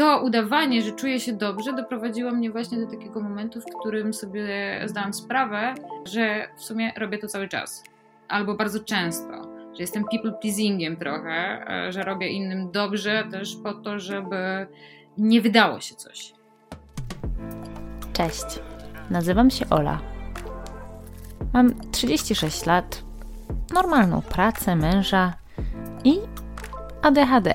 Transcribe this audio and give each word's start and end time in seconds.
to 0.00 0.22
udawanie, 0.22 0.82
że 0.82 0.92
czuję 0.92 1.20
się 1.20 1.32
dobrze, 1.32 1.72
doprowadziło 1.72 2.30
mnie 2.30 2.50
właśnie 2.50 2.78
do 2.78 2.86
takiego 2.86 3.20
momentu, 3.20 3.60
w 3.60 3.80
którym 3.80 4.14
sobie 4.14 4.80
zdałam 4.84 5.14
sprawę, 5.14 5.74
że 6.04 6.48
w 6.56 6.62
sumie 6.62 6.92
robię 6.96 7.18
to 7.18 7.26
cały 7.26 7.48
czas. 7.48 7.84
Albo 8.28 8.54
bardzo 8.54 8.84
często. 8.84 9.32
Że 9.74 9.82
jestem 9.82 10.04
people 10.04 10.32
pleasingiem 10.32 10.96
trochę, 10.96 11.66
e, 11.86 11.92
że 11.92 12.02
robię 12.02 12.28
innym 12.28 12.70
dobrze 12.72 13.24
też 13.30 13.56
po 13.62 13.74
to, 13.74 13.98
żeby 13.98 14.66
nie 15.18 15.40
wydało 15.40 15.80
się 15.80 15.94
coś. 15.94 16.32
Cześć. 18.12 18.60
Nazywam 19.10 19.50
się 19.50 19.68
Ola. 19.70 20.00
Mam 21.52 21.90
36 21.90 22.66
lat, 22.66 23.02
normalną 23.74 24.22
pracę, 24.22 24.76
męża 24.76 25.34
i 26.04 26.18
ADHD. 27.02 27.54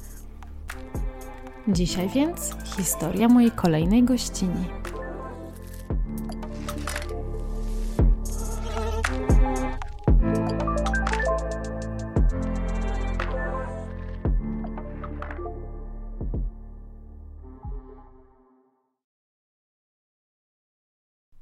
Dzisiaj 1.67 2.09
więc 2.09 2.55
historia 2.75 3.27
mojej 3.27 3.51
kolejnej 3.51 4.03
gościni. 4.03 4.65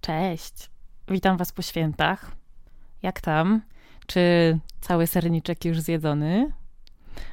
Cześć. 0.01 0.69
Witam 1.07 1.37
Was 1.37 1.51
po 1.51 1.61
świętach. 1.61 2.31
Jak 3.01 3.21
tam? 3.21 3.61
Czy 4.07 4.59
cały 4.81 5.07
serniczek 5.07 5.65
już 5.65 5.79
zjedzony? 5.79 6.53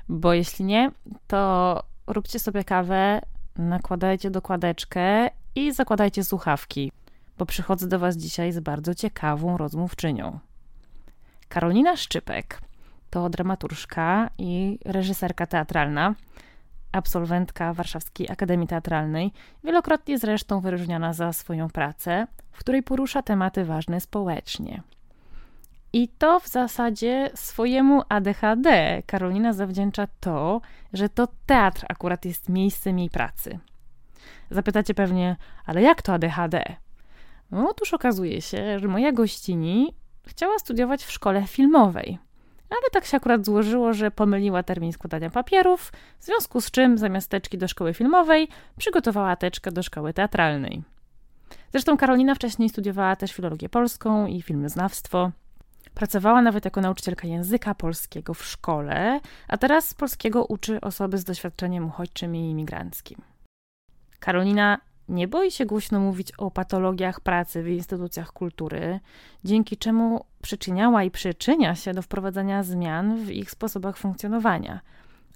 Bo 0.08 0.32
jeśli 0.32 0.64
nie, 0.64 0.90
to 1.26 1.82
róbcie 2.06 2.38
sobie 2.38 2.64
kawę, 2.64 3.20
nakładajcie 3.56 4.30
dokładeczkę 4.30 5.30
i 5.54 5.72
zakładajcie 5.72 6.24
słuchawki, 6.24 6.92
bo 7.38 7.46
przychodzę 7.46 7.88
do 7.88 7.98
Was 7.98 8.16
dzisiaj 8.16 8.52
z 8.52 8.60
bardzo 8.60 8.94
ciekawą 8.94 9.56
rozmówczynią. 9.56 10.38
Karolina 11.48 11.96
Szczypek 11.96 12.60
to 13.10 13.28
dramaturżka 13.28 14.30
i 14.38 14.78
reżyserka 14.84 15.46
teatralna, 15.46 16.14
absolwentka 16.92 17.72
Warszawskiej 17.72 18.30
Akademii 18.30 18.68
Teatralnej, 18.68 19.32
wielokrotnie 19.64 20.18
zresztą 20.18 20.60
wyróżniana 20.60 21.12
za 21.12 21.32
swoją 21.32 21.68
pracę, 21.68 22.26
w 22.52 22.58
której 22.58 22.82
porusza 22.82 23.22
tematy 23.22 23.64
ważne 23.64 24.00
społecznie. 24.00 24.82
I 25.96 26.08
to 26.08 26.40
w 26.40 26.48
zasadzie 26.48 27.30
swojemu 27.34 28.02
ADHD 28.08 29.02
Karolina 29.06 29.52
zawdzięcza 29.52 30.06
to, 30.20 30.60
że 30.92 31.08
to 31.08 31.28
teatr 31.46 31.86
akurat 31.88 32.24
jest 32.24 32.48
miejscem 32.48 32.98
jej 32.98 33.10
pracy. 33.10 33.58
Zapytacie 34.50 34.94
pewnie, 34.94 35.36
ale 35.66 35.82
jak 35.82 36.02
to 36.02 36.12
ADHD? 36.12 36.76
No, 37.50 37.68
otóż 37.70 37.94
okazuje 37.94 38.42
się, 38.42 38.78
że 38.78 38.88
moja 38.88 39.12
gościni 39.12 39.94
chciała 40.26 40.58
studiować 40.58 41.04
w 41.04 41.12
szkole 41.12 41.46
filmowej. 41.46 42.18
Ale 42.70 42.90
tak 42.92 43.04
się 43.04 43.16
akurat 43.16 43.44
złożyło, 43.44 43.92
że 43.92 44.10
pomyliła 44.10 44.62
termin 44.62 44.92
składania 44.92 45.30
papierów, 45.30 45.92
w 46.18 46.24
związku 46.24 46.60
z 46.60 46.70
czym 46.70 46.98
zamiast 46.98 47.30
teczki 47.30 47.58
do 47.58 47.68
szkoły 47.68 47.94
filmowej 47.94 48.48
przygotowała 48.78 49.36
teczkę 49.36 49.72
do 49.72 49.82
szkoły 49.82 50.12
teatralnej. 50.12 50.82
Zresztą 51.72 51.96
Karolina 51.96 52.34
wcześniej 52.34 52.68
studiowała 52.68 53.16
też 53.16 53.32
filologię 53.32 53.68
polską 53.68 54.26
i 54.26 54.42
filmoznawstwo. 54.42 55.30
Pracowała 55.96 56.42
nawet 56.42 56.64
jako 56.64 56.80
nauczycielka 56.80 57.28
języka 57.28 57.74
polskiego 57.74 58.34
w 58.34 58.44
szkole, 58.44 59.20
a 59.48 59.56
teraz 59.56 59.94
polskiego 59.94 60.44
uczy 60.44 60.80
osoby 60.80 61.18
z 61.18 61.24
doświadczeniem 61.24 61.86
uchodźczym 61.86 62.36
i 62.36 62.50
imigranckim. 62.50 63.22
Karolina 64.20 64.78
nie 65.08 65.28
boi 65.28 65.50
się 65.50 65.66
głośno 65.66 66.00
mówić 66.00 66.32
o 66.32 66.50
patologiach 66.50 67.20
pracy 67.20 67.62
w 67.62 67.68
instytucjach 67.68 68.32
kultury, 68.32 69.00
dzięki 69.44 69.76
czemu 69.76 70.24
przyczyniała 70.42 71.04
i 71.04 71.10
przyczynia 71.10 71.74
się 71.74 71.92
do 71.92 72.02
wprowadzania 72.02 72.62
zmian 72.62 73.16
w 73.16 73.30
ich 73.30 73.50
sposobach 73.50 73.96
funkcjonowania, 73.96 74.80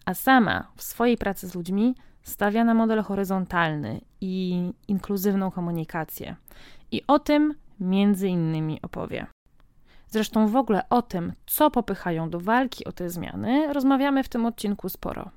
a 0.04 0.15
sama 0.15 0.72
w 0.76 0.82
swojej 0.82 1.16
pracy 1.16 1.49
z 1.49 1.54
ludźmi 1.54 1.94
stawia 2.22 2.65
na 2.65 2.75
model 2.75 3.03
horyzontalny 3.03 4.00
i 4.20 4.65
inkluzywną 4.88 5.50
komunikację. 5.50 6.37
I 6.93 7.03
o 7.06 7.19
tym 7.19 7.54
między 7.81 8.28
innymi 8.28 8.82
opowie. 8.82 9.26
Zresztą 10.10 10.48
w 10.48 10.56
ogóle 10.56 10.88
o 10.88 11.03
tym, 11.03 11.32
co 11.47 11.71
popychają 11.71 12.31
do 12.31 12.41
walki 12.41 12.84
o 12.84 12.93
te 12.93 13.10
zmiany, 13.10 13.72
rozmawiamy 13.72 14.22
w 14.22 14.28
tym 14.28 14.47
odcinku 14.47 14.88
sporo. 14.88 15.31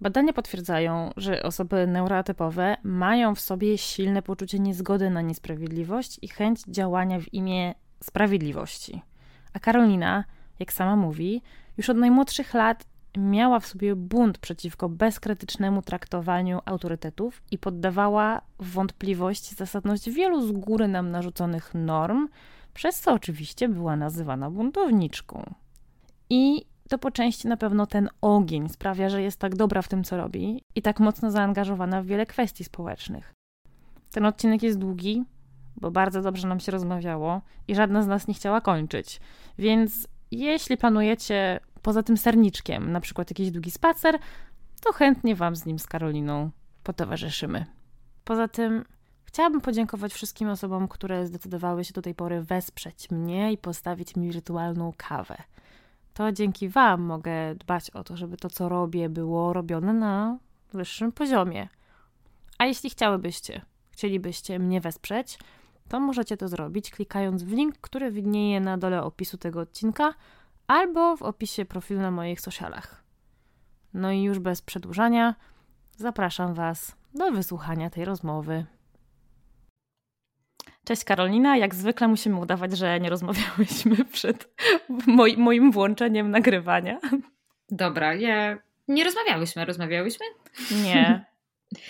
Badania 0.00 0.32
potwierdzają, 0.32 1.10
że 1.16 1.42
osoby 1.42 1.86
neurotypowe 1.86 2.76
mają 2.82 3.34
w 3.34 3.40
sobie 3.40 3.78
silne 3.78 4.22
poczucie 4.22 4.58
niezgody 4.58 5.10
na 5.10 5.20
niesprawiedliwość 5.20 6.18
i 6.22 6.28
chęć 6.28 6.62
działania 6.68 7.20
w 7.20 7.34
imię 7.34 7.74
sprawiedliwości. 8.04 9.02
A 9.52 9.58
Karolina, 9.58 10.24
jak 10.58 10.72
sama 10.72 10.96
mówi, 10.96 11.42
już 11.76 11.90
od 11.90 11.96
najmłodszych 11.96 12.54
lat 12.54 12.86
miała 13.18 13.60
w 13.60 13.66
sobie 13.66 13.96
bunt 13.96 14.38
przeciwko 14.38 14.88
bezkrytycznemu 14.88 15.82
traktowaniu 15.82 16.60
autorytetów 16.64 17.42
i 17.50 17.58
poddawała 17.58 18.40
wątpliwość 18.58 19.56
zasadność 19.56 20.10
wielu 20.10 20.46
z 20.46 20.52
góry 20.52 20.88
nam 20.88 21.10
narzuconych 21.10 21.74
norm, 21.74 22.28
przez 22.74 23.00
co 23.00 23.12
oczywiście 23.12 23.68
była 23.68 23.96
nazywana 23.96 24.50
buntowniczką. 24.50 25.54
I 26.30 26.64
to 26.88 26.98
po 26.98 27.10
części 27.10 27.48
na 27.48 27.56
pewno 27.56 27.86
ten 27.86 28.08
ogień 28.20 28.68
sprawia, 28.68 29.08
że 29.08 29.22
jest 29.22 29.38
tak 29.38 29.56
dobra 29.56 29.82
w 29.82 29.88
tym, 29.88 30.04
co 30.04 30.16
robi 30.16 30.64
i 30.74 30.82
tak 30.82 31.00
mocno 31.00 31.30
zaangażowana 31.30 32.02
w 32.02 32.06
wiele 32.06 32.26
kwestii 32.26 32.64
społecznych. 32.64 33.34
Ten 34.12 34.26
odcinek 34.26 34.62
jest 34.62 34.78
długi, 34.78 35.24
bo 35.76 35.90
bardzo 35.90 36.22
dobrze 36.22 36.48
nam 36.48 36.60
się 36.60 36.72
rozmawiało 36.72 37.40
i 37.68 37.74
żadna 37.74 38.02
z 38.02 38.06
nas 38.06 38.28
nie 38.28 38.34
chciała 38.34 38.60
kończyć. 38.60 39.20
Więc 39.58 40.08
jeśli 40.30 40.76
planujecie 40.76 41.60
poza 41.82 42.02
tym 42.02 42.16
serniczkiem, 42.16 42.92
na 42.92 43.00
przykład 43.00 43.30
jakiś 43.30 43.50
długi 43.50 43.70
spacer, 43.70 44.18
to 44.80 44.92
chętnie 44.92 45.34
Wam 45.34 45.56
z 45.56 45.66
nim 45.66 45.78
z 45.78 45.86
Karoliną 45.86 46.50
potowarzyszymy. 46.82 47.66
Poza 48.24 48.48
tym 48.48 48.84
chciałabym 49.32 49.60
podziękować 49.60 50.12
wszystkim 50.12 50.48
osobom, 50.48 50.88
które 50.88 51.26
zdecydowały 51.26 51.84
się 51.84 51.92
do 51.92 52.02
tej 52.02 52.14
pory 52.14 52.42
wesprzeć 52.42 53.10
mnie 53.10 53.52
i 53.52 53.58
postawić 53.58 54.16
mi 54.16 54.30
wirtualną 54.30 54.92
kawę. 54.96 55.36
To 56.14 56.32
dzięki 56.32 56.68
Wam 56.68 57.02
mogę 57.02 57.54
dbać 57.54 57.90
o 57.90 58.04
to, 58.04 58.16
żeby 58.16 58.36
to, 58.36 58.50
co 58.50 58.68
robię, 58.68 59.08
było 59.08 59.52
robione 59.52 59.92
na 59.92 60.38
wyższym 60.72 61.12
poziomie. 61.12 61.68
A 62.58 62.66
jeśli 62.66 62.90
chciałybyście, 62.90 63.62
chcielibyście 63.90 64.58
mnie 64.58 64.80
wesprzeć, 64.80 65.38
to 65.88 66.00
możecie 66.00 66.36
to 66.36 66.48
zrobić 66.48 66.90
klikając 66.90 67.42
w 67.42 67.52
link, 67.52 67.78
który 67.80 68.10
widnieje 68.10 68.60
na 68.60 68.78
dole 68.78 69.02
opisu 69.02 69.38
tego 69.38 69.60
odcinka 69.60 70.14
albo 70.66 71.16
w 71.16 71.22
opisie 71.22 71.64
profilu 71.64 72.00
na 72.00 72.10
moich 72.10 72.40
socialach. 72.40 73.04
No 73.94 74.10
i 74.12 74.22
już 74.22 74.38
bez 74.38 74.62
przedłużania, 74.62 75.34
zapraszam 75.96 76.54
Was 76.54 76.96
do 77.14 77.32
wysłuchania 77.32 77.90
tej 77.90 78.04
rozmowy. 78.04 78.66
Cześć 80.90 81.04
Karolina, 81.04 81.56
jak 81.56 81.74
zwykle 81.74 82.08
musimy 82.08 82.36
udawać, 82.36 82.78
że 82.78 83.00
nie 83.00 83.10
rozmawiałyśmy 83.10 84.04
przed 84.12 84.48
moi, 85.06 85.36
moim 85.36 85.72
włączeniem 85.72 86.30
nagrywania. 86.30 87.00
Dobra, 87.70 88.14
ja... 88.14 88.58
nie 88.88 89.04
rozmawiałyśmy, 89.04 89.64
rozmawiałyśmy? 89.64 90.26
Nie. 90.84 91.24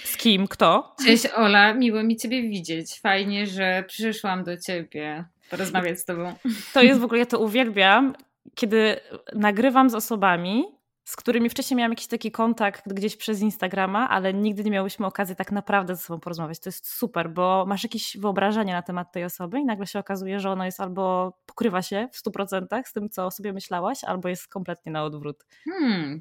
Z 0.04 0.16
kim? 0.16 0.48
Kto? 0.48 0.96
Cześć 1.04 1.26
Ola, 1.26 1.74
miło 1.74 2.02
mi 2.02 2.16
Ciebie 2.16 2.42
widzieć. 2.42 3.00
Fajnie, 3.00 3.46
że 3.46 3.84
przyszłam 3.88 4.44
do 4.44 4.56
Ciebie 4.56 5.24
porozmawiać 5.50 5.98
z 5.98 6.04
Tobą. 6.04 6.34
To 6.74 6.82
jest 6.82 7.00
w 7.00 7.04
ogóle, 7.04 7.18
ja 7.18 7.26
to 7.26 7.38
uwielbiam, 7.38 8.14
kiedy 8.54 8.96
nagrywam 9.34 9.90
z 9.90 9.94
osobami, 9.94 10.64
z 11.10 11.16
którymi 11.16 11.50
wcześniej 11.50 11.78
miałam 11.78 11.92
jakiś 11.92 12.06
taki 12.06 12.30
kontakt 12.30 12.92
gdzieś 12.92 13.16
przez 13.16 13.40
Instagrama, 13.40 14.08
ale 14.08 14.34
nigdy 14.34 14.64
nie 14.64 14.70
miałyśmy 14.70 15.06
okazji 15.06 15.36
tak 15.36 15.52
naprawdę 15.52 15.96
ze 15.96 16.02
sobą 16.02 16.20
porozmawiać. 16.20 16.60
To 16.60 16.68
jest 16.68 16.88
super, 16.88 17.30
bo 17.30 17.64
masz 17.68 17.82
jakieś 17.82 18.16
wyobrażenie 18.16 18.72
na 18.72 18.82
temat 18.82 19.12
tej 19.12 19.24
osoby 19.24 19.60
i 19.60 19.64
nagle 19.64 19.86
się 19.86 19.98
okazuje, 19.98 20.40
że 20.40 20.50
ono 20.50 20.64
jest 20.64 20.80
albo 20.80 21.32
pokrywa 21.46 21.82
się 21.82 22.08
w 22.12 22.22
100% 22.22 22.82
z 22.84 22.92
tym, 22.92 23.08
co 23.08 23.26
o 23.26 23.30
sobie 23.30 23.52
myślałaś, 23.52 24.04
albo 24.04 24.28
jest 24.28 24.48
kompletnie 24.48 24.92
na 24.92 25.04
odwrót. 25.04 25.46
Hmm, 25.64 26.20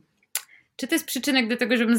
czy 0.76 0.88
to 0.88 0.96
jest 0.96 1.06
przyczynek 1.06 1.48
do 1.48 1.58
tego, 1.58 1.78
żebym 1.78 1.96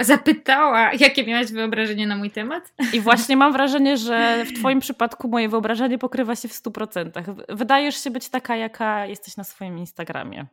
zapytała, 0.00 0.92
jakie 0.92 1.26
miałaś 1.26 1.52
wyobrażenie 1.52 2.06
na 2.06 2.16
mój 2.16 2.30
temat? 2.30 2.72
I 2.92 3.00
właśnie 3.00 3.36
mam 3.36 3.52
wrażenie, 3.52 3.96
że 3.96 4.44
w 4.44 4.52
Twoim 4.58 4.80
przypadku 4.80 5.28
moje 5.28 5.48
wyobrażenie 5.48 5.98
pokrywa 5.98 6.36
się 6.36 6.48
w 6.48 6.52
100%. 6.52 7.34
Wydajesz 7.48 8.04
się 8.04 8.10
być 8.10 8.28
taka, 8.28 8.56
jaka 8.56 9.06
jesteś 9.06 9.36
na 9.36 9.44
swoim 9.44 9.78
Instagramie. 9.78 10.46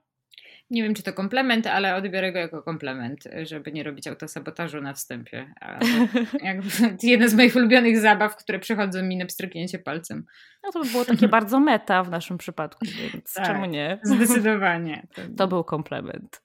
Nie 0.71 0.83
wiem, 0.83 0.93
czy 0.93 1.03
to 1.03 1.13
komplement, 1.13 1.67
ale 1.67 1.95
odbiorę 1.95 2.31
go 2.31 2.39
jako 2.39 2.63
komplement, 2.63 3.23
żeby 3.43 3.71
nie 3.71 3.83
robić 3.83 4.07
autosabotażu 4.07 4.81
na 4.81 4.93
wstępie. 4.93 5.53
Jakby, 6.43 6.69
jeden 7.03 7.29
z 7.29 7.33
moich 7.33 7.55
ulubionych 7.55 7.99
zabaw, 7.99 8.35
które 8.35 8.59
przychodzą 8.59 9.03
mi 9.03 9.17
na 9.17 9.25
pstryknięcie 9.25 9.79
palcem. 9.79 10.25
No 10.63 10.71
to 10.71 10.83
by 10.83 10.89
było 10.89 11.05
takie 11.05 11.27
bardzo 11.37 11.59
meta 11.59 12.03
w 12.03 12.09
naszym 12.09 12.37
przypadku, 12.37 12.85
więc 13.13 13.33
tak, 13.33 13.45
czemu 13.45 13.65
nie? 13.65 13.99
Zdecydowanie. 14.03 15.07
To 15.37 15.47
był 15.47 15.63
komplement. 15.63 16.43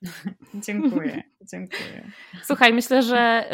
dziękuję, 0.54 1.22
dziękuję. 1.52 2.10
Słuchaj, 2.42 2.72
myślę, 2.72 3.02
że 3.02 3.44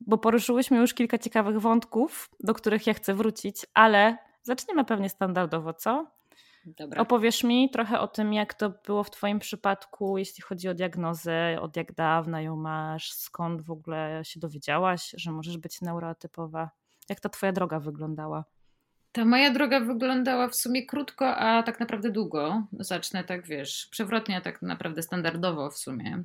bo 0.00 0.18
poruszyłyśmy 0.18 0.76
już 0.76 0.94
kilka 0.94 1.18
ciekawych 1.18 1.58
wątków, 1.58 2.30
do 2.40 2.54
których 2.54 2.86
ja 2.86 2.94
chcę 2.94 3.14
wrócić, 3.14 3.66
ale 3.74 4.16
zaczniemy 4.42 4.84
pewnie 4.84 5.08
standardowo, 5.08 5.74
co? 5.74 6.19
Dobra. 6.64 7.02
Opowiesz 7.02 7.44
mi 7.44 7.70
trochę 7.70 8.00
o 8.00 8.08
tym, 8.08 8.32
jak 8.32 8.54
to 8.54 8.70
było 8.86 9.04
w 9.04 9.10
Twoim 9.10 9.38
przypadku, 9.38 10.18
jeśli 10.18 10.42
chodzi 10.42 10.68
o 10.68 10.74
diagnozę, 10.74 11.58
od 11.60 11.76
jak 11.76 11.94
dawna 11.94 12.42
ją 12.42 12.56
masz, 12.56 13.12
skąd 13.12 13.62
w 13.62 13.70
ogóle 13.70 14.20
się 14.24 14.40
dowiedziałaś, 14.40 15.14
że 15.16 15.32
możesz 15.32 15.58
być 15.58 15.80
neurotypowa? 15.80 16.70
Jak 17.08 17.20
ta 17.20 17.28
Twoja 17.28 17.52
droga 17.52 17.80
wyglądała? 17.80 18.44
Ta 19.12 19.24
moja 19.24 19.50
droga 19.50 19.80
wyglądała 19.80 20.48
w 20.48 20.56
sumie 20.56 20.86
krótko, 20.86 21.36
a 21.36 21.62
tak 21.62 21.80
naprawdę 21.80 22.10
długo. 22.10 22.66
Zacznę 22.72 23.24
tak, 23.24 23.46
wiesz, 23.46 23.88
przewrotnie, 23.90 24.36
a 24.36 24.40
tak 24.40 24.62
naprawdę 24.62 25.02
standardowo 25.02 25.70
w 25.70 25.78
sumie. 25.78 26.24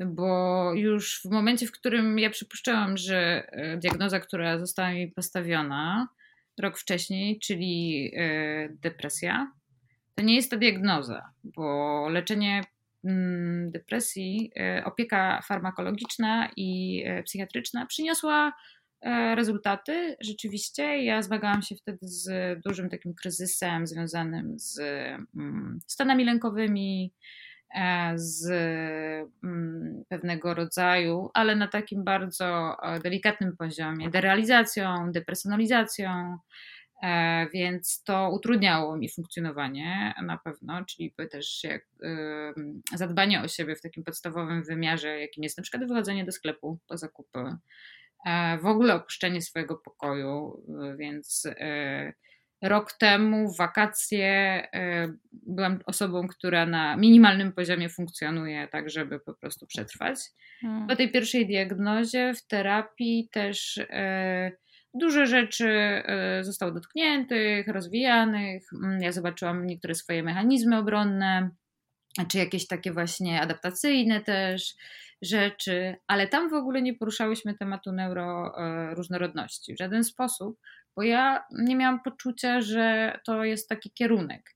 Bo 0.00 0.70
już 0.74 1.20
w 1.24 1.30
momencie, 1.30 1.66
w 1.66 1.72
którym 1.72 2.18
ja 2.18 2.30
przypuszczałam, 2.30 2.96
że 2.96 3.46
e, 3.52 3.76
diagnoza, 3.76 4.20
która 4.20 4.58
została 4.58 4.92
mi 4.92 5.08
postawiona 5.08 6.08
rok 6.58 6.78
wcześniej, 6.78 7.38
czyli 7.38 8.10
e, 8.16 8.68
depresja, 8.68 9.52
to 10.16 10.22
nie 10.24 10.34
jest 10.34 10.50
to 10.50 10.56
diagnoza, 10.56 11.30
bo 11.44 12.08
leczenie 12.08 12.62
mm, 13.04 13.70
depresji, 13.70 14.50
e, 14.56 14.84
opieka 14.84 15.40
farmakologiczna 15.42 16.50
i 16.56 17.02
e, 17.06 17.22
psychiatryczna 17.22 17.86
przyniosła 17.86 18.52
e, 19.00 19.34
rezultaty. 19.34 20.16
Rzeczywiście 20.20 21.04
ja 21.04 21.22
zmagałam 21.22 21.62
się 21.62 21.74
wtedy 21.76 21.98
z 22.02 22.28
dużym 22.64 22.90
takim 22.90 23.14
kryzysem 23.14 23.86
związanym 23.86 24.58
z 24.58 24.78
mm, 25.36 25.78
stanami 25.86 26.24
lękowymi, 26.24 27.12
z 28.14 28.46
mm, 29.44 30.04
pewnego 30.08 30.54
rodzaju, 30.54 31.30
ale 31.34 31.56
na 31.56 31.68
takim 31.68 32.04
bardzo 32.04 32.76
delikatnym 33.02 33.56
poziomie, 33.56 34.10
derealizacją, 34.10 35.12
depersonalizacją, 35.12 36.38
więc 37.54 38.02
to 38.02 38.30
utrudniało 38.30 38.96
mi 38.96 39.08
funkcjonowanie 39.08 40.14
na 40.22 40.38
pewno, 40.38 40.84
czyli 40.84 41.14
też 41.30 41.64
jak, 41.64 41.86
zadbanie 42.94 43.42
o 43.42 43.48
siebie 43.48 43.76
w 43.76 43.80
takim 43.80 44.04
podstawowym 44.04 44.64
wymiarze, 44.64 45.20
jakim 45.20 45.44
jest 45.44 45.56
na 45.56 45.62
przykład 45.62 45.88
wychodzenie 45.88 46.24
do 46.24 46.32
sklepu 46.32 46.78
po 46.88 46.98
zakupy, 46.98 47.56
e, 48.26 48.58
w 48.58 48.66
ogóle 48.66 48.94
opuszczenie 48.94 49.42
swojego 49.42 49.76
pokoju, 49.76 50.62
więc 50.98 51.46
e, 51.46 52.12
rok 52.62 52.92
temu 52.92 53.54
w 53.54 53.56
wakacje 53.56 54.62
byłam 55.32 55.78
osobą, 55.86 56.28
która 56.28 56.66
na 56.66 56.96
minimalnym 56.96 57.52
poziomie 57.52 57.88
funkcjonuje, 57.88 58.68
tak 58.68 58.90
żeby 58.90 59.20
po 59.20 59.34
prostu 59.34 59.66
przetrwać. 59.66 60.18
Hmm. 60.60 60.86
Po 60.86 60.96
tej 60.96 61.12
pierwszej 61.12 61.46
diagnozie 61.46 62.34
w 62.34 62.46
terapii 62.46 63.28
też 63.32 63.80
Dużo 65.00 65.26
rzeczy 65.26 65.68
e, 65.68 66.44
zostało 66.44 66.72
dotkniętych, 66.72 67.68
rozwijanych. 67.68 68.62
Mm, 68.72 69.02
ja 69.02 69.12
zobaczyłam 69.12 69.66
niektóre 69.66 69.94
swoje 69.94 70.22
mechanizmy 70.22 70.78
obronne, 70.78 71.50
czy 72.28 72.38
jakieś 72.38 72.66
takie 72.66 72.92
właśnie 72.92 73.40
adaptacyjne 73.40 74.20
też 74.20 74.74
rzeczy, 75.22 75.96
ale 76.06 76.28
tam 76.28 76.50
w 76.50 76.54
ogóle 76.54 76.82
nie 76.82 76.94
poruszałyśmy 76.94 77.54
tematu 77.54 77.92
neuroróżnorodności 77.92 79.74
w 79.74 79.78
żaden 79.78 80.04
sposób, 80.04 80.60
bo 80.96 81.02
ja 81.02 81.44
nie 81.50 81.76
miałam 81.76 82.02
poczucia, 82.02 82.60
że 82.60 83.18
to 83.24 83.44
jest 83.44 83.68
taki 83.68 83.90
kierunek. 83.90 84.54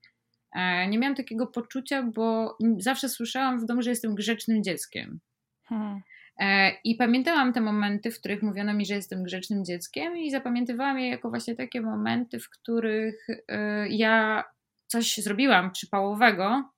E, 0.55 0.87
nie 0.87 0.99
miałam 0.99 1.15
takiego 1.15 1.47
poczucia, 1.47 2.03
bo 2.03 2.57
zawsze 2.77 3.09
słyszałam 3.09 3.59
w 3.59 3.65
domu, 3.65 3.81
że 3.81 3.89
jestem 3.89 4.15
grzecznym 4.15 4.63
dzieckiem. 4.63 5.19
Hmm. 5.63 6.01
E, 6.41 6.71
I 6.83 6.95
pamiętałam 6.95 7.53
te 7.53 7.61
momenty, 7.61 8.11
w 8.11 8.19
których 8.19 8.43
mówiono 8.43 8.73
mi, 8.73 8.85
że 8.85 8.93
jestem 8.93 9.23
grzecznym 9.23 9.65
dzieckiem, 9.65 10.17
i 10.17 10.31
zapamiętywałam 10.31 10.99
je 10.99 11.09
jako 11.09 11.29
właśnie 11.29 11.55
takie 11.55 11.81
momenty, 11.81 12.39
w 12.39 12.49
których 12.49 13.27
e, 13.47 13.89
ja 13.89 14.43
coś 14.87 15.17
zrobiłam 15.17 15.71
przypałowego 15.71 16.71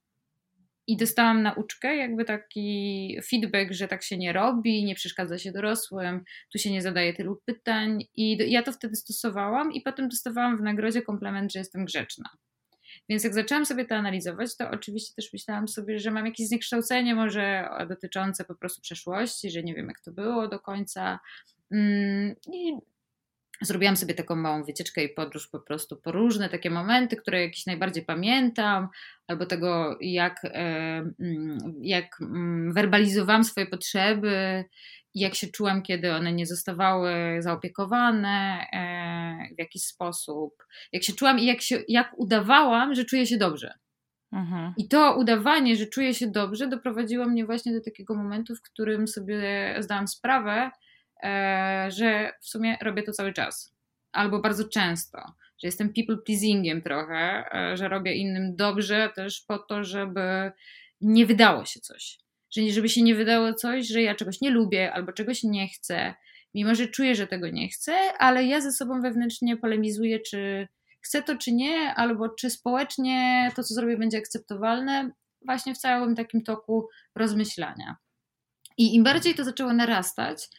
i 0.87 0.97
dostałam 0.97 1.41
nauczkę, 1.41 1.95
jakby 1.95 2.25
taki 2.25 3.19
feedback, 3.29 3.71
że 3.71 3.87
tak 3.87 4.03
się 4.03 4.17
nie 4.17 4.33
robi, 4.33 4.85
nie 4.85 4.95
przeszkadza 4.95 5.37
się 5.37 5.51
dorosłym, 5.51 6.23
tu 6.51 6.57
się 6.57 6.71
nie 6.71 6.81
zadaje 6.81 7.13
tylu 7.13 7.41
pytań. 7.45 8.03
I 8.15 8.51
ja 8.51 8.63
to 8.63 8.71
wtedy 8.71 8.95
stosowałam, 8.95 9.71
i 9.71 9.81
potem 9.81 10.09
dostawałam 10.09 10.57
w 10.57 10.61
nagrodzie 10.61 11.01
komplement, 11.01 11.53
że 11.53 11.59
jestem 11.59 11.85
grzeczna. 11.85 12.29
Więc 13.09 13.23
jak 13.23 13.33
zaczęłam 13.33 13.65
sobie 13.65 13.85
to 13.85 13.95
analizować, 13.95 14.57
to 14.57 14.69
oczywiście 14.69 15.13
też 15.15 15.33
myślałam 15.33 15.67
sobie, 15.67 15.99
że 15.99 16.11
mam 16.11 16.25
jakieś 16.25 16.47
zniekształcenie 16.47 17.15
może 17.15 17.69
dotyczące 17.89 18.45
po 18.45 18.55
prostu 18.55 18.81
przeszłości, 18.81 19.51
że 19.51 19.63
nie 19.63 19.75
wiem 19.75 19.87
jak 19.87 20.01
to 20.01 20.11
było 20.11 20.47
do 20.47 20.59
końca. 20.59 21.19
Mm, 21.71 22.35
I 22.53 22.73
zrobiłam 23.61 23.97
sobie 23.97 24.13
taką 24.13 24.35
małą 24.35 24.63
wycieczkę 24.63 25.03
i 25.03 25.09
podróż 25.09 25.47
po 25.47 25.59
prostu 25.59 25.97
po 25.97 26.11
różne 26.11 26.49
takie 26.49 26.69
momenty, 26.69 27.15
które 27.15 27.41
jakieś 27.41 27.65
najbardziej 27.65 28.05
pamiętam, 28.05 28.87
albo 29.27 29.45
tego, 29.45 29.97
jak, 30.01 30.45
e, 30.45 30.49
mm, 31.19 31.57
jak 31.81 32.21
mm, 32.21 32.73
werbalizowałam 32.73 33.43
swoje 33.43 33.65
potrzeby, 33.65 34.65
jak 35.15 35.35
się 35.35 35.47
czułam, 35.47 35.81
kiedy 35.81 36.13
one 36.13 36.33
nie 36.33 36.45
zostawały 36.45 37.13
zaopiekowane, 37.39 38.65
e, 38.73 39.55
w 39.55 39.59
jakiś 39.59 39.83
sposób, 39.83 40.63
jak 40.91 41.03
się 41.03 41.13
czułam 41.13 41.39
i 41.39 41.45
jak, 41.45 41.61
się, 41.61 41.83
jak 41.87 42.13
udawałam, 42.17 42.95
że 42.95 43.05
czuję 43.05 43.25
się 43.25 43.37
dobrze. 43.37 43.73
Mhm. 44.31 44.73
I 44.77 44.87
to 44.87 45.15
udawanie, 45.17 45.75
że 45.75 45.85
czuję 45.85 46.13
się 46.13 46.27
dobrze, 46.27 46.67
doprowadziło 46.67 47.25
mnie 47.25 47.45
właśnie 47.45 47.73
do 47.73 47.81
takiego 47.81 48.15
momentu, 48.15 48.55
w 48.55 48.61
którym 48.61 49.07
sobie 49.07 49.75
zdałam 49.79 50.07
sprawę, 50.07 50.71
e, 51.23 51.87
że 51.91 52.31
w 52.41 52.47
sumie 52.47 52.77
robię 52.81 53.03
to 53.03 53.11
cały 53.11 53.33
czas. 53.33 53.75
Albo 54.11 54.39
bardzo 54.39 54.69
często, 54.69 55.17
że 55.61 55.67
jestem 55.67 55.93
people 55.93 56.17
pleasingiem 56.17 56.81
trochę, 56.81 57.45
e, 57.53 57.77
że 57.77 57.89
robię 57.89 58.13
innym 58.13 58.55
dobrze 58.55 59.09
też 59.15 59.41
po 59.41 59.57
to, 59.57 59.83
żeby 59.83 60.51
nie 61.01 61.25
wydało 61.25 61.65
się 61.65 61.79
coś 61.79 62.22
że 62.55 62.69
żeby 62.69 62.89
się 62.89 63.01
nie 63.01 63.15
wydało 63.15 63.53
coś, 63.53 63.87
że 63.87 64.01
ja 64.01 64.15
czegoś 64.15 64.41
nie 64.41 64.49
lubię 64.49 64.93
albo 64.93 65.13
czegoś 65.13 65.43
nie 65.43 65.67
chcę, 65.67 66.13
mimo 66.53 66.75
że 66.75 66.87
czuję, 66.87 67.15
że 67.15 67.27
tego 67.27 67.49
nie 67.49 67.69
chcę, 67.69 67.93
ale 68.19 68.45
ja 68.45 68.61
ze 68.61 68.71
sobą 68.71 69.01
wewnętrznie 69.01 69.57
polemizuję, 69.57 70.19
czy 70.19 70.67
chcę 71.01 71.23
to, 71.23 71.37
czy 71.37 71.51
nie, 71.51 71.93
albo 71.95 72.29
czy 72.29 72.49
społecznie 72.49 73.51
to, 73.55 73.63
co 73.63 73.73
zrobię, 73.73 73.97
będzie 73.97 74.17
akceptowalne, 74.17 75.11
właśnie 75.45 75.75
w 75.75 75.77
całym 75.77 76.15
takim 76.15 76.43
toku 76.43 76.87
rozmyślania. 77.15 77.95
I 78.77 78.95
im 78.95 79.03
bardziej 79.03 79.35
to 79.35 79.43
zaczęło 79.43 79.73
narastać, 79.73 80.49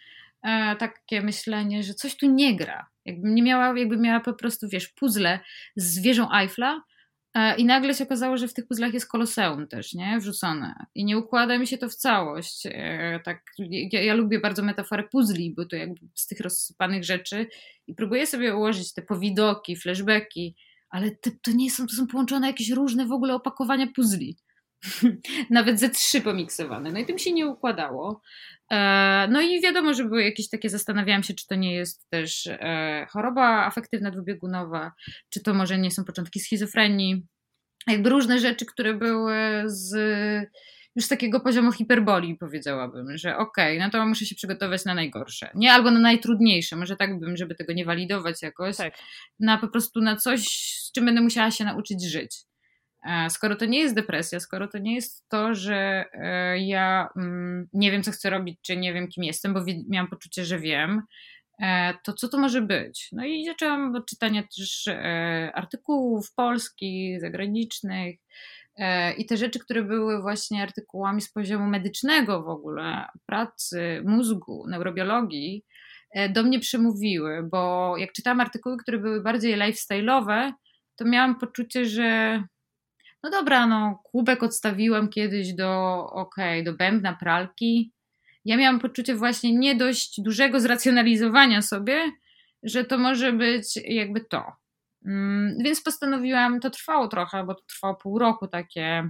e, 0.42 0.76
takie 0.76 1.22
myślenie, 1.22 1.82
że 1.82 1.94
coś 1.94 2.16
tu 2.16 2.30
nie 2.30 2.56
gra. 2.56 2.86
Jakbym 3.04 3.34
nie 3.34 3.42
miała, 3.42 3.78
jakby 3.78 3.96
miała 3.96 4.20
po 4.20 4.34
prostu, 4.34 4.68
wiesz, 4.68 4.88
puzzle 4.88 5.40
z 5.76 5.98
wieżą 5.98 6.28
Eiffla, 6.32 6.82
I 7.58 7.64
nagle 7.64 7.94
się 7.94 8.04
okazało, 8.04 8.36
że 8.36 8.48
w 8.48 8.54
tych 8.54 8.66
puzzlach 8.66 8.94
jest 8.94 9.08
koloseum 9.08 9.68
też, 9.68 9.94
nie? 9.94 10.18
Wrzucone. 10.18 10.74
I 10.94 11.04
nie 11.04 11.18
układa 11.18 11.58
mi 11.58 11.66
się 11.66 11.78
to 11.78 11.88
w 11.88 11.94
całość. 11.94 12.66
E, 12.66 13.20
tak, 13.24 13.42
ja, 13.58 14.02
ja, 14.02 14.14
lubię 14.14 14.40
bardzo 14.40 14.62
metaforę 14.62 15.04
puzli, 15.12 15.54
bo 15.56 15.66
to 15.66 15.76
jakby 15.76 16.00
z 16.14 16.26
tych 16.26 16.40
rozsypanych 16.40 17.04
rzeczy 17.04 17.46
i 17.86 17.94
próbuję 17.94 18.26
sobie 18.26 18.56
ułożyć 18.56 18.94
te 18.94 19.02
powidoki, 19.02 19.76
flashbacki, 19.76 20.56
ale 20.90 21.10
to, 21.10 21.30
to 21.42 21.50
nie 21.50 21.70
są, 21.70 21.86
to 21.86 21.94
są 21.96 22.06
połączone 22.06 22.46
jakieś 22.46 22.70
różne 22.70 23.06
w 23.06 23.12
ogóle 23.12 23.34
opakowania 23.34 23.86
puzli. 23.86 24.36
Nawet 25.50 25.80
ze 25.80 25.90
trzy 25.90 26.20
pomiksowane. 26.20 26.92
No 26.92 26.98
i 26.98 27.06
tym 27.06 27.18
się 27.18 27.32
nie 27.32 27.46
układało. 27.46 28.20
E, 28.70 29.28
no 29.30 29.40
i 29.40 29.60
wiadomo, 29.60 29.94
że 29.94 30.04
były 30.04 30.24
jakieś 30.24 30.48
takie, 30.48 30.70
zastanawiałam 30.70 31.22
się, 31.22 31.34
czy 31.34 31.46
to 31.46 31.54
nie 31.54 31.74
jest 31.74 32.10
też 32.10 32.46
e, 32.46 33.06
choroba 33.10 33.66
afektywna 33.66 34.10
dwubiegunowa, 34.10 34.92
czy 35.30 35.42
to 35.42 35.54
może 35.54 35.78
nie 35.78 35.90
są 35.90 36.04
początki 36.04 36.40
schizofrenii. 36.40 37.26
Jakby 37.86 38.10
różne 38.10 38.38
rzeczy, 38.38 38.66
które 38.66 38.94
były 38.94 39.34
z 39.66 39.94
już 40.96 41.04
z 41.04 41.08
takiego 41.08 41.40
poziomu 41.40 41.72
hiperboli 41.72 42.36
powiedziałabym, 42.36 43.18
że 43.18 43.36
okej, 43.36 43.76
okay, 43.76 43.86
no 43.86 43.90
to 43.90 44.06
muszę 44.06 44.26
się 44.26 44.34
przygotować 44.34 44.84
na 44.84 44.94
najgorsze. 44.94 45.50
Nie, 45.54 45.72
albo 45.72 45.90
na 45.90 46.00
najtrudniejsze, 46.00 46.76
może 46.76 46.96
tak 46.96 47.20
bym, 47.20 47.36
żeby 47.36 47.54
tego 47.54 47.72
nie 47.72 47.84
walidować 47.84 48.42
jakoś. 48.42 48.76
Tak. 48.76 48.94
Na 49.40 49.58
po 49.58 49.68
prostu 49.68 50.00
na 50.00 50.16
coś, 50.16 50.48
z 50.82 50.92
czym 50.92 51.04
będę 51.04 51.20
musiała 51.20 51.50
się 51.50 51.64
nauczyć 51.64 52.04
żyć. 52.04 52.36
E, 53.04 53.30
skoro 53.30 53.56
to 53.56 53.66
nie 53.66 53.78
jest 53.78 53.94
depresja, 53.94 54.40
skoro 54.40 54.68
to 54.68 54.78
nie 54.78 54.94
jest 54.94 55.28
to, 55.28 55.54
że 55.54 56.04
e, 56.12 56.58
ja 56.58 57.08
mm, 57.16 57.68
nie 57.72 57.90
wiem, 57.90 58.02
co 58.02 58.10
chcę 58.10 58.30
robić, 58.30 58.58
czy 58.62 58.76
nie 58.76 58.94
wiem, 58.94 59.08
kim 59.08 59.24
jestem, 59.24 59.54
bo 59.54 59.60
miałam 59.88 60.10
poczucie, 60.10 60.44
że 60.44 60.58
wiem, 60.58 61.02
e, 61.62 61.94
to 62.04 62.12
co 62.12 62.28
to 62.28 62.38
może 62.38 62.62
być? 62.62 63.08
No 63.12 63.24
i 63.24 63.44
zaczęłam 63.44 63.96
od 63.96 64.06
czytania 64.06 64.42
też 64.42 64.88
artykułów 65.54 66.34
polskich, 66.34 67.20
zagranicznych 67.20 68.16
i 69.18 69.26
te 69.26 69.36
rzeczy, 69.36 69.58
które 69.58 69.82
były 69.82 70.22
właśnie 70.22 70.62
artykułami 70.62 71.20
z 71.20 71.32
poziomu 71.32 71.66
medycznego 71.66 72.42
w 72.42 72.48
ogóle, 72.48 73.06
pracy, 73.26 74.02
mózgu, 74.06 74.66
neurobiologii, 74.68 75.64
do 76.30 76.42
mnie 76.42 76.60
przemówiły, 76.60 77.42
bo 77.42 77.94
jak 77.98 78.12
czytałam 78.12 78.40
artykuły, 78.40 78.76
które 78.76 78.98
były 78.98 79.22
bardziej 79.22 79.56
lifestyle'owe, 79.56 80.52
to 80.96 81.04
miałam 81.04 81.38
poczucie, 81.38 81.84
że 81.84 82.42
no 83.24 83.30
dobra, 83.30 83.66
no 83.66 84.00
kubek 84.04 84.42
odstawiłam 84.42 85.08
kiedyś 85.08 85.54
do, 85.54 86.04
okej, 86.10 86.60
okay, 86.60 86.72
do 86.72 86.78
bębna 86.78 87.16
pralki. 87.16 87.92
Ja 88.44 88.56
miałam 88.56 88.80
poczucie 88.80 89.14
właśnie 89.14 89.54
nie 89.54 89.74
dość 89.74 90.20
dużego 90.20 90.60
zracjonalizowania 90.60 91.62
sobie, 91.62 92.12
że 92.62 92.84
to 92.84 92.98
może 92.98 93.32
być 93.32 93.76
jakby 93.76 94.20
to. 94.20 94.52
Mm, 95.06 95.58
więc 95.64 95.82
postanowiłam, 95.82 96.60
to 96.60 96.70
trwało 96.70 97.08
trochę, 97.08 97.44
bo 97.44 97.54
to 97.54 97.62
trwało 97.66 97.94
pół 97.94 98.18
roku, 98.18 98.48
takie 98.48 99.08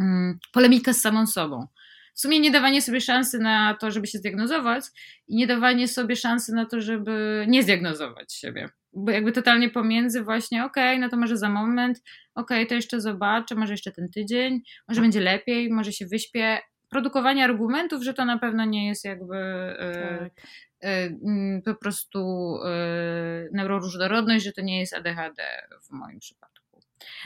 mm, 0.00 0.38
polemika 0.52 0.92
z 0.92 1.00
samą 1.00 1.26
sobą. 1.26 1.66
W 2.14 2.20
sumie 2.20 2.40
nie 2.40 2.50
dawanie 2.50 2.82
sobie 2.82 3.00
szansy 3.00 3.38
na 3.38 3.74
to, 3.74 3.90
żeby 3.90 4.06
się 4.06 4.18
zdiagnozować 4.18 4.84
i 5.28 5.36
nie 5.36 5.46
dawanie 5.46 5.88
sobie 5.88 6.16
szansy 6.16 6.54
na 6.54 6.66
to, 6.66 6.80
żeby 6.80 7.44
nie 7.48 7.62
zdiagnozować 7.62 8.34
siebie 8.34 8.68
bo 8.92 9.12
jakby 9.12 9.32
totalnie 9.32 9.70
pomiędzy 9.70 10.22
właśnie, 10.22 10.64
okej, 10.64 10.96
okay, 10.96 10.98
no 10.98 11.08
to 11.08 11.16
może 11.16 11.36
za 11.36 11.48
moment, 11.48 12.02
okej, 12.34 12.58
okay, 12.58 12.66
to 12.66 12.74
jeszcze 12.74 13.00
zobaczę, 13.00 13.54
może 13.54 13.72
jeszcze 13.72 13.92
ten 13.92 14.08
tydzień, 14.10 14.60
może 14.88 15.00
będzie 15.00 15.20
lepiej, 15.20 15.70
może 15.70 15.92
się 15.92 16.06
wyśpię. 16.06 16.58
Produkowanie 16.90 17.44
argumentów, 17.44 18.02
że 18.02 18.14
to 18.14 18.24
na 18.24 18.38
pewno 18.38 18.64
nie 18.64 18.88
jest 18.88 19.04
jakby 19.04 19.36
e, 19.36 20.30
tak. 20.30 20.44
y, 20.84 20.88
y, 20.88 21.62
po 21.64 21.74
prostu 21.74 22.18
y, 22.56 23.50
neuroróżnorodność, 23.52 24.44
że 24.44 24.52
to 24.52 24.62
nie 24.62 24.80
jest 24.80 24.94
ADHD 24.94 25.42
w 25.88 25.90
moim 25.90 26.18
przypadku. 26.18 26.80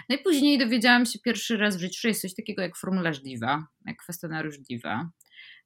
No 0.09 0.17
i 0.17 0.19
później 0.19 0.59
dowiedziałam 0.59 1.07
się 1.07 1.19
pierwszy 1.19 1.57
raz 1.57 1.77
w 1.77 1.81
życiu, 1.81 2.01
że 2.03 2.09
jest 2.09 2.23
coś 2.23 2.35
takiego 2.35 2.63
jak 2.63 2.77
formularz 2.77 3.21
DIVA, 3.21 3.67
jak 3.87 3.97
kwestionariusz 3.97 4.59
DIVA. 4.59 5.11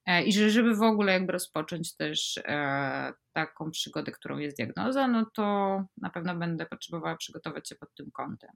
E, 0.08 0.22
I 0.22 0.32
że 0.32 0.50
żeby 0.50 0.74
w 0.74 0.82
ogóle 0.82 1.12
jakby 1.12 1.32
rozpocząć 1.32 1.96
też 1.96 2.40
e, 2.44 3.12
taką 3.32 3.70
przygodę, 3.70 4.12
którą 4.12 4.38
jest 4.38 4.56
diagnoza, 4.56 5.08
no 5.08 5.26
to 5.34 5.44
na 5.96 6.10
pewno 6.10 6.36
będę 6.36 6.66
potrzebowała 6.66 7.16
przygotować 7.16 7.68
się 7.68 7.74
pod 7.74 7.94
tym 7.94 8.10
kątem. 8.10 8.50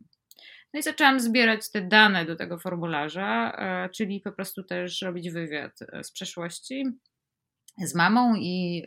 No 0.75 0.81
i 0.81 0.83
zaczęłam 0.83 1.21
zbierać 1.21 1.71
te 1.71 1.83
dane 1.83 2.25
do 2.25 2.37
tego 2.37 2.59
formularza, 2.59 3.53
e, 3.53 3.89
czyli 3.89 4.21
po 4.21 4.33
prostu 4.33 4.63
też 4.63 5.03
robić 5.03 5.31
wywiad 5.31 5.79
z 6.03 6.13
przeszłości 6.13 6.85
z 7.79 7.95
mamą 7.95 8.35
i 8.37 8.85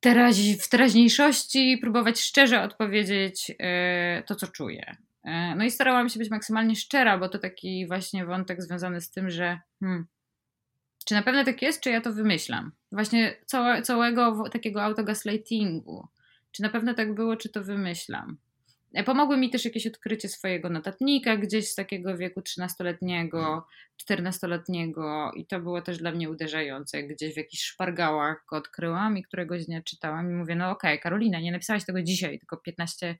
teraz, 0.00 0.38
w 0.38 0.68
teraźniejszości 0.68 1.78
próbować 1.80 2.20
szczerze 2.20 2.62
odpowiedzieć 2.62 3.52
to, 4.26 4.34
co 4.34 4.46
czuję. 4.46 4.96
No 5.56 5.64
i 5.64 5.70
starałam 5.70 6.08
się 6.08 6.18
być 6.18 6.30
maksymalnie 6.30 6.76
szczera, 6.76 7.18
bo 7.18 7.28
to 7.28 7.38
taki 7.38 7.86
właśnie 7.86 8.26
wątek 8.26 8.62
związany 8.62 9.00
z 9.00 9.10
tym, 9.10 9.30
że 9.30 9.58
hmm, 9.80 10.06
czy 11.04 11.14
na 11.14 11.22
pewno 11.22 11.44
tak 11.44 11.62
jest, 11.62 11.80
czy 11.80 11.90
ja 11.90 12.00
to 12.00 12.12
wymyślam? 12.12 12.72
Właśnie 12.92 13.36
całe, 13.46 13.82
całego 13.82 14.44
takiego 14.52 14.82
autogaslightingu. 14.82 16.08
Czy 16.52 16.62
na 16.62 16.68
pewno 16.68 16.94
tak 16.94 17.14
było, 17.14 17.36
czy 17.36 17.48
to 17.48 17.64
wymyślam? 17.64 18.38
E, 18.94 19.04
pomogły 19.04 19.36
mi 19.36 19.50
też 19.50 19.64
jakieś 19.64 19.86
odkrycie 19.86 20.28
swojego 20.28 20.70
notatnika 20.70 21.36
gdzieś 21.36 21.68
z 21.68 21.74
takiego 21.74 22.16
wieku 22.16 22.40
13-letniego, 22.40 23.62
14-letniego 24.08 25.32
i 25.36 25.46
to 25.46 25.60
było 25.60 25.82
też 25.82 25.98
dla 25.98 26.12
mnie 26.12 26.30
uderzające. 26.30 27.02
Gdzieś 27.02 27.34
w 27.34 27.36
jakichś 27.36 27.62
szpargałach 27.62 28.44
go 28.50 28.56
odkryłam 28.56 29.18
i 29.18 29.22
któregoś 29.22 29.66
dnia 29.66 29.82
czytałam 29.82 30.30
i 30.30 30.34
mówię, 30.34 30.54
no 30.54 30.70
okej, 30.70 30.92
okay, 30.92 31.02
Karolina, 31.02 31.40
nie 31.40 31.52
napisałaś 31.52 31.84
tego 31.84 32.02
dzisiaj, 32.02 32.38
tylko 32.38 32.56
15, 32.56 33.16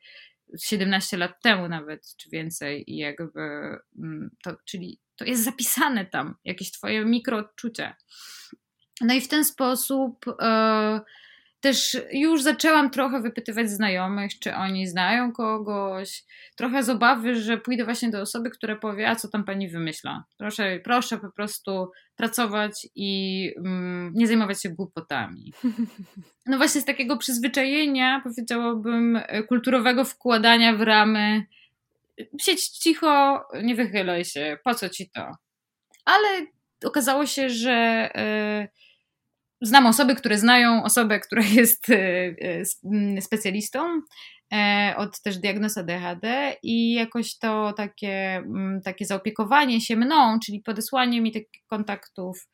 17 0.58 1.16
lat 1.16 1.42
temu 1.42 1.68
nawet, 1.68 2.16
czy 2.16 2.30
więcej 2.30 2.92
i 2.92 2.96
jakby 2.96 3.40
mm, 3.98 4.30
to, 4.42 4.56
czyli 4.64 4.98
to 5.16 5.24
jest 5.24 5.44
zapisane 5.44 6.06
tam, 6.06 6.34
jakieś 6.44 6.70
twoje 6.70 7.04
mikroodczucia. 7.04 7.96
No 9.00 9.14
i 9.14 9.20
w 9.20 9.28
ten 9.28 9.44
sposób 9.44 10.24
e, 10.40 11.00
też 11.64 11.96
już 12.12 12.42
zaczęłam 12.42 12.90
trochę 12.90 13.20
wypytywać 13.20 13.70
znajomych, 13.70 14.38
czy 14.38 14.54
oni 14.54 14.86
znają 14.86 15.32
kogoś. 15.32 16.24
Trochę 16.56 16.82
z 16.82 16.88
obawy, 16.88 17.40
że 17.40 17.58
pójdę 17.58 17.84
właśnie 17.84 18.10
do 18.10 18.20
osoby, 18.20 18.50
która 18.50 18.76
powie, 18.76 19.10
a 19.10 19.16
co 19.16 19.28
tam 19.28 19.44
pani 19.44 19.68
wymyśla. 19.68 20.24
Proszę, 20.38 20.80
proszę 20.84 21.18
po 21.18 21.32
prostu 21.32 21.90
pracować 22.16 22.86
i 22.94 23.50
mm, 23.56 24.12
nie 24.14 24.26
zajmować 24.26 24.62
się 24.62 24.68
głupotami. 24.68 25.52
No 26.46 26.56
właśnie 26.56 26.80
z 26.80 26.84
takiego 26.84 27.16
przyzwyczajenia, 27.16 28.20
powiedziałabym, 28.24 29.20
kulturowego 29.48 30.04
wkładania 30.04 30.76
w 30.76 30.80
ramy 30.80 31.46
siedź 32.40 32.68
cicho, 32.68 33.44
nie 33.62 33.74
wychylaj 33.74 34.24
się, 34.24 34.58
po 34.64 34.74
co 34.74 34.88
ci 34.88 35.10
to? 35.10 35.30
Ale 36.04 36.46
okazało 36.84 37.26
się, 37.26 37.50
że 37.50 38.10
y, 39.62 39.66
znam 39.66 39.86
osoby, 39.86 40.14
które 40.14 40.38
znają 40.38 40.84
osobę, 40.84 41.20
która 41.20 41.42
jest 41.60 41.88
y, 41.88 42.36
y, 43.16 43.22
specjalistą 43.22 44.00
od 44.96 45.20
też 45.20 45.38
diagnozy 45.38 45.80
ADHD 45.80 46.56
i 46.62 46.92
jakoś 46.92 47.38
to 47.38 47.72
takie, 47.72 48.44
takie 48.84 49.04
zaopiekowanie 49.04 49.80
się 49.80 49.96
mną, 49.96 50.38
czyli 50.46 50.60
podesłanie 50.60 51.20
mi 51.20 51.32
tych 51.32 51.42
kontaktów 51.66 52.48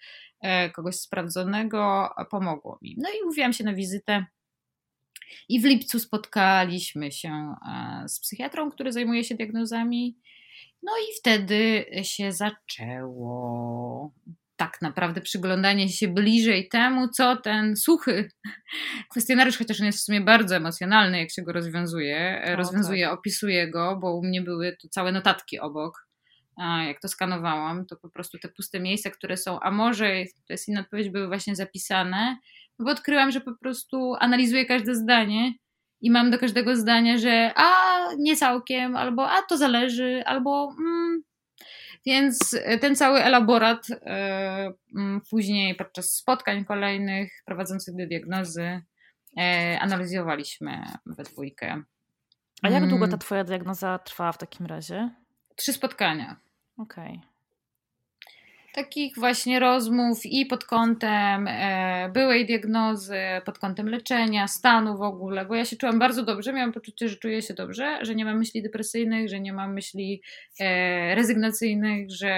kogoś 0.75 0.97
sprawdzonego 0.97 2.09
pomogło 2.31 2.79
mi. 2.83 2.97
No 2.99 3.09
i 3.11 3.26
mówiłam 3.26 3.52
się 3.52 3.64
na 3.64 3.75
wizytę 3.75 4.25
i 5.49 5.61
w 5.61 5.65
lipcu 5.65 5.99
spotkaliśmy 5.99 7.13
się 7.13 7.29
e, 7.29 8.09
z 8.09 8.21
psychiatrą, 8.21 8.71
który 8.71 8.93
zajmuje 8.93 9.25
się 9.25 9.35
diagnozami. 9.35 10.17
No 10.83 10.93
i 10.99 11.19
wtedy 11.21 11.85
się 12.03 12.33
zaczęło 12.33 14.13
tak 14.61 14.83
naprawdę 14.83 15.21
przyglądanie 15.21 15.89
się 15.89 16.09
bliżej 16.09 16.69
temu, 16.69 17.09
co 17.09 17.37
ten 17.37 17.77
suchy 17.77 18.31
kwestionariusz, 19.11 19.59
chociaż 19.59 19.81
on 19.81 19.87
jest 19.87 19.99
w 19.99 20.03
sumie 20.03 20.21
bardzo 20.21 20.57
emocjonalny, 20.57 21.19
jak 21.19 21.31
się 21.31 21.43
go 21.43 21.53
rozwiązuje. 21.53 22.43
O, 22.53 22.57
rozwiązuje, 22.57 23.05
tak. 23.05 23.19
opisuje 23.19 23.71
go, 23.71 23.97
bo 23.97 24.15
u 24.17 24.23
mnie 24.23 24.43
były 24.43 24.77
tu 24.77 24.89
całe 24.89 25.13
notatki 25.13 25.59
obok. 25.59 26.07
A 26.57 26.83
jak 26.83 27.01
to 27.01 27.09
skanowałam, 27.09 27.87
to 27.87 27.97
po 27.97 28.11
prostu 28.11 28.39
te 28.39 28.49
puste 28.49 28.81
miejsca, 28.81 29.11
które 29.11 29.37
są, 29.37 29.61
a 29.61 29.71
może, 29.71 30.25
to 30.47 30.53
jest 30.53 30.69
inna 30.69 30.81
odpowiedź, 30.81 31.11
były 31.11 31.27
właśnie 31.27 31.57
zapisane 31.57 32.37
bo 32.81 32.91
odkryłam, 32.91 33.31
że 33.31 33.41
po 33.41 33.55
prostu 33.55 34.15
analizuję 34.21 34.67
każde 34.67 34.95
zdanie 34.95 35.53
i 36.01 36.11
mam 36.11 36.31
do 36.31 36.39
każdego 36.39 36.77
zdania, 36.77 37.19
że 37.19 37.53
a 37.57 37.99
nie 38.19 38.37
całkiem, 38.37 38.97
albo 38.97 39.31
a 39.31 39.43
to 39.43 39.57
zależy, 39.57 40.23
albo 40.27 40.75
mm. 40.81 41.23
więc 42.07 42.59
ten 42.81 42.97
cały 42.97 43.23
elaborat 43.23 43.87
e, 43.91 44.73
mm, 44.97 45.21
później 45.31 45.75
podczas 45.75 46.15
spotkań 46.15 46.65
kolejnych 46.65 47.33
prowadzących 47.47 47.97
do 47.97 48.07
diagnozy 48.07 48.83
e, 49.39 49.79
analizowaliśmy 49.81 50.83
we 51.07 51.23
dwójkę. 51.23 51.83
A 52.63 52.69
jak 52.69 52.89
długo 52.89 53.05
ta 53.05 53.09
mm. 53.09 53.19
twoja 53.19 53.45
diagnoza 53.45 53.99
trwała 53.99 54.33
w 54.33 54.39
takim 54.39 54.67
razie? 54.67 55.11
Trzy 55.57 55.73
spotkania. 55.73 56.37
Okej. 56.79 57.09
Okay 57.09 57.30
takich 58.75 59.15
właśnie 59.17 59.61
rozmów 59.61 60.19
i 60.25 60.47
pod 60.47 60.65
kątem 60.65 61.49
e, 61.49 62.11
byłej 62.15 62.47
diagnozy, 62.47 63.19
pod 63.45 63.59
kątem 63.59 63.89
leczenia, 63.89 64.49
stanu 64.49 64.99
w 64.99 65.03
ogóle, 65.03 65.45
bo 65.45 65.55
ja 65.55 65.65
się 65.65 65.77
czułam 65.77 65.99
bardzo 65.99 66.25
dobrze, 66.25 66.53
miałam 66.53 66.73
poczucie, 66.73 67.09
że 67.09 67.17
czuję 67.17 67.43
się 67.43 67.55
dobrze, 67.55 67.99
że 68.03 68.15
nie 68.15 68.25
mam 68.25 68.39
myśli 68.39 68.62
depresyjnych, 68.62 69.29
że 69.29 69.41
nie 69.41 69.53
mam 69.53 69.75
myśli 69.75 70.23
e, 70.61 71.15
rezygnacyjnych, 71.15 72.11
że, 72.11 72.29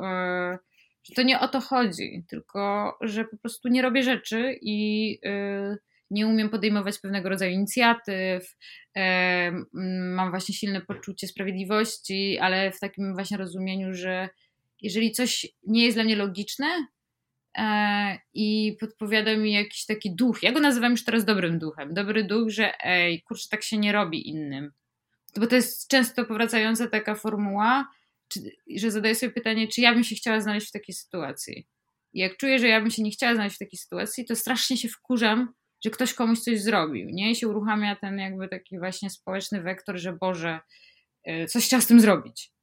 e, 0.00 0.58
że 1.04 1.14
to 1.16 1.22
nie 1.22 1.40
o 1.40 1.48
to 1.48 1.60
chodzi, 1.60 2.24
tylko 2.28 2.94
że 3.00 3.24
po 3.24 3.36
prostu 3.36 3.68
nie 3.68 3.82
robię 3.82 4.02
rzeczy 4.02 4.58
i, 4.62 5.18
nie 6.10 6.26
umiem 6.26 6.50
podejmować 6.50 6.98
pewnego 6.98 7.28
rodzaju 7.28 7.52
inicjatyw, 7.52 8.56
e, 8.96 9.52
mam 10.14 10.30
właśnie 10.30 10.54
silne 10.54 10.80
poczucie 10.80 11.26
sprawiedliwości, 11.26 12.38
ale 12.38 12.72
w 12.72 12.80
takim 12.80 13.14
właśnie 13.14 13.36
rozumieniu, 13.36 13.94
że 13.94 14.28
jeżeli 14.80 15.12
coś 15.12 15.46
nie 15.66 15.84
jest 15.84 15.96
dla 15.96 16.04
mnie 16.04 16.16
logiczne 16.16 16.86
e, 17.58 18.18
i 18.34 18.76
podpowiada 18.80 19.36
mi 19.36 19.52
jakiś 19.52 19.86
taki 19.86 20.14
duch, 20.14 20.42
ja 20.42 20.52
go 20.52 20.60
nazywam 20.60 20.92
już 20.92 21.04
teraz 21.04 21.24
dobrym 21.24 21.58
duchem, 21.58 21.94
dobry 21.94 22.24
duch, 22.24 22.50
że 22.50 22.84
ej, 22.84 23.22
kurczę, 23.22 23.48
tak 23.50 23.62
się 23.62 23.78
nie 23.78 23.92
robi 23.92 24.28
innym. 24.28 24.72
Bo 25.36 25.46
to 25.46 25.56
jest 25.56 25.88
często 25.88 26.24
powracająca 26.24 26.86
taka 26.88 27.14
formuła, 27.14 27.88
czy, 28.28 28.40
że 28.76 28.90
zadaję 28.90 29.14
sobie 29.14 29.32
pytanie, 29.32 29.68
czy 29.68 29.80
ja 29.80 29.94
bym 29.94 30.04
się 30.04 30.14
chciała 30.14 30.40
znaleźć 30.40 30.68
w 30.68 30.72
takiej 30.72 30.94
sytuacji. 30.94 31.66
I 32.12 32.20
jak 32.20 32.36
czuję, 32.36 32.58
że 32.58 32.68
ja 32.68 32.80
bym 32.80 32.90
się 32.90 33.02
nie 33.02 33.10
chciała 33.10 33.34
znaleźć 33.34 33.56
w 33.56 33.58
takiej 33.58 33.78
sytuacji, 33.78 34.24
to 34.24 34.36
strasznie 34.36 34.76
się 34.76 34.88
wkurzam, 34.88 35.54
że 35.84 35.90
ktoś 35.90 36.14
komuś 36.14 36.38
coś 36.38 36.62
zrobił, 36.62 37.10
nie? 37.10 37.30
I 37.30 37.36
się 37.36 37.48
uruchamia 37.48 37.96
ten 37.96 38.18
jakby 38.18 38.48
taki 38.48 38.78
właśnie 38.78 39.10
społeczny 39.10 39.62
wektor, 39.62 39.98
że 39.98 40.12
Boże, 40.12 40.60
e, 41.24 41.46
coś 41.46 41.66
trzeba 41.66 41.82
z 41.82 41.86
tym 41.86 42.00
zrobić. 42.00 42.53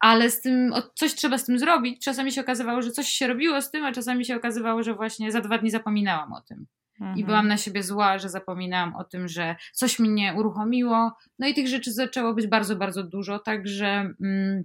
Ale 0.00 0.30
z 0.30 0.40
tym, 0.40 0.72
coś 0.94 1.14
trzeba 1.14 1.38
z 1.38 1.44
tym 1.44 1.58
zrobić. 1.58 2.04
Czasami 2.04 2.32
się 2.32 2.40
okazywało, 2.40 2.82
że 2.82 2.90
coś 2.90 3.08
się 3.08 3.26
robiło 3.26 3.62
z 3.62 3.70
tym, 3.70 3.84
a 3.84 3.92
czasami 3.92 4.24
się 4.24 4.36
okazywało, 4.36 4.82
że 4.82 4.94
właśnie 4.94 5.32
za 5.32 5.40
dwa 5.40 5.58
dni 5.58 5.70
zapominałam 5.70 6.32
o 6.32 6.40
tym. 6.40 6.66
Mhm. 7.00 7.18
I 7.18 7.24
byłam 7.24 7.48
na 7.48 7.56
siebie 7.56 7.82
zła, 7.82 8.18
że 8.18 8.28
zapominałam 8.28 8.96
o 8.96 9.04
tym, 9.04 9.28
że 9.28 9.56
coś 9.72 9.98
mnie 9.98 10.34
uruchomiło. 10.36 11.12
No 11.38 11.48
i 11.48 11.54
tych 11.54 11.68
rzeczy 11.68 11.92
zaczęło 11.92 12.34
być 12.34 12.46
bardzo, 12.46 12.76
bardzo 12.76 13.02
dużo, 13.02 13.38
także 13.38 14.14
mm, 14.20 14.64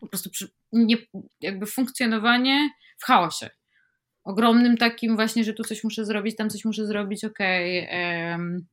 po 0.00 0.06
prostu 0.06 0.30
przy, 0.30 0.48
nie, 0.72 0.96
jakby 1.40 1.66
funkcjonowanie 1.66 2.70
w 2.98 3.04
chaosie 3.04 3.50
ogromnym 4.26 4.76
takim 4.76 5.16
właśnie, 5.16 5.44
że 5.44 5.52
tu 5.52 5.64
coś 5.64 5.84
muszę 5.84 6.04
zrobić, 6.04 6.36
tam 6.36 6.50
coś 6.50 6.64
muszę 6.64 6.86
zrobić, 6.86 7.24
okej, 7.24 7.86
okay, 7.86 8.30
um, 8.30 8.66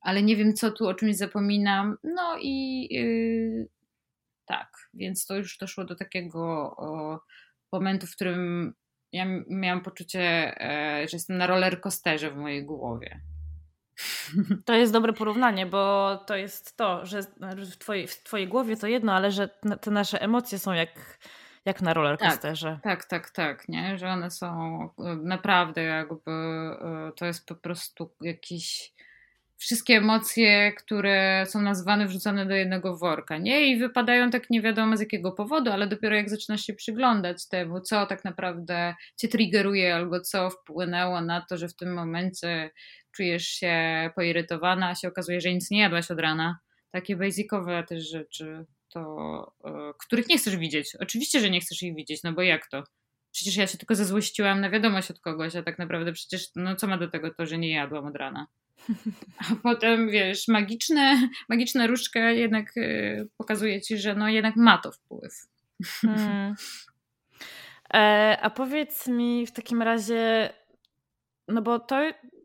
ale 0.00 0.22
nie 0.22 0.36
wiem 0.36 0.54
co 0.54 0.70
tu, 0.70 0.88
o 0.88 0.94
czymś 0.94 1.16
zapominam. 1.16 1.96
No 2.04 2.36
i 2.40 2.86
yy, 2.94 3.68
więc 4.96 5.26
to 5.26 5.36
już 5.36 5.58
doszło 5.58 5.84
do 5.84 5.96
takiego 5.96 6.42
o, 6.76 7.20
momentu, 7.72 8.06
w 8.06 8.14
którym 8.14 8.72
ja 9.12 9.26
miałam 9.48 9.82
poczucie, 9.82 10.20
e, 10.60 11.08
że 11.08 11.16
jestem 11.16 11.36
na 11.38 11.46
roller 11.46 11.80
coasterze 11.80 12.30
w 12.30 12.36
mojej 12.36 12.64
głowie. 12.64 13.20
To 14.64 14.74
jest 14.74 14.92
dobre 14.92 15.12
porównanie, 15.12 15.66
bo 15.66 16.16
to 16.26 16.36
jest 16.36 16.76
to, 16.76 17.06
że 17.06 17.20
w 17.72 17.76
twojej, 17.78 18.06
w 18.06 18.22
twojej 18.22 18.48
głowie 18.48 18.76
to 18.76 18.86
jedno, 18.86 19.12
ale 19.12 19.30
że 19.32 19.48
te 19.80 19.90
nasze 19.90 20.20
emocje 20.20 20.58
są 20.58 20.72
jak 20.72 21.18
jak 21.66 21.82
na 21.82 21.94
rollercoasterze. 21.94 22.78
Tak, 22.82 23.04
tak, 23.04 23.30
tak, 23.30 23.30
tak, 23.30 23.68
nie? 23.68 23.98
Że 23.98 24.08
one 24.08 24.30
są 24.30 24.80
e, 24.98 25.16
naprawdę 25.16 25.82
jakby, 25.82 26.30
e, 26.30 27.12
to 27.16 27.26
jest 27.26 27.46
po 27.46 27.54
prostu 27.54 28.14
jakiś 28.20 28.94
wszystkie 29.56 29.96
emocje, 29.96 30.72
które 30.72 31.44
są 31.48 31.60
nazwane, 31.62 32.06
wrzucone 32.06 32.46
do 32.46 32.54
jednego 32.54 32.96
worka, 32.96 33.38
nie? 33.38 33.66
I 33.66 33.78
wypadają 33.78 34.30
tak 34.30 34.50
nie 34.50 34.62
wiadomo 34.62 34.96
z 34.96 35.00
jakiego 35.00 35.32
powodu, 35.32 35.70
ale 35.70 35.86
dopiero 35.86 36.16
jak 36.16 36.30
zaczynasz 36.30 36.60
się 36.60 36.74
przyglądać 36.74 37.48
temu, 37.48 37.80
co 37.80 38.06
tak 38.06 38.24
naprawdę 38.24 38.94
cię 39.16 39.28
triggeruje 39.28 39.94
albo 39.94 40.20
co 40.20 40.50
wpłynęło 40.50 41.20
na 41.20 41.40
to, 41.40 41.56
że 41.56 41.68
w 41.68 41.76
tym 41.76 41.94
momencie 41.94 42.70
czujesz 43.12 43.46
się 43.48 43.74
poirytowana, 44.14 44.88
a 44.88 44.94
się 44.94 45.08
okazuje, 45.08 45.40
że 45.40 45.54
nic 45.54 45.70
nie 45.70 45.80
jadłaś 45.80 46.10
od 46.10 46.20
rana. 46.20 46.58
Takie 46.90 47.16
basicowe 47.16 47.84
też 47.88 48.10
rzeczy 48.10 48.64
to, 48.88 49.52
e, 49.64 49.92
których 49.98 50.28
nie 50.28 50.38
chcesz 50.38 50.56
widzieć. 50.56 50.96
Oczywiście, 51.00 51.40
że 51.40 51.50
nie 51.50 51.60
chcesz 51.60 51.82
ich 51.82 51.94
widzieć, 51.94 52.22
no 52.22 52.32
bo 52.32 52.42
jak 52.42 52.66
to? 52.66 52.84
Przecież 53.32 53.56
ja 53.56 53.66
się 53.66 53.78
tylko 53.78 53.94
zezłościłam 53.94 54.60
na 54.60 54.70
wiadomość 54.70 55.10
od 55.10 55.20
kogoś, 55.20 55.56
a 55.56 55.62
tak 55.62 55.78
naprawdę 55.78 56.12
przecież, 56.12 56.48
no 56.56 56.76
co 56.76 56.86
ma 56.86 56.98
do 56.98 57.08
tego 57.08 57.34
to, 57.34 57.46
że 57.46 57.58
nie 57.58 57.70
jadłam 57.70 58.06
od 58.06 58.16
rana? 58.16 58.46
A 59.38 59.56
potem, 59.62 60.10
wiesz, 60.10 60.48
magiczne, 60.48 61.28
magiczna 61.48 61.86
różdżka 61.86 62.30
jednak 62.30 62.76
y, 62.76 63.28
pokazuje 63.36 63.80
ci, 63.82 63.98
że 63.98 64.14
no 64.14 64.28
jednak 64.28 64.56
ma 64.56 64.78
to 64.78 64.92
wpływ. 64.92 65.46
Hmm. 66.00 66.54
E, 67.94 68.38
a 68.42 68.50
powiedz 68.50 69.06
mi 69.06 69.46
w 69.46 69.52
takim 69.52 69.82
razie, 69.82 70.52
no 71.48 71.62
bo 71.62 71.78
to 71.78 71.96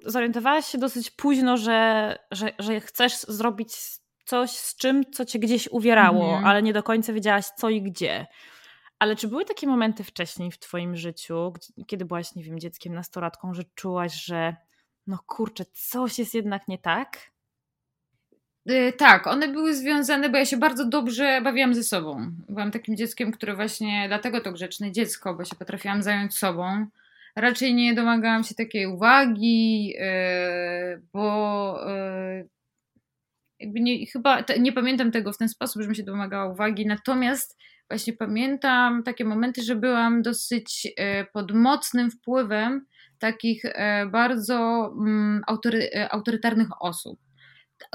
zorientowałaś 0.06 0.66
się 0.66 0.78
dosyć 0.78 1.12
późno, 1.12 1.58
że, 1.58 2.18
że, 2.32 2.52
że 2.60 2.80
chcesz 2.80 3.20
zrobić 3.20 3.74
coś 4.26 4.52
z 4.52 4.76
czym, 4.76 5.12
co 5.12 5.26
cię 5.26 5.40
gdzieś 5.40 5.68
uwierało, 5.68 6.26
mhm. 6.26 6.46
ale 6.46 6.64
nie 6.64 6.74
do 6.74 6.84
końca 6.84 7.14
wiedziałaś 7.14 7.46
co 7.46 7.70
i 7.70 7.82
gdzie. 7.82 8.28
Ale 9.00 9.16
czy 9.16 9.28
były 9.28 9.46
takie 9.46 9.68
momenty 9.68 10.04
wcześniej 10.04 10.51
w 10.51 10.60
twoim 10.60 10.96
życiu, 10.96 11.53
kiedy 11.88 12.05
byłaś, 12.05 12.36
nie 12.36 12.44
wiem, 12.44 12.60
dzieckiem, 12.60 12.94
nastolatką, 12.94 13.53
że 13.53 13.64
czułaś, 13.75 14.14
że 14.14 14.55
no 15.07 15.20
kurczę, 15.27 15.66
coś 15.74 16.20
jest 16.20 16.33
jednak 16.33 16.68
nie 16.68 16.77
tak? 16.77 17.31
Yy, 18.66 18.94
tak, 18.94 19.27
one 19.27 19.48
były 19.48 19.75
związane, 19.75 20.29
bo 20.29 20.37
ja 20.37 20.46
się 20.46 20.57
bardzo 20.57 20.85
dobrze 20.85 21.42
bawiłam 21.42 21.74
ze 21.74 21.83
sobą. 21.83 22.31
Byłam 22.50 22.72
takim 22.72 22.98
dzieckiem, 22.98 23.31
które 23.31 23.55
właśnie, 23.55 24.05
dlatego 24.07 24.42
to 24.42 24.51
grzeczne 24.51 24.92
dziecko, 24.92 25.33
bo 25.33 25.46
się 25.46 25.55
potrafiłam 25.55 26.03
zająć 26.03 26.37
sobą. 26.37 26.85
Raczej 27.35 27.74
nie 27.74 27.94
domagałam 27.94 28.44
się 28.44 28.55
takiej 28.55 28.87
uwagi, 28.87 29.87
yy, 29.87 31.01
bo 31.14 31.85
jakby 33.59 33.79
nie, 33.79 34.05
chyba 34.05 34.44
nie 34.59 34.74
pamiętam 34.74 35.11
tego 35.11 35.33
w 35.33 35.37
ten 35.37 35.50
sposób, 35.50 35.81
żebym 35.81 35.96
się 35.96 36.03
domagała 36.03 36.53
uwagi, 36.53 36.85
natomiast 36.85 37.57
właśnie 37.90 38.14
pamiętam 38.14 39.03
takie 39.03 39.25
momenty, 39.25 39.64
że 39.64 39.75
byłam 39.75 40.22
dosyć 40.22 40.87
pod 41.33 41.51
mocnym 41.51 42.11
wpływem 42.11 42.85
takich 43.22 43.66
e, 43.66 44.05
bardzo 44.05 44.92
mm, 44.98 45.42
autory, 45.48 45.90
e, 45.96 46.12
autorytarnych 46.12 46.68
osób. 46.81 47.20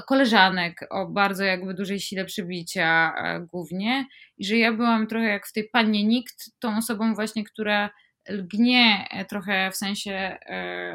Koleżanek 0.07 0.87
o 0.89 1.07
bardzo 1.07 1.43
jakby 1.43 1.73
dużej 1.73 1.99
sile 1.99 2.25
przybicia 2.25 3.13
głównie 3.51 4.05
i 4.37 4.45
że 4.45 4.57
ja 4.57 4.73
byłam 4.73 5.07
trochę 5.07 5.25
jak 5.25 5.47
w 5.47 5.53
tej 5.53 5.69
pannie 5.69 6.03
nikt, 6.03 6.35
tą 6.59 6.77
osobą 6.77 7.15
właśnie, 7.15 7.43
która 7.43 7.89
lgnie 8.29 9.07
trochę 9.29 9.71
w 9.71 9.75
sensie 9.75 10.37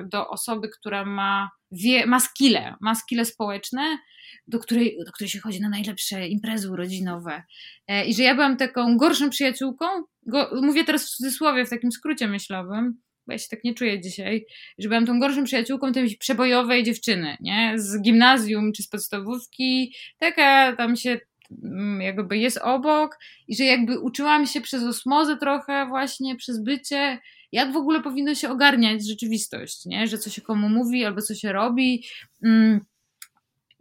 do 0.05 0.29
osoby, 0.29 0.69
która 0.69 1.05
ma, 1.05 1.51
wie, 1.71 2.07
ma 2.07 2.21
skille, 2.21 2.75
ma 2.81 2.95
skille 2.95 3.25
społeczne 3.25 3.99
do 4.47 4.59
której, 4.59 4.99
do 5.07 5.13
której 5.13 5.31
się 5.31 5.41
chodzi 5.41 5.61
na 5.61 5.69
najlepsze 5.69 6.29
imprezy 6.29 6.71
urodzinowe. 6.71 7.43
E, 7.89 8.05
I 8.05 8.15
że 8.15 8.23
ja 8.23 8.35
byłam 8.35 8.57
taką 8.57 8.97
gorszą 8.97 9.31
przyjaciółką, 9.31 9.87
go, 10.27 10.51
mówię 10.63 10.85
teraz 10.85 11.07
w 11.07 11.11
cudzysłowie, 11.11 11.67
w 11.67 11.71
takim 11.71 11.93
skrócie 11.93 12.29
myślowym, 12.29 13.01
ja 13.33 13.39
się 13.39 13.49
tak 13.51 13.65
nie 13.65 13.75
czuję 13.75 14.01
dzisiaj, 14.01 14.47
że 14.79 14.89
byłam 14.89 15.07
tą 15.07 15.21
gorszą 15.21 15.45
przyjaciółką 15.45 15.93
tej 15.93 16.17
przebojowej 16.17 16.85
dziewczyny, 16.85 17.37
nie? 17.41 17.73
Z 17.77 18.03
gimnazjum 18.03 18.73
czy 18.73 18.83
z 18.83 18.89
podstawówki, 18.89 19.95
taka 20.19 20.77
tam 20.77 20.97
się 20.97 21.21
mm, 21.65 22.01
jakby 22.01 22.39
jest 22.39 22.59
obok 22.59 23.19
i 23.49 23.57
że 23.57 23.65
jakby 23.65 23.99
uczyłam 23.99 24.47
się 24.47 24.61
przez 24.61 24.83
osmozę 24.83 25.37
trochę 25.37 25.87
właśnie, 25.87 26.37
przez 26.37 26.63
bycie, 26.63 27.19
jak 27.53 27.73
w 27.73 27.77
ogóle 27.77 28.03
powinno 28.03 28.35
się 28.35 28.51
ogarniać 28.51 29.09
rzeczywistość, 29.09 29.87
nie? 29.87 30.07
Że 30.07 30.19
co 30.19 30.31
się 30.31 30.43
komu 30.43 30.69
mówi 30.69 31.05
albo 31.05 31.23
co 31.23 31.35
się 31.35 31.53
robi. 31.53 32.05
Mm 32.45 32.81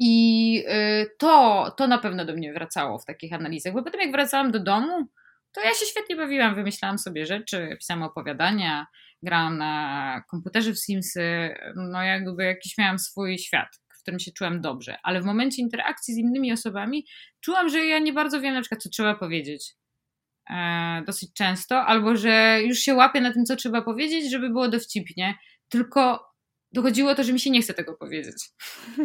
i 0.04 0.64
y, 1.04 1.12
to, 1.18 1.74
to 1.78 1.88
na 1.88 1.98
pewno 1.98 2.26
do 2.26 2.34
mnie 2.34 2.54
wracało 2.54 3.00
w 3.00 3.06
takich 3.06 3.34
analizach, 3.34 3.74
bo 3.74 3.84
potem 3.84 4.02
jak 4.02 4.12
wracałam 4.12 4.52
do 4.52 4.60
domu, 4.60 5.08
to 5.52 5.62
ja 5.62 5.70
się 5.70 5.86
świetnie 5.86 6.16
bawiłam, 6.16 6.56
wymyślałam 6.56 6.98
sobie 6.98 7.26
rzeczy, 7.26 7.76
pisałam 7.80 8.04
opowiadania, 8.04 8.88
grałam 9.24 9.58
na 9.58 10.24
komputerze 10.30 10.74
w 10.74 10.80
Simsy, 10.80 11.56
no 11.76 12.04
jakby 12.04 12.44
jakiś 12.44 12.78
miałam 12.78 13.00
swój 13.00 13.38
świat, 13.38 13.68
w 13.98 14.02
którym 14.02 14.20
się 14.20 14.32
czułam 14.32 14.62
dobrze, 14.62 14.98
ale 15.04 15.22
w 15.22 15.26
momencie 15.26 15.62
interakcji 15.62 16.14
z 16.14 16.18
innymi 16.18 16.54
osobami 16.54 17.06
czułam, 17.42 17.70
że 17.70 17.86
ja 17.86 18.00
nie 18.00 18.14
bardzo 18.14 18.42
wiem 18.42 18.54
na 18.54 18.62
przykład, 18.62 18.84
co 18.84 18.90
trzeba 18.90 19.16
powiedzieć 19.16 19.74
e, 20.50 21.04
dosyć 21.06 21.34
często, 21.34 21.86
albo 21.86 22.16
że 22.16 22.60
już 22.64 22.80
się 22.80 22.94
łapię 22.94 23.22
na 23.22 23.34
tym, 23.34 23.46
co 23.46 23.56
trzeba 23.56 23.82
powiedzieć, 23.82 24.32
żeby 24.32 24.50
było 24.50 24.68
dowcipnie, 24.68 25.36
tylko 25.70 26.32
dochodziło 26.72 27.16
to, 27.16 27.24
że 27.24 27.34
mi 27.34 27.40
się 27.40 27.50
nie 27.50 27.62
chce 27.62 27.74
tego 27.74 27.94
powiedzieć. 27.94 28.50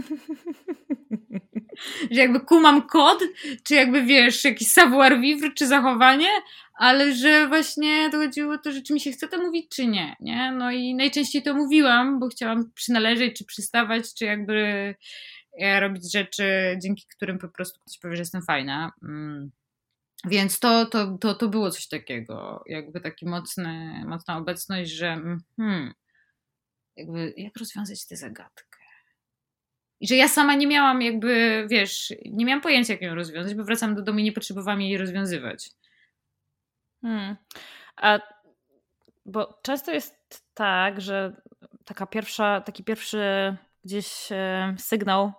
że 2.10 2.20
jakby 2.20 2.40
kumam 2.40 2.82
kod, 2.82 3.22
czy 3.64 3.74
jakby 3.74 4.02
wiesz, 4.02 4.44
jakiś 4.44 4.68
savoir 4.68 5.20
vivre, 5.20 5.50
czy 5.54 5.66
zachowanie, 5.66 6.28
ale 6.76 7.14
że 7.14 7.48
właśnie 7.48 8.10
dochodziło 8.10 8.58
to, 8.58 8.72
że 8.72 8.82
czy 8.82 8.94
mi 8.94 9.00
się 9.00 9.12
chce 9.12 9.28
to 9.28 9.42
mówić, 9.42 9.66
czy 9.76 9.86
nie, 9.86 10.16
nie? 10.20 10.52
No 10.52 10.70
i 10.70 10.94
najczęściej 10.94 11.42
to 11.42 11.54
mówiłam, 11.54 12.20
bo 12.20 12.28
chciałam 12.28 12.72
przynależeć, 12.74 13.38
czy 13.38 13.44
przystawać, 13.44 14.14
czy 14.14 14.24
jakby 14.24 14.94
e, 15.60 15.80
robić 15.80 16.12
rzeczy, 16.12 16.78
dzięki 16.82 17.06
którym 17.16 17.38
po 17.38 17.48
prostu 17.48 17.80
ktoś 17.80 17.98
powie, 17.98 18.16
że 18.16 18.22
jestem 18.22 18.42
fajna. 18.42 18.92
Mm. 19.02 19.50
Więc 20.24 20.58
to, 20.58 20.86
to, 20.86 21.18
to, 21.18 21.34
to 21.34 21.48
było 21.48 21.70
coś 21.70 21.88
takiego, 21.88 22.62
jakby 22.66 23.00
taki 23.00 23.26
mocny, 23.26 24.02
mocna 24.06 24.36
obecność, 24.36 24.90
że 24.90 25.20
hmm, 25.56 25.94
jakby 26.96 27.34
jak 27.36 27.56
rozwiązać 27.56 28.06
tę 28.06 28.16
zagadkę. 28.16 28.76
I 30.00 30.08
że 30.08 30.16
ja 30.16 30.28
sama 30.28 30.54
nie 30.54 30.66
miałam 30.66 31.02
jakby, 31.02 31.66
wiesz, 31.70 32.12
nie 32.26 32.44
miałam 32.44 32.62
pojęcia, 32.62 32.92
jak 32.92 33.02
ją 33.02 33.14
rozwiązać, 33.14 33.54
bo 33.54 33.64
wracam 33.64 33.94
do 33.94 34.02
domu 34.02 34.18
i 34.18 34.22
nie 34.22 34.32
potrzebowałam 34.32 34.80
jej 34.80 34.98
rozwiązywać. 34.98 35.70
Hmm. 37.02 37.36
A, 37.96 38.18
bo 39.26 39.58
często 39.62 39.92
jest 39.92 40.44
tak, 40.54 41.00
że 41.00 41.42
taka 41.84 42.06
pierwsza, 42.06 42.60
taki 42.60 42.84
pierwszy 42.84 43.56
gdzieś 43.84 44.32
e, 44.32 44.74
sygnał 44.78 45.32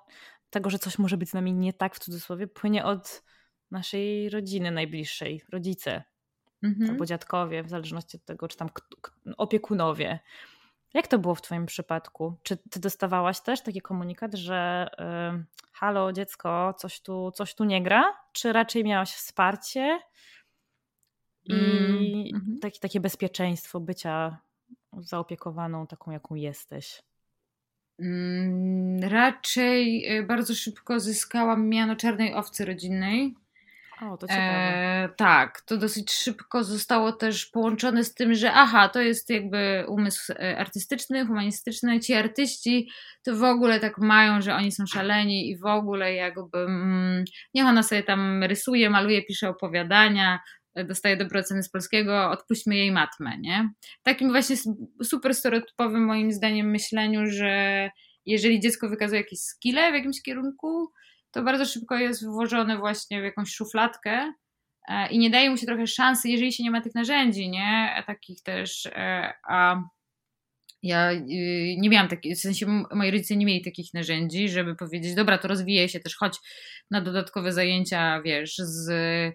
tego, 0.49 0.69
że 0.69 0.79
coś 0.79 0.99
może 0.99 1.17
być 1.17 1.29
z 1.29 1.33
nami 1.33 1.53
nie 1.53 1.73
tak 1.73 1.95
w 1.95 1.99
cudzysłowie, 1.99 2.47
płynie 2.47 2.85
od 2.85 3.23
naszej 3.71 4.29
rodziny 4.29 4.71
najbliższej, 4.71 5.41
rodzice 5.51 6.03
mhm. 6.63 6.89
albo 6.89 7.05
dziadkowie, 7.05 7.63
w 7.63 7.69
zależności 7.69 8.17
od 8.17 8.25
tego, 8.25 8.47
czy 8.47 8.57
tam 8.57 8.69
opiekunowie. 9.37 10.19
Jak 10.93 11.07
to 11.07 11.19
było 11.19 11.35
w 11.35 11.41
Twoim 11.41 11.65
przypadku? 11.65 12.39
Czy 12.43 12.57
Ty 12.57 12.79
dostawałaś 12.79 13.39
też 13.39 13.61
taki 13.61 13.81
komunikat, 13.81 14.33
że 14.33 14.89
y, 15.39 15.45
halo 15.73 16.13
dziecko, 16.13 16.73
coś 16.77 17.01
tu, 17.01 17.31
coś 17.31 17.55
tu 17.55 17.63
nie 17.63 17.83
gra? 17.83 18.13
Czy 18.31 18.53
raczej 18.53 18.83
miałaś 18.83 19.11
wsparcie 19.11 19.99
i 21.47 22.31
mm. 22.35 22.59
takie, 22.61 22.79
takie 22.79 22.99
bezpieczeństwo 22.99 23.79
bycia 23.79 24.37
zaopiekowaną 24.99 25.87
taką, 25.87 26.11
jaką 26.11 26.35
jesteś? 26.35 27.01
Mm, 27.99 29.03
raczej 29.03 30.05
y, 30.17 30.23
bardzo 30.23 30.55
szybko 30.55 30.99
zyskałam 30.99 31.69
miano 31.69 31.95
czarnej 31.95 32.33
owcy 32.33 32.65
rodzinnej. 32.65 33.35
O, 34.01 34.17
to 34.17 34.27
ciekawe. 34.27 34.47
E, 34.47 35.09
tak, 35.17 35.61
to 35.61 35.77
dosyć 35.77 36.11
szybko 36.11 36.63
zostało 36.63 37.11
też 37.11 37.45
połączone 37.45 38.03
z 38.03 38.13
tym, 38.13 38.33
że 38.33 38.53
aha, 38.53 38.89
to 38.89 39.01
jest 39.01 39.29
jakby 39.29 39.85
umysł 39.87 40.33
e, 40.33 40.57
artystyczny, 40.57 41.25
humanistyczny. 41.25 41.99
Ci 41.99 42.13
artyści 42.13 42.89
to 43.23 43.35
w 43.35 43.43
ogóle 43.43 43.79
tak 43.79 43.97
mają, 43.97 44.41
że 44.41 44.55
oni 44.55 44.71
są 44.71 44.85
szaleni 44.85 45.49
i 45.49 45.57
w 45.57 45.65
ogóle 45.65 46.13
jakby 46.13 46.57
mm, 46.57 47.23
niech 47.53 47.65
ona 47.65 47.83
sobie 47.83 48.03
tam 48.03 48.43
rysuje, 48.43 48.89
maluje, 48.89 49.23
pisze 49.23 49.49
opowiadania, 49.49 50.39
dostaje 50.85 51.17
dobre 51.17 51.39
oceny 51.39 51.63
z 51.63 51.69
polskiego, 51.69 52.29
odpuśćmy 52.29 52.75
jej 52.75 52.91
matmę, 52.91 53.37
nie? 53.39 53.69
Takim 54.03 54.29
właśnie 54.31 54.55
super 55.03 55.35
stereotypowym 55.35 56.05
moim 56.05 56.31
zdaniem 56.31 56.71
myśleniu, 56.71 57.21
że 57.25 57.89
jeżeli 58.25 58.59
dziecko 58.59 58.89
wykazuje 58.89 59.21
jakieś 59.21 59.39
skille 59.39 59.91
w 59.91 59.95
jakimś 59.95 60.21
kierunku, 60.21 60.91
to 61.31 61.43
bardzo 61.43 61.65
szybko 61.65 61.95
jest 61.95 62.25
włożone 62.25 62.77
właśnie 62.77 63.21
w 63.21 63.23
jakąś 63.23 63.49
szufladkę 63.49 64.33
e, 64.89 65.09
i 65.09 65.19
nie 65.19 65.29
daje 65.29 65.49
mu 65.49 65.57
się 65.57 65.65
trochę 65.65 65.87
szansy, 65.87 66.29
jeżeli 66.29 66.53
się 66.53 66.63
nie 66.63 66.71
ma 66.71 66.81
tych 66.81 66.95
narzędzi, 66.95 67.49
nie? 67.49 68.03
Takich 68.07 68.43
też, 68.43 68.85
e, 68.85 69.33
a 69.49 69.81
ja 70.83 71.11
y, 71.11 71.75
nie 71.77 71.89
miałam 71.89 72.07
takich, 72.07 72.37
w 72.37 72.39
sensie 72.39 72.65
moi 72.91 73.11
rodzice 73.11 73.35
nie 73.35 73.45
mieli 73.45 73.63
takich 73.63 73.93
narzędzi, 73.93 74.49
żeby 74.49 74.75
powiedzieć, 74.75 75.15
dobra, 75.15 75.37
to 75.37 75.47
rozwijaj 75.47 75.89
się 75.89 75.99
też, 75.99 76.15
chodź 76.15 76.37
na 76.91 77.01
dodatkowe 77.01 77.53
zajęcia, 77.53 78.21
wiesz, 78.21 78.55
z 78.57 78.89
e, 78.89 79.33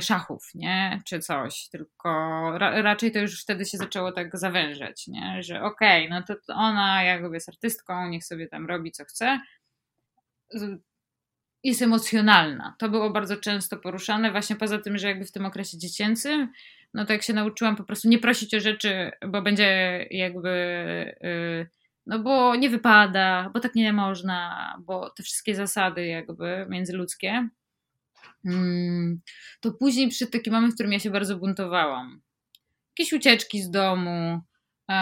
szachów, 0.00 0.50
nie, 0.54 1.02
czy 1.06 1.20
coś, 1.20 1.68
tylko 1.68 2.08
ra, 2.58 2.82
raczej 2.82 3.12
to 3.12 3.18
już 3.18 3.42
wtedy 3.42 3.64
się 3.64 3.78
zaczęło 3.78 4.12
tak 4.12 4.38
zawężać, 4.38 5.06
nie, 5.06 5.42
że 5.42 5.62
okej, 5.62 6.06
okay, 6.06 6.20
no 6.28 6.36
to 6.46 6.54
ona 6.54 7.02
jakby 7.02 7.36
jest 7.36 7.48
artystką, 7.48 8.08
niech 8.08 8.24
sobie 8.24 8.48
tam 8.48 8.66
robi 8.66 8.92
co 8.92 9.04
chce, 9.04 9.40
jest 11.64 11.82
emocjonalna. 11.82 12.76
To 12.78 12.88
było 12.88 13.10
bardzo 13.10 13.36
często 13.36 13.76
poruszane, 13.76 14.30
właśnie 14.30 14.56
poza 14.56 14.78
tym, 14.78 14.98
że 14.98 15.08
jakby 15.08 15.24
w 15.24 15.32
tym 15.32 15.46
okresie 15.46 15.78
dziecięcym, 15.78 16.52
no 16.94 17.04
to 17.04 17.12
jak 17.12 17.22
się 17.22 17.32
nauczyłam 17.32 17.76
po 17.76 17.84
prostu 17.84 18.08
nie 18.08 18.18
prosić 18.18 18.54
o 18.54 18.60
rzeczy, 18.60 19.10
bo 19.28 19.42
będzie 19.42 20.06
jakby, 20.10 20.50
yy, 21.20 21.68
no 22.06 22.18
bo 22.18 22.56
nie 22.56 22.70
wypada, 22.70 23.50
bo 23.54 23.60
tak 23.60 23.74
nie 23.74 23.92
można, 23.92 24.74
bo 24.80 25.10
te 25.10 25.22
wszystkie 25.22 25.54
zasady 25.54 26.06
jakby 26.06 26.66
międzyludzkie, 26.68 27.48
to 29.60 29.72
później 29.72 30.08
przyszedł 30.08 30.32
taki 30.32 30.50
moment, 30.50 30.72
w 30.72 30.74
którym 30.74 30.92
ja 30.92 30.98
się 30.98 31.10
bardzo 31.10 31.36
buntowałam. 31.36 32.22
Jakieś 32.98 33.12
ucieczki 33.12 33.62
z 33.62 33.70
domu, 33.70 34.40
yy, 34.88 34.94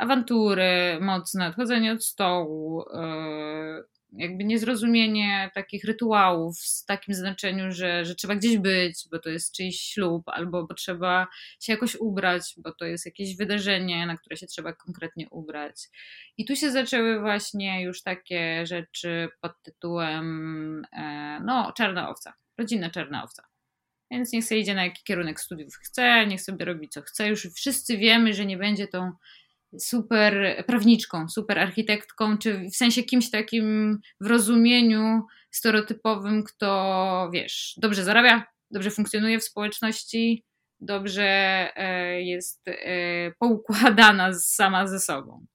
awantury 0.00 0.98
mocne, 1.00 1.48
odchodzenie 1.48 1.92
od 1.92 2.04
stołu, 2.04 2.84
yy, 2.94 3.84
jakby 4.12 4.44
niezrozumienie 4.44 5.50
takich 5.54 5.84
rytuałów 5.84 6.58
w 6.58 6.84
takim 6.84 7.14
znaczeniu, 7.14 7.72
że, 7.72 8.04
że 8.04 8.14
trzeba 8.14 8.34
gdzieś 8.34 8.58
być, 8.58 9.08
bo 9.10 9.18
to 9.18 9.30
jest 9.30 9.54
czyjś 9.54 9.80
ślub, 9.80 10.28
albo 10.28 10.66
bo 10.66 10.74
trzeba 10.74 11.26
się 11.60 11.72
jakoś 11.72 11.96
ubrać, 11.96 12.54
bo 12.56 12.72
to 12.72 12.84
jest 12.84 13.06
jakieś 13.06 13.36
wydarzenie, 13.36 14.06
na 14.06 14.16
które 14.16 14.36
się 14.36 14.46
trzeba 14.46 14.72
konkretnie 14.72 15.28
ubrać. 15.30 15.88
I 16.36 16.44
tu 16.44 16.56
się 16.56 16.70
zaczęły 16.70 17.20
właśnie 17.20 17.82
już 17.82 18.02
takie 18.02 18.66
rzeczy 18.66 19.28
pod 19.40 19.52
tytułem 19.62 20.82
e, 20.92 21.40
no, 21.44 21.72
czarna 21.76 22.10
owca, 22.10 22.34
rodzinna 22.58 22.90
czarna 22.90 23.24
owca. 23.24 23.42
Więc 24.10 24.32
niech 24.32 24.44
sobie 24.44 24.60
idzie 24.60 24.74
na 24.74 24.84
jaki 24.84 25.04
kierunek 25.04 25.40
studiów 25.40 25.74
chce, 25.74 26.26
niech 26.26 26.42
sobie 26.42 26.64
robi 26.64 26.88
co 26.88 27.02
chce. 27.02 27.28
Już 27.28 27.46
wszyscy 27.46 27.96
wiemy, 27.96 28.34
że 28.34 28.46
nie 28.46 28.56
będzie 28.56 28.88
tą 28.88 29.12
super 29.78 30.64
prawniczką, 30.66 31.28
super 31.28 31.58
architektką, 31.58 32.38
czy 32.38 32.70
w 32.70 32.76
sensie 32.76 33.02
kimś 33.02 33.30
takim 33.30 33.98
w 34.20 34.26
rozumieniu 34.26 35.22
stereotypowym, 35.50 36.44
kto 36.44 37.30
wiesz, 37.32 37.74
dobrze 37.76 38.04
zarabia, 38.04 38.44
dobrze 38.70 38.90
funkcjonuje 38.90 39.40
w 39.40 39.44
społeczności, 39.44 40.44
dobrze 40.80 41.22
e, 41.76 42.22
jest 42.22 42.68
e, 42.68 42.72
poukładana 43.38 44.32
sama 44.32 44.86
ze 44.86 45.00
sobą. 45.00 45.46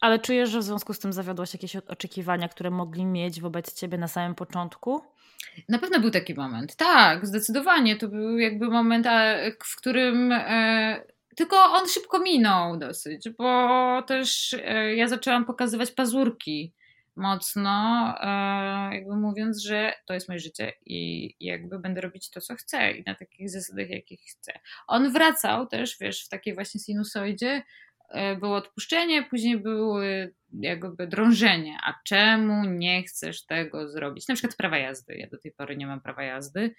Ale 0.00 0.18
czujesz, 0.18 0.50
że 0.50 0.58
w 0.58 0.62
związku 0.62 0.94
z 0.94 0.98
tym 0.98 1.12
zawiodłaś 1.12 1.52
jakieś 1.52 1.76
oczekiwania, 1.76 2.48
które 2.48 2.70
mogli 2.70 3.04
mieć 3.04 3.40
wobec 3.40 3.74
ciebie 3.74 3.98
na 3.98 4.08
samym 4.08 4.34
początku? 4.34 5.02
Na 5.68 5.78
pewno 5.78 6.00
był 6.00 6.10
taki 6.10 6.34
moment. 6.34 6.76
Tak, 6.76 7.26
zdecydowanie. 7.26 7.96
To 7.96 8.08
był 8.08 8.38
jakby 8.38 8.68
moment, 8.70 9.06
w 9.64 9.76
którym 9.76 10.32
e, 10.32 11.04
tylko 11.36 11.56
on 11.56 11.88
szybko 11.88 12.18
minął 12.18 12.78
dosyć, 12.78 13.28
bo 13.30 14.02
też 14.02 14.56
e, 14.64 14.94
ja 14.94 15.08
zaczęłam 15.08 15.44
pokazywać 15.44 15.90
pazurki 15.90 16.74
mocno, 17.16 17.70
e, 18.20 18.94
jakby 18.94 19.16
mówiąc, 19.16 19.62
że 19.62 19.92
to 20.06 20.14
jest 20.14 20.28
moje 20.28 20.40
życie 20.40 20.72
i 20.86 21.30
jakby 21.40 21.78
będę 21.78 22.00
robić 22.00 22.30
to, 22.30 22.40
co 22.40 22.54
chcę 22.54 22.92
i 22.92 23.02
na 23.06 23.14
takich 23.14 23.50
zasadach, 23.50 23.90
jakich 23.90 24.20
chcę. 24.20 24.52
On 24.86 25.12
wracał 25.12 25.66
też, 25.66 25.96
wiesz, 26.00 26.24
w 26.24 26.28
takiej 26.28 26.54
właśnie 26.54 26.80
sinusoidzie, 26.80 27.62
e, 28.08 28.36
było 28.36 28.56
odpuszczenie, 28.56 29.22
później 29.22 29.58
były 29.58 30.34
jakby 30.60 31.06
drążenie. 31.06 31.78
A 31.84 31.94
czemu 32.04 32.64
nie 32.64 33.02
chcesz 33.02 33.46
tego 33.46 33.88
zrobić? 33.88 34.28
Na 34.28 34.34
przykład 34.34 34.56
prawa 34.56 34.78
jazdy. 34.78 35.16
Ja 35.16 35.26
do 35.26 35.38
tej 35.38 35.52
pory 35.52 35.76
nie 35.76 35.86
mam 35.86 36.00
prawa 36.00 36.22
jazdy. 36.22 36.74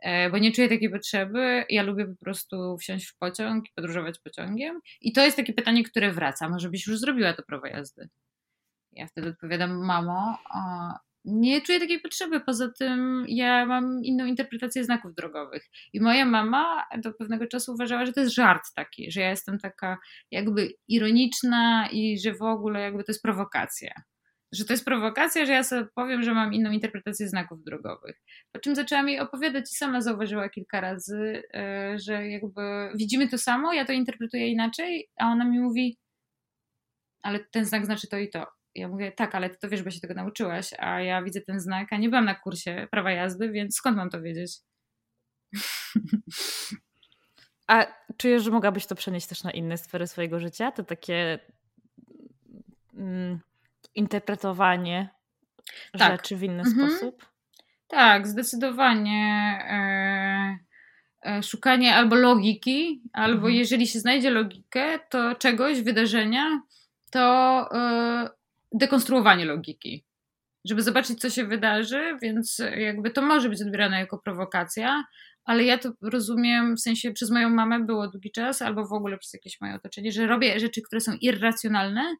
E, 0.00 0.30
bo 0.30 0.38
nie 0.38 0.52
czuję 0.52 0.68
takiej 0.68 0.90
potrzeby. 0.90 1.64
Ja 1.68 1.82
lubię 1.82 2.06
po 2.06 2.24
prostu 2.24 2.76
wsiąść 2.78 3.06
w 3.06 3.18
pociąg 3.18 3.64
i 3.66 3.72
podróżować 3.74 4.18
pociągiem. 4.18 4.80
I 5.00 5.12
to 5.12 5.24
jest 5.24 5.36
takie 5.36 5.52
pytanie, 5.52 5.84
które 5.84 6.12
wraca. 6.12 6.48
Może 6.48 6.70
byś 6.70 6.86
już 6.86 6.98
zrobiła 6.98 7.32
to 7.32 7.42
prawo 7.42 7.66
jazdy? 7.66 8.08
Ja 8.92 9.06
wtedy 9.06 9.28
odpowiadam, 9.28 9.86
mamo, 9.86 10.38
nie 11.24 11.60
czuję 11.60 11.80
takiej 11.80 12.00
potrzeby. 12.00 12.40
Poza 12.40 12.68
tym 12.78 13.24
ja 13.28 13.66
mam 13.66 14.04
inną 14.04 14.26
interpretację 14.26 14.84
znaków 14.84 15.14
drogowych. 15.14 15.68
I 15.92 16.00
moja 16.00 16.24
mama 16.24 16.84
do 16.98 17.12
pewnego 17.12 17.46
czasu 17.46 17.72
uważała, 17.72 18.06
że 18.06 18.12
to 18.12 18.20
jest 18.20 18.34
żart 18.34 18.62
taki, 18.74 19.10
że 19.10 19.20
ja 19.20 19.30
jestem 19.30 19.58
taka 19.58 19.98
jakby 20.30 20.72
ironiczna 20.88 21.88
i 21.92 22.18
że 22.18 22.34
w 22.34 22.42
ogóle 22.42 22.80
jakby 22.80 23.04
to 23.04 23.12
jest 23.12 23.22
prowokacja 23.22 23.92
że 24.52 24.64
to 24.64 24.72
jest 24.72 24.84
prowokacja, 24.84 25.46
że 25.46 25.52
ja 25.52 25.64
sobie 25.64 25.86
powiem, 25.94 26.22
że 26.22 26.34
mam 26.34 26.54
inną 26.54 26.70
interpretację 26.70 27.28
znaków 27.28 27.64
drogowych. 27.64 28.20
Po 28.52 28.60
czym 28.60 28.74
zaczęłam 28.74 29.08
jej 29.08 29.20
opowiadać 29.20 29.72
i 29.72 29.74
sama 29.74 30.00
zauważyła 30.00 30.48
kilka 30.48 30.80
razy, 30.80 31.42
e, 31.54 31.96
że 31.98 32.28
jakby 32.28 32.62
widzimy 32.94 33.28
to 33.28 33.38
samo, 33.38 33.72
ja 33.72 33.84
to 33.84 33.92
interpretuję 33.92 34.48
inaczej, 34.48 35.08
a 35.16 35.26
ona 35.26 35.44
mi 35.44 35.60
mówi, 35.60 35.98
ale 37.22 37.40
ten 37.40 37.64
znak 37.64 37.86
znaczy 37.86 38.08
to 38.08 38.18
i 38.18 38.30
to. 38.30 38.46
Ja 38.74 38.88
mówię, 38.88 39.12
tak, 39.12 39.34
ale 39.34 39.50
ty 39.50 39.58
to 39.58 39.68
wiesz, 39.68 39.82
bo 39.82 39.90
się 39.90 40.00
tego 40.00 40.14
nauczyłaś, 40.14 40.70
a 40.78 41.00
ja 41.00 41.22
widzę 41.22 41.40
ten 41.40 41.60
znak, 41.60 41.92
a 41.92 41.96
nie 41.96 42.08
byłam 42.08 42.24
na 42.24 42.34
kursie 42.34 42.88
prawa 42.90 43.10
jazdy, 43.10 43.50
więc 43.50 43.76
skąd 43.76 43.96
mam 43.96 44.10
to 44.10 44.22
wiedzieć? 44.22 44.52
A 47.66 47.86
czujesz, 48.16 48.42
że 48.42 48.50
mogłabyś 48.50 48.86
to 48.86 48.94
przenieść 48.94 49.26
też 49.26 49.44
na 49.44 49.50
inne 49.50 49.78
sfery 49.78 50.06
swojego 50.06 50.40
życia? 50.40 50.72
To 50.72 50.84
takie 50.84 51.38
mm, 52.94 53.40
interpretowanie 53.94 55.08
tak. 55.98 56.12
rzeczy 56.12 56.36
w 56.36 56.42
inny 56.42 56.62
mhm. 56.62 56.90
sposób? 56.90 57.26
Tak, 57.88 58.26
zdecydowanie. 58.26 59.58
E, 59.70 60.58
e, 61.30 61.42
szukanie 61.42 61.94
albo 61.94 62.16
logiki, 62.16 63.02
albo 63.12 63.36
mhm. 63.36 63.54
jeżeli 63.54 63.86
się 63.86 64.00
znajdzie 64.00 64.30
logikę, 64.30 64.98
to 65.10 65.34
czegoś, 65.34 65.82
wydarzenia, 65.82 66.62
to 67.10 67.20
e, 67.74 68.30
dekonstruowanie 68.72 69.44
logiki. 69.44 70.04
Żeby 70.64 70.82
zobaczyć, 70.82 71.20
co 71.20 71.30
się 71.30 71.44
wydarzy, 71.44 72.18
więc 72.22 72.62
jakby 72.76 73.10
to 73.10 73.22
może 73.22 73.48
być 73.48 73.62
odbierane 73.62 73.98
jako 73.98 74.18
prowokacja, 74.18 75.04
ale 75.44 75.64
ja 75.64 75.78
to 75.78 75.92
rozumiem, 76.02 76.76
w 76.76 76.80
sensie 76.80 77.12
przez 77.12 77.30
moją 77.30 77.50
mamę 77.50 77.80
było 77.80 78.08
długi 78.08 78.30
czas, 78.32 78.62
albo 78.62 78.86
w 78.86 78.92
ogóle 78.92 79.18
przez 79.18 79.32
jakieś 79.32 79.60
moje 79.60 79.74
otoczenie, 79.74 80.12
że 80.12 80.26
robię 80.26 80.60
rzeczy, 80.60 80.82
które 80.82 81.00
są 81.00 81.12
irracjonalne, 81.20 82.16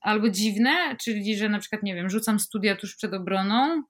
albo 0.00 0.28
dziwne, 0.30 0.96
czyli 1.00 1.36
że 1.36 1.48
na 1.48 1.58
przykład, 1.58 1.82
nie 1.82 1.94
wiem, 1.94 2.10
rzucam 2.10 2.40
studia 2.40 2.76
tuż 2.76 2.96
przed 2.96 3.14
obroną 3.14 3.82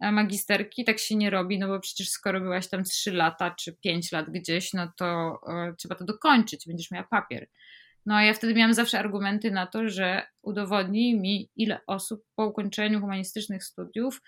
e, 0.00 0.12
magisterki, 0.12 0.84
tak 0.84 0.98
się 0.98 1.16
nie 1.16 1.30
robi, 1.30 1.58
no 1.58 1.68
bo 1.68 1.80
przecież 1.80 2.08
skoro 2.08 2.40
byłaś 2.40 2.68
tam 2.68 2.84
3 2.84 3.12
lata 3.12 3.50
czy 3.50 3.76
5 3.76 4.12
lat 4.12 4.30
gdzieś, 4.30 4.72
no 4.72 4.92
to 4.96 5.38
e, 5.48 5.74
trzeba 5.78 5.94
to 5.94 6.04
dokończyć, 6.04 6.64
będziesz 6.66 6.90
miała 6.90 7.06
papier. 7.10 7.48
No 8.06 8.14
a 8.14 8.22
ja 8.22 8.34
wtedy 8.34 8.54
miałam 8.54 8.74
zawsze 8.74 8.98
argumenty 8.98 9.50
na 9.50 9.66
to, 9.66 9.88
że 9.88 10.26
udowodni 10.42 11.20
mi, 11.20 11.50
ile 11.56 11.80
osób 11.86 12.24
po 12.34 12.46
ukończeniu 12.46 13.00
humanistycznych 13.00 13.64
studiów 13.64 14.20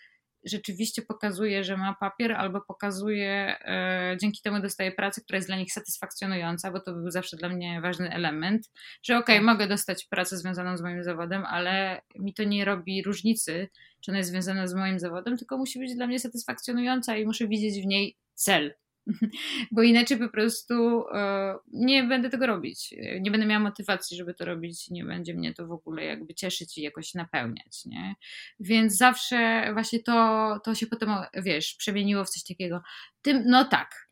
rzeczywiście 0.46 1.02
pokazuje, 1.02 1.64
że 1.64 1.76
ma 1.76 1.94
papier, 2.00 2.32
albo 2.32 2.61
pokazuje, 2.61 3.56
e, 3.61 4.16
dzięki 4.20 4.42
temu 4.42 4.61
dostaje 4.61 4.92
pracę, 4.92 5.20
która 5.20 5.37
jest 5.37 5.48
dla 5.48 5.56
nich 5.56 5.72
satysfakcjonująca, 5.72 6.70
bo 6.70 6.80
to 6.80 6.92
był 6.92 7.11
zawsze 7.11 7.37
dla 7.37 7.48
mnie 7.48 7.80
ważny 7.80 8.11
element, 8.11 8.70
że 9.02 9.18
okej, 9.18 9.37
okay, 9.37 9.37
tak. 9.37 9.44
mogę 9.44 9.68
dostać 9.68 10.04
pracę 10.04 10.37
związaną 10.37 10.76
z 10.76 10.82
moim 10.82 11.04
zawodem, 11.04 11.44
ale 11.44 12.00
mi 12.18 12.35
to 12.35 12.44
nie 12.44 12.64
robi 12.64 13.02
różnicy, 13.02 13.68
czy 14.00 14.11
ona 14.11 14.18
jest 14.18 14.30
związana 14.30 14.66
z 14.66 14.74
moim 14.74 14.98
zawodem, 14.98 15.37
tylko 15.37 15.59
musi 15.59 15.78
być 15.78 15.94
dla 15.94 16.06
mnie 16.06 16.18
satysfakcjonująca 16.18 17.16
i 17.16 17.26
muszę 17.26 17.48
widzieć 17.48 17.82
w 17.82 17.87
niej 17.87 18.16
cel. 18.35 18.74
bo 19.73 19.83
inaczej 19.83 20.19
po 20.19 20.29
prostu 20.29 21.05
e, 21.14 21.55
nie 21.73 22.05
będę 22.05 22.31
tego 22.31 22.47
robić. 22.47 22.95
Nie 23.21 23.31
będę 23.31 23.47
miała 23.47 23.61
motywacji, 23.61 24.16
żeby 24.16 24.35
to 24.35 24.45
robić, 24.45 24.90
nie 24.90 25.05
będzie 25.05 25.35
mnie 25.35 25.55
to 25.55 25.66
w 25.66 25.73
ogóle 25.73 26.05
jakby 26.05 26.35
cieszyć 26.35 26.79
i 26.79 26.83
jakoś 26.83 27.14
napełniać, 27.14 27.85
nie? 27.85 28.14
Więc 28.61 28.97
zawsze 28.97 29.71
właśnie 29.73 30.03
to, 30.03 30.61
to 30.64 30.75
się 30.75 30.87
potem, 30.87 31.11
wiesz, 31.35 31.75
przemieniło 31.75 32.25
w 32.25 32.31
coś 32.31 32.45
takiego. 32.45 32.83
Tym, 33.23 33.42
no 33.47 33.64
tak, 33.64 34.09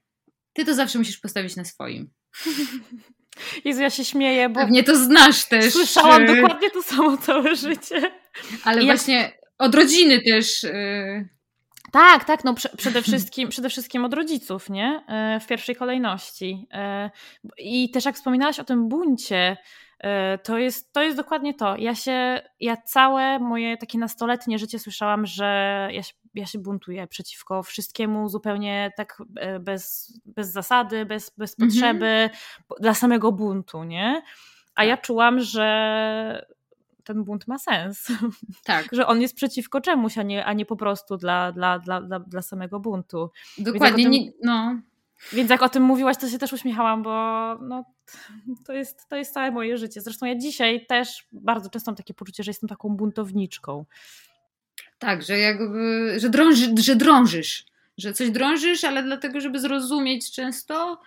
ty 0.53 0.65
to 0.65 0.75
zawsze 0.75 0.99
musisz 0.99 1.19
postawić 1.19 1.57
na 1.57 1.65
swoim. 1.65 2.11
Jezu, 3.65 3.83
ja 3.83 3.91
się 3.91 4.05
śmieję, 4.05 4.49
bo... 4.49 4.61
Pewnie 4.61 4.85
to 4.85 4.97
znasz 4.97 5.45
też. 5.45 5.73
Słyszałam 5.73 6.27
dokładnie 6.27 6.71
to 6.71 6.83
samo 6.83 7.17
całe 7.17 7.57
życie. 7.57 8.13
Ale 8.65 8.83
I 8.83 8.85
właśnie 8.85 9.15
jak... 9.15 9.33
od 9.59 9.75
rodziny 9.75 10.23
też... 10.23 10.65
Y, 10.65 11.34
tak, 11.95 12.25
tak, 12.25 12.45
no 12.45 12.55
przede, 12.77 13.03
wszystkim, 13.09 13.49
przede 13.49 13.69
wszystkim 13.69 14.05
od 14.05 14.15
rodziców, 14.15 14.71
nie? 14.71 15.05
E, 15.09 15.41
w 15.41 15.47
pierwszej 15.47 15.77
kolejności. 15.77 16.67
E, 16.73 17.11
I 17.59 17.91
też 17.91 18.05
jak 18.05 18.15
wspominałaś 18.15 18.61
o 18.61 18.65
tym 18.65 18.89
buncie, 18.89 19.57
e, 20.01 20.39
to 20.39 20.59
jest, 20.59 20.93
to 20.93 21.03
jest 21.03 21.17
dokładnie 21.17 21.55
to. 21.55 21.77
Ja 21.77 21.95
się, 21.95 22.43
ja 22.61 22.77
całe 22.77 23.39
moje 23.39 23.77
takie 23.77 23.99
nastoletnie 23.99 24.59
życie 24.59 24.79
słyszałam, 24.79 25.27
że 25.27 25.89
ja 25.93 26.03
się, 26.03 26.13
ja 26.35 26.47
się 26.47 26.59
buntuję 26.59 27.07
przeciwko 27.07 27.63
wszystkiemu 27.63 28.29
zupełnie 28.29 28.93
tak 28.97 29.23
bez, 29.61 30.13
bez 30.25 30.53
zasady, 30.53 31.07
bez, 31.07 31.33
bez 31.39 31.61
mhm. 31.61 31.71
potrzeby, 31.71 32.31
dla 32.81 32.95
samego 32.95 33.33
buntu, 33.33 33.85
nie? 33.85 34.23
A 34.75 34.85
ja 34.85 34.97
tak. 34.97 35.07
czułam, 35.07 35.41
że 35.41 36.47
ten 37.05 37.25
bunt 37.25 37.49
ma 37.49 37.59
sens. 37.59 38.09
Tak. 38.65 38.89
że 38.93 39.07
on 39.07 39.21
jest 39.21 39.35
przeciwko 39.35 39.81
czemuś, 39.81 40.19
a 40.19 40.23
nie, 40.23 40.45
a 40.45 40.53
nie 40.53 40.67
po 40.67 40.77
prostu 40.77 41.17
dla, 41.17 41.53
dla, 41.53 41.79
dla, 41.79 42.01
dla, 42.01 42.21
dla 42.21 42.43
samego 42.43 42.81
buntu. 42.81 43.31
Dokładnie. 43.59 44.05
Tym, 44.05 44.33
no. 44.43 44.81
Więc 45.33 45.51
jak 45.51 45.63
o 45.63 45.69
tym 45.69 45.83
mówiłaś, 45.83 46.17
to 46.17 46.29
się 46.29 46.39
też 46.39 46.53
uśmiechałam, 46.53 47.03
bo 47.03 47.11
no, 47.61 47.85
to, 48.67 48.73
jest, 48.73 49.09
to 49.09 49.17
jest 49.17 49.35
całe 49.35 49.51
moje 49.51 49.79
życie. 49.79 50.01
Zresztą 50.01 50.27
ja 50.27 50.39
dzisiaj 50.39 50.87
też 50.87 51.27
bardzo 51.33 51.71
często 51.71 51.91
mam 51.91 51.97
takie 51.97 52.15
poczucie, 52.15 52.43
że 52.43 52.51
jestem 52.51 52.69
taką 52.69 52.89
buntowniczką. 52.89 53.85
Tak, 54.99 55.23
że 55.23 55.39
jakby, 55.39 56.15
że, 56.17 56.31
drąży, 56.31 56.75
że 56.79 56.97
drążysz, 56.97 57.67
że 57.99 58.13
coś 58.13 58.31
drążysz, 58.31 58.85
ale 58.85 59.03
dlatego, 59.03 59.41
żeby 59.41 59.61
zrozumieć 59.61 60.33
często, 60.33 61.01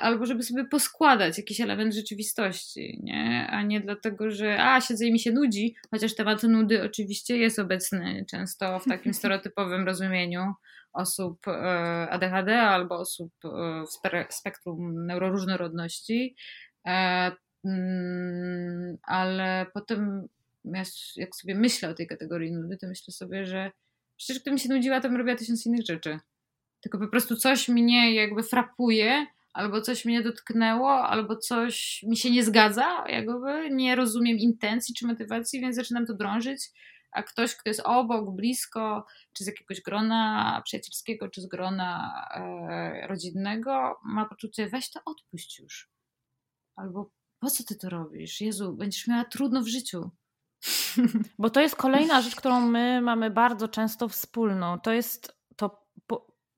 albo 0.00 0.26
żeby 0.26 0.42
sobie 0.42 0.64
poskładać 0.64 1.38
jakiś 1.38 1.60
element 1.60 1.94
rzeczywistości, 1.94 3.00
nie? 3.02 3.46
a 3.50 3.62
nie 3.62 3.80
dlatego, 3.80 4.30
że 4.30 4.64
a, 4.64 4.80
siedzę 4.80 5.06
i 5.06 5.12
mi 5.12 5.20
się 5.20 5.32
nudzi, 5.32 5.74
chociaż 5.90 6.14
temat 6.14 6.42
nudy 6.42 6.82
oczywiście 6.82 7.36
jest 7.36 7.58
obecny 7.58 8.24
często 8.30 8.78
w 8.78 8.84
takim 8.84 9.14
stereotypowym 9.18 9.86
rozumieniu 9.86 10.54
osób 10.92 11.48
e, 11.48 11.52
ADHD 12.10 12.60
albo 12.60 12.98
osób 12.98 13.32
e, 13.44 13.48
w 14.30 14.34
spektrum 14.34 15.06
neuroróżnorodności, 15.06 16.36
mm, 17.64 18.98
ale 19.02 19.66
potem 19.74 20.28
jak 21.16 21.36
sobie 21.36 21.54
myślę 21.54 21.88
o 21.88 21.94
tej 21.94 22.06
kategorii 22.06 22.52
nudy, 22.52 22.76
to 22.76 22.86
myślę 22.86 23.12
sobie, 23.12 23.46
że 23.46 23.70
przecież 24.16 24.42
gdybym 24.42 24.58
się 24.58 24.68
nudziła, 24.68 25.00
to 25.00 25.08
bym 25.08 25.16
robiła 25.16 25.36
tysiąc 25.36 25.66
innych 25.66 25.86
rzeczy. 25.86 26.18
Tylko 26.80 26.98
po 26.98 27.08
prostu 27.08 27.36
coś 27.36 27.68
mnie 27.68 28.14
jakby 28.14 28.42
frapuje, 28.42 29.26
albo 29.56 29.80
coś 29.80 30.04
mnie 30.04 30.22
dotknęło, 30.22 31.08
albo 31.08 31.36
coś 31.36 32.04
mi 32.06 32.16
się 32.16 32.30
nie 32.30 32.44
zgadza, 32.44 33.04
jakby 33.08 33.70
nie 33.70 33.96
rozumiem 33.96 34.38
intencji 34.38 34.94
czy 34.94 35.06
motywacji, 35.06 35.60
więc 35.60 35.76
zaczynam 35.76 36.06
to 36.06 36.14
drążyć, 36.14 36.70
a 37.12 37.22
ktoś, 37.22 37.56
kto 37.56 37.70
jest 37.70 37.80
obok, 37.84 38.36
blisko, 38.36 39.06
czy 39.32 39.44
z 39.44 39.46
jakiegoś 39.46 39.80
grona 39.80 40.62
przyjacielskiego, 40.64 41.28
czy 41.28 41.40
z 41.40 41.46
grona 41.46 42.22
e, 42.34 43.06
rodzinnego, 43.06 44.00
ma 44.04 44.24
poczucie, 44.28 44.68
weź 44.68 44.90
to 44.90 45.00
odpuść 45.04 45.58
już. 45.58 45.90
Albo 46.76 47.10
po 47.38 47.50
co 47.50 47.64
ty 47.64 47.76
to 47.76 47.88
robisz? 47.88 48.40
Jezu, 48.40 48.72
będziesz 48.72 49.06
miała 49.06 49.24
trudno 49.24 49.62
w 49.62 49.68
życiu. 49.68 50.10
Bo 51.38 51.50
to 51.50 51.60
jest 51.60 51.76
kolejna 51.76 52.22
rzecz, 52.22 52.36
którą 52.36 52.60
my 52.60 53.00
mamy 53.00 53.30
bardzo 53.30 53.68
często 53.68 54.08
wspólną. 54.08 54.80
To 54.80 54.92
jest 54.92 55.36
to 55.56 55.86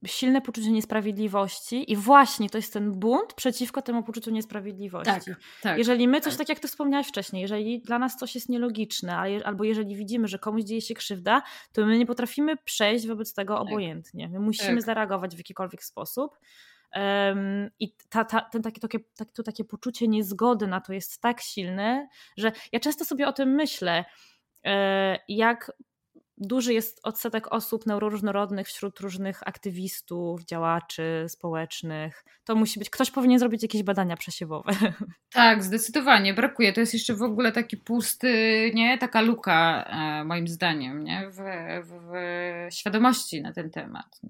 silne 0.06 0.40
poczucie 0.40 0.70
niesprawiedliwości 0.70 1.92
i 1.92 1.96
właśnie 1.96 2.50
to 2.50 2.58
jest 2.58 2.72
ten 2.72 2.92
bunt 2.92 3.34
przeciwko 3.34 3.82
temu 3.82 4.02
poczuciu 4.02 4.30
niesprawiedliwości. 4.30 5.12
Tak, 5.12 5.24
tak, 5.62 5.78
jeżeli 5.78 6.08
my 6.08 6.20
coś, 6.20 6.32
tak. 6.32 6.38
tak 6.38 6.48
jak 6.48 6.61
ty 6.61 6.68
wspomniałaś 6.68 7.08
wcześniej, 7.08 7.42
jeżeli 7.42 7.80
dla 7.80 7.98
nas 7.98 8.16
coś 8.16 8.34
jest 8.34 8.48
nielogiczne, 8.48 9.16
albo 9.44 9.64
jeżeli 9.64 9.96
widzimy, 9.96 10.28
że 10.28 10.38
komuś 10.38 10.62
dzieje 10.62 10.80
się 10.80 10.94
krzywda, 10.94 11.42
to 11.72 11.87
my 11.87 11.98
nie 11.98 12.06
potrafimy 12.06 12.56
przejść 12.56 13.06
wobec 13.06 13.34
tego 13.34 13.54
tak. 13.54 13.62
obojętnie. 13.62 14.28
My 14.28 14.40
musimy 14.40 14.74
tak. 14.74 14.82
zareagować 14.82 15.34
w 15.34 15.38
jakikolwiek 15.38 15.84
sposób. 15.84 16.38
Um, 16.94 17.70
I 17.78 17.94
ta, 18.08 18.24
ta, 18.24 18.40
ten 18.40 18.62
takie, 18.62 18.80
takie, 18.80 18.98
to 19.34 19.42
takie 19.42 19.64
poczucie 19.64 20.08
niezgody 20.08 20.66
na 20.66 20.80
to 20.80 20.92
jest 20.92 21.20
tak 21.20 21.40
silne, 21.40 22.08
że 22.37 22.52
ja 22.72 22.80
często 22.80 23.04
sobie 23.04 23.28
o 23.28 23.32
tym 23.32 23.48
myślę, 23.48 24.04
e, 24.64 25.18
jak 25.28 25.72
duży 26.40 26.74
jest 26.74 27.01
odsetek 27.03 27.53
osób 27.53 27.87
neuroróżnorodnych 27.87 28.66
wśród 28.66 29.01
różnych 29.01 29.48
aktywistów, 29.48 30.44
działaczy 30.44 31.27
społecznych. 31.29 32.24
To 32.44 32.55
musi 32.55 32.79
być, 32.79 32.90
ktoś 32.90 33.11
powinien 33.11 33.38
zrobić 33.38 33.62
jakieś 33.62 33.83
badania 33.83 34.16
przesiewowe. 34.16 34.72
Tak, 35.33 35.64
zdecydowanie, 35.64 36.35
brakuje. 36.35 36.72
To 36.72 36.81
jest 36.81 36.94
jeszcze 36.94 37.14
w 37.14 37.22
ogóle 37.22 37.53
taki 37.53 37.77
pusty, 37.77 38.70
nie? 38.74 38.98
Taka 38.98 39.20
luka, 39.20 39.85
e, 39.90 40.24
moim 40.24 40.48
zdaniem, 40.48 41.05
nie? 41.05 41.31
W, 41.31 41.37
w, 41.88 41.92
w 42.70 42.74
świadomości 42.74 43.42
na 43.42 43.53
ten 43.53 43.70
temat. 43.70 44.20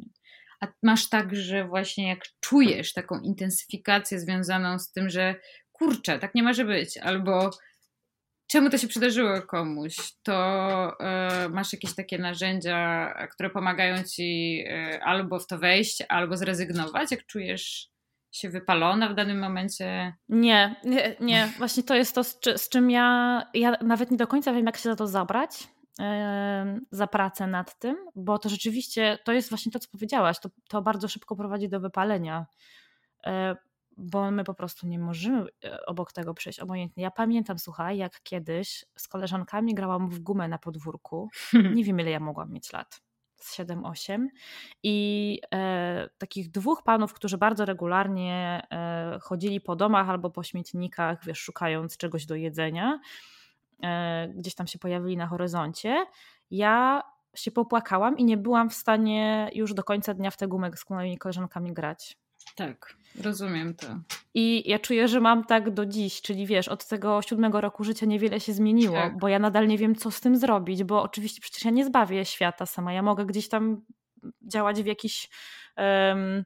A 0.60 0.66
masz 0.82 1.08
tak, 1.08 1.34
że 1.34 1.64
właśnie 1.64 2.08
jak 2.08 2.18
czujesz 2.40 2.92
taką 2.92 3.20
intensyfikację 3.20 4.20
związaną 4.20 4.78
z 4.78 4.92
tym, 4.92 5.10
że 5.10 5.34
kurczę, 5.72 6.18
tak 6.18 6.34
nie 6.34 6.42
może 6.42 6.64
być, 6.64 6.98
albo 6.98 7.50
czemu 8.48 8.70
to 8.70 8.78
się 8.78 8.88
przydarzyło 8.88 9.42
komuś, 9.42 9.96
to 10.22 10.92
y, 11.46 11.48
masz 11.48 11.72
jakieś 11.72 11.94
takie 11.94 12.18
narzędzia, 12.18 13.14
które 13.32 13.50
pomagają 13.50 14.02
ci 14.02 14.60
y, 14.66 15.02
albo 15.02 15.38
w 15.38 15.46
to 15.46 15.58
wejść, 15.58 16.02
albo 16.08 16.36
zrezygnować, 16.36 17.10
jak 17.10 17.26
czujesz 17.26 17.90
się 18.32 18.50
wypalona 18.50 19.08
w 19.08 19.14
danym 19.14 19.38
momencie? 19.38 20.14
Nie, 20.28 20.76
nie, 20.84 21.16
nie. 21.20 21.48
właśnie 21.58 21.82
to 21.82 21.94
jest 21.94 22.14
to, 22.14 22.24
z, 22.24 22.40
czy, 22.40 22.58
z 22.58 22.68
czym 22.68 22.90
ja, 22.90 23.42
ja 23.54 23.76
nawet 23.82 24.10
nie 24.10 24.16
do 24.16 24.26
końca 24.26 24.52
wiem, 24.52 24.66
jak 24.66 24.76
się 24.76 24.88
za 24.88 24.96
to 24.96 25.06
zabrać 25.06 25.68
za 26.90 27.06
pracę 27.06 27.46
nad 27.46 27.78
tym, 27.78 27.96
bo 28.14 28.38
to 28.38 28.48
rzeczywiście 28.48 29.18
to 29.24 29.32
jest 29.32 29.48
właśnie 29.48 29.72
to, 29.72 29.78
co 29.78 29.88
powiedziałaś. 29.90 30.40
To, 30.40 30.48
to 30.68 30.82
bardzo 30.82 31.08
szybko 31.08 31.36
prowadzi 31.36 31.68
do 31.68 31.80
wypalenia. 31.80 32.46
Bo 34.00 34.30
my 34.30 34.44
po 34.44 34.54
prostu 34.54 34.86
nie 34.86 34.98
możemy 34.98 35.46
e, 35.64 35.86
obok 35.86 36.12
tego 36.12 36.34
przejść 36.34 36.60
obojętnie. 36.60 37.02
Ja 37.02 37.10
pamiętam, 37.10 37.58
słuchaj, 37.58 37.98
jak 37.98 38.22
kiedyś 38.22 38.84
z 38.96 39.08
koleżankami 39.08 39.74
grałam 39.74 40.08
w 40.08 40.18
gumę 40.18 40.48
na 40.48 40.58
podwórku. 40.58 41.28
Nie 41.74 41.84
wiem, 41.84 42.00
ile 42.00 42.10
ja 42.10 42.20
mogłam 42.20 42.52
mieć 42.52 42.72
lat. 42.72 43.00
Z 43.36 43.58
7-8 43.58 44.26
i 44.82 45.40
e, 45.54 46.08
takich 46.18 46.50
dwóch 46.50 46.82
panów, 46.82 47.12
którzy 47.12 47.38
bardzo 47.38 47.64
regularnie 47.64 48.62
e, 48.72 49.18
chodzili 49.22 49.60
po 49.60 49.76
domach 49.76 50.08
albo 50.08 50.30
po 50.30 50.42
śmietnikach, 50.42 51.24
wiesz, 51.24 51.38
szukając 51.38 51.96
czegoś 51.96 52.26
do 52.26 52.34
jedzenia, 52.34 53.00
e, 53.82 54.28
gdzieś 54.28 54.54
tam 54.54 54.66
się 54.66 54.78
pojawili 54.78 55.16
na 55.16 55.26
horyzoncie. 55.26 56.06
Ja 56.50 57.02
się 57.34 57.50
popłakałam 57.50 58.18
i 58.18 58.24
nie 58.24 58.36
byłam 58.36 58.70
w 58.70 58.74
stanie 58.74 59.50
już 59.54 59.74
do 59.74 59.84
końca 59.84 60.14
dnia 60.14 60.30
w 60.30 60.36
tę 60.36 60.48
gumę 60.48 60.70
z 60.76 60.90
moimi 60.90 61.18
koleżankami 61.18 61.72
grać. 61.72 62.16
Tak, 62.58 62.96
rozumiem 63.22 63.74
to. 63.74 63.86
I 64.34 64.70
ja 64.70 64.78
czuję, 64.78 65.08
że 65.08 65.20
mam 65.20 65.44
tak 65.44 65.70
do 65.70 65.86
dziś, 65.86 66.22
czyli 66.22 66.46
wiesz, 66.46 66.68
od 66.68 66.86
tego 66.86 67.22
siódmego 67.22 67.60
roku 67.60 67.84
życia 67.84 68.06
niewiele 68.06 68.40
się 68.40 68.52
zmieniło, 68.52 68.94
tak. 68.94 69.18
bo 69.18 69.28
ja 69.28 69.38
nadal 69.38 69.68
nie 69.68 69.78
wiem, 69.78 69.94
co 69.94 70.10
z 70.10 70.20
tym 70.20 70.36
zrobić, 70.36 70.84
bo 70.84 71.02
oczywiście 71.02 71.40
przecież 71.40 71.64
ja 71.64 71.70
nie 71.70 71.84
zbawię 71.84 72.24
świata 72.24 72.66
sama. 72.66 72.92
Ja 72.92 73.02
mogę 73.02 73.26
gdzieś 73.26 73.48
tam 73.48 73.80
działać 74.42 74.82
w 74.82 74.86
jakiś. 74.86 75.28
Um, 75.76 76.44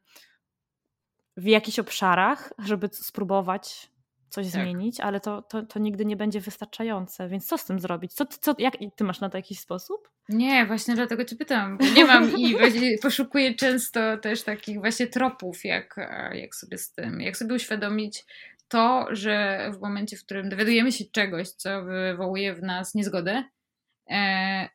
w 1.37 1.47
jakichś 1.47 1.79
obszarach, 1.79 2.53
żeby 2.59 2.89
spróbować 2.93 3.91
coś 4.33 4.53
tak. 4.53 4.63
zmienić, 4.63 5.01
ale 5.01 5.21
to, 5.21 5.43
to, 5.43 5.63
to 5.63 5.79
nigdy 5.79 6.05
nie 6.05 6.17
będzie 6.17 6.41
wystarczające. 6.41 7.29
Więc 7.29 7.47
co 7.47 7.59
z 7.59 7.65
tym 7.65 7.81
zrobić? 7.81 8.13
Co, 8.13 8.27
co, 8.27 8.55
jak, 8.59 8.75
ty 8.97 9.05
masz 9.05 9.21
na 9.21 9.29
to 9.29 9.39
jakiś 9.39 9.61
sposób? 9.61 10.09
Nie, 10.29 10.67
właśnie 10.67 10.95
dlatego 10.95 11.25
cię 11.25 11.37
pytam, 11.37 11.79
nie 11.97 12.05
mam 12.05 12.37
i 12.37 12.57
poszukuję 13.03 13.55
często 13.55 14.17
też 14.17 14.43
takich 14.43 14.81
właśnie 14.81 15.07
tropów, 15.07 15.65
jak, 15.65 15.97
jak 16.33 16.55
sobie 16.55 16.79
z 16.79 16.93
tym, 16.93 17.21
jak 17.21 17.37
sobie 17.37 17.55
uświadomić 17.55 18.25
to, 18.69 19.07
że 19.11 19.69
w 19.75 19.81
momencie, 19.81 20.17
w 20.17 20.25
którym 20.25 20.49
dowiadujemy 20.49 20.93
się 20.93 21.05
czegoś, 21.13 21.49
co 21.49 21.83
wywołuje 21.83 22.55
w 22.55 22.63
nas 22.63 22.95
niezgodę, 22.95 23.45
e, 24.11 24.69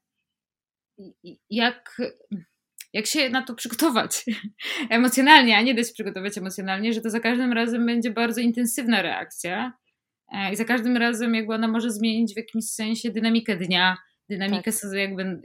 jak, 1.50 1.98
jak 2.98 3.06
się 3.06 3.30
na 3.30 3.42
to 3.42 3.56
przygotować 3.56 4.26
emocjonalnie, 4.90 5.58
a 5.58 5.62
nie 5.62 5.74
dać 5.74 5.88
się 5.88 5.94
przygotować 5.94 6.38
emocjonalnie, 6.38 6.94
że 6.94 7.02
to 7.02 7.10
za 7.10 7.20
każdym 7.20 7.54
razem 7.54 7.86
będzie 7.86 8.12
bardzo 8.12 8.42
intensywna 8.42 9.02
reakcja 9.02 9.74
e, 10.34 10.54
i 10.54 10.56
za 10.56 10.66
każdym 10.66 10.98
razem 10.98 11.36
jakby 11.36 11.54
ona 11.54 11.68
może 11.68 11.92
zmienić 11.92 12.34
w 12.34 12.38
jakimś 12.38 12.66
sensie 12.66 13.12
dynamikę 13.12 13.58
dnia, 13.58 13.98
dynamikę 14.30 14.72
tak. 14.72 14.94
jakby 14.94 15.42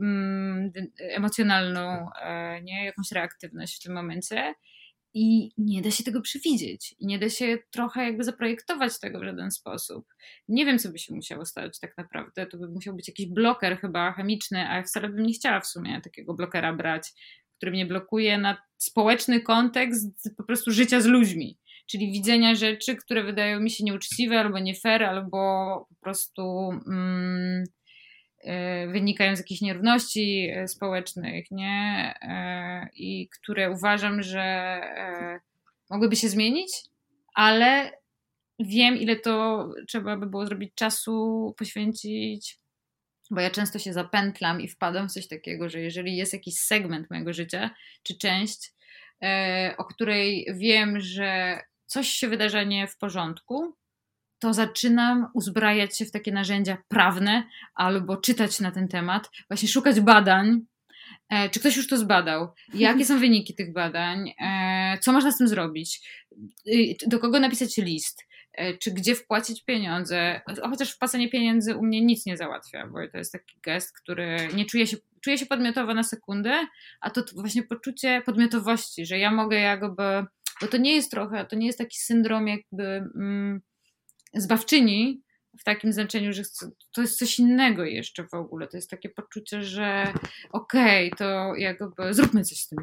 mm, 0.00 0.72
emocjonalną, 0.98 2.06
e, 2.22 2.62
nie? 2.62 2.84
jakąś 2.84 3.12
reaktywność 3.12 3.80
w 3.80 3.82
tym 3.82 3.94
momencie. 3.94 4.54
I 5.14 5.52
nie 5.58 5.82
da 5.82 5.90
się 5.90 6.04
tego 6.04 6.20
przewidzieć. 6.20 6.94
Nie 7.00 7.18
da 7.18 7.28
się 7.28 7.58
trochę 7.70 8.04
jakby 8.04 8.24
zaprojektować 8.24 9.00
tego 9.00 9.20
w 9.20 9.24
żaden 9.24 9.50
sposób. 9.50 10.06
Nie 10.48 10.66
wiem, 10.66 10.78
co 10.78 10.88
by 10.88 10.98
się 10.98 11.14
musiało 11.14 11.44
stać 11.44 11.80
tak 11.80 11.98
naprawdę. 11.98 12.46
To 12.46 12.58
by 12.58 12.68
musiał 12.68 12.96
być 12.96 13.08
jakiś 13.08 13.26
bloker 13.26 13.80
chyba 13.80 14.12
chemiczny, 14.12 14.68
a 14.68 14.76
ja 14.76 14.82
wcale 14.82 15.08
bym 15.08 15.26
nie 15.26 15.32
chciała 15.32 15.60
w 15.60 15.66
sumie 15.66 16.00
takiego 16.00 16.34
blokera 16.34 16.72
brać, 16.72 17.12
który 17.56 17.72
mnie 17.72 17.86
blokuje 17.86 18.38
na 18.38 18.56
społeczny 18.76 19.40
kontekst 19.40 20.30
po 20.36 20.44
prostu 20.44 20.70
życia 20.70 21.00
z 21.00 21.06
ludźmi. 21.06 21.58
Czyli 21.86 22.12
widzenia 22.12 22.54
rzeczy, 22.54 22.96
które 22.96 23.24
wydają 23.24 23.60
mi 23.60 23.70
się 23.70 23.84
nieuczciwe 23.84 24.40
albo 24.40 24.58
nie 24.58 24.74
fair, 24.74 25.02
albo 25.02 25.38
po 25.88 25.94
prostu... 26.00 26.70
Mm, 26.86 27.64
wynikają 28.88 29.36
z 29.36 29.38
jakichś 29.38 29.60
nierówności 29.60 30.50
e, 30.54 30.68
społecznych, 30.68 31.50
nie? 31.50 32.14
E, 32.22 32.88
I 32.94 33.28
które 33.28 33.70
uważam, 33.70 34.22
że 34.22 34.80
mogłyby 35.90 36.16
się 36.16 36.28
zmienić, 36.28 36.70
ale 37.34 37.90
wiem, 38.58 38.96
ile 38.96 39.16
to 39.16 39.68
trzeba 39.88 40.16
by 40.16 40.26
było 40.26 40.46
zrobić 40.46 40.74
czasu, 40.74 41.54
poświęcić, 41.58 42.58
bo 43.30 43.40
ja 43.40 43.50
często 43.50 43.78
się 43.78 43.92
zapętlam 43.92 44.60
i 44.60 44.68
wpadam 44.68 45.08
w 45.08 45.12
coś 45.12 45.28
takiego, 45.28 45.68
że 45.68 45.80
jeżeli 45.80 46.16
jest 46.16 46.32
jakiś 46.32 46.58
segment 46.58 47.10
mojego 47.10 47.32
życia, 47.32 47.70
czy 48.02 48.18
część, 48.18 48.72
o 49.76 49.84
której 49.84 50.46
wiem, 50.54 51.00
że 51.00 51.60
coś 51.86 52.08
się 52.08 52.28
wydarza 52.28 52.62
nie 52.62 52.86
w 52.86 52.98
porządku, 52.98 53.76
to 54.38 54.54
zaczynam 54.54 55.26
uzbrajać 55.34 55.98
się 55.98 56.04
w 56.04 56.10
takie 56.10 56.32
narzędzia 56.32 56.78
prawne 56.88 57.44
albo 57.74 58.16
czytać 58.16 58.60
na 58.60 58.70
ten 58.70 58.88
temat, 58.88 59.30
właśnie 59.48 59.68
szukać 59.68 60.00
badań, 60.00 60.60
e, 61.28 61.50
czy 61.50 61.60
ktoś 61.60 61.76
już 61.76 61.88
to 61.88 61.98
zbadał, 61.98 62.48
jakie 62.74 63.04
są 63.04 63.18
wyniki 63.26 63.54
tych 63.54 63.72
badań, 63.72 64.34
e, 64.40 64.98
co 65.00 65.12
można 65.12 65.32
z 65.32 65.38
tym 65.38 65.48
zrobić, 65.48 66.08
do 67.06 67.18
kogo 67.18 67.40
napisać 67.40 67.76
list, 67.76 68.24
e, 68.52 68.78
czy 68.78 68.90
gdzie 68.90 69.14
wpłacić 69.14 69.64
pieniądze, 69.64 70.40
chociaż 70.70 70.90
wpłacanie 70.90 71.30
pieniędzy 71.30 71.76
u 71.76 71.82
mnie 71.82 72.04
nic 72.04 72.26
nie 72.26 72.36
załatwia, 72.36 72.86
bo 72.86 72.98
to 73.12 73.18
jest 73.18 73.32
taki 73.32 73.60
gest, 73.62 73.92
który 73.92 74.48
nie 74.54 74.64
czuje 74.64 74.86
się, 74.86 74.96
czuje 75.20 75.38
się 75.38 75.46
podmiotowo 75.46 75.94
na 75.94 76.02
sekundę, 76.02 76.66
a 77.00 77.10
to 77.10 77.22
właśnie 77.34 77.62
poczucie 77.62 78.22
podmiotowości, 78.26 79.06
że 79.06 79.18
ja 79.18 79.30
mogę 79.30 79.60
jakby, 79.60 80.26
bo 80.60 80.66
to 80.70 80.76
nie 80.76 80.94
jest 80.94 81.10
trochę, 81.10 81.44
to 81.44 81.56
nie 81.56 81.66
jest 81.66 81.78
taki 81.78 81.98
syndrom 81.98 82.48
jakby... 82.48 82.84
Mm, 83.16 83.60
zbawczyni 84.36 85.22
w 85.60 85.64
takim 85.64 85.92
znaczeniu, 85.92 86.32
że 86.32 86.42
to 86.92 87.00
jest 87.00 87.18
coś 87.18 87.38
innego 87.38 87.84
jeszcze 87.84 88.24
w 88.24 88.34
ogóle. 88.34 88.68
To 88.68 88.76
jest 88.76 88.90
takie 88.90 89.08
poczucie, 89.08 89.62
że 89.62 90.12
okej, 90.52 91.12
okay, 91.12 91.18
to 91.18 91.54
jakby 91.56 92.14
zróbmy 92.14 92.44
coś 92.44 92.58
z 92.58 92.68
tym. 92.68 92.78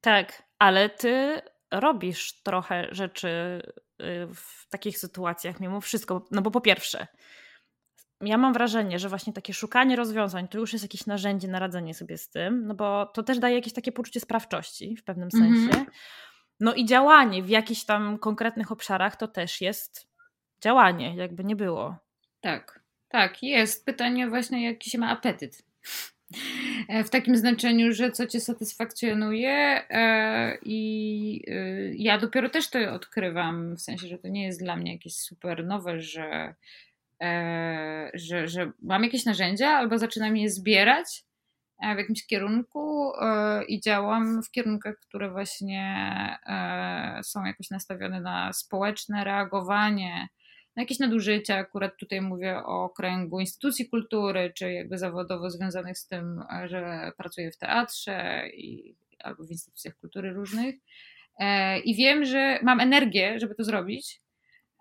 Tak, 0.00 0.42
ale 0.58 0.88
ty 0.90 1.40
robisz 1.70 2.42
trochę 2.42 2.88
rzeczy 2.90 3.28
y, 4.02 4.28
w 4.34 4.68
takich 4.70 4.98
sytuacjach 4.98 5.60
mimo 5.60 5.80
wszystko. 5.80 6.24
No 6.30 6.42
bo 6.42 6.50
po 6.50 6.60
pierwsze, 6.60 7.06
ja 8.20 8.38
mam 8.38 8.52
wrażenie, 8.52 8.98
że 8.98 9.08
właśnie 9.08 9.32
takie 9.32 9.54
szukanie 9.54 9.96
rozwiązań 9.96 10.48
to 10.48 10.58
już 10.58 10.72
jest 10.72 10.84
jakieś 10.84 11.06
narzędzie 11.06 11.48
na 11.48 11.58
radzenie 11.58 11.94
sobie 11.94 12.18
z 12.18 12.30
tym, 12.30 12.66
no 12.66 12.74
bo 12.74 13.06
to 13.06 13.22
też 13.22 13.38
daje 13.38 13.54
jakieś 13.54 13.72
takie 13.72 13.92
poczucie 13.92 14.20
sprawczości 14.20 14.96
w 14.96 15.04
pewnym 15.04 15.30
sensie. 15.30 15.76
Mm 15.76 15.84
-hmm. 15.84 15.86
No 16.60 16.74
i 16.74 16.84
działanie 16.84 17.42
w 17.42 17.48
jakichś 17.48 17.84
tam 17.84 18.18
konkretnych 18.18 18.72
obszarach 18.72 19.16
to 19.16 19.28
też 19.28 19.60
jest 19.60 20.11
działanie, 20.62 21.16
jakby 21.16 21.44
nie 21.44 21.56
było. 21.56 21.96
Tak, 22.40 22.80
tak, 23.08 23.42
jest. 23.42 23.86
Pytanie 23.86 24.28
właśnie, 24.28 24.64
jaki 24.64 24.90
się 24.90 24.98
ma 24.98 25.10
apetyt. 25.10 25.62
E, 26.88 27.04
w 27.04 27.10
takim 27.10 27.36
znaczeniu, 27.36 27.92
że 27.92 28.10
co 28.10 28.26
cię 28.26 28.40
satysfakcjonuje 28.40 29.84
e, 29.90 30.58
i 30.62 31.42
y, 31.48 31.94
ja 31.98 32.18
dopiero 32.18 32.50
też 32.50 32.70
to 32.70 32.92
odkrywam, 32.92 33.76
w 33.76 33.80
sensie, 33.80 34.08
że 34.08 34.18
to 34.18 34.28
nie 34.28 34.44
jest 34.44 34.60
dla 34.60 34.76
mnie 34.76 34.92
jakieś 34.92 35.16
super 35.16 35.66
nowe, 35.66 36.00
że, 36.00 36.54
e, 37.22 38.10
że, 38.14 38.48
że 38.48 38.72
mam 38.82 39.04
jakieś 39.04 39.24
narzędzia 39.24 39.68
albo 39.68 39.98
zaczynam 39.98 40.36
je 40.36 40.50
zbierać 40.50 41.24
w 41.94 41.98
jakimś 41.98 42.26
kierunku 42.26 43.12
i 43.68 43.80
działam 43.80 44.42
w 44.42 44.50
kierunkach, 44.50 44.98
które 44.98 45.30
właśnie 45.30 46.06
są 47.22 47.44
jakoś 47.44 47.70
nastawione 47.70 48.20
na 48.20 48.52
społeczne 48.52 49.24
reagowanie, 49.24 50.28
na 50.76 50.82
jakieś 50.82 50.98
nadużycia. 50.98 51.56
Akurat 51.56 51.96
tutaj 51.96 52.20
mówię 52.20 52.56
o 52.64 52.88
kręgu 52.88 53.40
instytucji 53.40 53.88
kultury, 53.88 54.52
czy 54.56 54.72
jakby 54.72 54.98
zawodowo 54.98 55.50
związanych 55.50 55.98
z 55.98 56.06
tym, 56.06 56.40
że 56.64 57.12
pracuję 57.16 57.50
w 57.50 57.56
teatrze 57.56 58.48
i, 58.56 58.96
albo 59.18 59.44
w 59.44 59.50
instytucjach 59.50 59.96
kultury 59.96 60.32
różnych. 60.32 60.74
E, 61.38 61.78
I 61.78 61.94
wiem, 61.94 62.24
że 62.24 62.58
mam 62.62 62.80
energię, 62.80 63.40
żeby 63.40 63.54
to 63.54 63.64
zrobić. 63.64 64.20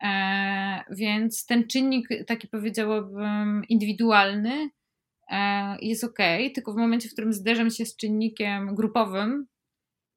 E, 0.04 0.84
więc 0.89 1.45
ten 1.45 1.67
czynnik, 1.67 2.08
taki 2.27 2.47
powiedziałabym, 2.47 3.62
indywidualny, 3.69 4.69
e, 5.32 5.77
jest 5.82 6.04
ok, 6.04 6.19
tylko 6.56 6.73
w 6.73 6.77
momencie, 6.77 7.10
w 7.10 7.13
którym 7.13 7.34
zderzam 7.34 7.69
się 7.69 7.86
z 7.86 7.95
czynnikiem 7.95 8.75
grupowym, 8.75 9.47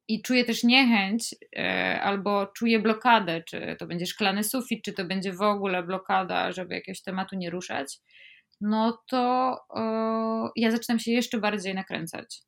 i 0.07 0.21
czuję 0.21 0.45
też 0.45 0.63
niechęć 0.63 1.35
e, 1.57 2.01
albo 2.01 2.47
czuję 2.47 2.79
blokadę, 2.79 3.43
czy 3.43 3.75
to 3.79 3.87
będzie 3.87 4.05
szklany 4.05 4.43
sufit, 4.43 4.83
czy 4.85 4.93
to 4.93 5.05
będzie 5.05 5.33
w 5.33 5.41
ogóle 5.41 5.83
blokada, 5.83 6.51
żeby 6.51 6.73
jakiegoś 6.75 7.01
tematu 7.01 7.35
nie 7.35 7.49
ruszać, 7.49 7.99
no 8.61 9.03
to 9.07 9.57
ja 10.55 10.71
zaczynam 10.71 10.99
się 10.99 11.11
jeszcze 11.11 11.39
bardziej 11.39 11.75
nakręcać. 11.75 12.41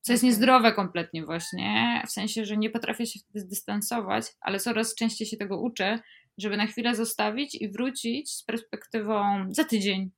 Co 0.00 0.12
jest 0.12 0.24
niezdrowe 0.24 0.72
kompletnie 0.72 1.24
właśnie, 1.24 2.02
w 2.06 2.10
sensie, 2.10 2.44
że 2.44 2.56
nie 2.56 2.70
potrafię 2.70 3.06
się 3.06 3.20
zdystansować, 3.34 4.24
ale 4.40 4.60
coraz 4.60 4.94
częściej 4.94 5.26
się 5.26 5.36
tego 5.36 5.60
uczę, 5.60 5.98
żeby 6.38 6.56
na 6.56 6.66
chwilę 6.66 6.94
zostawić 6.94 7.54
i 7.54 7.68
wrócić 7.68 8.32
z 8.32 8.44
perspektywą 8.44 9.46
za 9.48 9.64
tydzień 9.64 10.10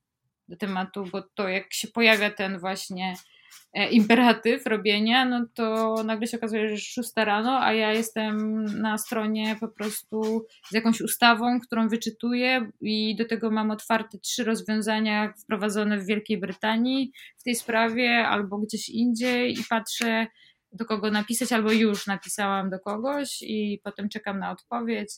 do 0.47 0.57
tematu, 0.57 1.05
bo 1.11 1.21
to 1.21 1.47
jak 1.47 1.73
się 1.73 1.87
pojawia 1.87 2.29
ten 2.31 2.59
właśnie 2.59 3.13
imperatyw 3.91 4.65
robienia, 4.65 5.25
no 5.25 5.45
to 5.53 5.95
nagle 6.03 6.27
się 6.27 6.37
okazuje, 6.37 6.67
że 6.67 6.73
jest 6.73 6.85
6 6.85 7.09
rano, 7.15 7.63
a 7.63 7.73
ja 7.73 7.93
jestem 7.93 8.63
na 8.65 8.97
stronie 8.97 9.55
po 9.59 9.67
prostu 9.67 10.45
z 10.69 10.73
jakąś 10.73 11.01
ustawą, 11.01 11.59
którą 11.59 11.89
wyczytuję 11.89 12.71
i 12.81 13.15
do 13.15 13.25
tego 13.25 13.51
mam 13.51 13.71
otwarte 13.71 14.19
trzy 14.19 14.43
rozwiązania 14.43 15.33
wprowadzone 15.43 15.97
w 15.97 16.05
Wielkiej 16.05 16.37
Brytanii 16.37 17.11
w 17.37 17.43
tej 17.43 17.55
sprawie 17.55 18.27
albo 18.27 18.57
gdzieś 18.57 18.89
indziej 18.89 19.53
i 19.53 19.63
patrzę 19.69 20.27
do 20.71 20.85
kogo 20.85 21.11
napisać, 21.11 21.51
albo 21.51 21.71
już 21.71 22.07
napisałam 22.07 22.69
do 22.69 22.79
kogoś 22.79 23.41
i 23.41 23.81
potem 23.83 24.09
czekam 24.09 24.39
na 24.39 24.51
odpowiedź. 24.51 25.09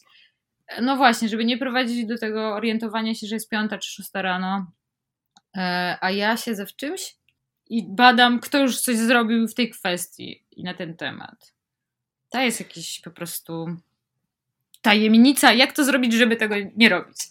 No 0.81 0.97
właśnie, 0.97 1.29
żeby 1.29 1.45
nie 1.45 1.57
prowadzić 1.57 2.05
do 2.05 2.17
tego 2.17 2.53
orientowania 2.53 3.15
się, 3.15 3.27
że 3.27 3.35
jest 3.35 3.49
piąta 3.49 3.77
czy 3.77 3.89
szósta 3.89 4.21
rano, 4.21 4.71
e, 5.57 5.97
a 6.01 6.11
ja 6.11 6.37
siedzę 6.37 6.65
w 6.65 6.75
czymś, 6.75 7.15
i 7.71 7.86
badam, 7.89 8.39
kto 8.39 8.57
już 8.57 8.81
coś 8.81 8.97
zrobił 8.97 9.47
w 9.47 9.53
tej 9.53 9.69
kwestii 9.69 10.45
i 10.51 10.63
na 10.63 10.73
ten 10.73 10.97
temat. 10.97 11.53
To 12.29 12.41
jest 12.41 12.60
jakiś 12.60 13.01
po 13.01 13.12
prostu 13.12 13.75
tajemnica, 14.81 15.53
jak 15.53 15.73
to 15.73 15.84
zrobić, 15.84 16.13
żeby 16.13 16.36
tego 16.36 16.55
nie 16.75 16.89
robić. 16.89 17.17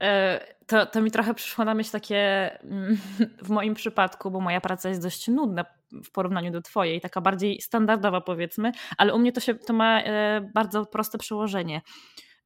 E, 0.00 0.40
to, 0.66 0.86
to 0.86 1.02
mi 1.02 1.10
trochę 1.10 1.34
przyszło 1.34 1.64
na 1.64 1.74
myśl 1.74 1.90
takie 1.90 2.50
mm, 2.64 2.98
w 3.46 3.50
moim 3.50 3.74
przypadku, 3.74 4.30
bo 4.30 4.40
moja 4.40 4.60
praca 4.60 4.88
jest 4.88 5.02
dość 5.02 5.28
nudna 5.28 5.64
w 6.04 6.10
porównaniu 6.10 6.50
do 6.50 6.62
twojej, 6.62 7.00
taka 7.00 7.20
bardziej 7.20 7.60
standardowa 7.60 8.20
powiedzmy, 8.20 8.72
ale 8.98 9.14
u 9.14 9.18
mnie 9.18 9.32
to, 9.32 9.40
się, 9.40 9.54
to 9.54 9.72
ma 9.72 10.00
e, 10.00 10.50
bardzo 10.54 10.86
proste 10.86 11.18
przełożenie. 11.18 11.80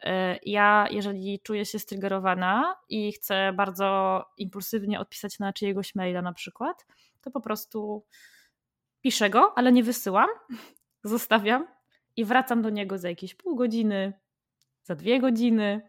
E, 0.04 0.38
ja, 0.42 0.86
jeżeli 0.90 1.40
czuję 1.40 1.64
się 1.64 1.78
strygerowana 1.78 2.76
i 2.88 3.12
chcę 3.12 3.52
bardzo 3.52 4.24
impulsywnie 4.36 5.00
odpisać 5.00 5.38
na 5.38 5.52
czyjegoś 5.52 5.94
maila 5.94 6.22
na 6.22 6.32
przykład, 6.32 6.86
to 7.20 7.30
po 7.30 7.40
prostu 7.40 8.04
piszę 9.00 9.30
go, 9.30 9.52
ale 9.56 9.72
nie 9.72 9.82
wysyłam, 9.82 10.28
zostawiam 11.04 11.66
i 12.16 12.24
wracam 12.24 12.62
do 12.62 12.70
niego 12.70 12.98
za 12.98 13.08
jakieś 13.08 13.34
pół 13.34 13.56
godziny, 13.56 14.12
za 14.82 14.94
dwie 14.94 15.20
godziny. 15.20 15.80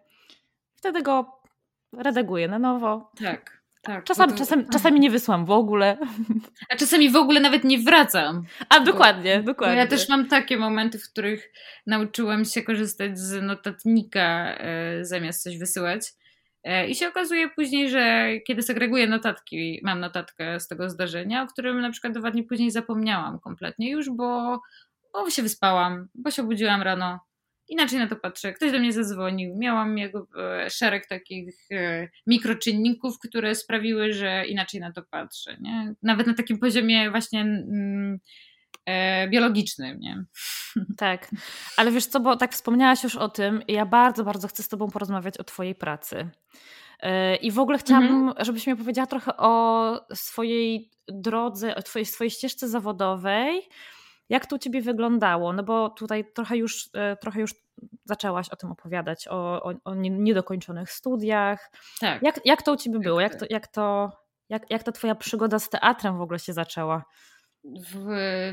Wtedy 0.76 1.02
go 1.02 1.42
redaguję 1.94 2.48
na 2.48 2.60
nowo. 2.60 3.12
Tak. 3.18 3.61
Tak. 3.82 4.04
Czasami, 4.04 4.32
to... 4.32 4.38
czasem, 4.38 4.70
czasami 4.70 5.00
nie 5.00 5.10
wysłam 5.10 5.46
w 5.46 5.52
ogóle. 5.52 5.98
A 6.70 6.76
czasami 6.76 7.10
w 7.10 7.16
ogóle 7.16 7.40
nawet 7.40 7.64
nie 7.64 7.80
wracam. 7.80 8.44
A 8.70 8.80
dokładnie, 8.80 9.40
bo, 9.40 9.46
dokładnie. 9.46 9.78
ja 9.78 9.88
też 9.88 10.10
mam 10.10 10.28
takie 10.28 10.58
momenty, 10.58 11.00
w 11.00 11.10
których 11.12 11.54
nauczyłam 11.88 12.46
się 12.46 12.62
korzystać 12.62 13.20
z 13.20 13.42
notatnika 13.42 14.56
e, 14.58 15.06
zamiast 15.06 15.44
coś 15.44 15.58
wysyłać. 15.58 16.14
E, 16.64 16.88
I 16.88 16.96
się 16.96 17.08
okazuje 17.08 17.50
później, 17.50 17.90
że 17.90 18.30
kiedy 18.48 18.62
segreguję 18.62 19.08
notatki, 19.08 19.80
mam 19.84 20.00
notatkę 20.00 20.60
z 20.60 20.68
tego 20.68 20.90
zdarzenia, 20.90 21.44
o 21.44 21.48
którym 21.48 21.82
na 21.82 21.92
przykład 21.92 22.14
dwa 22.14 22.32
dni 22.32 22.44
później 22.44 22.72
zapomniałam 22.72 23.40
kompletnie 23.40 23.92
już, 23.92 24.10
bo, 24.10 24.62
bo 25.14 25.30
się 25.30 25.42
wyspałam, 25.42 26.08
bo 26.16 26.32
się 26.32 26.42
obudziłam 26.42 26.82
rano, 26.82 27.20
inaczej 27.72 28.00
na 28.00 28.08
to 28.08 28.16
patrzę. 28.16 28.54
Ktoś 28.54 28.72
do 28.72 28.80
mnie 28.80 28.94
zadzwonił. 28.94 29.56
Miałam 29.58 29.98
jego 29.98 30.28
e, 30.38 30.70
szereg 30.70 31.08
takich 31.08 31.56
e, 31.72 32.10
mikroczynników, 32.28 33.20
które 33.20 33.56
sprawiły, 33.56 34.14
że 34.14 34.46
inaczej 34.46 34.80
na 34.80 34.92
to 34.92 35.02
patrzę. 35.02 35.58
Nie? 35.62 35.94
Nawet 36.04 36.28
na 36.28 36.34
takim 36.34 36.60
poziomie 36.60 37.12
właśnie 37.12 37.42
mm, 37.42 38.20
e, 38.86 39.28
biologicznym. 39.28 40.00
Nie? 40.00 40.24
Tak, 40.98 41.32
ale 41.78 41.92
wiesz 41.92 42.06
co, 42.06 42.20
bo 42.20 42.38
tak 42.38 42.54
wspomniałaś 42.54 43.04
już 43.04 43.16
o 43.16 43.30
tym, 43.30 43.62
ja 43.68 43.86
bardzo, 43.86 44.24
bardzo 44.24 44.48
chcę 44.48 44.64
z 44.64 44.68
Tobą 44.68 44.90
porozmawiać 44.90 45.38
o 45.38 45.44
Twojej 45.44 45.76
pracy. 45.76 46.30
I 47.42 47.52
w 47.52 47.60
ogóle 47.60 47.78
chciałabym, 47.78 48.16
mhm. 48.16 48.46
żebyś 48.46 48.68
mi 48.68 48.76
powiedziała 48.76 49.08
trochę 49.08 49.38
o 49.38 50.06
swojej 50.14 50.92
drodze, 51.08 51.76
o 51.76 51.82
twojej, 51.82 52.06
swojej 52.06 52.32
ścieżce 52.32 52.70
zawodowej, 52.70 53.62
jak 54.32 54.46
to 54.46 54.56
u 54.56 54.60
Ciebie 54.60 54.82
wyglądało? 54.82 55.54
No 55.54 55.64
bo 55.64 55.90
tutaj 55.90 56.26
trochę 56.34 56.58
już, 56.58 56.90
e, 56.94 57.18
trochę 57.18 57.42
już 57.42 57.56
zaczęłaś 58.06 58.50
o 58.50 58.56
tym 58.56 58.72
opowiadać, 58.72 59.28
o, 59.28 59.64
o, 59.64 59.74
o 59.84 59.96
niedokończonych 59.96 60.92
studiach. 60.92 61.72
Tak. 62.00 62.22
Jak, 62.24 62.46
jak 62.46 62.62
to 62.62 62.74
u 62.74 62.76
Ciebie 62.76 63.00
było? 63.00 63.22
Jak, 63.22 63.36
to, 63.36 63.46
jak, 63.50 63.68
to, 63.68 64.12
jak, 64.50 64.72
jak 64.72 64.84
ta 64.84 64.92
Twoja 64.92 65.16
przygoda 65.16 65.60
z 65.60 65.70
teatrem 65.70 66.18
w 66.18 66.22
ogóle 66.22 66.40
się 66.40 66.54
zaczęła? 66.54 67.06
W, 67.64 68.06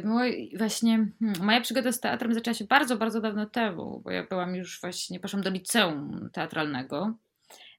mój, 0.05 0.53
właśnie 0.59 1.09
hmm, 1.21 1.47
moja 1.47 1.61
przygoda 1.61 1.93
z 1.93 2.01
teatrem 2.01 2.35
zaczęła 2.35 2.55
się 2.55 2.65
bardzo, 2.65 2.97
bardzo 2.97 3.21
dawno 3.21 3.47
temu, 3.47 4.01
bo 4.05 4.11
ja 4.11 4.27
byłam 4.27 4.57
już 4.57 4.81
właśnie, 4.81 5.21
poszłam 5.21 5.43
do 5.43 5.51
liceum 5.51 6.31
teatralnego, 6.33 7.15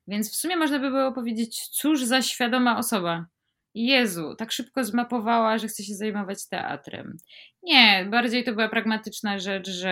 więc 0.07 0.31
w 0.31 0.35
sumie 0.35 0.57
można 0.57 0.79
by 0.79 0.89
było 0.89 1.11
powiedzieć, 1.11 1.67
cóż 1.67 2.03
za 2.03 2.21
świadoma 2.21 2.77
osoba 2.77 3.25
Jezu, 3.73 4.35
tak 4.35 4.51
szybko 4.51 4.83
zmapowała, 4.83 5.57
że 5.57 5.67
chce 5.67 5.83
się 5.83 5.93
zajmować 5.93 6.47
teatrem. 6.47 7.17
Nie, 7.63 8.07
bardziej 8.11 8.43
to 8.43 8.53
była 8.53 8.69
pragmatyczna 8.69 9.39
rzecz, 9.39 9.69
że 9.69 9.89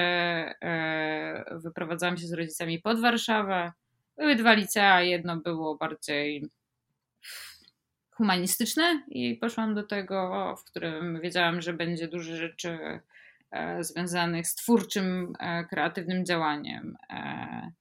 e, 0.62 1.60
wyprowadzałam 1.64 2.18
się 2.18 2.28
z 2.28 2.34
rodzicami 2.34 2.82
pod 2.82 3.02
Warszawę. 3.02 3.72
Były 4.18 4.36
dwa 4.36 4.54
licea, 4.54 5.02
jedno 5.02 5.38
było 5.38 5.78
bardziej 5.78 6.44
humanistyczne 8.18 9.04
i 9.08 9.36
poszłam 9.36 9.76
do 9.76 9.84
tego, 9.84 10.56
w 10.60 10.64
którym 10.64 11.22
wiedziałam, 11.22 11.62
że 11.62 11.74
będzie 11.74 12.08
dużo 12.08 12.36
rzeczy 12.36 13.00
e, 13.52 13.84
związanych 13.84 14.48
z 14.48 14.56
twórczym, 14.56 15.34
e, 15.40 15.66
kreatywnym 15.66 16.26
działaniem 16.26 16.98
e, 17.10 17.72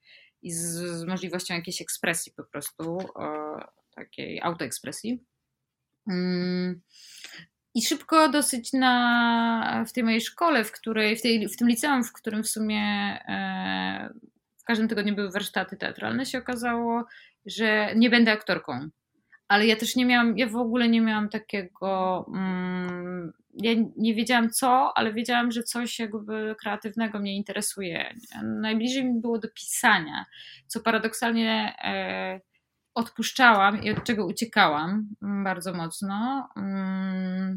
i 0.42 0.52
z, 0.52 0.64
z, 0.64 1.04
możliwością 1.04 1.54
jakiejś 1.54 1.82
ekspresji 1.82 2.32
po 2.36 2.44
prostu, 2.44 2.98
takiej 3.94 4.40
autoekspresji. 4.42 5.24
Mm. 6.08 6.80
I 7.74 7.82
szybko 7.82 8.28
dosyć 8.28 8.72
na, 8.72 9.84
w 9.88 9.92
tej 9.92 10.04
mojej 10.04 10.20
szkole, 10.20 10.64
w, 10.64 10.72
której, 10.72 11.16
w, 11.16 11.22
tej, 11.22 11.48
w 11.48 11.56
tym 11.56 11.68
liceum, 11.68 12.04
w 12.04 12.12
którym 12.12 12.42
w 12.42 12.48
sumie 12.48 12.82
e, 13.28 14.10
w 14.58 14.64
każdym 14.64 14.88
tygodniu 14.88 15.14
były 15.14 15.30
warsztaty 15.30 15.76
teatralne, 15.76 16.26
się 16.26 16.38
okazało, 16.38 17.04
że 17.46 17.92
nie 17.96 18.10
będę 18.10 18.32
aktorką. 18.32 18.88
Ale 19.48 19.66
ja 19.66 19.76
też 19.76 19.96
nie 19.96 20.06
miałam, 20.06 20.38
ja 20.38 20.46
w 20.46 20.56
ogóle 20.56 20.88
nie 20.88 21.00
miałam 21.00 21.28
takiego, 21.28 22.24
mm, 22.34 23.32
ja 23.54 23.72
nie 23.96 24.14
wiedziałam 24.14 24.50
co, 24.50 24.92
ale 24.98 25.12
wiedziałam, 25.12 25.50
że 25.50 25.62
coś 25.62 25.98
jakby 25.98 26.54
kreatywnego 26.60 27.18
mnie 27.18 27.36
interesuje. 27.36 28.14
Najbliżej 28.42 29.04
mi 29.04 29.20
było 29.20 29.38
do 29.38 29.48
pisania, 29.48 30.24
co 30.66 30.80
paradoksalnie 30.80 31.74
e, 31.84 32.40
odpuszczałam 32.96 33.82
i 33.82 33.90
od 33.90 34.04
czego 34.04 34.26
uciekałam 34.26 35.08
bardzo 35.44 35.74
mocno. 35.74 36.48
Mm, 36.56 37.56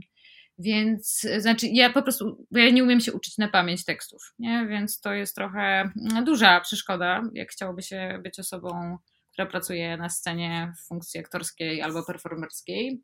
więc, 0.58 1.28
znaczy, 1.38 1.68
ja 1.68 1.90
po 1.90 2.02
prostu, 2.02 2.48
ja 2.52 2.70
nie 2.70 2.84
umiem 2.84 3.00
się 3.00 3.14
uczyć 3.14 3.38
na 3.38 3.48
pamięć 3.48 3.86
tekstów, 3.86 4.34
nie? 4.40 4.68
więc 4.68 5.02
to 5.02 5.14
jest 5.14 5.36
trochę 5.36 5.92
duża 6.26 6.62
przeszkoda, 6.62 7.22
jak 7.34 7.52
chciałoby 7.52 7.82
się 7.82 8.20
być 8.24 8.40
osobą, 8.40 8.98
która 9.32 9.48
pracuje 9.48 9.98
na 9.98 10.10
scenie 10.10 10.74
w 10.78 10.88
funkcji 10.88 11.20
aktorskiej 11.20 11.82
albo 11.82 12.06
performerskiej, 12.06 13.02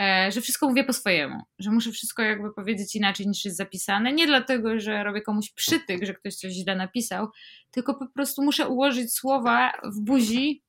e, 0.00 0.32
że 0.32 0.40
wszystko 0.40 0.68
mówię 0.68 0.84
po 0.84 0.92
swojemu, 0.92 1.40
że 1.58 1.70
muszę 1.70 1.90
wszystko 1.92 2.22
jakby 2.22 2.52
powiedzieć 2.52 2.96
inaczej 2.96 3.26
niż 3.26 3.44
jest 3.44 3.56
zapisane. 3.56 4.12
Nie 4.12 4.26
dlatego, 4.26 4.80
że 4.80 5.04
robię 5.04 5.22
komuś 5.22 5.52
przytyk, 5.52 6.06
że 6.06 6.14
ktoś 6.14 6.34
coś 6.34 6.52
źle 6.52 6.76
napisał, 6.76 7.28
tylko 7.70 7.94
po 7.94 8.06
prostu 8.06 8.42
muszę 8.42 8.68
ułożyć 8.68 9.14
słowa 9.14 9.72
w 9.84 10.00
buzi 10.00 10.63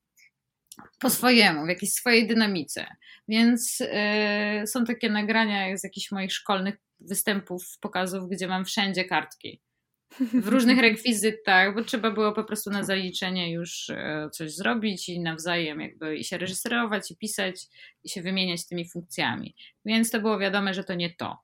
po 1.00 1.10
swojemu, 1.10 1.64
w 1.64 1.68
jakiejś 1.68 1.92
swojej 1.92 2.26
dynamice. 2.26 2.86
Więc 3.28 3.80
yy, 3.80 4.66
są 4.66 4.84
takie 4.84 5.10
nagrania 5.10 5.76
z 5.76 5.84
jakichś 5.84 6.10
moich 6.10 6.32
szkolnych 6.32 6.76
występów, 7.00 7.78
pokazów, 7.80 8.28
gdzie 8.30 8.48
mam 8.48 8.64
wszędzie 8.64 9.04
kartki. 9.04 9.60
W 10.20 10.48
różnych 10.48 10.78
rekwizytach, 10.88 11.74
bo 11.74 11.84
trzeba 11.84 12.10
było 12.10 12.32
po 12.32 12.44
prostu 12.44 12.70
na 12.70 12.82
zaliczenie 12.82 13.52
już 13.52 13.88
yy, 13.88 14.30
coś 14.30 14.54
zrobić 14.54 15.08
i 15.08 15.20
nawzajem 15.20 15.80
jakby 15.80 16.16
i 16.16 16.24
się 16.24 16.38
reżyserować, 16.38 17.10
i 17.10 17.16
pisać, 17.16 17.66
i 18.04 18.08
się 18.08 18.22
wymieniać 18.22 18.66
tymi 18.66 18.88
funkcjami. 18.88 19.54
Więc 19.84 20.10
to 20.10 20.20
było 20.20 20.38
wiadome, 20.38 20.74
że 20.74 20.84
to 20.84 20.94
nie 20.94 21.14
to. 21.14 21.38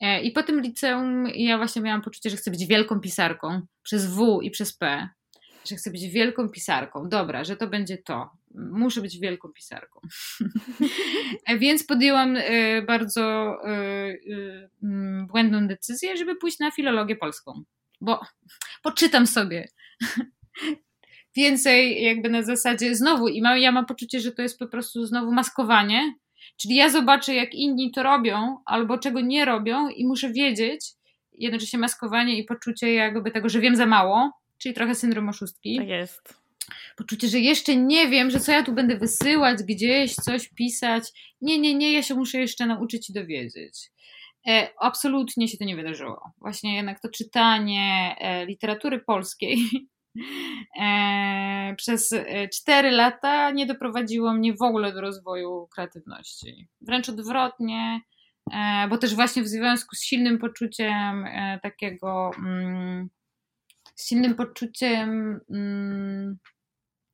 Yy, 0.00 0.20
I 0.20 0.32
po 0.32 0.42
tym 0.42 0.60
liceum 0.60 1.28
ja 1.34 1.56
właśnie 1.56 1.82
miałam 1.82 2.02
poczucie, 2.02 2.30
że 2.30 2.36
chcę 2.36 2.50
być 2.50 2.66
wielką 2.66 3.00
pisarką 3.00 3.60
przez 3.82 4.06
W 4.06 4.40
i 4.42 4.50
przez 4.50 4.76
P 4.76 5.08
że 5.68 5.76
chcę 5.76 5.90
być 5.90 6.08
wielką 6.08 6.48
pisarką. 6.48 7.08
Dobra, 7.08 7.44
że 7.44 7.56
to 7.56 7.66
będzie 7.66 7.98
to. 7.98 8.30
Muszę 8.54 9.00
być 9.00 9.18
wielką 9.18 9.48
pisarką. 9.48 10.00
Więc 11.58 11.86
podjęłam 11.86 12.36
e, 12.36 12.82
bardzo 12.82 13.56
e, 13.64 13.68
e, 13.68 14.68
mm, 14.82 15.26
błędną 15.26 15.68
decyzję, 15.68 16.16
żeby 16.16 16.36
pójść 16.36 16.58
na 16.58 16.70
filologię 16.70 17.16
polską. 17.16 17.62
Bo 18.00 18.20
poczytam 18.82 19.26
sobie 19.26 19.68
więcej 21.36 22.02
jakby 22.02 22.30
na 22.30 22.42
zasadzie 22.42 22.94
znowu 22.94 23.28
i 23.28 23.42
ja 23.56 23.72
mam 23.72 23.86
poczucie, 23.86 24.20
że 24.20 24.32
to 24.32 24.42
jest 24.42 24.58
po 24.58 24.66
prostu 24.66 25.06
znowu 25.06 25.32
maskowanie, 25.32 26.14
czyli 26.56 26.74
ja 26.74 26.88
zobaczę 26.88 27.34
jak 27.34 27.54
inni 27.54 27.92
to 27.92 28.02
robią 28.02 28.58
albo 28.66 28.98
czego 28.98 29.20
nie 29.20 29.44
robią 29.44 29.88
i 29.88 30.06
muszę 30.06 30.32
wiedzieć, 30.32 30.96
jednocześnie 31.32 31.78
maskowanie 31.78 32.38
i 32.38 32.44
poczucie 32.44 32.94
jakby 32.94 33.30
tego, 33.30 33.48
że 33.48 33.60
wiem 33.60 33.76
za 33.76 33.86
mało, 33.86 34.30
czyli 34.58 34.74
trochę 34.74 34.94
syndrom 34.94 35.28
oszustki. 35.28 35.76
Tak 35.76 35.88
jest. 35.88 36.46
Poczucie, 36.96 37.28
że 37.28 37.38
jeszcze 37.38 37.76
nie 37.76 38.08
wiem, 38.08 38.30
że 38.30 38.40
co 38.40 38.52
ja 38.52 38.62
tu 38.62 38.72
będę 38.72 38.96
wysyłać 38.96 39.62
gdzieś, 39.62 40.14
coś 40.14 40.48
pisać. 40.48 41.04
Nie, 41.40 41.58
nie, 41.58 41.74
nie, 41.74 41.92
ja 41.92 42.02
się 42.02 42.14
muszę 42.14 42.38
jeszcze 42.38 42.66
nauczyć 42.66 43.10
i 43.10 43.12
dowiedzieć. 43.12 43.90
E, 44.48 44.68
absolutnie 44.80 45.48
się 45.48 45.58
to 45.58 45.64
nie 45.64 45.76
wydarzyło. 45.76 46.32
Właśnie 46.38 46.76
jednak 46.76 47.00
to 47.00 47.08
czytanie 47.08 48.16
e, 48.18 48.46
literatury 48.46 49.00
polskiej 49.00 49.58
e, 50.80 51.74
przez 51.76 52.14
4 52.54 52.90
lata 52.90 53.50
nie 53.50 53.66
doprowadziło 53.66 54.32
mnie 54.32 54.54
w 54.54 54.62
ogóle 54.62 54.92
do 54.92 55.00
rozwoju 55.00 55.68
kreatywności. 55.74 56.68
Wręcz 56.80 57.08
odwrotnie, 57.08 58.00
e, 58.52 58.88
bo 58.88 58.98
też 58.98 59.14
właśnie 59.14 59.42
w 59.42 59.48
związku 59.48 59.96
z 59.96 60.02
silnym 60.02 60.38
poczuciem 60.38 61.24
e, 61.26 61.60
takiego. 61.62 62.30
Mm, 62.38 63.08
z 63.96 64.08
silnym 64.08 64.34
poczuciem 64.34 65.40
mm, 65.50 66.38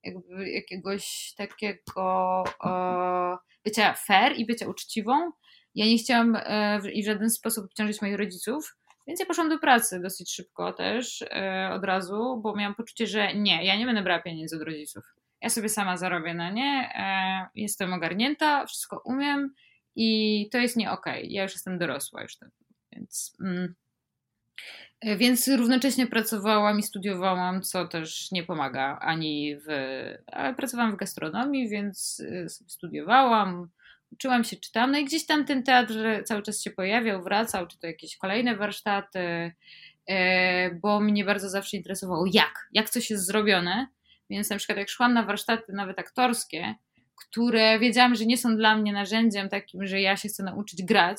jakby 0.05 0.51
jakiegoś 0.51 1.35
takiego 1.37 2.45
e, 2.65 3.37
bycia 3.65 3.95
fair 3.95 4.37
i 4.37 4.47
bycia 4.47 4.69
uczciwą. 4.69 5.31
Ja 5.75 5.87
nie 5.87 5.99
chciałam 5.99 6.37
e, 6.37 6.81
w 6.81 7.05
żaden 7.07 7.31
sposób 7.31 7.65
obciążyć 7.65 8.03
moich 8.03 8.17
rodziców, 8.17 8.77
więc 9.07 9.21
ja 9.21 9.27
poszłam 9.27 9.49
do 9.49 9.59
pracy 9.59 10.01
dosyć 10.01 10.35
szybko 10.35 10.73
też, 10.73 11.23
e, 11.23 11.71
od 11.73 11.85
razu, 11.85 12.41
bo 12.43 12.57
miałam 12.57 12.75
poczucie, 12.75 13.07
że 13.07 13.35
nie, 13.35 13.65
ja 13.65 13.77
nie 13.77 13.87
będę 13.87 14.03
brała 14.03 14.23
pieniędzy 14.23 14.57
od 14.57 14.63
rodziców. 14.63 15.05
Ja 15.41 15.49
sobie 15.49 15.69
sama 15.69 15.97
zarobię 15.97 16.35
na 16.35 16.51
nie, 16.51 16.93
jestem 17.55 17.93
ogarnięta, 17.93 18.67
wszystko 18.67 19.03
umiem 19.05 19.55
i 19.97 20.49
to 20.53 20.59
jest 20.59 20.77
nie 20.77 20.91
okej. 20.91 21.23
Okay. 21.23 21.33
Ja 21.33 21.43
już 21.43 21.53
jestem 21.53 21.79
dorosła 21.79 22.23
już, 22.23 22.33
więc... 22.93 23.37
Mm, 23.41 23.75
więc 25.03 25.49
równocześnie 25.49 26.07
pracowałam 26.07 26.79
i 26.79 26.83
studiowałam, 26.83 27.63
co 27.63 27.89
też 27.89 28.33
nie 28.33 28.43
pomaga 28.43 28.99
ani 29.01 29.57
w. 29.57 29.67
Ale 30.27 30.55
pracowałam 30.55 30.93
w 30.93 30.97
gastronomii, 30.97 31.69
więc 31.69 32.23
e, 32.31 32.49
studiowałam, 32.49 33.69
uczyłam 34.13 34.45
się, 34.45 34.57
czytam. 34.57 34.93
No 34.93 34.99
i 34.99 35.05
gdzieś 35.05 35.27
tam 35.27 35.45
ten 35.45 35.63
teatr 35.63 35.95
cały 36.25 36.43
czas 36.43 36.63
się 36.63 36.71
pojawiał, 36.71 37.23
wracał, 37.23 37.67
czy 37.67 37.79
to 37.79 37.87
jakieś 37.87 38.17
kolejne 38.17 38.57
warsztaty, 38.57 39.53
e, 40.09 40.75
bo 40.75 41.01
mnie 41.01 41.25
bardzo 41.25 41.49
zawsze 41.49 41.77
interesowało, 41.77 42.25
jak, 42.33 42.69
jak 42.73 42.91
coś 42.91 43.11
jest 43.11 43.27
zrobione. 43.27 43.87
Więc 44.31 44.51
na 44.51 44.57
przykład 44.57 44.79
jak 44.79 44.89
szłam 44.89 45.15
na 45.15 45.23
warsztaty 45.23 45.73
nawet 45.73 45.99
aktorskie, 45.99 46.75
które 47.15 47.79
wiedziałam, 47.79 48.15
że 48.15 48.27
nie 48.27 48.39
są 48.39 48.57
dla 48.57 48.77
mnie 48.77 48.93
narzędziem 48.93 49.49
takim, 49.49 49.87
że 49.87 50.01
ja 50.01 50.17
się 50.17 50.29
chcę 50.29 50.43
nauczyć 50.43 50.83
grać, 50.83 51.19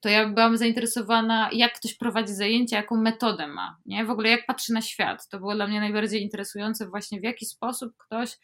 to 0.00 0.08
ja 0.08 0.28
byłam 0.28 0.56
zainteresowana, 0.56 1.50
jak 1.52 1.72
ktoś 1.72 1.94
prowadzi 1.94 2.32
zajęcia, 2.32 2.76
jaką 2.76 2.96
metodę 2.96 3.46
ma, 3.46 3.76
nie? 3.86 4.04
W 4.04 4.10
ogóle 4.10 4.30
jak 4.30 4.46
patrzy 4.46 4.72
na 4.72 4.82
świat. 4.82 5.28
To 5.28 5.38
było 5.38 5.54
dla 5.54 5.66
mnie 5.66 5.80
najbardziej 5.80 6.22
interesujące 6.22 6.88
właśnie 6.88 7.20
w 7.20 7.24
jaki 7.24 7.46
sposób 7.46 7.92
ktoś 7.98 8.36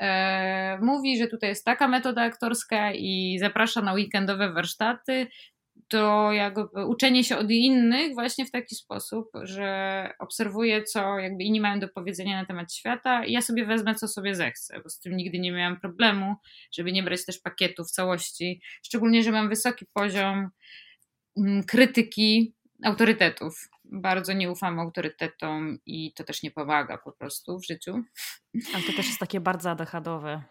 e, 0.00 0.78
mówi, 0.82 1.18
że 1.18 1.26
tutaj 1.26 1.50
jest 1.50 1.64
taka 1.64 1.88
metoda 1.88 2.22
aktorska 2.22 2.92
i 2.92 3.38
zaprasza 3.40 3.82
na 3.82 3.92
weekendowe 3.92 4.52
warsztaty, 4.52 5.26
to 5.88 6.32
jakby 6.32 6.86
uczenie 6.86 7.24
się 7.24 7.38
od 7.38 7.50
innych 7.50 8.14
właśnie 8.14 8.46
w 8.46 8.50
taki 8.50 8.74
sposób, 8.74 9.30
że 9.42 10.10
obserwuję, 10.18 10.82
co 10.82 11.18
jakby 11.18 11.44
inni 11.44 11.60
mają 11.60 11.80
do 11.80 11.88
powiedzenia 11.88 12.40
na 12.40 12.46
temat 12.46 12.74
świata 12.74 13.24
i 13.24 13.32
ja 13.32 13.42
sobie 13.42 13.66
wezmę, 13.66 13.94
co 13.94 14.08
sobie 14.08 14.34
zechcę, 14.34 14.80
bo 14.82 14.88
z 14.88 15.00
tym 15.00 15.16
nigdy 15.16 15.38
nie 15.38 15.52
miałam 15.52 15.80
problemu, 15.80 16.34
żeby 16.72 16.92
nie 16.92 17.02
brać 17.02 17.24
też 17.24 17.38
pakietu 17.38 17.84
w 17.84 17.90
całości, 17.90 18.60
szczególnie, 18.82 19.22
że 19.22 19.32
mam 19.32 19.48
wysoki 19.48 19.86
poziom 19.94 20.50
krytyki 21.66 22.54
autorytetów. 22.84 23.68
Bardzo 23.84 24.32
nie 24.32 24.50
ufam 24.50 24.78
autorytetom 24.78 25.78
i 25.86 26.12
to 26.12 26.24
też 26.24 26.42
nie 26.42 26.50
pomaga 26.50 26.98
po 26.98 27.12
prostu 27.12 27.58
w 27.58 27.66
życiu. 27.66 28.02
Ale 28.74 28.82
to 28.82 28.92
też 28.92 29.06
jest 29.06 29.18
takie 29.18 29.40
bardzo 29.40 29.70
adechadowe. 29.70 30.42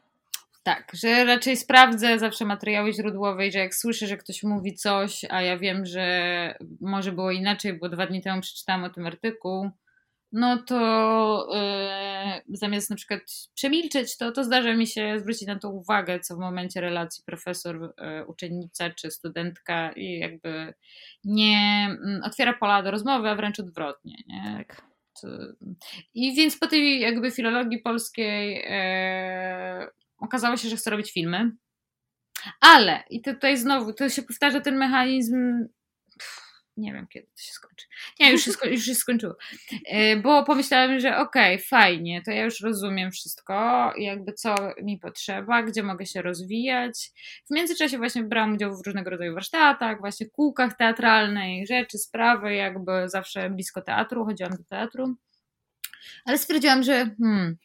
Tak, 0.63 0.91
że 0.93 1.25
raczej 1.25 1.57
sprawdzę 1.57 2.19
zawsze 2.19 2.45
materiały 2.45 2.93
źródłowe 2.93 3.47
i 3.47 3.51
że 3.51 3.59
jak 3.59 3.75
słyszę, 3.75 4.07
że 4.07 4.17
ktoś 4.17 4.43
mówi 4.43 4.73
coś, 4.75 5.25
a 5.29 5.41
ja 5.41 5.57
wiem, 5.57 5.85
że 5.85 6.55
może 6.81 7.11
było 7.11 7.31
inaczej, 7.31 7.79
bo 7.79 7.89
dwa 7.89 8.07
dni 8.07 8.21
temu 8.21 8.41
przeczytałam 8.41 8.83
o 8.83 8.89
tym 8.89 9.07
artykuł, 9.07 9.69
no 10.31 10.63
to 10.63 11.47
yy, 11.53 11.59
zamiast 12.57 12.89
na 12.89 12.95
przykład 12.95 13.21
przemilczeć 13.55 14.17
to, 14.17 14.31
to 14.31 14.43
zdarza 14.43 14.73
mi 14.73 14.87
się 14.87 15.19
zwrócić 15.19 15.47
na 15.47 15.59
to 15.59 15.69
uwagę, 15.69 16.19
co 16.19 16.35
w 16.35 16.39
momencie 16.39 16.81
relacji 16.81 17.23
profesor, 17.25 17.81
yy, 17.81 18.25
uczennica 18.25 18.89
czy 18.89 19.11
studentka 19.11 19.91
i 19.91 20.19
jakby 20.19 20.73
nie 21.23 21.87
yy, 22.05 22.21
otwiera 22.23 22.53
pola 22.53 22.83
do 22.83 22.91
rozmowy, 22.91 23.29
a 23.29 23.35
wręcz 23.35 23.59
odwrotnie. 23.59 24.15
Nie? 24.27 24.55
Tak. 24.57 24.89
I 26.13 26.35
więc 26.35 26.57
po 26.57 26.67
tej 26.67 26.99
jakby 26.99 27.31
filologii 27.31 27.79
polskiej 27.79 28.63
e, 28.67 29.87
okazało 30.17 30.57
się, 30.57 30.69
że 30.69 30.75
chcę 30.75 30.89
robić 30.89 31.11
filmy. 31.11 31.51
Ale, 32.61 33.03
i 33.09 33.21
tutaj 33.21 33.57
znowu, 33.57 33.93
to 33.93 34.09
się 34.09 34.21
powtarza 34.21 34.61
ten 34.61 34.77
mechanizm. 34.77 35.67
Nie 36.79 36.93
wiem, 36.93 37.07
kiedy 37.07 37.27
to 37.27 37.41
się 37.41 37.51
skończy. 37.51 37.85
Nie, 38.19 38.31
już 38.31 38.41
się, 38.41 38.51
sko- 38.51 38.67
już 38.67 38.83
się 38.83 38.95
skończyło. 38.95 39.35
E, 39.85 40.17
bo 40.17 40.43
pomyślałem, 40.43 40.99
że 40.99 41.17
okej, 41.17 41.55
okay, 41.55 41.65
fajnie, 41.67 42.21
to 42.25 42.31
ja 42.31 42.43
już 42.43 42.61
rozumiem 42.61 43.11
wszystko, 43.11 43.53
jakby 43.97 44.33
co 44.33 44.55
mi 44.81 44.99
potrzeba, 44.99 45.63
gdzie 45.63 45.83
mogę 45.83 46.05
się 46.05 46.21
rozwijać. 46.21 47.11
W 47.51 47.53
międzyczasie 47.53 47.97
właśnie 47.97 48.23
brałam 48.23 48.53
udział 48.53 48.77
w 48.77 48.85
różnego 48.85 49.09
rodzaju 49.09 49.33
warsztatach, 49.33 49.99
właśnie 49.99 50.29
kółkach 50.29 50.77
teatralnych, 50.77 51.67
rzeczy, 51.67 51.97
sprawy, 51.97 52.55
jakby 52.55 52.91
zawsze 53.09 53.49
blisko 53.49 53.81
teatru, 53.81 54.25
chodziłam 54.25 54.51
do 54.51 54.63
teatru. 54.63 55.15
Ale 56.25 56.37
stwierdziłam, 56.37 56.83
że 56.83 57.15
hmm, 57.21 57.57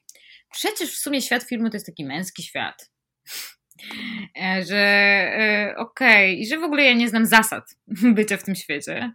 przecież 0.52 0.92
w 0.92 0.98
sumie 0.98 1.22
świat 1.22 1.42
filmu 1.42 1.70
to 1.70 1.76
jest 1.76 1.86
taki 1.86 2.04
męski 2.04 2.42
świat. 2.42 2.90
E, 4.42 4.64
że 4.64 4.78
e, 4.78 5.74
okej, 5.76 6.34
okay, 6.34 6.42
i 6.42 6.46
że 6.46 6.58
w 6.58 6.62
ogóle 6.62 6.84
ja 6.84 6.94
nie 6.94 7.08
znam 7.08 7.26
zasad 7.26 7.76
bycia 8.16 8.36
w 8.36 8.42
tym 8.42 8.54
świecie. 8.54 9.12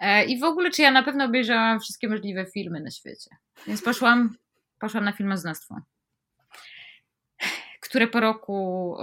E, 0.00 0.24
I 0.24 0.38
w 0.38 0.44
ogóle, 0.44 0.70
czy 0.70 0.82
ja 0.82 0.90
na 0.90 1.02
pewno 1.02 1.24
obejrzałam 1.24 1.80
wszystkie 1.80 2.08
możliwe 2.08 2.46
filmy 2.46 2.80
na 2.80 2.90
świecie. 2.90 3.30
Więc 3.66 3.82
poszłam, 3.82 4.36
poszłam 4.80 5.04
na 5.04 5.12
filmoznawstwo 5.12 5.80
które 7.80 8.08
po 8.08 8.20
roku 8.20 8.96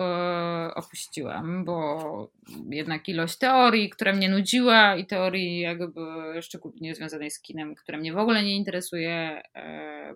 opuściłam, 0.75 1.65
bo 1.65 2.31
jednak 2.69 3.09
ilość 3.09 3.37
teorii, 3.37 3.89
która 3.89 4.13
mnie 4.13 4.29
nudziła 4.29 4.95
i 4.95 5.05
teorii 5.05 5.59
jakby 5.59 6.01
szczególnie 6.41 6.95
związanej 6.95 7.31
z 7.31 7.41
kinem, 7.41 7.75
która 7.75 7.97
mnie 7.97 8.13
w 8.13 8.17
ogóle 8.17 8.43
nie 8.43 8.55
interesuje, 8.55 9.41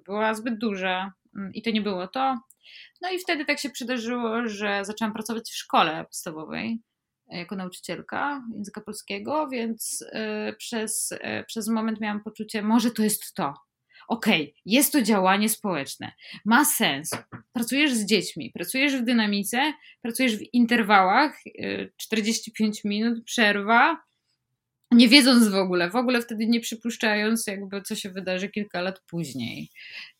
była 0.05 0.33
zbyt 0.33 0.57
duża 0.57 1.13
mm, 1.35 1.53
i 1.53 1.61
to 1.61 1.71
nie 1.71 1.81
było 1.81 2.07
to. 2.07 2.37
No 3.01 3.11
i 3.11 3.19
wtedy 3.19 3.45
tak 3.45 3.59
się 3.59 3.69
przydarzyło, 3.69 4.47
że 4.47 4.85
zaczęłam 4.85 5.13
pracować 5.13 5.49
w 5.49 5.55
szkole 5.55 6.03
podstawowej 6.03 6.79
jako 7.29 7.55
nauczycielka 7.55 8.43
języka 8.55 8.81
polskiego, 8.81 9.47
więc 9.51 10.05
e, 10.11 10.53
przez, 10.53 11.13
e, 11.21 11.43
przez 11.43 11.67
moment 11.67 12.01
miałam 12.01 12.23
poczucie, 12.23 12.61
może 12.61 12.91
to 12.91 13.03
jest 13.03 13.33
to 13.33 13.53
okej, 14.07 14.41
okay, 14.41 14.53
jest 14.65 14.93
to 14.93 15.01
działanie 15.01 15.49
społeczne, 15.49 16.11
ma 16.45 16.65
sens. 16.65 17.11
Pracujesz 17.53 17.93
z 17.93 18.05
dziećmi, 18.05 18.51
pracujesz 18.51 18.95
w 18.95 19.03
dynamice, 19.03 19.73
pracujesz 20.01 20.37
w 20.37 20.53
interwałach, 20.53 21.39
45 21.97 22.85
y, 22.85 22.87
minut, 22.87 23.23
przerwa, 23.23 24.06
nie 24.91 25.07
wiedząc 25.07 25.47
w 25.47 25.55
ogóle, 25.55 25.89
w 25.89 25.95
ogóle 25.95 26.21
wtedy 26.21 26.47
nie 26.47 26.59
przypuszczając, 26.59 27.47
jakby 27.47 27.81
co 27.81 27.95
się 27.95 28.09
wydarzy 28.09 28.49
kilka 28.49 28.81
lat 28.81 28.99
później. 29.09 29.69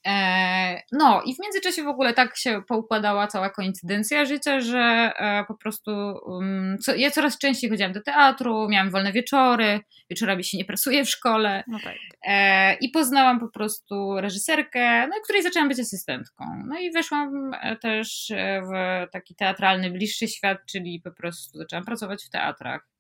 E, 0.07 0.82
no 0.91 1.22
i 1.26 1.36
w 1.36 1.39
międzyczasie 1.39 1.84
w 1.84 1.88
ogóle 1.88 2.13
tak 2.13 2.38
się 2.38 2.61
poukładała 2.68 3.28
cała 3.28 3.49
koincydencja 3.49 4.26
życia, 4.26 4.59
że 4.59 5.11
e, 5.18 5.45
po 5.47 5.55
prostu 5.55 5.91
um, 6.26 6.78
co, 6.82 6.95
ja 6.95 7.11
coraz 7.11 7.38
częściej 7.38 7.70
chodziłam 7.70 7.93
do 7.93 8.01
teatru, 8.01 8.70
miałam 8.70 8.91
wolne 8.91 9.11
wieczory, 9.11 9.80
wieczorami 10.09 10.43
się 10.43 10.57
nie 10.57 10.65
pracuje 10.65 11.05
w 11.05 11.09
szkole 11.09 11.63
no 11.68 11.80
tak. 11.84 11.95
e, 12.28 12.74
i 12.74 12.89
poznałam 12.89 13.39
po 13.39 13.49
prostu 13.49 14.22
reżyserkę, 14.22 15.07
no 15.07 15.18
i 15.18 15.22
której 15.24 15.43
zaczęłam 15.43 15.70
być 15.70 15.80
asystentką. 15.80 16.45
No 16.65 16.80
i 16.80 16.91
weszłam 16.91 17.51
e, 17.61 17.76
też 17.76 18.32
e, 18.32 18.61
w 18.61 18.72
taki 19.11 19.36
teatralny, 19.36 19.91
bliższy 19.91 20.28
świat, 20.28 20.57
czyli 20.72 21.01
po 21.03 21.11
prostu 21.11 21.57
zaczęłam 21.57 21.86
pracować 21.86 22.24
w 22.26 22.30
teatrach. 22.30 22.96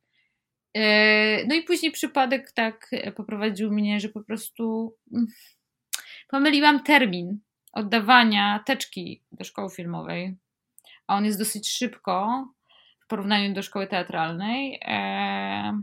E, 0.73 1.45
no 1.45 1.55
i 1.55 1.63
później 1.63 1.91
przypadek 1.91 2.51
tak 2.51 2.91
poprowadził 3.15 3.71
mnie, 3.71 3.99
że 3.99 4.09
po 4.09 4.23
prostu 4.23 4.95
mm, 5.13 5.27
pomyliłam 6.27 6.83
termin 6.83 7.39
oddawania 7.71 8.63
teczki 8.65 9.23
do 9.31 9.43
szkoły 9.43 9.69
filmowej, 9.69 10.37
a 11.07 11.15
on 11.15 11.25
jest 11.25 11.39
dosyć 11.39 11.69
szybko 11.69 12.47
w 13.03 13.07
porównaniu 13.07 13.53
do 13.53 13.61
szkoły 13.61 13.87
teatralnej. 13.87 14.79
E, 14.81 15.81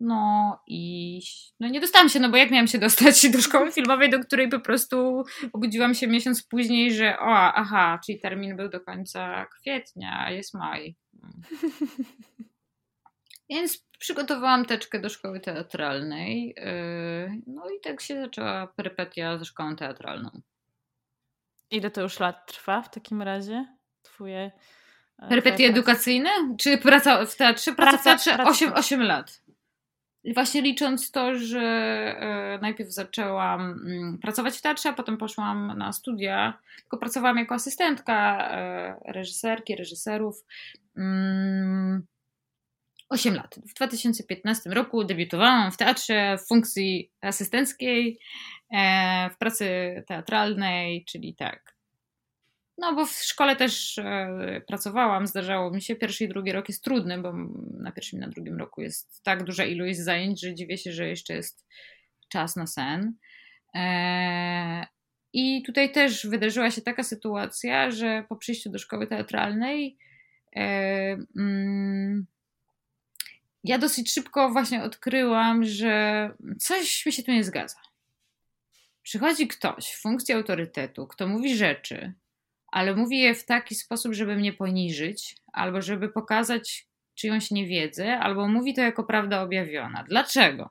no 0.00 0.60
i 0.66 1.20
no 1.60 1.68
nie 1.68 1.80
dostałam 1.80 2.08
się, 2.08 2.20
no 2.20 2.30
bo 2.30 2.36
jak 2.36 2.50
miałam 2.50 2.66
się 2.66 2.78
dostać 2.78 3.30
do 3.30 3.42
szkoły 3.42 3.72
filmowej, 3.76 4.10
do 4.10 4.20
której 4.20 4.48
po 4.48 4.60
prostu 4.60 5.24
obudziłam 5.52 5.94
się 5.94 6.06
miesiąc 6.06 6.42
później, 6.42 6.94
że 6.94 7.18
o, 7.18 7.54
aha, 7.54 8.00
czyli 8.06 8.20
termin 8.20 8.56
był 8.56 8.68
do 8.68 8.80
końca 8.80 9.46
kwietnia, 9.46 10.30
jest 10.30 10.54
maj. 10.54 10.94
Więc 13.50 13.86
przygotowałam 13.98 14.64
teczkę 14.64 15.00
do 15.00 15.08
szkoły 15.08 15.40
teatralnej. 15.40 16.54
Yy, 16.56 17.42
no 17.46 17.70
i 17.70 17.80
tak 17.80 18.00
się 18.00 18.20
zaczęła 18.20 18.66
perypetia 18.66 19.38
ze 19.38 19.44
szkołą 19.44 19.76
teatralną. 19.76 20.40
Ile 21.70 21.90
to 21.90 22.02
już 22.02 22.20
lat 22.20 22.46
trwa 22.46 22.82
w 22.82 22.90
takim 22.90 23.22
razie? 23.22 23.66
Twoje. 24.02 24.52
E, 25.18 25.28
Perypetie 25.28 25.66
edukacyjne? 25.66 26.30
Czy 26.58 26.78
praca 26.78 27.26
w 27.26 27.36
teatrze? 27.36 27.72
Praca, 27.72 27.90
praca 27.90 27.98
w 27.98 28.04
teatrze 28.04 28.34
praca 28.34 28.50
8, 28.50 28.72
8 28.72 29.02
lat. 29.02 29.44
Właśnie 30.34 30.62
licząc 30.62 31.10
to, 31.10 31.38
że 31.38 31.60
e, 31.60 32.58
najpierw 32.62 32.90
zaczęłam 32.90 33.60
mm, 33.60 34.18
pracować 34.18 34.56
w 34.58 34.62
teatrze, 34.62 34.88
a 34.88 34.92
potem 34.92 35.16
poszłam 35.16 35.78
na 35.78 35.92
studia, 35.92 36.58
tylko 36.76 36.98
pracowałam 36.98 37.38
jako 37.38 37.54
asystentka 37.54 38.48
e, 38.50 39.12
reżyserki, 39.12 39.76
reżyserów. 39.76 40.44
Mm, 43.14 43.18
8 43.20 43.34
lat. 43.34 43.58
W 43.68 43.74
2015 43.74 44.70
roku 44.70 45.04
debiutowałam 45.04 45.72
w 45.72 45.76
teatrze 45.76 46.38
w 46.38 46.48
funkcji 46.48 47.12
asystenckiej, 47.20 48.18
e, 48.70 49.30
w 49.30 49.38
pracy 49.38 49.66
teatralnej, 50.08 51.04
czyli 51.04 51.34
tak. 51.34 51.74
No, 52.78 52.94
bo 52.94 53.06
w 53.06 53.12
szkole 53.12 53.56
też 53.56 53.98
e, 53.98 54.62
pracowałam, 54.66 55.26
zdarzało 55.26 55.70
mi 55.70 55.82
się. 55.82 55.96
Pierwszy 55.96 56.24
i 56.24 56.28
drugi 56.28 56.52
rok 56.52 56.68
jest 56.68 56.84
trudny, 56.84 57.18
bo 57.18 57.32
na 57.80 57.92
pierwszym 57.92 58.18
i 58.18 58.22
na 58.22 58.28
drugim 58.28 58.58
roku 58.58 58.82
jest 58.82 59.22
tak 59.22 59.44
duża 59.44 59.64
ilość 59.64 59.98
zajęć, 59.98 60.40
że 60.40 60.54
dziwię 60.54 60.78
się, 60.78 60.92
że 60.92 61.08
jeszcze 61.08 61.34
jest 61.34 61.66
czas 62.28 62.56
na 62.56 62.66
sen. 62.66 63.14
E, 63.74 64.86
I 65.32 65.62
tutaj 65.62 65.92
też 65.92 66.26
wydarzyła 66.26 66.70
się 66.70 66.82
taka 66.82 67.02
sytuacja, 67.02 67.90
że 67.90 68.24
po 68.28 68.36
przyjściu 68.36 68.70
do 68.70 68.78
szkoły 68.78 69.06
teatralnej 69.06 69.98
mm, 71.36 72.26
ja 73.64 73.78
dosyć 73.78 74.12
szybko 74.12 74.50
właśnie 74.50 74.82
odkryłam, 74.82 75.64
że 75.64 76.30
coś 76.58 77.06
mi 77.06 77.12
się 77.12 77.22
tu 77.22 77.32
nie 77.32 77.44
zgadza. 77.44 77.76
Przychodzi 79.02 79.48
ktoś 79.48 79.84
w 79.86 80.00
funkcji 80.00 80.34
autorytetu, 80.34 81.06
kto 81.06 81.26
mówi 81.26 81.56
rzeczy, 81.56 82.12
ale 82.72 82.96
mówi 82.96 83.18
je 83.18 83.34
w 83.34 83.44
taki 83.44 83.74
sposób, 83.74 84.14
żeby 84.14 84.36
mnie 84.36 84.52
poniżyć, 84.52 85.36
albo 85.52 85.82
żeby 85.82 86.08
pokazać 86.08 86.86
czyjąś 87.14 87.50
niewiedzę, 87.50 88.18
albo 88.18 88.48
mówi 88.48 88.74
to 88.74 88.80
jako 88.80 89.04
prawda 89.04 89.42
objawiona. 89.42 90.04
Dlaczego? 90.08 90.70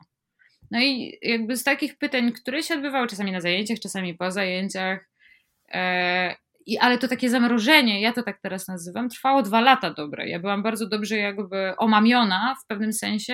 No 0.72 0.80
i 0.82 1.20
jakby 1.22 1.58
z 1.58 1.64
takich 1.64 1.98
pytań, 1.98 2.32
które 2.32 2.64
się 2.64 2.74
odbywały 2.76 3.08
czasami 3.08 3.32
na 3.32 3.41
zajęciach, 3.41 3.80
czasami 3.80 4.14
po 4.14 4.32
zajęciach, 4.32 5.10
e, 5.70 6.36
i, 6.66 6.78
ale 6.78 6.97
to 6.97 7.07
takie 7.07 7.30
zamrożenie, 7.30 8.01
ja 8.01 8.14
to 8.14 8.24
tak 8.24 8.41
teraz 8.41 8.68
nazywam, 8.68 9.09
trwało 9.09 9.43
dwa 9.43 9.61
lata 9.61 9.93
dobre. 9.93 10.30
Ja 10.30 10.39
byłam 10.39 10.64
bardzo 10.64 10.88
dobrze 10.88 11.18
jakby 11.18 11.74
omamiona 11.78 12.55
w 12.64 12.68
pewnym 12.68 12.93
sensie, 12.93 13.34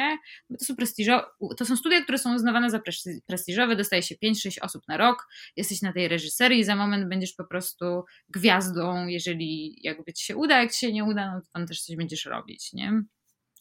to 0.60 0.66
są 0.66 0.76
prestiżowe, 0.76 1.26
to 1.58 1.66
są 1.66 1.76
studia, 1.76 2.02
które 2.02 2.18
są 2.18 2.36
uznawane 2.36 2.70
za 2.70 2.80
prestiżowe, 3.28 3.76
dostaje 3.76 4.04
się 4.04 4.16
5-6 4.16 4.58
osób 4.62 4.84
na 4.88 4.98
rok, 4.98 5.28
jesteś 5.56 5.82
na 5.82 5.94
tej 5.94 6.08
reżyserii. 6.08 6.60
I 6.60 6.64
za 6.64 6.76
moment 6.76 7.10
będziesz 7.10 7.34
po 7.34 7.46
prostu 7.46 8.04
gwiazdą, 8.30 9.08
jeżeli 9.08 9.80
jakby 9.84 10.14
ci 10.14 10.26
się 10.26 10.38
uda, 10.38 10.62
jak 10.62 10.72
ci 10.72 10.80
się 10.80 10.94
nie 10.94 11.04
uda, 11.04 11.34
no 11.34 11.42
to 11.42 11.48
tam 11.54 11.68
też 11.68 11.82
coś 11.82 11.96
będziesz 11.96 12.26
robić, 12.26 12.74
nie? 12.74 13.04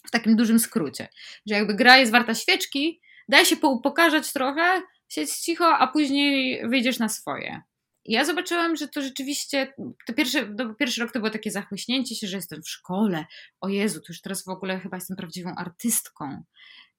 W 0.07 0.11
takim 0.11 0.37
dużym 0.37 0.59
skrócie, 0.59 1.09
że 1.47 1.55
jakby 1.55 1.75
gra 1.75 1.97
jest 1.97 2.13
warta 2.13 2.35
świeczki, 2.35 3.01
daj 3.29 3.47
się 3.47 3.57
pokazać 3.57 4.33
trochę, 4.33 4.83
siedź 5.09 5.31
cicho, 5.31 5.79
a 5.79 5.87
później 5.87 6.69
wyjdziesz 6.69 6.99
na 6.99 7.09
swoje 7.09 7.63
ja 8.09 8.25
zobaczyłam, 8.25 8.77
że 8.77 8.89
to 8.89 9.03
rzeczywiście, 9.03 9.75
to 10.07 10.13
pierwszy, 10.13 10.55
to 10.59 10.75
pierwszy 10.75 11.01
rok 11.01 11.13
to 11.13 11.19
było 11.19 11.31
takie 11.31 11.51
zachłyśnięcie 11.51 12.15
się, 12.15 12.27
że 12.27 12.37
jestem 12.37 12.63
w 12.63 12.69
szkole. 12.69 13.25
O 13.61 13.69
Jezu, 13.69 14.01
to 14.01 14.07
już 14.09 14.21
teraz 14.21 14.45
w 14.45 14.49
ogóle 14.49 14.81
chyba 14.81 14.97
jestem 14.97 15.17
prawdziwą 15.17 15.55
artystką. 15.55 16.43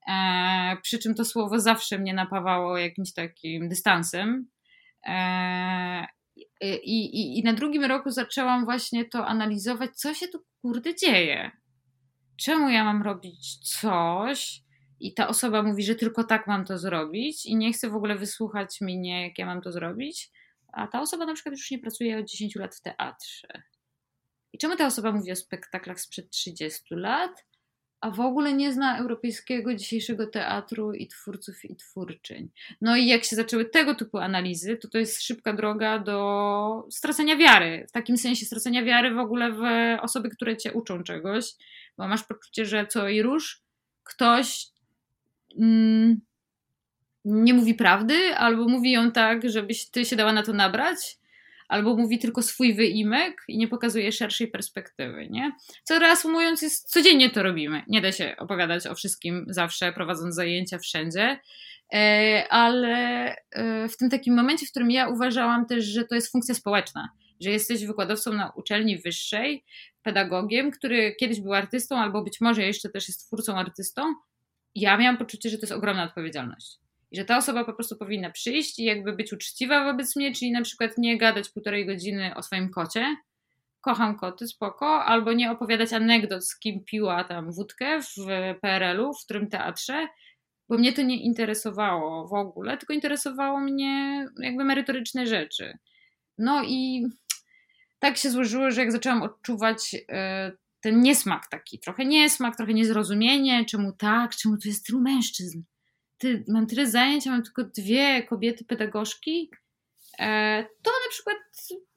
E, 0.10 0.78
przy 0.82 1.00
czym 1.00 1.16
to 1.16 1.26
słowo 1.26 1.60
zawsze 1.60 1.98
mnie 1.98 2.14
napawało 2.14 2.78
jakimś 2.78 3.14
takim 3.14 3.70
dystansem. 3.70 4.48
E, 5.06 6.06
i, 6.62 7.06
i, 7.22 7.40
I 7.40 7.44
na 7.44 7.54
drugim 7.54 7.84
roku 7.84 8.10
zaczęłam 8.10 8.66
właśnie 8.66 9.06
to 9.06 9.28
analizować, 9.28 9.92
co 9.96 10.14
się 10.14 10.28
tu 10.28 10.40
kurde 10.62 10.96
dzieje. 10.96 11.52
Czemu 12.38 12.70
ja 12.70 12.84
mam 12.84 13.04
robić 13.04 13.58
coś, 13.80 14.62
i 15.00 15.14
ta 15.14 15.28
osoba 15.28 15.64
mówi, 15.64 15.84
że 15.84 15.96
tylko 15.96 16.24
tak 16.24 16.48
mam 16.48 16.66
to 16.66 16.78
zrobić, 16.78 17.46
i 17.46 17.56
nie 17.56 17.74
chce 17.74 17.90
w 17.90 17.96
ogóle 17.96 18.16
wysłuchać 18.16 18.82
mnie, 18.82 19.24
jak 19.28 19.40
ja 19.40 19.46
mam 19.46 19.62
to 19.62 19.72
zrobić 19.72 20.32
a 20.80 20.88
ta 20.88 21.02
osoba 21.02 21.26
na 21.26 21.34
przykład 21.34 21.56
już 21.56 21.72
nie 21.72 21.80
pracuje 21.80 22.20
od 22.20 22.26
10 22.26 22.56
lat 22.56 22.76
w 22.76 22.82
teatrze. 22.82 23.48
I 24.54 24.58
czemu 24.58 24.76
ta 24.76 24.86
osoba 24.86 25.12
mówi 25.12 25.32
o 25.32 25.36
spektaklach 25.36 26.02
sprzed 26.02 26.30
30 26.30 26.84
lat, 26.92 27.46
a 28.02 28.12
w 28.12 28.20
ogóle 28.20 28.54
nie 28.54 28.74
zna 28.74 28.98
europejskiego 28.98 29.76
dzisiejszego 29.76 30.28
teatru 30.28 30.94
i 30.94 31.08
twórców 31.08 31.66
i 31.66 31.76
twórczyń? 31.76 32.50
No 32.82 32.96
i 32.96 33.08
jak 33.08 33.24
się 33.24 33.36
zaczęły 33.36 33.66
tego 33.66 33.96
typu 33.96 34.18
analizy, 34.18 34.78
to 34.78 34.88
to 34.88 34.98
jest 34.98 35.24
szybka 35.24 35.54
droga 35.54 36.00
do 36.00 36.88
stracenia 36.90 37.38
wiary. 37.38 37.86
W 37.90 37.92
takim 37.92 38.18
sensie 38.18 38.46
stracenia 38.46 38.84
wiary 38.84 39.14
w 39.14 39.20
ogóle 39.20 39.52
w 39.52 39.62
osoby, 40.02 40.30
które 40.30 40.58
cię 40.58 40.74
uczą 40.74 41.04
czegoś, 41.04 41.46
bo 41.98 42.08
masz 42.08 42.24
poczucie, 42.24 42.66
że 42.66 42.88
co 42.88 43.10
i 43.10 43.22
róż 43.22 43.62
ktoś. 44.04 44.68
Mm, 45.60 46.22
nie 47.26 47.54
mówi 47.54 47.74
prawdy, 47.74 48.36
albo 48.36 48.68
mówi 48.68 48.92
ją 48.92 49.12
tak, 49.12 49.50
żebyś 49.50 49.90
ty 49.90 50.06
się 50.06 50.16
dała 50.16 50.34
na 50.34 50.44
to 50.44 50.54
nabrać, 50.54 51.20
albo 51.70 51.96
mówi 51.96 52.20
tylko 52.20 52.42
swój 52.42 52.74
wyimek 52.74 53.44
i 53.48 53.58
nie 53.58 53.68
pokazuje 53.68 54.12
szerszej 54.12 54.48
perspektywy, 54.48 55.28
nie? 55.30 55.52
Co 55.84 56.00
reasumując 56.00 56.62
jest, 56.62 56.92
codziennie 56.92 57.30
to 57.30 57.44
robimy. 57.44 57.84
Nie 57.88 58.02
da 58.02 58.12
się 58.12 58.36
opowiadać 58.38 58.88
o 58.88 58.96
wszystkim 58.96 59.46
zawsze, 59.50 59.94
prowadząc 59.94 60.36
zajęcia 60.36 60.80
wszędzie, 60.80 61.40
e, 61.94 62.46
ale 62.50 63.36
e, 63.52 63.90
w 63.90 63.98
tym 63.98 64.10
takim 64.10 64.36
momencie, 64.36 64.66
w 64.66 64.70
którym 64.70 64.92
ja 64.92 65.08
uważałam 65.08 65.66
też, 65.66 65.86
że 65.86 66.06
to 66.06 66.16
jest 66.16 66.32
funkcja 66.32 66.56
społeczna, 66.56 67.10
że 67.40 67.50
jesteś 67.50 67.86
wykładowcą 67.86 68.34
na 68.34 68.50
uczelni 68.50 68.98
wyższej, 68.98 69.64
pedagogiem, 70.04 70.72
który 70.72 71.16
kiedyś 71.20 71.40
był 71.42 71.54
artystą, 71.54 71.98
albo 71.98 72.24
być 72.24 72.42
może 72.42 72.64
jeszcze 72.64 72.90
też 72.90 73.08
jest 73.08 73.28
twórcą 73.28 73.58
artystą, 73.58 74.14
ja 74.76 74.98
miałam 74.98 75.18
poczucie, 75.18 75.50
że 75.50 75.58
to 75.58 75.64
jest 75.64 75.74
ogromna 75.74 76.04
odpowiedzialność. 76.04 76.80
I 77.12 77.18
że 77.18 77.26
ta 77.26 77.38
osoba 77.38 77.64
po 77.64 77.74
prostu 77.74 77.96
powinna 77.98 78.30
przyjść 78.30 78.80
i 78.80 78.84
jakby 78.84 79.14
być 79.14 79.34
uczciwa 79.34 79.86
wobec 79.86 80.16
mnie, 80.16 80.34
czyli 80.34 80.52
na 80.52 80.62
przykład 80.62 80.98
nie 80.98 81.18
gadać 81.18 81.50
półtorej 81.50 81.86
godziny 81.86 82.36
o 82.36 82.44
swoim 82.44 82.70
kocie, 82.70 83.16
kocham 83.82 84.18
koty, 84.18 84.48
spoko, 84.48 85.06
albo 85.06 85.34
nie 85.34 85.52
opowiadać 85.52 85.94
anegdot, 85.94 86.48
z 86.48 86.60
kim 86.60 86.84
piła 86.84 87.24
tam 87.24 87.52
wódkę 87.52 88.02
w 88.02 88.16
PRL-u, 88.62 89.14
w 89.14 89.24
którym 89.24 89.50
teatrze, 89.50 90.08
bo 90.70 90.78
mnie 90.78 90.94
to 90.94 91.02
nie 91.02 91.24
interesowało 91.24 92.28
w 92.28 92.34
ogóle, 92.34 92.78
tylko 92.78 92.94
interesowało 92.94 93.60
mnie 93.60 94.26
jakby 94.40 94.64
merytoryczne 94.64 95.28
rzeczy. 95.28 95.78
No 96.38 96.64
i 96.64 97.06
tak 98.00 98.18
się 98.18 98.30
złożyło, 98.30 98.72
że 98.72 98.82
jak 98.82 98.92
zaczęłam 98.92 99.22
odczuwać 99.22 99.96
e, 100.10 100.52
ten 100.82 101.02
niesmak 101.02 101.48
taki, 101.48 101.80
trochę 101.80 102.06
niesmak, 102.06 102.56
trochę 102.56 102.74
niezrozumienie, 102.74 103.66
czemu 103.66 103.92
tak, 103.92 104.36
czemu 104.36 104.58
tu 104.58 104.68
jest 104.68 104.86
tylu 104.86 105.02
mężczyzn, 105.02 105.62
ty, 106.20 106.44
mam 106.48 106.68
tyle 106.68 106.88
zajęć, 106.88 107.28
a 107.28 107.30
mam 107.30 107.44
tylko 107.44 107.64
dwie 107.64 108.24
kobiety 108.24 108.66
pedagogzki, 108.66 109.52
e, 110.20 110.64
to 110.84 110.92
na 110.92 111.10
przykład 111.10 111.38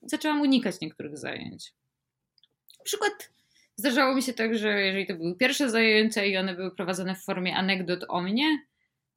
zaczęłam 0.03 0.41
unikać 0.41 0.81
niektórych 0.81 1.19
zajęć. 1.19 1.73
Na 2.79 2.85
przykład 2.85 3.13
zdarzało 3.77 4.15
mi 4.15 4.23
się 4.23 4.33
tak, 4.33 4.59
że 4.59 4.81
jeżeli 4.81 5.07
to 5.07 5.15
były 5.15 5.37
pierwsze 5.37 5.71
zajęcia 5.71 6.25
i 6.25 6.37
one 6.37 6.55
były 6.55 6.75
prowadzone 6.75 7.15
w 7.15 7.25
formie 7.25 7.57
anegdot 7.57 8.05
o 8.09 8.21
mnie, 8.21 8.59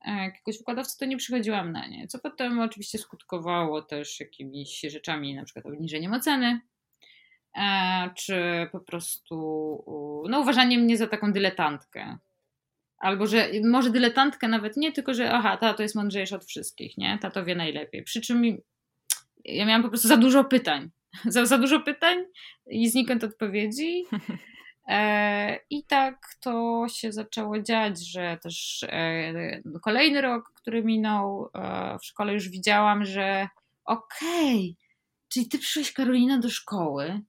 e, 0.06 0.12
jakiegoś 0.12 0.58
wykładowcy, 0.58 0.98
to 0.98 1.06
nie 1.06 1.18
przychodziłam 1.18 1.72
na 1.72 1.88
nie. 1.88 2.08
Co 2.08 2.20
potem 2.20 2.60
oczywiście 2.60 2.98
skutkowało 2.98 3.82
też 3.82 4.20
jakimiś 4.20 4.82
rzeczami, 4.90 5.36
na 5.36 5.44
przykład 5.44 5.66
obniżeniem 5.66 6.14
oceny, 6.14 6.60
e, 7.58 8.10
czy 8.16 8.70
po 8.72 8.80
prostu 8.80 9.36
no, 10.30 10.40
uważaniem 10.40 10.82
mnie 10.82 10.98
za 10.98 11.08
taką 11.08 11.32
dyletantkę. 11.34 12.18
Albo 13.06 13.28
że 13.28 13.50
może 13.64 13.90
dyletantkę 13.90 14.48
nawet 14.48 14.78
nie, 14.78 14.92
tylko 14.92 15.14
że 15.14 15.32
aha, 15.32 15.58
ta 15.58 15.74
to 15.74 15.84
jest 15.84 15.96
mądrzejsza 15.96 16.36
od 16.36 16.46
wszystkich, 16.46 16.98
nie? 16.98 17.20
Ta 17.22 17.32
to 17.32 17.46
wie 17.46 17.56
najlepiej. 17.56 18.04
Przy 18.04 18.22
czym 18.22 18.44
ja 19.46 19.66
miałam 19.66 19.84
po 19.84 19.90
prostu 19.90 20.08
za 20.08 20.18
dużo 20.18 20.44
pytań. 20.44 20.90
Za, 21.26 21.46
za 21.46 21.58
dużo 21.58 21.80
pytań 21.80 22.18
i 22.68 22.90
znikąd 22.90 23.24
odpowiedzi. 23.24 24.04
E, 24.88 25.60
I 25.70 25.84
tak 25.84 26.28
to 26.40 26.86
się 26.90 27.12
zaczęło 27.12 27.62
dziać, 27.62 28.12
że 28.12 28.38
też 28.44 28.86
e, 28.90 29.62
kolejny 29.82 30.22
rok, 30.22 30.52
który 30.56 30.84
minął 30.84 31.50
e, 31.54 31.98
w 32.02 32.06
szkole, 32.06 32.34
już 32.34 32.50
widziałam, 32.50 33.06
że 33.06 33.48
okej, 33.86 34.56
okay, 34.56 34.76
czyli 35.30 35.50
ty 35.50 35.60
przyszłaś 35.60 35.94
Karolina 35.94 36.40
do 36.40 36.50
szkoły, 36.50 37.22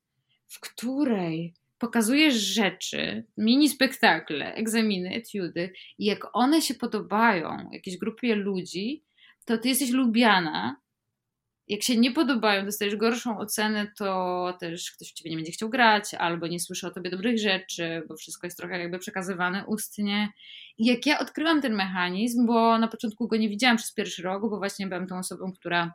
w 0.49 0.61
której 0.61 1.55
pokazujesz 1.79 2.35
rzeczy, 2.35 3.24
mini 3.37 3.68
spektakle, 3.68 4.55
egzaminy, 4.55 5.14
etiudy 5.14 5.72
i 5.99 6.05
jak 6.05 6.27
one 6.33 6.62
się 6.62 6.74
podobają 6.74 7.70
jakiejś 7.72 7.97
grupie 7.97 8.35
ludzi, 8.35 9.05
to 9.45 9.59
ty 9.59 9.68
jesteś 9.68 9.91
lubiana. 9.91 10.81
Jak 11.68 11.83
się 11.83 11.97
nie 11.97 12.12
podobają, 12.12 12.64
dostajesz 12.64 12.97
gorszą 12.97 13.39
ocenę, 13.39 13.93
to 13.99 14.57
też 14.61 14.93
ktoś 14.93 15.09
w 15.09 15.12
ciebie 15.12 15.31
nie 15.31 15.37
będzie 15.37 15.53
chciał 15.53 15.70
grać, 15.70 16.14
albo 16.14 16.47
nie 16.47 16.61
słyszy 16.61 16.87
o 16.87 16.91
tobie 16.91 17.11
dobrych 17.11 17.39
rzeczy, 17.39 18.03
bo 18.09 18.16
wszystko 18.16 18.47
jest 18.47 18.57
trochę 18.57 18.81
jakby 18.81 18.99
przekazywane 18.99 19.64
ustnie. 19.66 20.29
I 20.79 20.87
jak 20.87 21.07
ja 21.07 21.18
odkryłam 21.18 21.62
ten 21.62 21.74
mechanizm, 21.74 22.47
bo 22.47 22.79
na 22.79 22.89
początku 22.89 23.29
go 23.29 23.37
nie 23.37 23.49
widziałam 23.49 23.77
przez 23.77 23.93
pierwszy 23.93 24.22
rok, 24.22 24.51
bo 24.51 24.59
właśnie 24.59 24.87
byłam 24.87 25.07
tą 25.07 25.18
osobą, 25.18 25.53
która 25.53 25.95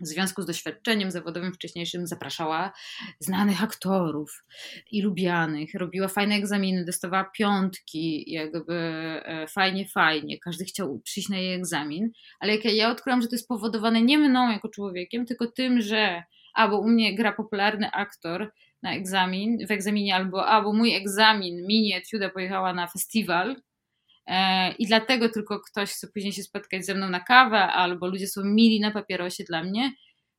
w 0.00 0.06
związku 0.06 0.42
z 0.42 0.46
doświadczeniem 0.46 1.10
zawodowym 1.10 1.52
wcześniejszym 1.52 2.06
zapraszała 2.06 2.72
znanych 3.18 3.62
aktorów 3.62 4.44
i 4.90 5.02
lubianych, 5.02 5.74
robiła 5.74 6.08
fajne 6.08 6.34
egzaminy, 6.34 6.84
dostawała 6.84 7.24
piątki, 7.24 8.32
jakby 8.32 8.74
e, 8.74 9.46
fajnie, 9.46 9.88
fajnie. 9.88 10.38
Każdy 10.38 10.64
chciał 10.64 11.00
przyjść 11.04 11.28
na 11.28 11.38
jej 11.38 11.54
egzamin, 11.54 12.10
ale 12.40 12.56
jak 12.56 12.64
ja 12.64 12.90
odkryłam, 12.90 13.22
że 13.22 13.28
to 13.28 13.34
jest 13.34 13.48
powodowane 13.48 14.02
nie 14.02 14.18
mną 14.18 14.50
jako 14.50 14.68
człowiekiem, 14.68 15.26
tylko 15.26 15.46
tym, 15.46 15.80
że 15.80 16.22
albo 16.54 16.80
u 16.80 16.88
mnie 16.88 17.14
gra 17.14 17.32
popularny 17.32 17.90
aktor 17.90 18.52
na 18.82 18.94
egzamin, 18.94 19.66
w 19.66 19.70
egzaminie, 19.70 20.14
albo 20.14 20.46
albo 20.46 20.72
mój 20.72 20.94
egzamin, 20.94 21.66
mini 21.66 21.94
etiuda 21.94 22.30
pojechała 22.30 22.74
na 22.74 22.86
festiwal, 22.86 23.56
i 24.78 24.86
dlatego 24.86 25.28
tylko 25.28 25.60
ktoś 25.60 25.90
chce 25.90 26.08
później 26.08 26.32
się 26.32 26.42
spotkać 26.42 26.86
ze 26.86 26.94
mną 26.94 27.08
na 27.08 27.20
kawę, 27.20 27.58
albo 27.58 28.06
ludzie 28.06 28.26
są 28.26 28.44
mili 28.44 28.80
na 28.80 28.90
papierosie 28.90 29.44
dla 29.44 29.62
mnie, 29.62 29.92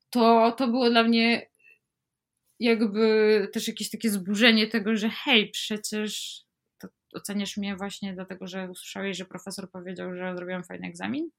to 0.09 0.51
to 0.51 0.67
było 0.67 0.89
dla 0.89 1.03
mnie 1.03 1.51
jakby 2.59 3.47
też 3.53 3.67
jakieś 3.67 3.89
takie 3.89 4.09
zburzenie 4.09 4.67
tego, 4.67 4.95
że 4.95 5.09
hej, 5.09 5.49
przecież 5.49 6.41
oceniasz 7.13 7.57
mnie 7.57 7.75
właśnie 7.75 8.13
dlatego, 8.13 8.47
że 8.47 8.69
usłyszałeś, 8.69 9.17
że 9.17 9.25
profesor 9.25 9.71
powiedział, 9.71 10.15
że 10.15 10.35
zrobiłam 10.35 10.63
fajny 10.63 10.87
egzamin. 10.87 11.29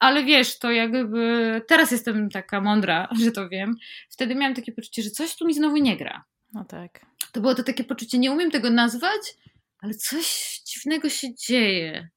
Ale 0.00 0.24
wiesz, 0.24 0.58
to 0.58 0.70
jakby 0.70 1.60
teraz 1.68 1.90
jestem 1.90 2.30
taka 2.30 2.60
mądra, 2.60 3.08
że 3.24 3.32
to 3.32 3.48
wiem. 3.48 3.74
Wtedy 4.10 4.34
miałam 4.34 4.54
takie 4.54 4.72
poczucie, 4.72 5.02
że 5.02 5.10
coś 5.10 5.36
tu 5.36 5.46
mi 5.46 5.54
znowu 5.54 5.76
nie 5.76 5.96
gra. 5.96 6.24
No 6.52 6.64
tak. 6.64 7.06
To 7.32 7.40
było 7.40 7.54
to 7.54 7.62
takie 7.62 7.84
poczucie, 7.84 8.18
nie 8.18 8.32
umiem 8.32 8.50
tego 8.50 8.70
nazwać, 8.70 9.36
ale 9.82 9.94
coś 9.94 10.60
dziwnego 10.66 11.08
się 11.08 11.34
dzieje. 11.34 12.08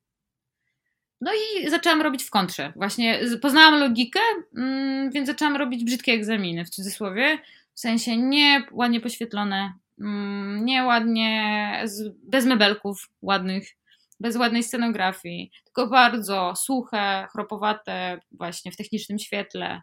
No 1.21 1.31
i 1.33 1.69
zaczęłam 1.69 2.01
robić 2.01 2.23
w 2.23 2.29
kontrze. 2.29 2.73
Właśnie 2.75 3.19
poznałam 3.41 3.79
logikę, 3.79 4.19
mm, 4.57 5.11
więc 5.11 5.27
zaczęłam 5.27 5.55
robić 5.55 5.83
brzydkie 5.83 6.13
egzaminy, 6.13 6.65
w 6.65 6.69
cudzysłowie. 6.69 7.37
W 7.73 7.79
sensie 7.79 8.17
nie 8.17 8.63
ładnie 8.71 9.01
poświetlone, 9.01 9.73
mm, 10.01 10.65
nie 10.65 10.83
ładnie, 10.83 11.83
bez 12.23 12.45
mebelków 12.45 13.09
ładnych, 13.21 13.67
bez 14.19 14.35
ładnej 14.35 14.63
scenografii, 14.63 15.51
tylko 15.63 15.87
bardzo 15.87 16.53
suche, 16.55 17.27
chropowate, 17.31 18.19
właśnie 18.31 18.71
w 18.71 18.77
technicznym 18.77 19.19
świetle. 19.19 19.81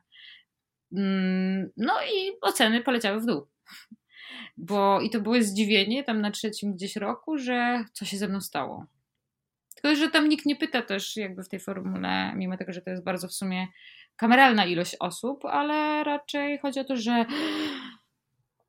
Mm, 0.97 1.71
no 1.77 1.95
i 2.03 2.33
oceny 2.41 2.83
poleciały 2.83 3.21
w 3.21 3.27
dół. 3.27 3.47
Bo 4.57 5.01
i 5.01 5.11
to 5.11 5.21
było 5.21 5.43
zdziwienie 5.43 6.05
tam 6.05 6.21
na 6.21 6.31
trzecim 6.31 6.75
gdzieś 6.75 6.97
roku, 6.97 7.39
że 7.39 7.85
co 7.93 8.05
się 8.05 8.17
ze 8.17 8.29
mną 8.29 8.41
stało. 8.41 8.87
Tylko, 9.75 9.97
że 9.97 10.11
tam 10.11 10.29
nikt 10.29 10.47
nie 10.47 10.57
pyta 10.57 10.83
też 10.83 11.17
jakby 11.17 11.45
w 11.45 11.49
tej 11.49 11.61
formule, 11.61 12.33
mimo 12.37 12.57
tego, 12.57 12.73
że 12.73 12.83
to 12.83 12.91
jest 12.91 13.05
bardzo 13.05 13.29
w 13.29 13.33
sumie 13.33 13.67
kameralna 14.17 14.67
ilość 14.67 14.97
osób, 15.01 15.45
ale 15.45 16.05
raczej 16.05 16.59
chodzi 16.59 16.81
o 16.81 16.85
to, 16.85 16.97
że 16.97 17.25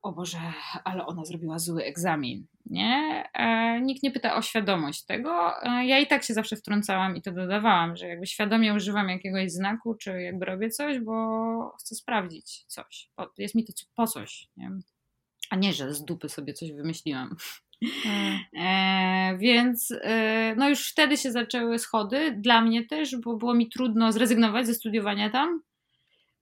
o 0.02 0.12
Boże, 0.12 0.38
ale 0.84 1.06
ona 1.06 1.26
zrobiła 1.26 1.60
zły 1.60 1.84
egzamin, 1.84 2.46
nie? 2.66 3.24
E, 3.34 3.82
nikt 3.82 4.04
nie 4.04 4.12
pyta 4.12 4.36
o 4.36 4.42
świadomość 4.42 5.06
tego. 5.06 5.64
E, 5.64 5.86
ja 5.86 6.00
i 6.00 6.08
tak 6.08 6.24
się 6.24 6.34
zawsze 6.34 6.56
wtrącałam 6.56 7.16
i 7.16 7.22
to 7.22 7.32
dodawałam, 7.32 7.96
że 7.96 8.08
jakby 8.08 8.28
świadomie 8.28 8.74
używam 8.74 9.10
jakiegoś 9.10 9.52
znaku, 9.52 9.96
czy 9.96 10.22
jakby 10.22 10.46
robię 10.46 10.70
coś, 10.70 11.00
bo 11.00 11.76
chcę 11.80 11.96
sprawdzić 11.96 12.66
coś. 12.68 13.10
Jest 13.38 13.56
mi 13.56 13.66
to 13.66 13.74
po 13.96 14.08
coś, 14.08 14.48
nie? 14.58 14.72
A 15.54 15.56
nie, 15.56 15.74
że 15.74 15.94
z 15.94 16.06
dupy 16.06 16.30
sobie 16.30 16.54
coś 16.54 16.72
wymyśliłam. 16.72 17.36
E, 18.60 19.38
więc 19.38 19.94
e, 20.02 20.56
no 20.58 20.70
już 20.70 20.90
wtedy 20.90 21.18
się 21.18 21.32
zaczęły 21.32 21.80
schody, 21.80 22.36
dla 22.38 22.62
mnie 22.62 22.86
też, 22.86 23.16
bo 23.16 23.38
było 23.38 23.54
mi 23.54 23.70
trudno 23.70 24.12
zrezygnować 24.12 24.68
ze 24.68 24.74
studiowania 24.74 25.30
tam, 25.30 25.62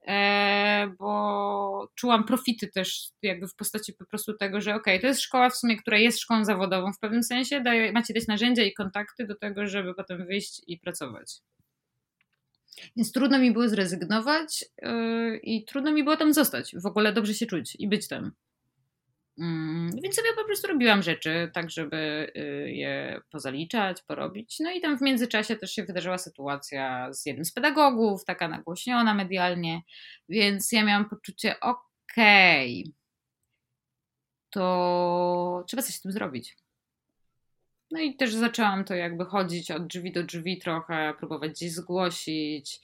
e, 0.07 0.93
bo 0.99 1.89
czułam 1.95 2.23
profity 2.23 2.67
też 2.67 3.09
jakby 3.21 3.47
w 3.47 3.55
postaci 3.55 3.93
po 3.93 4.05
prostu 4.05 4.33
tego, 4.33 4.61
że 4.61 4.75
okay, 4.75 4.99
to 4.99 5.07
jest 5.07 5.21
szkoła 5.21 5.49
w 5.49 5.55
sumie, 5.55 5.77
która 5.77 5.97
jest 5.97 6.19
szkołą 6.19 6.45
zawodową 6.45 6.93
w 6.93 6.99
pewnym 6.99 7.23
sensie, 7.23 7.61
daje, 7.61 7.91
macie 7.91 8.13
też 8.13 8.27
narzędzia 8.27 8.63
i 8.63 8.73
kontakty 8.73 9.27
do 9.27 9.35
tego, 9.35 9.67
żeby 9.67 9.93
potem 9.93 10.25
wyjść 10.25 10.61
i 10.67 10.79
pracować. 10.79 11.33
Więc 12.95 13.11
trudno 13.11 13.39
mi 13.39 13.51
było 13.51 13.69
zrezygnować 13.69 14.65
yy, 14.81 15.37
i 15.37 15.65
trudno 15.65 15.91
mi 15.91 16.03
było 16.03 16.17
tam 16.17 16.33
zostać, 16.33 16.75
w 16.75 16.85
ogóle 16.85 17.13
dobrze 17.13 17.33
się 17.33 17.45
czuć 17.45 17.75
i 17.79 17.87
być 17.87 18.07
tam. 18.07 18.31
Mm, 19.41 19.91
więc 20.03 20.15
sobie 20.15 20.33
po 20.35 20.45
prostu 20.45 20.67
robiłam 20.67 21.01
rzeczy, 21.01 21.51
tak 21.53 21.69
żeby 21.69 22.31
y, 22.37 22.71
je 22.71 23.21
pozaliczać, 23.31 24.01
porobić. 24.01 24.57
No 24.59 24.71
i 24.71 24.81
tam 24.81 24.97
w 24.97 25.01
międzyczasie 25.01 25.55
też 25.55 25.71
się 25.71 25.83
wydarzyła 25.83 26.17
sytuacja 26.17 27.13
z 27.13 27.25
jednym 27.25 27.45
z 27.45 27.51
pedagogów, 27.51 28.25
taka 28.25 28.47
nagłośniona 28.47 29.13
medialnie, 29.13 29.81
więc 30.29 30.71
ja 30.71 30.85
miałam 30.85 31.09
poczucie, 31.09 31.59
okej, 31.59 32.81
okay, 32.81 32.93
to 34.49 35.63
trzeba 35.67 35.83
coś 35.83 35.95
z 35.95 36.01
tym 36.01 36.11
zrobić. 36.11 36.57
No 37.91 37.99
i 37.99 38.15
też 38.15 38.33
zaczęłam 38.33 38.85
to 38.85 38.95
jakby 38.95 39.25
chodzić 39.25 39.71
od 39.71 39.87
drzwi 39.87 40.11
do 40.11 40.23
drzwi 40.23 40.57
trochę, 40.57 41.13
próbować 41.19 41.51
gdzieś 41.51 41.71
zgłosić, 41.71 42.81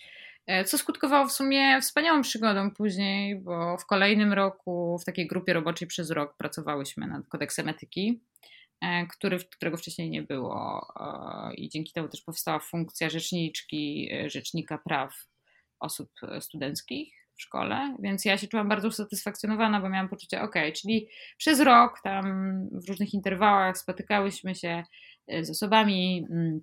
co 0.66 0.78
skutkowało 0.78 1.28
w 1.28 1.32
sumie 1.32 1.82
wspaniałą 1.82 2.22
przygodą 2.22 2.72
później, 2.72 3.36
bo 3.36 3.78
w 3.78 3.86
kolejnym 3.86 4.34
roku 4.34 4.98
w 5.02 5.06
takiej 5.06 5.28
grupie 5.28 5.54
roboczej 5.54 5.88
przez 5.88 6.12
rok 6.12 6.38
pracowałyśmy 6.38 7.08
nad 7.08 7.28
kodeksem 7.28 7.70
etyki, 7.70 8.22
e, 8.82 9.08
który, 9.08 9.40
którego 9.40 9.78
wcześniej 9.78 10.10
nie 10.10 10.24
było. 10.24 10.88
E, 11.00 11.54
I 11.56 11.70
dzięki 11.70 11.94
temu 11.94 12.08
też 12.08 12.22
powstała 12.22 12.60
funkcja 12.60 13.10
rzeczniczki, 13.10 14.10
rzecznika 14.28 14.78
praw 14.78 15.26
osób 15.80 16.12
studenckich 16.40 17.14
w 17.36 17.42
szkole, 17.42 17.96
więc 18.00 18.26
ja 18.26 18.38
się 18.38 18.48
czułam 18.48 18.70
bardzo 18.70 18.88
usatysfakcjonowana, 18.88 19.82
bo 19.82 19.90
miałam 19.90 20.10
poczucie, 20.10 20.42
ok, 20.42 20.56
czyli 20.76 21.08
przez 21.38 21.60
rok 21.60 22.02
tam 22.04 22.24
w 22.72 22.90
różnych 22.90 23.14
interwałach 23.14 23.78
spotykałyśmy 23.78 24.56
się 24.56 24.84
z 25.42 25.50
osobami 25.50 26.26
mm, 26.32 26.62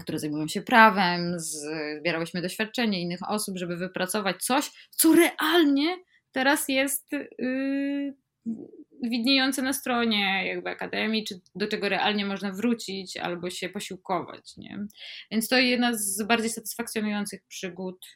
które 0.00 0.18
zajmują 0.18 0.48
się 0.48 0.62
prawem, 0.62 1.34
zbierałyśmy 1.38 2.42
doświadczenie 2.42 3.02
innych 3.02 3.20
osób, 3.28 3.58
żeby 3.58 3.76
wypracować 3.76 4.44
coś, 4.44 4.70
co 4.90 5.14
realnie 5.14 5.96
teraz 6.32 6.68
jest 6.68 7.12
yy, 7.38 8.14
widniejące 9.02 9.62
na 9.62 9.72
stronie 9.72 10.46
jakby 10.46 10.70
akademii, 10.70 11.24
czy 11.24 11.40
do 11.54 11.68
czego 11.68 11.88
realnie 11.88 12.26
można 12.26 12.52
wrócić 12.52 13.16
albo 13.16 13.50
się 13.50 13.68
posiłkować. 13.68 14.56
Nie? 14.56 14.86
Więc 15.30 15.48
to 15.48 15.58
jedna 15.58 15.94
z 15.94 16.22
bardziej 16.22 16.50
satysfakcjonujących 16.50 17.42
przygód 17.48 18.06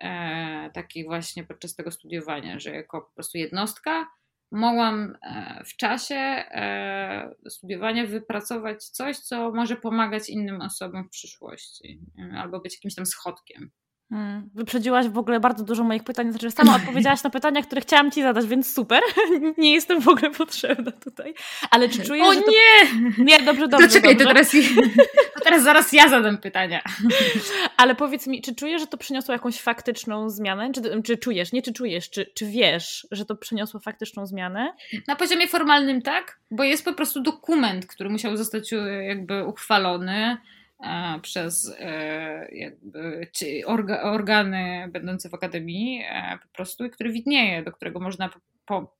e, 0.00 0.70
takich 0.74 1.04
właśnie 1.04 1.44
podczas 1.44 1.74
tego 1.74 1.90
studiowania, 1.90 2.58
że 2.58 2.70
jako 2.70 3.00
po 3.00 3.14
prostu 3.14 3.38
jednostka 3.38 4.06
mogłam 4.52 5.16
e, 5.22 5.64
w 5.64 5.76
czasie 5.76 6.14
e, 6.14 7.34
studiowania 7.48 8.06
wypracować 8.06 8.84
coś, 8.84 9.18
co 9.18 9.52
może 9.52 9.76
pomagać 9.76 10.28
innym 10.28 10.60
osobom 10.60 11.04
w 11.04 11.10
przyszłości, 11.10 12.00
albo 12.36 12.60
być 12.60 12.74
jakimś 12.74 12.94
tam 12.94 13.06
schodkiem. 13.06 13.70
Hmm. 14.10 14.50
Wyprzedziłaś 14.54 15.08
w 15.08 15.18
ogóle 15.18 15.40
bardzo 15.40 15.64
dużo 15.64 15.84
moich 15.84 16.04
pytań, 16.04 16.30
znaczy 16.30 16.50
sama 16.50 16.76
odpowiedziałaś 16.76 17.22
na 17.22 17.30
pytania, 17.30 17.62
które 17.62 17.80
chciałam 17.80 18.10
ci 18.10 18.22
zadać, 18.22 18.46
więc 18.46 18.74
super. 18.74 19.02
nie 19.58 19.72
jestem 19.72 20.00
w 20.00 20.08
ogóle 20.08 20.30
potrzebna 20.30 20.92
tutaj. 20.92 21.34
Ale 21.70 21.88
czy 21.88 22.02
czujesz, 22.02 22.28
O 22.28 22.32
że 22.32 22.40
to... 22.40 22.50
nie! 22.50 23.24
Nie, 23.24 23.42
dobrze, 23.42 23.68
dobrze. 23.68 23.88
To 23.88 23.94
czekaj, 23.94 24.16
dobrze. 24.16 24.24
To, 24.24 24.34
teraz, 24.34 24.52
to 25.34 25.40
teraz 25.44 25.62
zaraz 25.62 25.92
ja 25.92 26.08
zadam 26.08 26.38
pytania. 26.38 26.82
Ale 27.76 27.94
powiedz 27.94 28.26
mi, 28.26 28.42
czy 28.42 28.54
czujesz, 28.54 28.80
że 28.80 28.86
to 28.86 28.98
przyniosło 28.98 29.32
jakąś 29.32 29.60
faktyczną 29.60 30.30
zmianę? 30.30 30.72
Czy, 30.72 31.02
czy 31.02 31.16
czujesz, 31.16 31.52
nie 31.52 31.62
czy 31.62 31.72
czujesz, 31.72 32.10
czy, 32.10 32.26
czy 32.34 32.46
wiesz, 32.46 33.06
że 33.10 33.24
to 33.24 33.36
przyniosło 33.36 33.80
faktyczną 33.80 34.26
zmianę? 34.26 34.72
Na 35.08 35.16
poziomie 35.16 35.48
formalnym 35.48 36.02
tak, 36.02 36.38
bo 36.50 36.64
jest 36.64 36.84
po 36.84 36.92
prostu 36.92 37.22
dokument, 37.22 37.86
który 37.86 38.10
musiał 38.10 38.36
zostać 38.36 38.72
e, 38.72 38.76
jakby 39.04 39.44
uchwalony 39.44 40.36
przez 41.22 41.74
e, 41.78 42.48
organy 44.02 44.88
będące 44.92 45.28
w 45.28 45.34
akademii 45.34 46.02
e, 46.08 46.38
po 46.42 46.48
prostu, 46.48 46.90
który 46.90 47.12
widnieje, 47.12 47.62
do 47.62 47.72
którego 47.72 48.00
można 48.00 48.30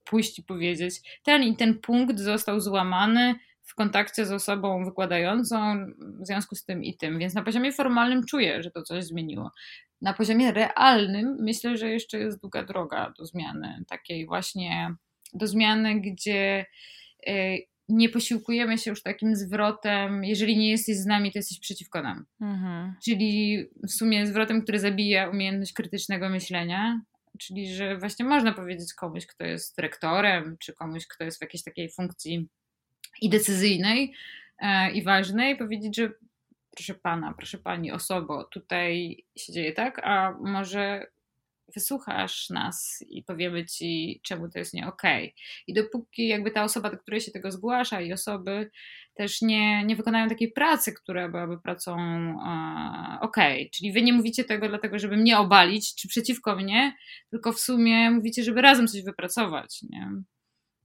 pójść 0.05 0.39
i 0.39 0.43
powiedzieć, 0.43 1.20
ten 1.22 1.43
i 1.43 1.57
ten 1.57 1.78
punkt 1.78 2.18
został 2.18 2.61
złamany 2.61 3.35
w 3.62 3.74
kontakcie 3.74 4.26
z 4.26 4.33
osobą 4.33 4.85
wykładającą 4.85 5.87
w 5.99 6.26
związku 6.26 6.55
z 6.55 6.64
tym 6.64 6.85
i 6.85 6.97
tym, 6.97 7.18
więc 7.18 7.35
na 7.35 7.43
poziomie 7.43 7.72
formalnym 7.72 8.24
czuję, 8.24 8.62
że 8.62 8.70
to 8.70 8.83
coś 8.83 9.05
zmieniło. 9.05 9.51
Na 10.01 10.14
poziomie 10.14 10.53
realnym 10.53 11.37
myślę, 11.41 11.76
że 11.76 11.89
jeszcze 11.89 12.18
jest 12.18 12.41
długa 12.41 12.64
droga 12.64 13.12
do 13.18 13.26
zmiany, 13.26 13.85
takiej 13.89 14.26
właśnie 14.26 14.95
do 15.35 15.47
zmiany, 15.47 16.01
gdzie 16.01 16.66
nie 17.91 18.09
posiłkujemy 18.09 18.78
się 18.78 18.91
już 18.91 19.03
takim 19.03 19.36
zwrotem, 19.36 20.24
jeżeli 20.24 20.59
nie 20.59 20.70
jesteś 20.70 20.97
z 20.97 21.07
nami, 21.07 21.32
to 21.32 21.38
jesteś 21.38 21.61
przeciwko 21.61 22.03
nam. 22.03 22.26
Mhm. 22.41 22.95
Czyli 23.05 23.64
w 23.82 23.91
sumie 23.91 24.26
zwrotem, 24.26 24.62
który 24.62 24.78
zabija 24.78 25.28
umiejętność 25.28 25.72
krytycznego 25.72 26.28
myślenia. 26.28 27.01
Czyli, 27.38 27.74
że 27.74 27.99
właśnie 27.99 28.24
można 28.24 28.53
powiedzieć 28.53 28.95
komuś, 28.95 29.26
kto 29.26 29.45
jest 29.45 29.78
rektorem, 29.78 30.57
czy 30.59 30.72
komuś, 30.72 31.07
kto 31.07 31.24
jest 31.24 31.38
w 31.38 31.43
jakiejś 31.43 31.64
takiej 31.64 31.91
funkcji 31.91 32.49
i 33.20 33.28
decyzyjnej, 33.28 34.12
e, 34.59 34.91
i 34.91 35.03
ważnej, 35.03 35.57
powiedzieć, 35.57 35.97
że 35.97 36.12
proszę 36.70 36.95
pana, 36.95 37.34
proszę 37.36 37.59
pani, 37.59 37.93
osobo, 37.93 38.45
tutaj 38.45 39.16
się 39.36 39.53
dzieje 39.53 39.72
tak, 39.72 40.01
a 40.05 40.32
może 40.41 41.07
wysłuchasz 41.74 42.50
nas 42.50 43.04
i 43.08 43.22
powiemy 43.22 43.66
ci, 43.66 44.20
czemu 44.22 44.48
to 44.48 44.58
jest 44.58 44.74
nie 44.74 44.86
okej. 44.86 45.24
Okay. 45.24 45.34
I 45.66 45.74
dopóki 45.74 46.28
jakby 46.28 46.50
ta 46.50 46.64
osoba, 46.64 46.90
do 46.90 46.98
której 46.98 47.20
się 47.20 47.30
tego 47.30 47.52
zgłasza 47.52 48.00
i 48.00 48.12
osoby 48.12 48.70
też 49.14 49.42
nie, 49.42 49.84
nie 49.84 49.96
wykonają 49.96 50.28
takiej 50.28 50.52
pracy, 50.52 50.92
która 50.92 51.28
byłaby 51.28 51.58
pracą 51.60 51.96
e, 51.96 53.18
okej, 53.20 53.60
okay. 53.60 53.70
czyli 53.72 53.92
wy 53.92 54.02
nie 54.02 54.12
mówicie 54.12 54.44
tego 54.44 54.68
dlatego, 54.68 54.98
żeby 54.98 55.16
mnie 55.16 55.38
obalić, 55.38 55.94
czy 55.94 56.08
przeciwko 56.08 56.56
mnie, 56.56 56.96
tylko 57.30 57.52
w 57.52 57.60
sumie 57.60 58.10
mówicie, 58.10 58.44
żeby 58.44 58.60
razem 58.60 58.88
coś 58.88 59.02
wypracować, 59.02 59.82
nie? 59.82 60.10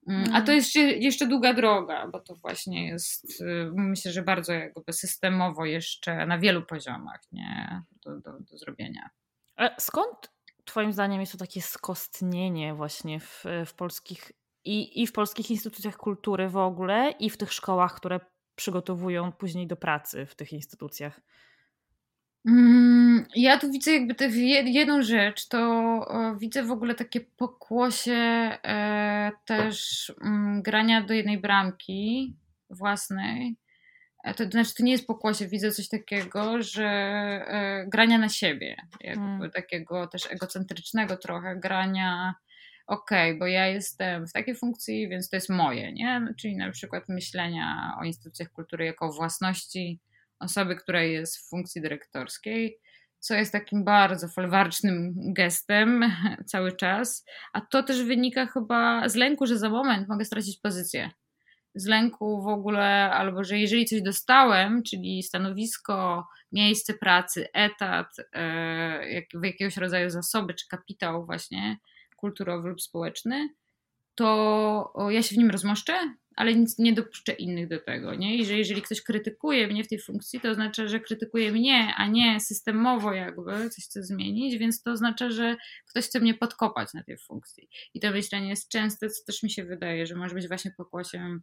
Mm, 0.08 0.24
a 0.24 0.42
to 0.42 0.52
mhm. 0.52 0.58
jest 0.58 0.76
jeszcze, 0.76 1.28
długa 1.28 1.54
droga, 1.54 2.08
bo 2.08 2.20
to 2.20 2.36
właśnie 2.36 2.88
jest, 2.88 3.42
y, 3.42 3.72
myślę, 3.76 4.12
że 4.12 4.22
bardzo 4.22 4.54
jakby 4.54 4.94
systemowo 4.94 5.66
jeszcze 5.66 6.26
na 6.26 6.40
wielu 6.40 6.62
poziomach 6.66 7.22
nie? 7.32 7.82
Do, 8.06 8.20
do, 8.20 8.40
do 8.40 8.58
zrobienia. 8.58 9.10
A 9.56 9.80
skąd 9.80 10.35
Twoim 10.66 10.94
zdaniem 10.94 11.20
jest 11.20 11.32
to 11.32 11.38
takie 11.38 11.62
skostnienie 11.62 12.74
właśnie 12.74 13.20
w, 13.20 13.44
w 13.66 13.74
polskich 13.74 14.32
i, 14.66 15.02
i 15.02 15.08
w 15.08 15.12
polskich 15.12 15.52
instytucjach 15.52 15.98
kultury 15.98 16.50
w 16.50 16.58
ogóle, 16.58 17.12
i 17.20 17.30
w 17.30 17.38
tych 17.38 17.54
szkołach, 17.54 17.96
które 17.96 18.20
przygotowują 18.56 19.32
później 19.32 19.68
do 19.68 19.76
pracy 19.76 20.26
w 20.26 20.36
tych 20.36 20.54
instytucjach? 20.54 21.22
Mm, 22.48 23.26
ja 23.36 23.58
tu 23.58 23.72
widzę 23.72 23.92
jakby 23.92 24.16
tę 24.16 24.28
jedną 24.28 25.02
rzecz, 25.02 25.48
to 25.48 25.60
widzę 26.40 26.64
w 26.64 26.72
ogóle 26.72 26.96
takie 26.96 27.22
pokłosie 27.22 28.14
e, 28.14 29.32
też 29.46 30.14
mm, 30.22 30.62
grania 30.62 31.02
do 31.02 31.14
jednej 31.14 31.42
bramki 31.42 32.36
własnej, 32.70 33.58
to, 34.34 34.46
to 34.46 34.52
znaczy, 34.52 34.74
to 34.78 34.84
nie 34.84 34.92
jest 34.92 35.08
pokłosie, 35.08 35.48
widzę 35.48 35.72
coś 35.72 35.90
takiego, 35.90 36.62
że 36.62 36.86
e, 36.86 37.86
grania 37.88 38.18
na 38.18 38.30
siebie, 38.30 38.76
jakby 39.02 39.26
hmm. 39.26 39.52
takiego 39.52 40.08
też 40.08 40.32
egocentrycznego 40.32 41.18
trochę 41.18 41.56
grania, 41.56 42.34
okej, 42.88 43.30
okay, 43.30 43.40
bo 43.40 43.48
ja 43.48 43.68
jestem 43.68 44.28
w 44.28 44.34
takiej 44.34 44.56
funkcji, 44.56 45.10
więc 45.10 45.30
to 45.30 45.36
jest 45.36 45.50
moje, 45.50 45.94
nie? 45.94 46.28
Czyli 46.40 46.58
na 46.58 46.72
przykład 46.72 47.04
myślenia 47.10 47.98
o 48.02 48.04
instytucjach 48.04 48.52
kultury 48.52 48.86
jako 48.86 49.12
własności 49.12 50.00
osoby, 50.40 50.76
która 50.76 51.04
jest 51.04 51.38
w 51.38 51.50
funkcji 51.50 51.82
dyrektorskiej, 51.82 52.80
co 53.20 53.36
jest 53.36 53.52
takim 53.52 53.84
bardzo 53.84 54.28
folwarcznym 54.28 55.14
gestem 55.34 56.12
cały 56.52 56.72
czas, 56.72 57.26
a 57.54 57.62
to 57.62 57.84
też 57.84 58.04
wynika 58.04 58.46
chyba 58.46 59.10
z 59.10 59.16
lęku, 59.16 59.46
że 59.46 59.58
za 59.58 59.70
moment 59.70 60.08
mogę 60.10 60.26
stracić 60.26 60.60
pozycję. 60.60 61.12
Z 61.76 61.86
lęku 61.86 62.42
w 62.44 62.48
ogóle, 62.48 63.12
albo 63.12 63.44
że 63.44 63.60
jeżeli 63.60 63.86
coś 63.86 64.02
dostałem, 64.02 64.84
czyli 64.84 65.24
stanowisko, 65.24 66.28
miejsce 66.52 66.94
pracy, 66.94 67.48
etat, 67.54 68.08
jak, 69.10 69.26
jakiegoś 69.44 69.78
rodzaju 69.78 70.10
zasoby, 70.10 70.54
czy 70.54 70.68
kapitał 70.68 71.26
właśnie 71.26 71.78
kulturowy 72.16 72.70
lub 72.70 72.82
społeczny, 72.82 73.50
to 74.16 74.94
ja 75.10 75.24
się 75.24 75.36
w 75.36 75.38
nim 75.38 75.50
rozmoszczę, 75.50 75.94
ale 76.36 76.56
nic 76.56 76.80
nie 76.80 76.94
dopuszczę 76.94 77.34
innych 77.34 77.68
do 77.68 77.80
tego, 77.80 78.16
nie? 78.16 78.36
I 78.36 78.46
że 78.46 78.54
jeżeli 78.54 78.82
ktoś 78.82 79.02
krytykuje 79.02 79.68
mnie 79.68 79.84
w 79.84 79.88
tej 79.88 80.00
funkcji, 80.00 80.40
to 80.40 80.50
oznacza, 80.50 80.88
że 80.88 81.00
krytykuje 81.00 81.52
mnie, 81.52 81.94
a 81.98 82.08
nie 82.08 82.40
systemowo 82.40 83.14
jakby 83.14 83.70
coś 83.70 83.86
chce 83.86 84.04
zmienić, 84.04 84.58
więc 84.58 84.82
to 84.82 84.92
oznacza, 84.92 85.30
że 85.30 85.56
ktoś 85.90 86.06
chce 86.06 86.20
mnie 86.20 86.34
podkopać 86.34 86.94
na 86.94 87.04
tej 87.04 87.18
funkcji. 87.18 87.70
I 87.94 88.00
to 88.00 88.12
myślenie 88.12 88.50
jest 88.50 88.70
częste, 88.70 89.10
co 89.10 89.26
też 89.26 89.44
mi 89.44 89.52
się 89.52 89.66
wydaje, 89.66 90.06
że 90.06 90.16
może 90.16 90.36
być 90.36 90.48
właśnie 90.48 90.72
pokłosiem 90.78 91.42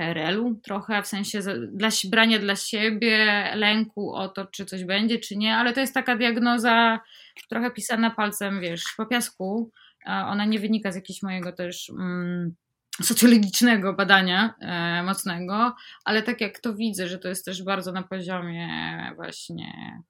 PRL-u 0.00 0.54
trochę, 0.54 1.02
w 1.02 1.06
sensie 1.06 1.40
dla, 1.72 1.88
brania 2.10 2.38
dla 2.38 2.56
siebie 2.56 3.44
lęku 3.54 4.14
o 4.14 4.28
to, 4.28 4.46
czy 4.46 4.66
coś 4.66 4.84
będzie, 4.84 5.18
czy 5.18 5.36
nie, 5.36 5.56
ale 5.56 5.72
to 5.72 5.80
jest 5.80 5.94
taka 5.94 6.16
diagnoza 6.16 7.00
trochę 7.48 7.70
pisana 7.70 8.10
palcem, 8.10 8.60
wiesz, 8.60 8.84
po 8.96 9.06
piasku. 9.06 9.70
Ona 10.06 10.44
nie 10.44 10.60
wynika 10.60 10.92
z 10.92 10.94
jakiegoś 10.94 11.22
mojego 11.22 11.52
też 11.52 11.90
mm, 11.90 12.54
socjologicznego 13.02 13.92
badania 13.92 14.54
e, 14.60 15.02
mocnego, 15.02 15.74
ale 16.04 16.22
tak 16.22 16.40
jak 16.40 16.58
to 16.58 16.74
widzę, 16.74 17.08
że 17.08 17.18
to 17.18 17.28
jest 17.28 17.44
też 17.44 17.62
bardzo 17.62 17.92
na 17.92 18.02
poziomie 18.02 18.68
właśnie 19.16 20.02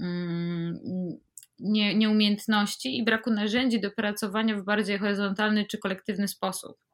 mm, 0.00 0.78
nie, 1.58 1.94
nieumiejętności 1.94 2.98
i 2.98 3.04
braku 3.04 3.30
narzędzi 3.30 3.80
do 3.80 3.90
pracowania 3.90 4.56
w 4.56 4.64
bardziej 4.64 4.98
horyzontalny 4.98 5.64
czy 5.64 5.78
kolektywny 5.78 6.28
sposób. 6.28 6.87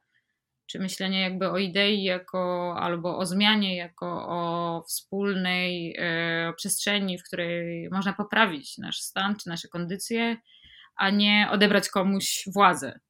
Czy 0.66 0.78
myślenie 0.78 1.20
jakby 1.20 1.50
o 1.50 1.58
idei 1.58 2.02
jako, 2.02 2.74
albo 2.78 3.18
o 3.18 3.26
zmianie 3.26 3.76
jako 3.76 4.28
o 4.28 4.82
wspólnej 4.88 5.96
e, 5.98 6.52
przestrzeni, 6.56 7.18
w 7.18 7.24
której 7.24 7.88
można 7.90 8.12
poprawić 8.12 8.78
nasz 8.78 9.00
stan 9.00 9.36
czy 9.36 9.48
nasze 9.48 9.68
kondycje, 9.68 10.36
a 10.96 11.10
nie 11.10 11.48
odebrać 11.50 11.88
komuś 11.88 12.44
władzę. 12.54 13.00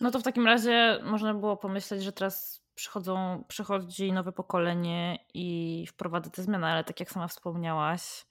No 0.00 0.10
to 0.10 0.18
w 0.18 0.22
takim 0.22 0.46
razie 0.46 0.98
można 1.02 1.34
było 1.34 1.56
pomyśleć, 1.56 2.02
że 2.02 2.12
teraz 2.12 2.64
przychodzą, 2.74 3.44
przychodzi 3.48 4.12
nowe 4.12 4.32
pokolenie 4.32 5.18
i 5.34 5.86
wprowadza 5.86 6.30
te 6.30 6.42
zmiany, 6.42 6.66
ale 6.66 6.84
tak 6.84 7.00
jak 7.00 7.10
sama 7.10 7.28
wspomniałaś, 7.28 8.26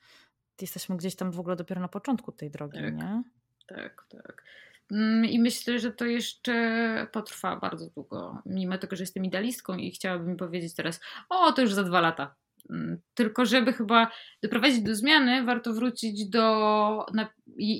jesteśmy 0.61 0.97
gdzieś 0.97 1.15
tam 1.15 1.31
w 1.31 1.39
ogóle 1.39 1.55
dopiero 1.55 1.81
na 1.81 1.87
początku 1.87 2.31
tej 2.31 2.51
drogi, 2.51 2.79
tak, 2.79 2.95
nie? 2.95 3.23
Tak, 3.67 4.05
tak. 4.09 4.43
Mm, 4.91 5.25
I 5.25 5.39
myślę, 5.39 5.79
że 5.79 5.91
to 5.91 6.05
jeszcze 6.05 7.07
potrwa 7.11 7.55
bardzo 7.55 7.89
długo. 7.89 8.41
Mimo 8.45 8.77
tego, 8.77 8.95
że 8.95 9.03
jestem 9.03 9.25
idealistką 9.25 9.75
i 9.77 9.91
chciałabym 9.91 10.37
powiedzieć 10.37 10.75
teraz, 10.75 10.99
o, 11.29 11.51
to 11.51 11.61
już 11.61 11.73
za 11.73 11.83
dwa 11.83 12.01
lata. 12.01 12.35
Mm, 12.69 13.01
tylko, 13.13 13.45
żeby 13.45 13.73
chyba 13.73 14.11
doprowadzić 14.43 14.81
do 14.81 14.95
zmiany, 14.95 15.43
warto 15.43 15.73
wrócić 15.73 16.29
do. 16.29 17.05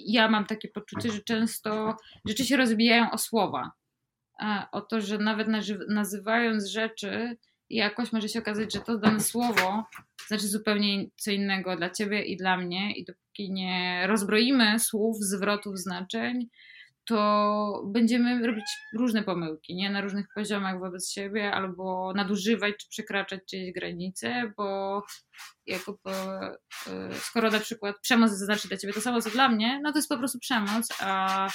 Ja 0.06 0.28
mam 0.28 0.46
takie 0.46 0.68
poczucie, 0.68 1.12
że 1.12 1.20
często 1.20 1.98
rzeczy 2.28 2.46
się 2.46 2.58
rozbijają 2.58 3.12
o 3.12 3.18
słowa 3.18 3.72
o 4.72 4.82
to, 4.82 5.02
że 5.02 5.18
nawet 5.18 5.48
nazywając 5.90 6.66
rzeczy, 6.66 7.38
jakoś 7.70 8.14
może 8.14 8.30
się 8.30 8.40
okazać, 8.40 8.74
że 8.74 8.80
to 8.80 8.98
dane 8.98 9.20
słowo 9.20 9.86
znaczy 10.28 10.48
zupełnie 10.48 11.06
co 11.16 11.32
innego 11.32 11.76
dla 11.76 11.90
ciebie 11.90 12.24
i 12.24 12.38
dla 12.38 12.58
mnie, 12.58 12.94
i 12.96 13.06
dopóki 13.06 13.52
nie 13.52 14.04
rozbroimy 14.08 14.80
słów, 14.80 15.18
zwrotów, 15.20 15.80
znaczeń, 15.80 16.50
to 17.12 17.84
będziemy 17.86 18.48
robić 18.48 18.66
różne 18.94 19.24
pomyłki, 19.24 19.76
nie? 19.76 19.90
Na 19.90 20.02
różnych 20.02 20.26
poziomach 20.36 20.80
wobec 20.80 21.12
siebie, 21.12 21.52
albo 21.52 22.14
nadużywać 22.16 22.76
czy 22.78 22.90
przekraczać 22.90 23.40
czyjeś 23.50 23.74
granice, 23.74 24.52
bo 24.58 25.02
jako, 25.66 25.98
e, 26.08 27.14
skoro 27.14 27.52
na 27.52 27.60
przykład 27.60 27.96
przemoc 28.02 28.32
znaczy 28.32 28.68
dla 28.68 28.78
ciebie 28.78 28.94
to 28.94 29.02
samo 29.02 29.22
co 29.22 29.30
dla 29.30 29.50
mnie, 29.50 29.80
no 29.84 29.92
to 29.92 29.98
jest 29.98 30.10
po 30.10 30.18
prostu 30.18 30.40
przemoc, 30.40 30.94
a 31.00 31.48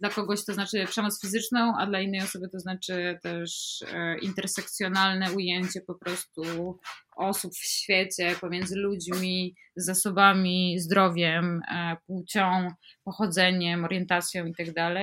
dla 0.00 0.10
kogoś 0.10 0.44
to 0.44 0.54
znaczy 0.54 0.86
przemoc 0.86 1.20
fizyczną, 1.20 1.74
a 1.78 1.86
dla 1.86 2.00
innej 2.00 2.22
osoby 2.22 2.48
to 2.48 2.60
znaczy 2.60 3.18
też 3.22 3.78
e, 3.92 4.18
intersekcjonalne 4.18 5.32
ujęcie 5.32 5.80
po 5.80 5.94
prostu 5.94 6.78
osób 7.16 7.54
w 7.54 7.66
świecie 7.66 8.34
pomiędzy 8.40 8.76
ludźmi, 8.76 9.54
zasobami, 9.76 10.80
zdrowiem, 10.80 11.60
e, 11.70 11.96
płcią, 12.06 12.68
pochodzeniem, 13.04 13.84
orientacją 13.84 14.46
itd. 14.46 14.72
Tak 14.72 14.96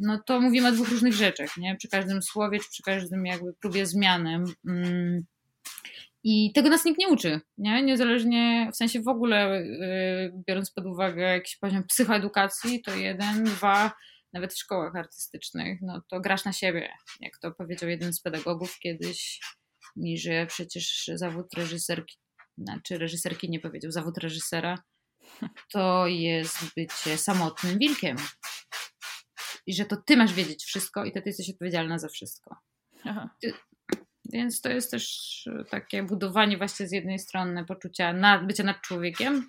no 0.00 0.22
to 0.26 0.40
mówimy 0.40 0.68
o 0.68 0.72
dwóch 0.72 0.88
różnych 0.88 1.12
rzeczach, 1.12 1.56
nie? 1.56 1.76
Przy 1.76 1.88
każdym 1.88 2.22
słowie, 2.22 2.58
czy 2.58 2.68
przy 2.70 2.82
każdym 2.82 3.26
jakby 3.26 3.52
próbie 3.60 3.86
zmiany. 3.86 4.44
I 6.24 6.52
tego 6.52 6.68
nas 6.68 6.84
nikt 6.84 6.98
nie 6.98 7.08
uczy, 7.08 7.40
nie? 7.58 7.82
Niezależnie, 7.82 8.70
w 8.72 8.76
sensie 8.76 9.02
w 9.02 9.08
ogóle, 9.08 9.62
yy, 9.62 10.42
biorąc 10.48 10.72
pod 10.72 10.86
uwagę 10.86 11.22
jakiś 11.22 11.56
poziom 11.56 11.84
psychoedukacji, 11.84 12.82
to 12.82 12.94
jeden, 12.94 13.44
dwa, 13.44 13.92
nawet 14.32 14.54
w 14.54 14.58
szkołach 14.58 14.96
artystycznych, 14.96 15.78
no 15.82 16.02
to 16.10 16.20
grasz 16.20 16.44
na 16.44 16.52
siebie. 16.52 16.92
Jak 17.20 17.38
to 17.42 17.52
powiedział 17.52 17.90
jeden 17.90 18.12
z 18.12 18.20
pedagogów 18.20 18.78
kiedyś 18.78 19.40
mi, 19.96 20.18
że 20.18 20.46
przecież 20.46 21.10
zawód 21.14 21.54
reżyserki, 21.54 22.16
znaczy 22.58 22.98
reżyserki 22.98 23.50
nie 23.50 23.60
powiedział, 23.60 23.90
zawód 23.90 24.18
reżysera 24.18 24.74
to 25.72 26.06
jest 26.06 26.74
bycie 26.76 27.18
samotnym 27.18 27.78
wilkiem. 27.78 28.16
I 29.66 29.74
że 29.74 29.84
to 29.84 29.96
ty 30.06 30.16
masz 30.16 30.32
wiedzieć 30.32 30.64
wszystko 30.64 31.04
i 31.04 31.12
to 31.12 31.20
ty 31.20 31.28
jesteś 31.28 31.50
odpowiedzialna 31.50 31.98
za 31.98 32.08
wszystko. 32.08 32.56
Ty, 33.40 33.52
więc 34.32 34.60
to 34.60 34.68
jest 34.68 34.90
też 34.90 35.48
takie 35.70 36.02
budowanie 36.02 36.58
właśnie 36.58 36.88
z 36.88 36.92
jednej 36.92 37.18
strony 37.18 37.64
poczucia 37.64 38.12
nad, 38.12 38.46
bycia 38.46 38.64
nad 38.64 38.80
człowiekiem, 38.80 39.46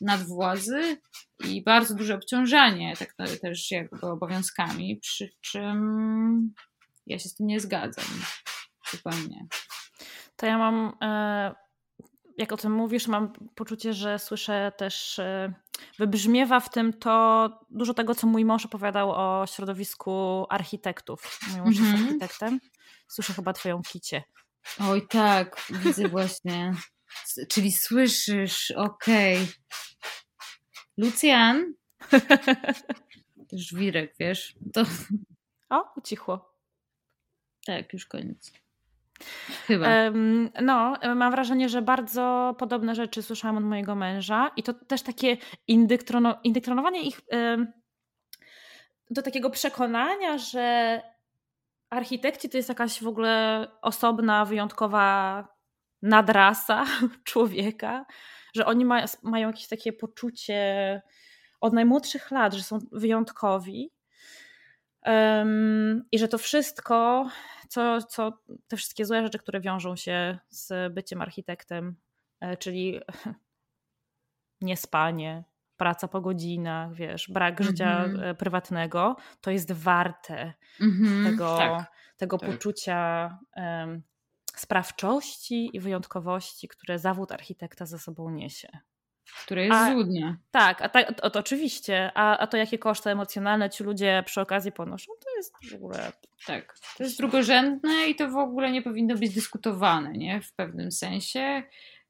nadwładzy 0.00 0.96
i 1.44 1.62
bardzo 1.62 1.94
duże 1.94 2.14
obciążanie 2.14 2.94
tak 2.98 3.14
też 3.42 3.70
jakby 3.70 4.06
obowiązkami, 4.06 4.96
przy 4.96 5.30
czym 5.40 6.54
ja 7.06 7.18
się 7.18 7.28
z 7.28 7.34
tym 7.34 7.46
nie 7.46 7.60
zgadzam 7.60 8.04
zupełnie. 8.90 9.46
To 10.36 10.46
ja 10.46 10.58
mam, 10.58 10.92
e, 11.02 11.54
jak 12.38 12.52
o 12.52 12.56
tym 12.56 12.72
mówisz, 12.72 13.08
mam 13.08 13.32
poczucie, 13.54 13.94
że 13.94 14.18
słyszę 14.18 14.72
też, 14.76 15.18
e, 15.18 15.54
wybrzmiewa 15.98 16.60
w 16.60 16.70
tym 16.70 16.92
to 16.92 17.48
dużo 17.70 17.94
tego, 17.94 18.14
co 18.14 18.26
mój 18.26 18.44
mąż 18.44 18.64
opowiadał 18.66 19.10
o 19.10 19.46
środowisku 19.46 20.46
architektów. 20.48 21.40
Mój 21.50 21.60
mąż 21.60 21.78
mm 21.78 21.90
-hmm. 21.90 21.92
jest 21.92 21.94
mhm. 21.94 22.06
architektem. 22.06 22.60
Słyszę 23.08 23.32
chyba 23.32 23.52
twoją 23.52 23.82
kicie. 23.82 24.22
Oj 24.80 25.06
tak, 25.08 25.56
widzę 25.70 26.08
właśnie. 26.08 26.72
Czyli 27.48 27.72
słyszysz, 27.72 28.70
okej. 28.70 29.36
Okay. 29.36 29.46
Lucjan? 30.96 31.74
Żwirek, 33.52 34.14
wiesz? 34.18 34.54
To... 34.72 34.82
O, 35.70 35.92
ucichło. 35.96 36.54
Tak, 37.66 37.92
już 37.92 38.06
koniec. 38.06 38.52
Chyba. 39.66 39.88
No, 40.62 40.96
mam 41.14 41.30
wrażenie, 41.30 41.68
że 41.68 41.82
bardzo 41.82 42.54
podobne 42.58 42.94
rzeczy 42.94 43.22
słyszałam 43.22 43.56
od 43.56 43.64
mojego 43.64 43.94
męża 43.94 44.50
i 44.56 44.62
to 44.62 44.74
też 44.74 45.02
takie 45.02 45.36
indyktronowanie 46.44 47.02
ich 47.02 47.20
do 49.10 49.22
takiego 49.22 49.50
przekonania, 49.50 50.38
że 50.38 51.02
architekci 51.94 52.48
to 52.48 52.56
jest 52.56 52.68
jakaś 52.68 53.02
w 53.02 53.06
ogóle 53.06 53.66
osobna, 53.82 54.44
wyjątkowa 54.44 55.48
nadrasa 56.02 56.84
człowieka, 57.24 58.06
że 58.56 58.66
oni 58.66 58.84
ma, 58.84 59.04
mają 59.22 59.48
jakieś 59.48 59.68
takie 59.68 59.92
poczucie 59.92 61.02
od 61.60 61.72
najmłodszych 61.72 62.30
lat, 62.30 62.54
że 62.54 62.62
są 62.62 62.78
wyjątkowi. 62.92 63.90
Um, 65.06 66.04
I 66.12 66.18
że 66.18 66.28
to 66.28 66.38
wszystko, 66.38 67.28
co, 67.68 68.02
co 68.02 68.38
te 68.68 68.76
wszystkie 68.76 69.04
złe 69.04 69.22
rzeczy, 69.22 69.38
które 69.38 69.60
wiążą 69.60 69.96
się 69.96 70.38
z 70.48 70.94
byciem 70.94 71.22
architektem, 71.22 71.96
e, 72.40 72.56
czyli 72.56 73.00
niespanie, 74.60 75.44
praca 75.76 76.08
po 76.08 76.20
godzinach, 76.20 76.94
wiesz, 76.94 77.30
brak 77.30 77.60
mm 77.60 77.62
-hmm. 77.62 77.70
życia 77.70 78.04
mhm. 78.04 78.24
e, 78.24 78.34
prywatnego, 78.34 79.16
to 79.40 79.50
jest 79.50 79.72
warte 79.72 80.54
mm 80.80 81.02
-hmm, 81.02 81.30
tego, 81.30 81.56
tak, 81.56 81.92
tego 82.16 82.38
tak. 82.38 82.50
poczucia 82.50 83.38
um, 83.56 84.02
sprawczości 84.56 85.70
i 85.76 85.80
wyjątkowości, 85.80 86.68
które 86.68 86.98
zawód 86.98 87.32
architekta 87.32 87.86
ze 87.86 87.98
sobą 87.98 88.30
niesie. 88.30 88.68
które 89.44 89.64
jest 89.64 89.76
a, 89.76 89.92
złudne. 89.92 90.36
Tak, 90.50 90.82
a 90.82 90.88
ta, 90.88 91.12
to, 91.12 91.30
to 91.30 91.38
oczywiście. 91.38 92.10
A, 92.14 92.38
a 92.38 92.46
to 92.46 92.56
jakie 92.56 92.78
koszty 92.78 93.10
emocjonalne 93.10 93.70
ci 93.70 93.84
ludzie 93.84 94.22
przy 94.26 94.40
okazji 94.40 94.72
ponoszą, 94.72 95.12
to 95.24 95.36
jest 95.36 95.70
w 95.70 95.74
ogóle... 95.74 96.12
Tak, 96.46 96.78
to 96.96 97.04
jest 97.04 97.18
drugorzędne 97.18 98.08
i 98.08 98.14
to 98.14 98.28
w 98.28 98.36
ogóle 98.36 98.70
nie 98.70 98.82
powinno 98.82 99.14
być 99.14 99.34
dyskutowane, 99.34 100.12
nie? 100.12 100.40
W 100.40 100.52
pewnym 100.52 100.92
sensie. 100.92 101.62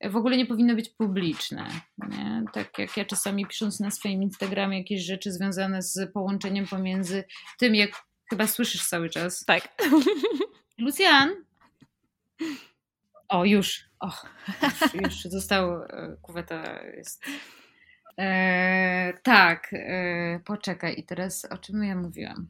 W 0.02 0.16
ogóle 0.16 0.36
nie 0.36 0.46
powinno 0.46 0.74
być 0.74 0.88
publiczne, 0.88 1.68
nie? 1.98 2.44
Tak 2.52 2.78
jak 2.78 2.96
ja 2.96 3.04
czasami 3.04 3.46
pisząc 3.46 3.80
na 3.80 3.90
swoim 3.90 4.22
Instagramie 4.22 4.78
jakieś 4.78 5.02
rzeczy 5.02 5.32
związane 5.32 5.82
z 5.82 6.12
połączeniem 6.12 6.66
pomiędzy 6.66 7.24
tym, 7.58 7.74
jak 7.74 7.90
chyba 8.30 8.46
słyszysz 8.46 8.86
cały 8.86 9.10
czas. 9.10 9.44
Tak. 9.44 9.68
Lucjan? 10.78 11.30
O, 13.28 13.44
już. 13.44 13.84
O, 14.00 14.12
już, 14.62 14.94
już 14.94 15.22
został. 15.22 15.82
E, 15.82 16.16
kuweta 16.22 16.82
jest. 16.82 17.24
E, 18.18 19.12
tak, 19.22 19.68
e, 19.72 20.40
poczekaj. 20.44 20.94
I 20.98 21.04
teraz 21.04 21.44
o 21.44 21.58
czym 21.58 21.84
ja 21.84 21.96
mówiłam? 21.96 22.48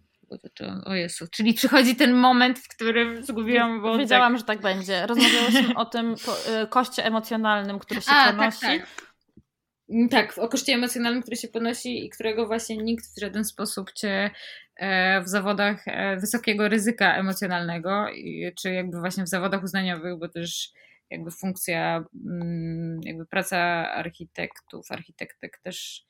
O 0.85 0.95
Jezu, 0.95 1.27
czyli 1.33 1.55
przychodzi 1.55 1.97
ten 1.97 2.15
moment, 2.15 2.59
w 2.59 2.69
którym 2.69 3.25
zgubiłam 3.25 3.83
wątek. 3.83 4.01
Wiedziałam, 4.01 4.39
że 4.39 4.45
tak 4.45 4.61
będzie. 4.61 5.07
Rozmawiałyśmy 5.07 5.75
o 5.75 5.85
tym 5.85 6.15
e, 6.49 6.67
koszcie 6.67 7.05
emocjonalnym, 7.05 7.79
który 7.79 8.01
się 8.01 8.11
A, 8.11 8.25
tak, 8.25 8.37
ponosi. 8.37 8.61
Tak, 8.61 8.81
tak. 8.81 9.05
Tak, 10.11 10.39
o 10.39 10.49
koszcie 10.49 10.73
emocjonalnym, 10.73 11.23
który 11.23 11.37
się 11.37 11.49
ponosi 11.49 12.07
i 12.07 12.11
którego 12.11 12.47
właśnie 12.47 12.77
nikt 12.77 13.05
w 13.17 13.21
żaden 13.21 13.45
sposób 13.45 13.93
cię 13.93 14.31
e, 14.77 15.21
w 15.23 15.29
zawodach 15.29 15.89
e, 15.89 16.17
wysokiego 16.17 16.69
ryzyka 16.69 17.17
emocjonalnego, 17.17 18.07
czy 18.61 18.73
jakby 18.73 19.01
właśnie 19.01 19.25
w 19.25 19.29
zawodach 19.29 19.63
uznaniowych, 19.63 20.19
bo 20.19 20.29
też 20.29 20.73
jakby 21.11 21.31
funkcja, 21.31 22.05
mm, 22.27 23.01
jakby 23.05 23.27
praca 23.27 23.59
architektów, 23.93 24.87
architektek 24.91 25.59
też 25.63 26.05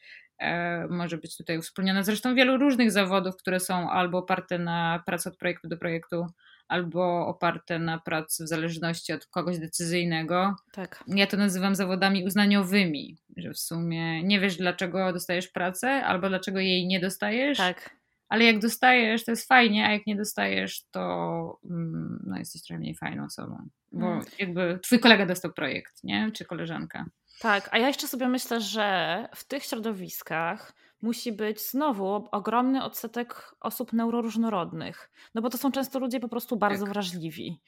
może 0.91 1.19
być 1.19 1.37
tutaj 1.37 1.59
uwspólniona. 1.59 2.03
Zresztą 2.03 2.35
wielu 2.35 2.59
różnych 2.59 2.91
zawodów, 2.91 3.37
które 3.37 3.61
są 3.61 3.91
albo 3.91 4.19
oparte 4.19 4.59
na 4.59 5.03
pracy 5.07 5.29
od 5.29 5.37
projektu 5.37 5.69
do 5.69 5.77
projektu, 5.77 6.27
albo 6.69 7.27
oparte 7.27 7.79
na 7.79 7.99
pracy 7.99 8.45
w 8.45 8.49
zależności 8.49 9.13
od 9.13 9.27
kogoś 9.27 9.59
decyzyjnego. 9.59 10.57
Tak. 10.73 11.05
Ja 11.07 11.27
to 11.27 11.37
nazywam 11.37 11.75
zawodami 11.75 12.25
uznaniowymi, 12.25 13.19
że 13.37 13.51
w 13.53 13.59
sumie 13.59 14.23
nie 14.23 14.41
wiesz, 14.41 14.57
dlaczego 14.57 15.13
dostajesz 15.13 15.49
pracę, 15.49 15.89
albo 15.91 16.29
dlaczego 16.29 16.61
jej 16.61 16.87
nie 16.87 17.01
dostajesz. 17.01 17.59
Tak. 17.59 17.97
Ale 18.29 18.45
jak 18.45 18.59
dostajesz, 18.59 19.25
to 19.25 19.33
jest 19.33 19.49
fajnie, 19.49 19.87
a 19.87 19.93
jak 19.93 20.07
nie 20.07 20.17
dostajesz, 20.17 20.85
to 20.91 21.59
mm, 21.71 22.23
no, 22.27 22.39
jesteś 22.39 22.63
trochę 22.63 22.79
mniej 22.79 22.95
fajną 22.95 23.25
osobą. 23.25 23.69
Bo 23.93 24.13
mm. 24.13 24.25
jakby 24.39 24.79
twój 24.83 25.01
kolega 25.01 25.27
dostał 25.27 25.53
projekt, 25.53 26.05
nie? 26.05 26.31
Czy 26.33 26.45
koleżanka. 26.45 27.07
Tak, 27.41 27.69
a 27.73 27.79
ja 27.79 27.89
jeszcze 27.89 28.09
sobie 28.09 28.29
myślę, 28.29 28.61
że 28.61 29.29
w 29.35 29.45
tych 29.45 29.65
środowiskach 29.65 30.73
musi 31.03 31.33
być 31.33 31.71
znowu 31.71 32.29
ogromny 32.33 32.85
odsetek 32.85 33.55
osób 33.61 33.93
neuroróżnorodnych, 33.93 35.11
no 35.35 35.43
bo 35.43 35.51
to 35.51 35.59
są 35.59 35.73
często 35.73 35.99
ludzie 35.99 36.21
po 36.21 36.29
prostu 36.29 36.57
bardzo 36.57 36.85
tak. 36.85 36.93
wrażliwi. 36.93 37.61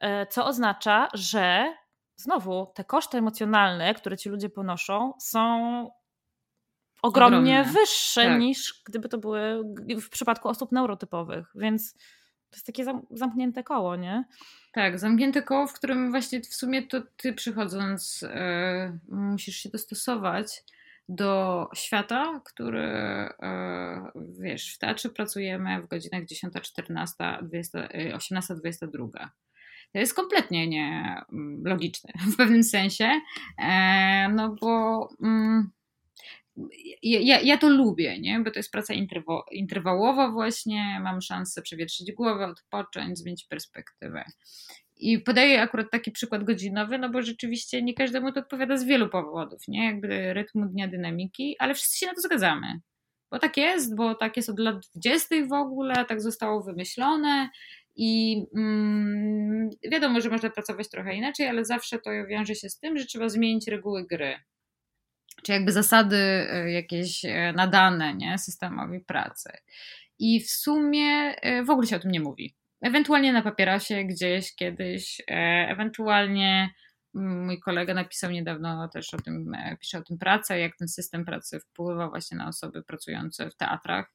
E, 0.00 0.26
co 0.26 0.46
oznacza, 0.46 1.08
że 1.14 1.74
znowu 2.16 2.72
te 2.74 2.84
koszty 2.84 3.18
emocjonalne, 3.18 3.94
które 3.94 4.16
ci 4.16 4.28
ludzie 4.28 4.48
ponoszą, 4.48 5.12
są 5.20 5.50
ogromnie 7.02 7.60
Ogromne. 7.60 7.80
wyższe 7.80 8.24
tak. 8.24 8.40
niż 8.40 8.82
gdyby 8.86 9.08
to 9.08 9.18
były 9.18 9.62
w 10.00 10.08
przypadku 10.08 10.48
osób 10.48 10.72
neurotypowych, 10.72 11.46
więc 11.54 11.94
to 12.50 12.56
jest 12.56 12.66
takie 12.66 12.84
zamknięte 13.10 13.62
koło, 13.62 13.96
nie? 13.96 14.24
Tak, 14.72 14.98
zamknięte 14.98 15.42
koło, 15.42 15.66
w 15.66 15.72
którym 15.72 16.10
właśnie 16.10 16.40
w 16.40 16.54
sumie 16.54 16.82
to 16.82 17.02
ty 17.16 17.32
przychodząc 17.32 18.22
yy, 18.22 19.16
musisz 19.16 19.56
się 19.56 19.68
dostosować 19.68 20.62
do 21.10 21.68
świata, 21.74 22.40
który 22.44 22.82
e, 22.82 24.10
wiesz, 24.40 24.74
w 24.74 24.78
teatrze 24.78 25.08
pracujemy 25.08 25.82
w 25.82 25.86
godzinach 25.86 26.24
10.14, 26.24 27.48
18.22. 28.16 29.08
To 29.92 29.98
jest 29.98 30.14
kompletnie 30.14 30.68
nie 30.68 31.16
mm, 31.32 31.78
w 32.32 32.36
pewnym 32.36 32.64
sensie, 32.64 33.20
e, 33.58 34.28
no 34.28 34.56
bo 34.60 35.08
mm, 35.22 35.70
ja, 37.02 37.40
ja 37.40 37.58
to 37.58 37.68
lubię, 37.68 38.20
nie? 38.20 38.40
bo 38.40 38.50
to 38.50 38.58
jest 38.58 38.72
praca 38.72 38.94
interwałowa 39.52 40.30
właśnie, 40.30 41.00
mam 41.02 41.20
szansę 41.20 41.62
przewietrzyć 41.62 42.12
głowę, 42.12 42.46
odpocząć, 42.46 43.18
zmienić 43.18 43.44
perspektywę. 43.44 44.24
I 44.96 45.18
podaję 45.18 45.62
akurat 45.62 45.90
taki 45.90 46.10
przykład 46.10 46.44
godzinowy, 46.44 46.98
no 46.98 47.10
bo 47.10 47.22
rzeczywiście 47.22 47.82
nie 47.82 47.94
każdemu 47.94 48.32
to 48.32 48.40
odpowiada 48.40 48.76
z 48.76 48.84
wielu 48.84 49.08
powodów, 49.08 49.68
nie? 49.68 49.84
Jakby 49.84 50.34
rytmu 50.34 50.66
dnia, 50.66 50.88
dynamiki, 50.88 51.56
ale 51.58 51.74
wszyscy 51.74 51.98
się 51.98 52.06
na 52.06 52.14
to 52.14 52.20
zgadzamy. 52.20 52.80
Bo 53.30 53.38
tak 53.38 53.56
jest, 53.56 53.96
bo 53.96 54.14
tak 54.14 54.36
jest 54.36 54.48
od 54.48 54.58
lat 54.58 54.76
20. 54.94 55.36
w 55.48 55.52
ogóle, 55.52 56.04
tak 56.04 56.20
zostało 56.20 56.62
wymyślone 56.62 57.48
i 57.96 58.42
mm, 58.56 59.70
wiadomo, 59.92 60.20
że 60.20 60.30
można 60.30 60.50
pracować 60.50 60.88
trochę 60.88 61.14
inaczej, 61.14 61.46
ale 61.46 61.64
zawsze 61.64 61.98
to 61.98 62.10
wiąże 62.28 62.54
się 62.54 62.68
z 62.68 62.78
tym, 62.78 62.98
że 62.98 63.04
trzeba 63.06 63.28
zmienić 63.28 63.68
reguły 63.68 64.06
gry. 64.06 64.36
Czy 65.42 65.52
jakby 65.52 65.72
zasady 65.72 66.16
e, 66.16 66.70
jakieś 66.70 67.24
e, 67.24 67.52
nadane 67.56 68.14
nie? 68.14 68.38
systemowi 68.38 69.00
pracy. 69.00 69.50
I 70.18 70.40
w 70.40 70.50
sumie 70.50 71.34
e, 71.42 71.64
w 71.64 71.70
ogóle 71.70 71.86
się 71.86 71.96
o 71.96 72.00
tym 72.00 72.10
nie 72.10 72.20
mówi 72.20 72.54
ewentualnie 72.80 73.32
na 73.32 73.42
papierosie 73.42 74.04
gdzieś 74.04 74.54
kiedyś, 74.54 75.22
ewentualnie 75.68 76.70
mój 77.14 77.60
kolega 77.60 77.94
napisał 77.94 78.30
niedawno 78.30 78.88
też 78.88 79.14
o 79.14 79.18
tym, 79.18 79.56
pisze 79.80 79.98
o 79.98 80.02
tym 80.02 80.18
pracę, 80.18 80.60
jak 80.60 80.76
ten 80.76 80.88
system 80.88 81.24
pracy 81.24 81.60
wpływa 81.60 82.08
właśnie 82.08 82.36
na 82.36 82.48
osoby 82.48 82.82
pracujące 82.82 83.50
w 83.50 83.56
teatrach. 83.56 84.14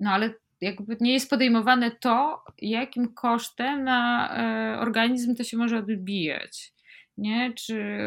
No 0.00 0.10
ale 0.10 0.34
jakby 0.60 0.96
nie 1.00 1.12
jest 1.12 1.30
podejmowane 1.30 1.90
to, 1.90 2.44
jakim 2.58 3.14
kosztem 3.14 3.84
na 3.84 4.30
organizm 4.80 5.34
to 5.34 5.44
się 5.44 5.56
może 5.56 5.78
odbijać. 5.78 6.74
Nie? 7.16 7.52
Czy 7.54 7.98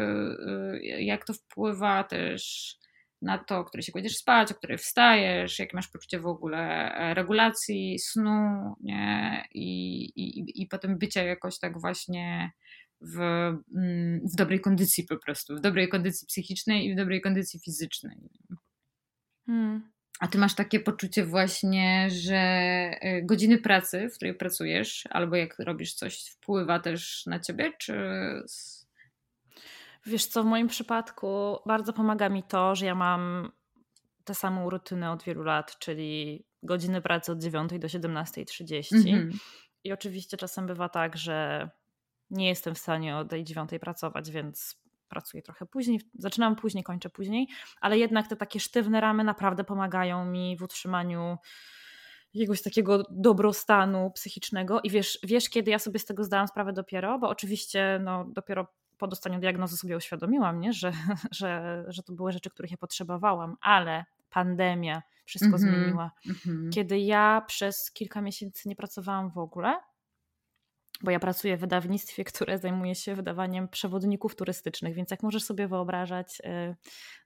jak 0.98 1.24
to 1.24 1.32
wpływa 1.34 2.04
też 2.04 2.74
na 3.22 3.38
to, 3.38 3.58
o 3.58 3.64
której 3.64 3.82
się 3.82 3.92
kładziesz 3.92 4.16
spać, 4.16 4.52
o 4.52 4.54
której 4.54 4.78
wstajesz, 4.78 5.58
jakie 5.58 5.76
masz 5.76 5.88
poczucie 5.88 6.20
w 6.20 6.26
ogóle 6.26 6.94
e, 6.94 7.14
regulacji 7.14 7.98
snu 7.98 8.74
nie? 8.80 9.44
I, 9.54 10.04
i, 10.04 10.62
i 10.62 10.66
potem 10.66 10.98
bycia 10.98 11.22
jakoś 11.22 11.58
tak 11.58 11.80
właśnie 11.80 12.52
w, 13.00 13.20
mm, 13.76 14.20
w 14.32 14.36
dobrej 14.36 14.60
kondycji 14.60 15.04
po 15.04 15.16
prostu, 15.16 15.56
w 15.56 15.60
dobrej 15.60 15.88
kondycji 15.88 16.26
psychicznej 16.26 16.86
i 16.86 16.94
w 16.94 16.96
dobrej 16.96 17.20
kondycji 17.20 17.60
fizycznej. 17.60 18.16
Hmm. 19.46 19.92
A 20.20 20.28
ty 20.28 20.38
masz 20.38 20.54
takie 20.54 20.80
poczucie 20.80 21.24
właśnie, 21.24 22.08
że 22.10 22.36
e, 22.36 23.22
godziny 23.22 23.58
pracy, 23.58 24.08
w 24.08 24.16
której 24.16 24.34
pracujesz, 24.34 25.04
albo 25.10 25.36
jak 25.36 25.58
robisz 25.58 25.94
coś, 25.94 26.24
wpływa 26.24 26.80
też 26.80 27.26
na 27.26 27.40
ciebie, 27.40 27.72
czy 27.78 27.94
Wiesz 30.06 30.26
co, 30.26 30.42
w 30.42 30.46
moim 30.46 30.68
przypadku 30.68 31.56
bardzo 31.66 31.92
pomaga 31.92 32.28
mi 32.28 32.42
to, 32.42 32.74
że 32.74 32.86
ja 32.86 32.94
mam 32.94 33.52
tę 34.24 34.34
samą 34.34 34.70
rutynę 34.70 35.10
od 35.10 35.22
wielu 35.22 35.42
lat, 35.42 35.78
czyli 35.78 36.44
godziny 36.62 37.02
pracy 37.02 37.32
od 37.32 37.38
9 37.38 37.70
do 37.78 37.88
17.30. 37.88 38.82
Mm-hmm. 38.82 39.30
I 39.84 39.92
oczywiście 39.92 40.36
czasem 40.36 40.66
bywa 40.66 40.88
tak, 40.88 41.16
że 41.16 41.70
nie 42.30 42.48
jestem 42.48 42.74
w 42.74 42.78
stanie 42.78 43.16
od 43.16 43.28
tej 43.28 43.44
9 43.44 43.70
pracować, 43.80 44.30
więc 44.30 44.80
pracuję 45.08 45.42
trochę 45.42 45.66
później. 45.66 46.00
Zaczynam 46.18 46.56
później, 46.56 46.84
kończę 46.84 47.10
później, 47.10 47.48
ale 47.80 47.98
jednak 47.98 48.28
te 48.28 48.36
takie 48.36 48.60
sztywne 48.60 49.00
ramy 49.00 49.24
naprawdę 49.24 49.64
pomagają 49.64 50.24
mi 50.24 50.56
w 50.56 50.62
utrzymaniu 50.62 51.38
jakiegoś 52.34 52.62
takiego 52.62 53.02
dobrostanu 53.10 54.10
psychicznego. 54.10 54.80
I 54.80 54.90
wiesz, 54.90 55.18
wiesz, 55.22 55.48
kiedy 55.48 55.70
ja 55.70 55.78
sobie 55.78 55.98
z 55.98 56.04
tego 56.04 56.24
zdałam 56.24 56.48
sprawę 56.48 56.72
dopiero, 56.72 57.18
bo 57.18 57.28
oczywiście 57.28 58.00
no, 58.04 58.24
dopiero 58.32 58.66
po 58.98 59.06
dostaniu 59.06 59.40
diagnozy 59.40 59.76
sobie 59.76 59.96
uświadomiłam, 59.96 60.60
nie? 60.60 60.72
Że, 60.72 60.92
że, 61.30 61.84
że 61.88 62.02
to 62.02 62.12
były 62.12 62.32
rzeczy, 62.32 62.50
których 62.50 62.70
ja 62.70 62.76
potrzebowałam, 62.76 63.56
ale 63.60 64.04
pandemia 64.30 65.02
wszystko 65.24 65.56
mm-hmm, 65.56 65.60
zmieniła. 65.60 66.10
Mm-hmm. 66.26 66.70
Kiedy 66.70 66.98
ja 66.98 67.42
przez 67.46 67.90
kilka 67.92 68.20
miesięcy 68.20 68.68
nie 68.68 68.76
pracowałam 68.76 69.30
w 69.30 69.38
ogóle, 69.38 69.78
bo 71.02 71.10
ja 71.10 71.18
pracuję 71.18 71.56
w 71.56 71.60
wydawnictwie, 71.60 72.24
które 72.24 72.58
zajmuje 72.58 72.94
się 72.94 73.14
wydawaniem 73.14 73.68
przewodników 73.68 74.36
turystycznych, 74.36 74.94
więc 74.94 75.10
jak 75.10 75.22
możesz 75.22 75.44
sobie 75.44 75.68
wyobrażać, 75.68 76.40
y, 76.40 76.76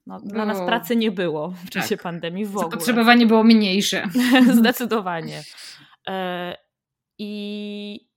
no, 0.07 0.21
dla 0.21 0.45
nas 0.45 0.59
pracy 0.67 0.97
nie 0.97 1.11
było 1.11 1.51
w 1.51 1.71
czasie 1.71 1.97
tak. 1.97 2.03
pandemii 2.03 2.47
w 2.47 2.57
ogóle. 2.57 2.71
Zapotrzebowanie 2.71 3.27
było 3.27 3.45
mniejsze. 3.45 4.09
Zdecydowanie. 4.59 5.43
E, 6.09 6.57
I 7.19 8.10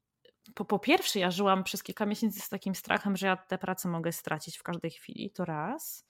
po, 0.55 0.65
po 0.65 0.79
pierwsze, 0.79 1.19
ja 1.19 1.31
żyłam 1.31 1.63
przez 1.63 1.83
kilka 1.83 2.05
miesięcy 2.05 2.39
z 2.39 2.49
takim 2.49 2.75
strachem, 2.75 3.17
że 3.17 3.27
ja 3.27 3.35
tę 3.37 3.57
pracę 3.57 3.89
mogę 3.89 4.11
stracić 4.11 4.57
w 4.57 4.63
każdej 4.63 4.91
chwili, 4.91 5.31
to 5.31 5.45
raz. 5.45 6.07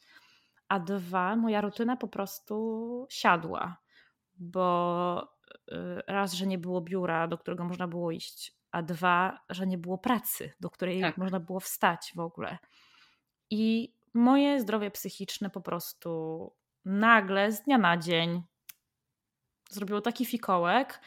A 0.68 0.80
dwa, 0.80 1.36
moja 1.36 1.62
rutyna 1.62 1.98
po 1.98 2.08
prostu 2.08 3.08
siadła, 3.10 3.78
bo 4.36 5.36
y, 5.72 6.02
raz, 6.08 6.34
że 6.34 6.48
nie 6.48 6.58
było 6.58 6.82
biura, 6.82 7.28
do 7.28 7.38
którego 7.38 7.64
można 7.64 7.88
było 7.88 8.12
iść, 8.12 8.58
a 8.72 8.82
dwa, 8.82 9.39
że 9.50 9.68
nie 9.68 9.78
było 9.78 9.98
pracy, 9.98 10.54
do 10.60 10.70
której 10.70 11.02
tak. 11.02 11.18
można 11.18 11.39
było 11.39 11.60
wstać 11.60 12.12
w 12.16 12.20
ogóle. 12.20 12.58
I 13.50 13.94
moje 14.14 14.62
zdrowie 14.62 14.91
psychiczne 14.91 15.50
po 15.50 15.62
prostu 15.62 16.52
nagle 16.86 17.52
z 17.52 17.62
dnia 17.62 17.78
na 17.78 17.98
dzień 17.98 18.44
zrobiło 19.70 20.02
taki 20.02 20.26
fikołek. 20.26 21.02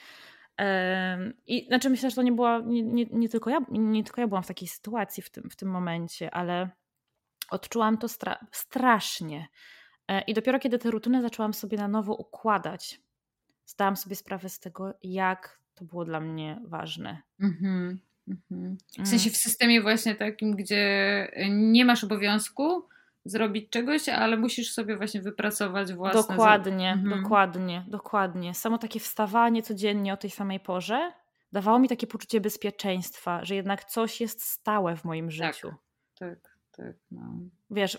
I 1.47 1.67
znaczy 1.67 1.91
myślę, 1.91 2.11
że 2.11 2.17
to 2.17 2.23
nie 2.23 2.33
była, 2.33 2.61
nie, 2.67 2.83
nie, 2.83 3.07
nie, 3.13 3.29
tylko, 3.29 3.51
ja, 3.51 3.59
nie 3.71 4.05
tylko 4.05 4.21
ja 4.21 4.29
byłam 4.29 4.43
w 4.43 4.47
takiej 4.47 4.69
sytuacji 4.69 5.23
w 5.23 5.31
tym, 5.31 5.51
w 5.51 5.57
tym 5.57 5.69
momencie, 5.69 6.35
ale 6.35 6.71
odczułam 7.51 7.99
to 7.99 8.09
stra 8.09 8.47
strasznie. 8.53 9.49
E, 10.09 10.21
I 10.21 10.35
dopiero 10.35 10.59
kiedy 10.59 10.79
te 10.79 10.91
rutyny 10.91 11.23
zaczęłam 11.23 11.55
sobie 11.55 11.79
na 11.79 11.89
nowo 11.89 12.15
układać, 12.15 13.01
zdałam 13.67 13.97
sobie 13.97 14.17
sprawę 14.17 14.49
z 14.49 14.61
tego, 14.61 14.95
jak 15.03 15.61
to 15.75 15.85
było 15.85 16.05
dla 16.05 16.21
mnie 16.21 16.61
ważne. 16.65 17.23
Mhm. 17.41 18.01
Mhm. 18.29 18.77
W 18.99 19.09
sensie 19.09 19.31
w 19.31 19.37
systemie 19.37 19.83
właśnie 19.83 20.15
takim, 20.15 20.57
gdzie 20.57 21.31
nie 21.51 21.85
masz 21.85 22.05
obowiązku 22.05 22.89
zrobić 23.27 23.71
czegoś, 23.71 24.09
ale 24.09 24.37
musisz 24.37 24.73
sobie 24.73 24.97
właśnie 24.97 25.23
wypracować 25.23 25.93
własne... 25.93 26.23
Dokładnie, 26.23 26.93
mhm. 26.93 27.23
dokładnie, 27.23 27.85
dokładnie. 27.89 28.55
Samo 28.55 28.79
takie 28.79 29.01
wstawanie 29.01 29.63
codziennie 29.63 30.13
o 30.13 30.17
tej 30.17 30.31
samej 30.31 30.61
porze 30.61 31.13
dawało 31.53 31.79
mi 31.79 31.89
takie 31.89 32.07
poczucie 32.07 32.41
bezpieczeństwa, 32.41 33.45
że 33.45 33.55
jednak 33.55 33.85
coś 33.85 34.21
jest 34.21 34.43
stałe 34.43 34.97
w 34.97 35.05
moim 35.05 35.27
tak, 35.27 35.33
życiu. 35.33 35.75
Tak, 36.19 36.41
tak, 36.41 36.59
tak. 36.77 36.97
No. 37.11 37.23
Wiesz, 37.71 37.99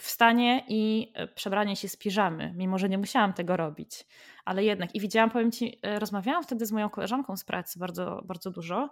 wstanie 0.00 0.64
i 0.68 1.12
e, 1.14 1.26
przebranie 1.26 1.76
się 1.76 1.88
z 1.88 1.96
piżamy, 1.96 2.54
mimo 2.56 2.78
że 2.78 2.88
nie 2.88 2.98
musiałam 2.98 3.32
tego 3.32 3.56
robić, 3.56 4.06
ale 4.44 4.64
jednak. 4.64 4.94
I 4.94 5.00
widziałam, 5.00 5.30
powiem 5.30 5.52
Ci, 5.52 5.78
e, 5.82 5.98
rozmawiałam 5.98 6.42
wtedy 6.42 6.66
z 6.66 6.72
moją 6.72 6.90
koleżanką 6.90 7.36
z 7.36 7.44
pracy 7.44 7.78
bardzo, 7.78 8.22
bardzo 8.24 8.50
dużo, 8.50 8.90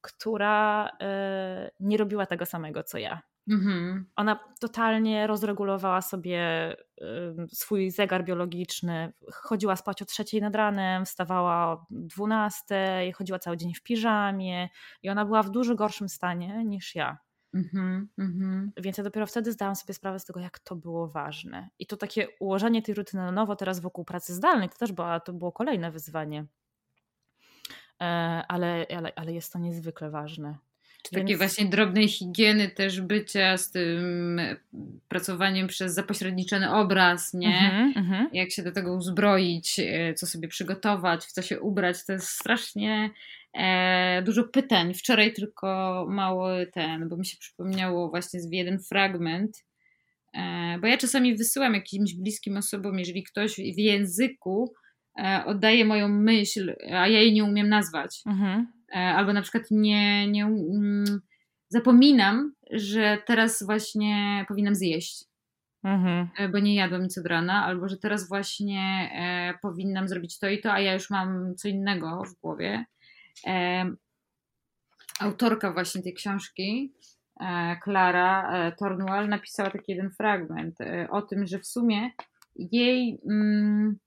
która 0.00 0.90
e, 1.00 1.70
nie 1.80 1.96
robiła 1.96 2.26
tego 2.26 2.46
samego 2.46 2.82
co 2.82 2.98
ja. 2.98 3.22
Mhm. 3.48 4.06
Ona 4.16 4.38
totalnie 4.60 5.26
rozregulowała 5.26 6.02
sobie 6.02 6.40
swój 7.52 7.90
zegar 7.90 8.24
biologiczny. 8.24 9.12
Chodziła 9.32 9.76
spać 9.76 10.02
o 10.02 10.04
trzeciej 10.04 10.40
nad 10.40 10.54
ranem, 10.54 11.04
wstawała 11.04 11.72
o 11.72 11.86
dwunastej, 11.90 13.12
chodziła 13.12 13.38
cały 13.38 13.56
dzień 13.56 13.74
w 13.74 13.82
piżamie 13.82 14.68
i 15.02 15.10
ona 15.10 15.24
była 15.24 15.42
w 15.42 15.50
dużo 15.50 15.74
gorszym 15.74 16.08
stanie 16.08 16.64
niż 16.64 16.94
ja. 16.94 17.18
Mm 17.54 18.08
-hmm. 18.18 18.82
Więc 18.82 18.98
ja 18.98 19.04
dopiero 19.04 19.26
wtedy 19.26 19.52
zdałam 19.52 19.76
sobie 19.76 19.94
sprawę 19.94 20.18
z 20.18 20.24
tego, 20.24 20.40
jak 20.40 20.58
to 20.58 20.76
było 20.76 21.08
ważne. 21.08 21.68
I 21.78 21.86
to 21.86 21.96
takie 21.96 22.28
ułożenie 22.40 22.82
tej 22.82 22.94
rutyny 22.94 23.22
na 23.22 23.32
nowo 23.32 23.56
teraz 23.56 23.80
wokół 23.80 24.04
pracy 24.04 24.34
zdalnej, 24.34 24.68
to 24.68 24.76
też 24.76 24.92
było, 24.92 25.20
to 25.20 25.32
było 25.32 25.52
kolejne 25.52 25.90
wyzwanie. 25.90 26.46
E, 28.02 28.04
ale, 28.48 28.86
ale, 28.96 29.12
ale 29.16 29.32
jest 29.32 29.52
to 29.52 29.58
niezwykle 29.58 30.10
ważne. 30.10 30.58
Takiej 31.10 31.36
właśnie 31.36 31.64
drobnej 31.64 32.08
higieny 32.08 32.68
też 32.68 33.00
bycia 33.00 33.56
z 33.56 33.70
tym 33.70 34.40
pracowaniem 35.08 35.66
przez 35.66 35.94
zapośredniczony 35.94 36.72
obraz, 36.72 37.34
nie? 37.34 37.58
Mm 37.58 37.92
-hmm. 37.92 38.26
Jak 38.32 38.50
się 38.50 38.62
do 38.62 38.72
tego 38.72 38.94
uzbroić, 38.94 39.78
e, 39.78 40.14
co 40.14 40.26
sobie 40.26 40.48
przygotować, 40.48 41.24
w 41.24 41.32
co 41.32 41.42
się 41.42 41.60
ubrać, 41.60 42.04
to 42.06 42.12
jest 42.12 42.28
strasznie 42.28 43.10
e, 43.54 44.22
dużo 44.22 44.44
pytań. 44.44 44.94
Wczoraj 44.94 45.32
tylko 45.32 46.06
mały 46.10 46.66
ten, 46.66 47.08
bo 47.08 47.16
mi 47.16 47.26
się 47.26 47.36
przypomniało 47.38 48.10
właśnie 48.10 48.40
jeden 48.50 48.78
fragment, 48.78 49.64
e, 50.34 50.78
bo 50.80 50.86
ja 50.86 50.98
czasami 50.98 51.36
wysyłam 51.36 51.74
jakimś 51.74 52.14
bliskim 52.14 52.56
osobom, 52.56 52.98
jeżeli 52.98 53.22
ktoś 53.22 53.56
w 53.56 53.78
języku 53.78 54.74
e, 55.18 55.42
oddaje 55.46 55.84
moją 55.84 56.08
myśl, 56.08 56.76
a 56.92 57.08
ja 57.08 57.20
jej 57.20 57.32
nie 57.32 57.44
umiem 57.44 57.68
nazwać. 57.68 58.22
Mhm. 58.26 58.75
Albo 58.92 59.32
na 59.32 59.42
przykład 59.42 59.64
nie, 59.70 60.30
nie 60.30 60.46
um, 60.46 61.20
zapominam, 61.68 62.52
że 62.70 63.18
teraz 63.26 63.62
właśnie 63.62 64.44
powinnam 64.48 64.74
zjeść. 64.74 65.24
Mhm. 65.84 66.28
E, 66.38 66.48
bo 66.48 66.58
nie 66.58 66.74
jadłam 66.74 67.02
nic 67.02 67.18
od 67.18 67.26
rana, 67.26 67.64
albo 67.64 67.88
że 67.88 67.96
teraz 67.96 68.28
właśnie 68.28 69.10
e, 69.14 69.58
powinnam 69.62 70.08
zrobić 70.08 70.38
to 70.38 70.48
i 70.48 70.60
to, 70.60 70.72
a 70.72 70.80
ja 70.80 70.94
już 70.94 71.10
mam 71.10 71.54
co 71.56 71.68
innego 71.68 72.22
w 72.24 72.40
głowie 72.40 72.84
autorka 75.20 75.72
właśnie 75.72 76.02
tej 76.02 76.14
książki, 76.14 76.94
Klara 77.82 78.52
e, 78.52 78.72
Tornual, 78.72 79.28
napisała 79.28 79.70
taki 79.70 79.92
jeden 79.92 80.10
fragment 80.10 80.80
e, 80.80 81.08
o 81.10 81.22
tym, 81.22 81.46
że 81.46 81.58
w 81.58 81.66
sumie 81.66 82.10
jej, 82.56 83.20
mm, 83.30 83.98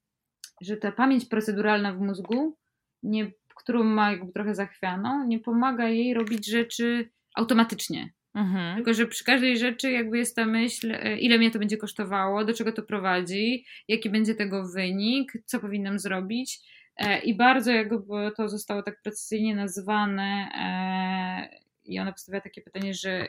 że 0.62 0.78
ta 0.78 0.92
pamięć 0.92 1.26
proceduralna 1.26 1.94
w 1.94 2.00
mózgu, 2.00 2.58
nie, 3.04 3.32
którą 3.60 3.84
ma 3.84 4.12
jakby 4.12 4.32
trochę 4.32 4.56
zachwianą, 4.56 5.28
nie 5.28 5.40
pomaga 5.40 5.88
jej 5.88 6.14
robić 6.14 6.48
rzeczy 6.48 7.10
automatycznie. 7.36 8.10
Mhm. 8.36 8.76
Tylko, 8.76 8.94
że 8.94 9.06
przy 9.06 9.24
każdej 9.24 9.58
rzeczy 9.58 9.92
jakby 9.92 10.18
jest 10.18 10.36
ta 10.36 10.46
myśl, 10.46 10.92
e, 10.92 11.20
ile 11.20 11.38
mnie 11.38 11.52
to 11.52 11.60
będzie 11.60 11.78
kosztowało, 11.78 12.46
do 12.46 12.54
czego 12.54 12.72
to 12.72 12.84
prowadzi, 12.84 13.66
jaki 13.88 14.10
będzie 14.10 14.36
tego 14.36 14.68
wynik, 14.68 15.34
co 15.46 15.60
powinnam 15.60 16.00
zrobić. 16.00 16.60
E, 16.98 17.20
I 17.20 17.38
bardzo 17.38 17.72
jakby 17.72 17.96
to 18.38 18.50
zostało 18.50 18.84
tak 18.84 19.02
precyzyjnie 19.02 19.56
nazwane 19.56 20.50
e, 20.56 21.60
i 21.86 22.00
ona 22.00 22.12
postawia 22.12 22.42
takie 22.42 22.62
pytanie, 22.62 22.94
że 22.94 23.28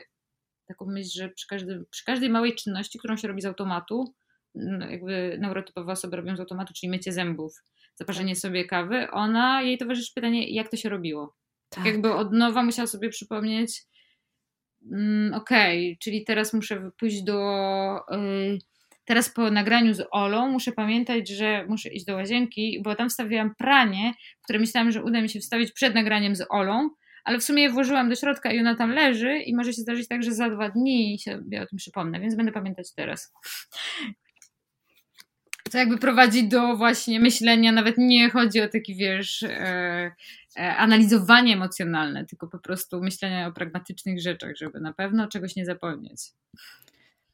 taką 0.67 0.85
myśl, 0.85 1.09
że 1.13 1.29
przy, 1.29 1.47
każdy, 1.47 1.85
przy 1.89 2.05
każdej 2.05 2.29
małej 2.29 2.55
czynności, 2.55 2.99
którą 2.99 3.17
się 3.17 3.27
robi 3.27 3.41
z 3.41 3.45
automatu, 3.45 4.13
jakby 4.89 5.37
neurotypowe 5.39 5.91
osoby 5.91 6.17
robią 6.17 6.35
z 6.35 6.39
automatu, 6.39 6.73
czyli 6.73 6.89
mycie 6.89 7.11
zębów, 7.11 7.53
zaparzenie 7.95 8.33
tak. 8.33 8.41
sobie 8.41 8.65
kawy, 8.65 9.11
ona, 9.11 9.61
jej 9.61 9.77
towarzyszy 9.77 10.11
pytanie, 10.15 10.49
jak 10.49 10.69
to 10.69 10.77
się 10.77 10.89
robiło. 10.89 11.35
Tak. 11.69 11.85
Jakby 11.85 12.13
od 12.13 12.33
nowa 12.33 12.63
musiała 12.63 12.87
sobie 12.87 13.09
przypomnieć, 13.09 13.81
mm, 14.91 15.33
okej, 15.33 15.87
okay, 15.87 15.97
czyli 15.99 16.25
teraz 16.25 16.53
muszę 16.53 16.91
pójść 16.99 17.23
do... 17.23 17.39
Yy, 18.11 18.57
teraz 19.05 19.29
po 19.29 19.51
nagraniu 19.51 19.93
z 19.93 20.07
Olą 20.11 20.47
muszę 20.47 20.71
pamiętać, 20.71 21.29
że 21.29 21.65
muszę 21.65 21.89
iść 21.89 22.05
do 22.05 22.15
łazienki, 22.15 22.81
bo 22.83 22.95
tam 22.95 23.09
wstawiłam 23.09 23.55
pranie, 23.55 24.13
które 24.43 24.59
myślałam, 24.59 24.91
że 24.91 25.03
uda 25.03 25.21
mi 25.21 25.29
się 25.29 25.39
wstawić 25.39 25.71
przed 25.71 25.95
nagraniem 25.95 26.35
z 26.35 26.45
Olą, 26.49 26.89
ale 27.23 27.39
w 27.39 27.43
sumie 27.43 27.63
je 27.63 27.69
włożyłam 27.69 28.09
do 28.09 28.15
środka 28.15 28.51
i 28.51 28.59
ona 28.59 28.75
tam 28.75 28.91
leży 28.91 29.37
i 29.37 29.55
może 29.55 29.73
się 29.73 29.81
zdarzyć 29.81 30.07
tak, 30.07 30.23
że 30.23 30.33
za 30.33 30.49
dwa 30.49 30.69
dni 30.69 31.19
sobie 31.19 31.61
o 31.61 31.65
tym 31.65 31.77
przypomnę, 31.77 32.19
więc 32.19 32.35
będę 32.35 32.51
pamiętać 32.51 32.93
teraz. 32.93 33.33
To 35.71 35.77
jakby 35.77 35.97
prowadzi 35.97 36.47
do 36.47 36.77
właśnie 36.77 37.19
myślenia, 37.19 37.71
nawet 37.71 37.95
nie 37.97 38.29
chodzi 38.29 38.61
o 38.61 38.67
taki, 38.67 38.95
wiesz, 38.95 39.43
e, 39.43 40.11
e, 40.59 40.75
analizowanie 40.75 41.53
emocjonalne, 41.53 42.25
tylko 42.25 42.47
po 42.47 42.59
prostu 42.59 43.01
myślenia 43.01 43.47
o 43.47 43.51
pragmatycznych 43.51 44.21
rzeczach, 44.21 44.55
żeby 44.57 44.79
na 44.79 44.93
pewno 44.93 45.27
czegoś 45.27 45.55
nie 45.55 45.65
zapomnieć. 45.65 46.21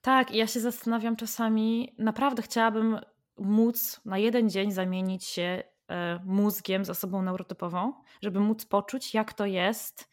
Tak, 0.02 0.36
ja 0.36 0.48
się 0.48 0.60
zastanawiam 0.60 1.16
czasami, 1.16 1.96
naprawdę 1.98 2.42
chciałabym 2.42 3.00
móc 3.38 4.02
na 4.06 4.18
jeden 4.18 4.50
dzień 4.50 4.72
zamienić 4.72 5.26
się 5.26 5.64
e, 5.90 6.20
mózgiem 6.26 6.86
z 6.86 6.90
osobą 6.90 7.22
neurotypową, 7.22 7.94
żeby 8.22 8.40
móc 8.40 8.66
poczuć, 8.66 9.14
jak 9.14 9.34
to 9.34 9.46
jest, 9.46 10.10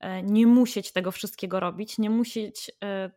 e, 0.00 0.22
nie 0.22 0.46
musieć 0.46 0.92
tego 0.92 1.10
wszystkiego 1.10 1.60
robić, 1.60 1.98
nie 1.98 2.10
musieć 2.10 2.70
e, 2.84 3.10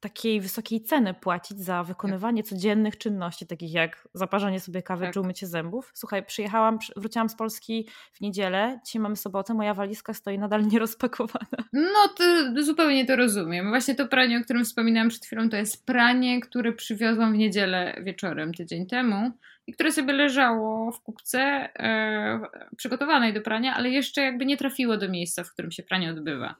takiej 0.00 0.40
wysokiej 0.40 0.80
ceny 0.82 1.14
płacić 1.14 1.60
za 1.60 1.84
wykonywanie 1.84 2.42
codziennych 2.42 2.98
czynności, 2.98 3.46
takich 3.46 3.72
jak 3.72 4.08
zaparzenie 4.14 4.60
sobie 4.60 4.82
kawy 4.82 5.04
tak. 5.04 5.14
czy 5.14 5.20
umycie 5.20 5.46
zębów. 5.46 5.90
Słuchaj, 5.94 6.26
przyjechałam, 6.26 6.78
wróciłam 6.96 7.28
z 7.28 7.34
Polski 7.34 7.88
w 8.12 8.20
niedzielę, 8.20 8.80
dzisiaj 8.86 9.02
mamy 9.02 9.16
sobotę, 9.16 9.54
moja 9.54 9.74
walizka 9.74 10.14
stoi 10.14 10.38
nadal 10.38 10.66
nierozpakowana. 10.72 11.64
No 11.72 12.08
to 12.16 12.24
zupełnie 12.62 13.06
to 13.06 13.16
rozumiem. 13.16 13.68
Właśnie 13.68 13.94
to 13.94 14.08
pranie, 14.08 14.38
o 14.38 14.44
którym 14.44 14.64
wspominałam 14.64 15.08
przed 15.08 15.24
chwilą, 15.24 15.48
to 15.48 15.56
jest 15.56 15.86
pranie, 15.86 16.40
które 16.40 16.72
przywiozłam 16.72 17.32
w 17.32 17.36
niedzielę 17.36 17.96
wieczorem 18.02 18.54
tydzień 18.54 18.86
temu 18.86 19.30
i 19.66 19.72
które 19.72 19.92
sobie 19.92 20.12
leżało 20.12 20.92
w 20.92 21.00
kupce 21.00 21.40
e, 21.40 22.40
przygotowanej 22.76 23.34
do 23.34 23.40
prania, 23.40 23.74
ale 23.74 23.90
jeszcze 23.90 24.22
jakby 24.22 24.46
nie 24.46 24.56
trafiło 24.56 24.96
do 24.96 25.08
miejsca, 25.08 25.44
w 25.44 25.52
którym 25.52 25.70
się 25.70 25.82
pranie 25.82 26.10
odbywa. 26.10 26.54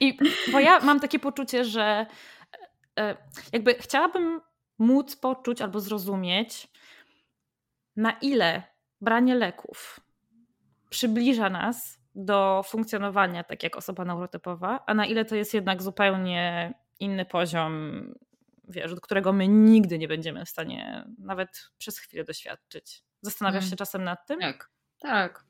I 0.00 0.18
bo 0.52 0.60
ja 0.60 0.80
mam 0.80 1.00
takie 1.00 1.18
poczucie, 1.18 1.64
że 1.64 2.06
e, 2.98 3.16
jakby 3.52 3.74
chciałabym 3.74 4.40
móc 4.78 5.16
poczuć 5.16 5.62
albo 5.62 5.80
zrozumieć, 5.80 6.68
na 7.96 8.12
ile 8.12 8.62
branie 9.00 9.34
leków 9.34 10.00
przybliża 10.90 11.50
nas 11.50 11.98
do 12.14 12.62
funkcjonowania 12.66 13.44
tak 13.44 13.62
jak 13.62 13.76
osoba 13.76 14.04
neurotypowa, 14.04 14.84
a 14.86 14.94
na 14.94 15.06
ile 15.06 15.24
to 15.24 15.34
jest 15.34 15.54
jednak 15.54 15.82
zupełnie 15.82 16.74
inny 17.00 17.24
poziom, 17.24 18.02
wiesz, 18.68 18.94
do 18.94 19.00
którego 19.00 19.32
my 19.32 19.48
nigdy 19.48 19.98
nie 19.98 20.08
będziemy 20.08 20.44
w 20.44 20.48
stanie 20.48 21.04
nawet 21.18 21.70
przez 21.78 21.98
chwilę 21.98 22.24
doświadczyć. 22.24 23.04
Zastanawiasz 23.22 23.60
hmm. 23.60 23.70
się 23.70 23.76
czasem 23.76 24.04
nad 24.04 24.26
tym? 24.26 24.40
Tak, 24.40 24.70
tak. 24.98 25.44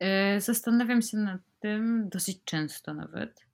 E, 0.00 0.40
zastanawiam 0.40 1.02
się 1.02 1.16
nad 1.16 1.40
tym 1.60 2.08
dosyć 2.08 2.44
często 2.44 2.94
nawet. 2.94 3.46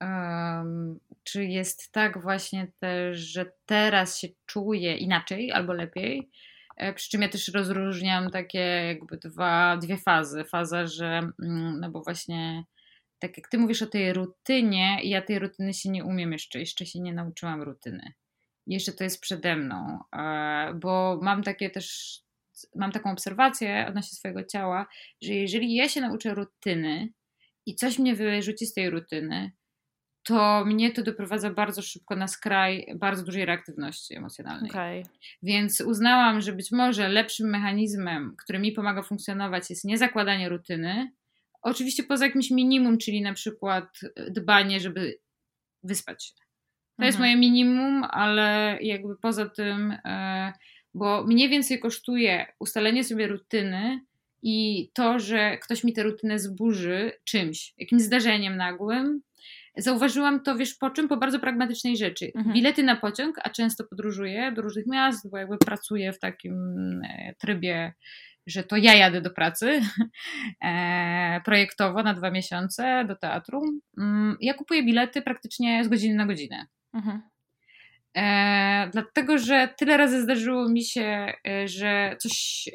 Um, 0.00 1.00
czy 1.24 1.44
jest 1.44 1.92
tak 1.92 2.22
właśnie 2.22 2.72
też, 2.80 3.18
że 3.18 3.52
teraz 3.66 4.18
się 4.18 4.28
czuję 4.46 4.96
inaczej 4.96 5.52
albo 5.52 5.72
lepiej? 5.72 6.30
E, 6.76 6.92
przy 6.92 7.10
czym 7.10 7.22
ja 7.22 7.28
też 7.28 7.48
rozróżniam 7.48 8.30
takie 8.30 8.58
jakby 8.58 9.16
dwa, 9.16 9.76
dwie 9.76 9.96
fazy. 9.96 10.44
Faza, 10.44 10.86
że 10.86 11.06
mm, 11.42 11.80
no 11.80 11.90
bo 11.90 12.02
właśnie 12.02 12.64
tak 13.18 13.36
jak 13.36 13.48
ty 13.48 13.58
mówisz 13.58 13.82
o 13.82 13.86
tej 13.86 14.12
rutynie, 14.12 14.98
ja 15.02 15.22
tej 15.22 15.38
rutyny 15.38 15.74
się 15.74 15.90
nie 15.90 16.04
umiem 16.04 16.32
jeszcze, 16.32 16.58
jeszcze 16.58 16.86
się 16.86 17.00
nie 17.00 17.14
nauczyłam 17.14 17.62
rutyny. 17.62 18.12
Jeszcze 18.66 18.92
to 18.92 19.04
jest 19.04 19.20
przede 19.20 19.56
mną, 19.56 19.98
e, 20.16 20.74
bo 20.74 21.20
mam 21.22 21.42
takie 21.42 21.70
też, 21.70 22.20
mam 22.74 22.92
taką 22.92 23.10
obserwację 23.10 23.86
odnośnie 23.88 24.16
swojego 24.16 24.44
ciała, 24.44 24.86
że 25.22 25.34
jeżeli 25.34 25.74
ja 25.74 25.88
się 25.88 26.00
nauczę 26.00 26.34
rutyny 26.34 27.08
i 27.66 27.74
coś 27.74 27.98
mnie 27.98 28.14
wyrzuci 28.14 28.66
z 28.66 28.74
tej 28.74 28.90
rutyny, 28.90 29.52
to 30.24 30.64
mnie 30.64 30.92
to 30.92 31.02
doprowadza 31.02 31.50
bardzo 31.50 31.82
szybko 31.82 32.16
na 32.16 32.28
skraj 32.28 32.86
bardzo 32.96 33.24
dużej 33.24 33.44
reaktywności 33.44 34.16
emocjonalnej. 34.16 34.70
Okay. 34.70 35.02
Więc 35.42 35.80
uznałam, 35.80 36.40
że 36.40 36.52
być 36.52 36.72
może 36.72 37.08
lepszym 37.08 37.50
mechanizmem, 37.50 38.34
który 38.42 38.58
mi 38.58 38.72
pomaga 38.72 39.02
funkcjonować, 39.02 39.70
jest 39.70 39.84
nie 39.84 39.98
zakładanie 39.98 40.48
rutyny. 40.48 41.12
Oczywiście 41.62 42.02
poza 42.02 42.26
jakimś 42.26 42.50
minimum, 42.50 42.98
czyli 42.98 43.22
na 43.22 43.34
przykład 43.34 44.00
dbanie, 44.30 44.80
żeby 44.80 45.18
wyspać 45.82 46.24
się. 46.24 46.34
To 46.34 47.02
mhm. 47.02 47.06
jest 47.06 47.18
moje 47.18 47.36
minimum, 47.36 48.04
ale 48.04 48.78
jakby 48.80 49.16
poza 49.16 49.48
tym, 49.48 49.96
e, 50.04 50.52
bo 50.94 51.24
mniej 51.24 51.48
więcej 51.48 51.78
kosztuje 51.78 52.46
ustalenie 52.58 53.04
sobie 53.04 53.26
rutyny 53.26 54.00
i 54.42 54.88
to, 54.94 55.18
że 55.18 55.58
ktoś 55.58 55.84
mi 55.84 55.92
tę 55.92 56.02
rutynę 56.02 56.38
zburzy 56.38 57.12
czymś, 57.24 57.74
jakimś 57.78 58.02
zdarzeniem 58.02 58.56
nagłym, 58.56 59.22
Zauważyłam 59.76 60.42
to, 60.42 60.56
wiesz, 60.56 60.74
po 60.74 60.90
czym? 60.90 61.08
Po 61.08 61.16
bardzo 61.16 61.40
pragmatycznej 61.40 61.96
rzeczy. 61.96 62.32
Mhm. 62.34 62.54
Bilety 62.54 62.82
na 62.82 62.96
pociąg, 62.96 63.36
a 63.42 63.50
często 63.50 63.84
podróżuję 63.84 64.52
do 64.52 64.62
różnych 64.62 64.86
miast, 64.86 65.30
bo 65.30 65.38
jakby 65.38 65.58
pracuję 65.58 66.12
w 66.12 66.18
takim 66.18 66.54
e, 67.04 67.34
trybie, 67.38 67.92
że 68.46 68.62
to 68.62 68.76
ja 68.76 68.94
jadę 68.94 69.20
do 69.20 69.30
pracy 69.30 69.80
e, 70.64 71.40
projektowo 71.44 72.02
na 72.02 72.14
dwa 72.14 72.30
miesiące 72.30 73.04
do 73.08 73.16
teatru. 73.16 73.62
Mm, 73.98 74.36
ja 74.40 74.54
kupuję 74.54 74.82
bilety 74.82 75.22
praktycznie 75.22 75.84
z 75.84 75.88
godziny 75.88 76.14
na 76.14 76.26
godzinę. 76.26 76.66
Mhm. 76.92 77.22
E, 78.16 78.88
dlatego, 78.92 79.38
że 79.38 79.68
tyle 79.78 79.96
razy 79.96 80.22
zdarzyło 80.22 80.68
mi 80.68 80.84
się, 80.84 81.32
e, 81.48 81.68
że 81.68 82.16
coś 82.18 82.68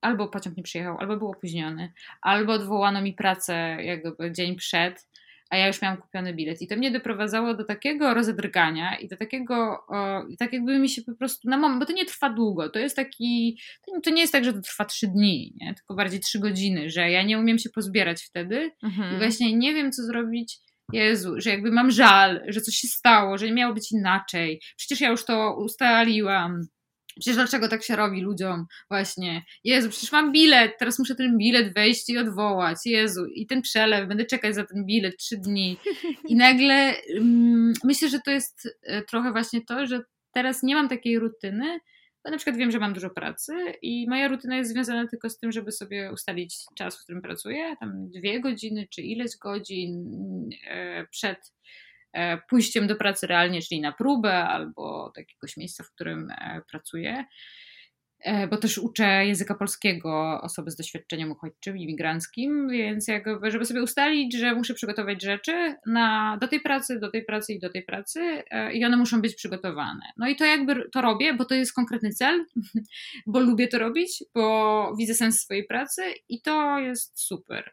albo 0.00 0.28
pociąg 0.28 0.56
nie 0.56 0.62
przyjechał, 0.62 0.98
albo 0.98 1.16
był 1.16 1.30
opóźniony, 1.30 1.92
albo 2.22 2.52
odwołano 2.52 3.02
mi 3.02 3.12
pracę 3.12 3.76
jakby 3.82 4.32
dzień 4.32 4.56
przed 4.56 5.08
a 5.50 5.56
ja 5.56 5.66
już 5.66 5.82
miałam 5.82 5.98
kupiony 5.98 6.34
bilet. 6.34 6.62
I 6.62 6.66
to 6.66 6.76
mnie 6.76 6.90
doprowadzało 6.90 7.54
do 7.54 7.64
takiego 7.64 8.14
rozedrgania 8.14 8.98
i 8.98 9.08
do 9.08 9.16
takiego, 9.16 9.86
o, 9.88 10.24
tak 10.38 10.52
jakby 10.52 10.78
mi 10.78 10.88
się 10.88 11.02
po 11.02 11.14
prostu 11.14 11.50
na 11.50 11.56
moment, 11.56 11.80
bo 11.80 11.86
to 11.86 11.92
nie 11.92 12.04
trwa 12.04 12.30
długo, 12.30 12.68
to 12.68 12.78
jest 12.78 12.96
taki, 12.96 13.60
to 14.04 14.10
nie 14.10 14.20
jest 14.20 14.32
tak, 14.32 14.44
że 14.44 14.52
to 14.52 14.60
trwa 14.60 14.84
trzy 14.84 15.06
dni, 15.06 15.54
nie? 15.60 15.74
tylko 15.74 15.94
bardziej 15.94 16.20
trzy 16.20 16.38
godziny, 16.38 16.90
że 16.90 17.10
ja 17.10 17.22
nie 17.22 17.38
umiem 17.38 17.58
się 17.58 17.70
pozbierać 17.70 18.22
wtedy 18.22 18.70
mhm. 18.82 19.14
i 19.14 19.18
właśnie 19.18 19.56
nie 19.56 19.74
wiem, 19.74 19.92
co 19.92 20.02
zrobić. 20.02 20.58
Jezu, 20.92 21.34
że 21.40 21.50
jakby 21.50 21.70
mam 21.70 21.90
żal, 21.90 22.40
że 22.48 22.60
coś 22.60 22.74
się 22.74 22.88
stało, 22.88 23.38
że 23.38 23.46
nie 23.46 23.52
miało 23.52 23.74
być 23.74 23.92
inaczej. 23.92 24.60
Przecież 24.76 25.00
ja 25.00 25.10
już 25.10 25.24
to 25.24 25.56
ustaliłam 25.58 26.68
Przecież 27.18 27.36
dlaczego 27.36 27.68
tak 27.68 27.82
się 27.82 27.96
robi 27.96 28.20
ludziom? 28.20 28.66
Właśnie. 28.90 29.44
Jezu, 29.64 29.90
przecież 29.90 30.12
mam 30.12 30.32
bilet, 30.32 30.72
teraz 30.78 30.98
muszę 30.98 31.14
ten 31.14 31.38
bilet 31.38 31.74
wejść 31.74 32.08
i 32.08 32.18
odwołać. 32.18 32.78
Jezu, 32.84 33.26
i 33.26 33.46
ten 33.46 33.62
przelew, 33.62 34.08
będę 34.08 34.24
czekać 34.24 34.54
za 34.54 34.64
ten 34.64 34.84
bilet 34.84 35.16
trzy 35.16 35.36
dni. 35.36 35.76
I 36.28 36.36
nagle 36.46 36.94
mm, 37.16 37.72
myślę, 37.84 38.08
że 38.08 38.20
to 38.20 38.30
jest 38.30 38.68
e, 38.82 39.02
trochę 39.02 39.32
właśnie 39.32 39.64
to, 39.64 39.86
że 39.86 40.00
teraz 40.32 40.62
nie 40.62 40.74
mam 40.74 40.88
takiej 40.88 41.18
rutyny, 41.18 41.78
na 42.24 42.36
przykład 42.36 42.56
wiem, 42.56 42.70
że 42.70 42.78
mam 42.78 42.92
dużo 42.92 43.10
pracy 43.10 43.52
i 43.82 44.06
moja 44.08 44.28
rutyna 44.28 44.56
jest 44.56 44.70
związana 44.70 45.06
tylko 45.06 45.30
z 45.30 45.38
tym, 45.38 45.52
żeby 45.52 45.72
sobie 45.72 46.12
ustalić 46.12 46.56
czas, 46.76 46.98
w 46.98 47.02
którym 47.02 47.22
pracuję, 47.22 47.76
tam 47.80 48.10
dwie 48.10 48.40
godziny 48.40 48.86
czy 48.90 49.02
ileś 49.02 49.36
godzin 49.36 50.10
e, 50.66 51.06
przed 51.10 51.38
E, 52.12 52.38
pójściem 52.48 52.86
do 52.86 52.96
pracy 52.96 53.26
realnie, 53.26 53.62
czyli 53.62 53.80
na 53.80 53.92
próbę 53.92 54.34
albo 54.34 55.12
do 55.14 55.20
jakiegoś 55.20 55.56
miejsca, 55.56 55.84
w 55.84 55.90
którym 55.90 56.30
e, 56.30 56.62
pracuję. 56.70 57.24
E, 58.20 58.48
bo 58.48 58.56
też 58.56 58.78
uczę 58.78 59.26
języka 59.26 59.54
polskiego 59.54 60.40
osoby 60.42 60.70
z 60.70 60.76
doświadczeniem 60.76 61.30
uchodźczym, 61.30 61.78
imigranckim, 61.78 62.68
więc 62.68 63.08
jakby, 63.08 63.50
żeby 63.50 63.64
sobie 63.64 63.82
ustalić, 63.82 64.36
że 64.36 64.54
muszę 64.54 64.74
przygotować 64.74 65.22
rzeczy 65.22 65.74
na, 65.86 66.38
do 66.40 66.48
tej 66.48 66.60
pracy, 66.60 66.98
do 67.00 67.10
tej 67.10 67.24
pracy 67.24 67.52
i 67.52 67.60
do 67.60 67.70
tej 67.70 67.82
pracy 67.82 68.42
i 68.72 68.84
one 68.84 68.96
muszą 68.96 69.22
być 69.22 69.34
przygotowane. 69.34 70.00
No 70.16 70.28
i 70.28 70.36
to 70.36 70.44
jakby 70.44 70.88
to 70.92 71.02
robię, 71.02 71.34
bo 71.34 71.44
to 71.44 71.54
jest 71.54 71.72
konkretny 71.72 72.10
cel, 72.10 72.44
bo 73.26 73.40
lubię 73.40 73.68
to 73.68 73.78
robić, 73.78 74.24
bo 74.34 74.94
widzę 74.98 75.14
sens 75.14 75.40
swojej 75.40 75.64
pracy 75.66 76.02
i 76.28 76.40
to 76.42 76.78
jest 76.78 77.20
super. 77.20 77.70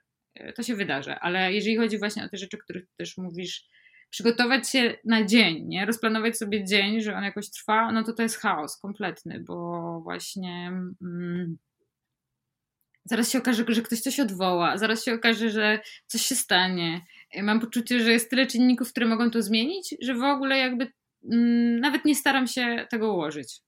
To 0.55 0.63
się 0.63 0.76
wydarzy, 0.76 1.15
ale 1.15 1.53
jeżeli 1.53 1.77
chodzi 1.77 1.99
właśnie 1.99 2.23
o 2.23 2.30
te 2.30 2.38
rzeczy, 2.38 2.57
o 2.57 2.63
których 2.63 2.85
też 2.97 3.17
mówisz, 3.17 3.63
przygotować 4.15 4.69
się 4.69 4.97
na 5.05 5.25
dzień, 5.25 5.65
nie? 5.67 5.85
Rozplanować 5.85 6.37
sobie 6.37 6.65
dzień, 6.65 7.01
że 7.01 7.15
on 7.15 7.23
jakoś 7.23 7.49
trwa, 7.49 7.91
no 7.91 8.03
to 8.03 8.13
to 8.13 8.23
jest 8.23 8.37
chaos 8.37 8.77
kompletny, 8.77 9.39
bo 9.39 10.01
właśnie 10.01 10.67
mm, 11.01 11.57
zaraz 13.05 13.31
się 13.31 13.37
okaże, 13.37 13.65
że 13.67 13.81
ktoś 13.81 13.99
coś 13.99 14.19
odwoła, 14.19 14.77
zaraz 14.77 15.03
się 15.03 15.13
okaże, 15.13 15.49
że 15.49 15.79
coś 16.07 16.21
się 16.21 16.35
stanie. 16.35 17.01
Mam 17.43 17.59
poczucie, 17.59 17.99
że 17.99 18.11
jest 18.11 18.29
tyle 18.29 18.47
czynników, 18.47 18.91
które 18.91 19.05
mogą 19.05 19.31
to 19.31 19.41
zmienić, 19.41 19.95
że 20.01 20.13
w 20.13 20.23
ogóle 20.23 20.57
jakby 20.57 20.91
mm, 21.31 21.79
nawet 21.79 22.05
nie 22.05 22.15
staram 22.15 22.47
się 22.47 22.87
tego 22.89 23.13
ułożyć. 23.13 23.61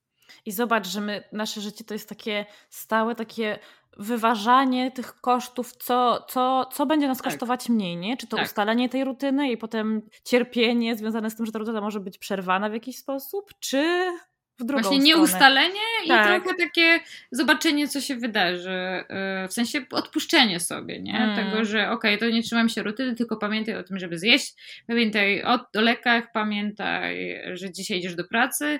I 0.45 0.51
zobacz, 0.51 0.87
że 0.87 1.01
my, 1.01 1.23
nasze 1.31 1.61
życie 1.61 1.83
to 1.83 1.93
jest 1.93 2.09
takie 2.09 2.45
stałe, 2.69 3.15
takie 3.15 3.59
wyważanie 3.99 4.91
tych 4.91 5.21
kosztów, 5.21 5.75
co, 5.75 6.25
co, 6.29 6.69
co 6.73 6.85
będzie 6.85 7.07
nas 7.07 7.17
tak. 7.17 7.25
kosztować 7.25 7.69
mniej, 7.69 7.97
nie? 7.97 8.17
Czy 8.17 8.27
to 8.27 8.37
tak. 8.37 8.45
ustalenie 8.45 8.89
tej 8.89 9.03
rutyny 9.03 9.51
i 9.51 9.57
potem 9.57 10.01
cierpienie 10.23 10.95
związane 10.95 11.29
z 11.29 11.35
tym, 11.35 11.45
że 11.45 11.51
ta 11.51 11.59
rutyna 11.59 11.81
może 11.81 11.99
być 11.99 12.17
przerwana 12.17 12.69
w 12.69 12.73
jakiś 12.73 12.97
sposób, 12.97 13.53
czy 13.59 14.11
w 14.59 14.63
drugą 14.63 14.81
Właśnie 14.81 15.01
stronę. 15.01 15.03
nieustalenie 15.03 15.79
tak. 16.07 16.39
i 16.39 16.43
trochę 16.43 16.57
takie 16.57 16.99
zobaczenie, 17.31 17.87
co 17.87 18.01
się 18.01 18.15
wydarzy. 18.15 19.03
Y, 19.45 19.47
w 19.47 19.53
sensie 19.53 19.85
odpuszczenie 19.91 20.59
sobie, 20.59 21.01
nie? 21.01 21.17
Mm. 21.17 21.35
Tego, 21.35 21.65
że 21.65 21.89
okej, 21.91 22.15
okay, 22.15 22.17
to 22.17 22.35
nie 22.35 22.43
trzymam 22.43 22.69
się 22.69 22.83
rutyny, 22.83 23.15
tylko 23.15 23.37
pamiętaj 23.37 23.75
o 23.75 23.83
tym, 23.83 23.99
żeby 23.99 24.19
zjeść. 24.19 24.53
Pamiętaj 24.87 25.43
o, 25.43 25.59
o 25.75 25.81
lekach, 25.81 26.31
pamiętaj, 26.31 27.41
że 27.53 27.71
dzisiaj 27.71 27.97
idziesz 27.97 28.15
do 28.15 28.23
pracy 28.23 28.79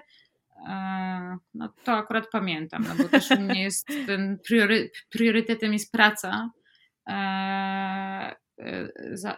no 1.54 1.74
to 1.84 1.92
akurat 1.94 2.30
pamiętam, 2.32 2.86
no 2.88 3.04
bo 3.04 3.10
też 3.10 3.32
u 3.32 3.40
mnie 3.40 3.64
jest 3.64 3.88
ten 4.08 4.40
priory, 4.48 4.92
priorytetem 5.10 5.74
jest 5.74 5.92
praca 5.92 6.52
e, 7.10 8.36
e, 8.60 8.88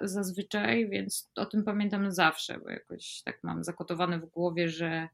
zazwyczaj, 0.01 0.89
więc 0.89 1.31
o 1.35 1.45
tym 1.45 1.63
pamiętam 1.63 2.11
zawsze, 2.11 2.59
bo 2.59 2.69
jakoś 2.69 3.21
tak 3.25 3.39
mam 3.43 3.63
zakotowane 3.63 4.19
w 4.19 4.25
głowie, 4.25 4.69
że 4.69 5.07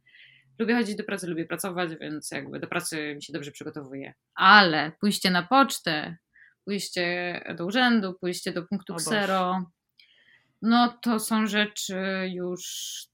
lubię 0.60 0.76
chodzić 0.76 0.96
do 0.96 1.04
pracy, 1.04 1.28
lubię 1.28 1.46
pracować, 1.46 1.96
więc 1.96 2.32
jakby 2.32 2.60
do 2.60 2.68
pracy 2.68 3.16
mi 3.16 3.24
się 3.24 3.34
dobrze 3.34 3.52
przygotowuję. 3.52 4.14
Ale 4.36 4.92
pójście 5.00 5.32
na 5.32 5.44
pocztę, 5.44 6.18
pójście 6.66 7.42
do 7.58 7.66
urzędu, 7.66 8.14
pójście 8.14 8.52
do 8.52 8.64
punktu 8.64 8.96
ksero, 8.96 9.66
no 10.66 10.98
to 11.02 11.20
są 11.20 11.48
rzeczy 11.48 12.30
już 12.34 12.64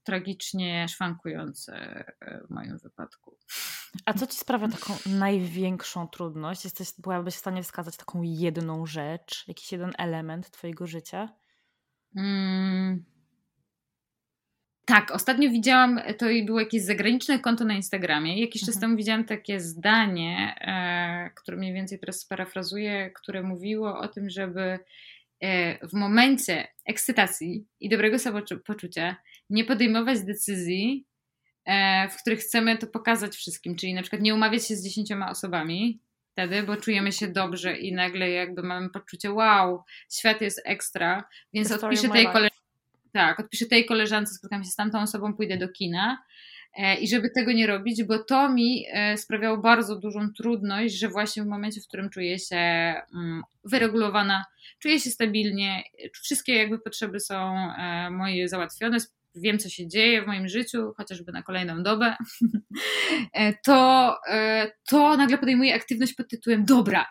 tragicznie 0.04 0.86
szwankujące 0.88 1.74
e, 2.20 2.40
w 2.46 2.50
moim 2.50 2.78
wypadku. 2.78 3.36
A 4.06 4.12
co 4.12 4.26
ci 4.26 4.36
sprawia 4.36 4.68
taką 4.68 4.94
największą 5.06 6.08
trudność? 6.08 6.64
Jesteś, 6.64 6.88
byłabyś 6.98 7.34
w 7.34 7.38
stanie 7.38 7.62
wskazać 7.62 7.96
taką 7.96 8.22
jedną 8.22 8.86
rzecz, 8.86 9.44
jakiś 9.48 9.72
jeden 9.72 9.92
element 9.98 10.50
twojego 10.50 10.86
życia? 10.86 11.28
Hmm. 12.14 13.04
Tak, 14.84 15.10
ostatnio 15.10 15.50
widziałam, 15.50 16.00
to 16.18 16.26
było 16.46 16.60
jakieś 16.60 16.82
zagraniczne 16.82 17.38
konto 17.38 17.64
na 17.64 17.74
Instagramie. 17.74 18.40
Jakiś 18.40 18.62
mhm. 18.62 18.72
czas 18.72 18.80
temu 18.80 18.96
widziałam 18.96 19.24
takie 19.24 19.60
zdanie, 19.60 20.54
e, 20.60 21.30
które 21.30 21.56
mniej 21.56 21.72
więcej 21.72 21.98
teraz 21.98 22.20
sparafrazuję, 22.20 23.10
które 23.10 23.42
mówiło 23.42 23.98
o 23.98 24.08
tym, 24.08 24.30
żeby 24.30 24.60
E, 24.70 24.78
w 25.88 25.92
momencie 25.92 26.68
ekscytacji 26.86 27.66
i 27.80 27.88
dobrego 27.88 28.18
samopoczucia 28.18 29.16
nie 29.50 29.64
podejmować 29.64 30.20
decyzji, 30.20 31.06
e, 31.64 32.08
w 32.08 32.16
których 32.16 32.40
chcemy 32.40 32.78
to 32.78 32.86
pokazać 32.86 33.36
wszystkim, 33.36 33.76
czyli 33.76 33.94
na 33.94 34.02
przykład 34.02 34.22
nie 34.22 34.34
umawiać 34.34 34.66
się 34.68 34.76
z 34.76 34.84
dziesięcioma 34.84 35.30
osobami 35.30 36.00
wtedy, 36.32 36.62
bo 36.62 36.76
czujemy 36.76 37.12
się 37.12 37.28
dobrze 37.28 37.76
i 37.76 37.92
nagle 37.92 38.30
jakby 38.30 38.62
mamy 38.62 38.90
poczucie 38.90 39.32
wow, 39.32 39.82
świat 40.12 40.40
jest 40.40 40.62
ekstra, 40.64 41.24
więc 41.52 41.72
odpiszę 41.72 42.08
tej, 42.08 42.26
kole... 42.26 42.48
tak, 43.12 43.40
odpiszę 43.40 43.66
tej 43.66 43.86
koleżance, 43.86 44.34
spotkam 44.34 44.64
się 44.64 44.70
z 44.70 44.76
tamtą 44.76 45.02
osobą, 45.02 45.34
pójdę 45.34 45.56
do 45.56 45.68
kina, 45.68 46.18
E, 46.18 46.51
i 47.00 47.08
żeby 47.08 47.30
tego 47.30 47.52
nie 47.52 47.66
robić, 47.66 48.04
bo 48.04 48.18
to 48.18 48.48
mi 48.48 48.84
e, 48.92 49.16
sprawiało 49.16 49.58
bardzo 49.58 49.96
dużą 49.96 50.32
trudność, 50.32 50.94
że 50.98 51.08
właśnie 51.08 51.42
w 51.42 51.46
momencie, 51.46 51.80
w 51.80 51.86
którym 51.88 52.10
czuję 52.10 52.38
się 52.38 52.56
mm, 52.56 53.42
wyregulowana, 53.64 54.44
czuję 54.78 55.00
się 55.00 55.10
stabilnie, 55.10 55.82
wszystkie 56.12 56.54
jakby 56.54 56.78
potrzeby 56.78 57.20
są 57.20 57.56
e, 57.78 58.10
moje 58.10 58.48
załatwione, 58.48 58.98
wiem, 59.34 59.58
co 59.58 59.68
się 59.68 59.88
dzieje 59.88 60.22
w 60.22 60.26
moim 60.26 60.48
życiu, 60.48 60.92
chociażby 60.96 61.32
na 61.32 61.42
kolejną 61.42 61.82
dobę, 61.82 62.16
e, 63.32 63.52
to, 63.52 64.16
e, 64.28 64.70
to 64.88 65.16
nagle 65.16 65.38
podejmuję 65.38 65.74
aktywność 65.74 66.14
pod 66.14 66.28
tytułem 66.28 66.64
dobra, 66.64 67.06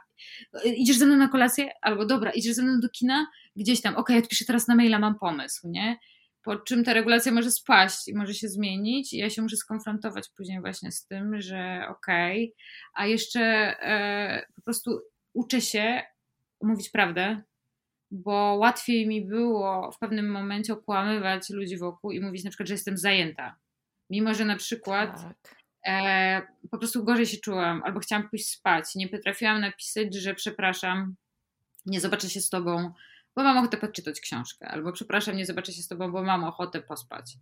idziesz 0.76 0.98
ze 0.98 1.06
mną 1.06 1.16
na 1.16 1.28
kolację, 1.28 1.70
albo 1.82 2.06
dobra, 2.06 2.32
idziesz 2.32 2.56
ze 2.56 2.64
mną 2.64 2.80
do 2.80 2.90
kina, 2.90 3.28
gdzieś 3.56 3.82
tam, 3.82 3.94
okej, 3.94 4.16
okay, 4.16 4.24
odpiszę 4.24 4.46
teraz 4.46 4.68
na 4.68 4.76
maila, 4.76 5.00
mam 5.00 5.20
pomysł, 5.20 5.68
nie? 5.70 5.98
Po 6.44 6.56
czym 6.56 6.84
ta 6.84 6.94
regulacja 6.94 7.32
może 7.32 7.52
spaść 7.52 8.08
i 8.08 8.16
może 8.16 8.34
się 8.34 8.48
zmienić 8.48 9.14
i 9.14 9.18
ja 9.18 9.30
się 9.30 9.42
muszę 9.42 9.58
skonfrontować 9.58 10.30
później 10.38 10.62
właśnie 10.62 10.92
z 10.92 11.06
tym, 11.06 11.42
że 11.42 11.86
okej, 11.90 12.44
okay, 12.44 12.66
a 12.94 13.08
jeszcze 13.08 13.42
e, 13.42 14.46
po 14.56 14.62
prostu 14.62 15.02
uczę 15.34 15.62
się 15.62 16.02
mówić 16.62 16.90
prawdę, 16.90 17.42
bo 18.12 18.56
łatwiej 18.60 19.08
mi 19.08 19.26
było 19.26 19.92
w 19.92 20.00
pewnym 20.00 20.32
momencie 20.32 20.74
okłamywać 20.74 21.50
ludzi 21.50 21.78
wokół 21.78 22.12
i 22.12 22.22
mówić 22.22 22.44
na 22.44 22.50
przykład, 22.50 22.68
że 22.68 22.74
jestem 22.74 22.98
zajęta. 22.98 23.56
Mimo, 24.10 24.34
że 24.34 24.46
na 24.46 24.56
przykład 24.56 25.22
tak. 25.22 25.56
e, 25.88 26.42
po 26.72 26.78
prostu 26.78 27.04
gorzej 27.04 27.26
się 27.26 27.38
czułam, 27.38 27.82
albo 27.84 28.00
chciałam 28.00 28.30
pójść 28.30 28.48
spać. 28.48 28.96
Nie 28.96 29.10
potrafiłam 29.10 29.62
napisać, 29.62 30.16
że 30.16 30.36
przepraszam, 30.36 31.16
nie 31.86 32.02
zobaczę 32.02 32.30
się 32.30 32.42
z 32.42 32.50
tobą, 32.50 32.94
bo 33.36 33.44
mam 33.44 33.58
ochotę 33.58 33.78
podczytać 33.78 34.20
książkę, 34.20 34.68
albo 34.68 34.92
przepraszam, 34.92 35.38
nie 35.38 35.46
zobaczę 35.46 35.74
się 35.74 35.82
z 35.82 35.88
tobą, 35.88 36.12
bo 36.12 36.24
mam 36.24 36.44
ochotę 36.44 36.82
pospać. 36.82 37.34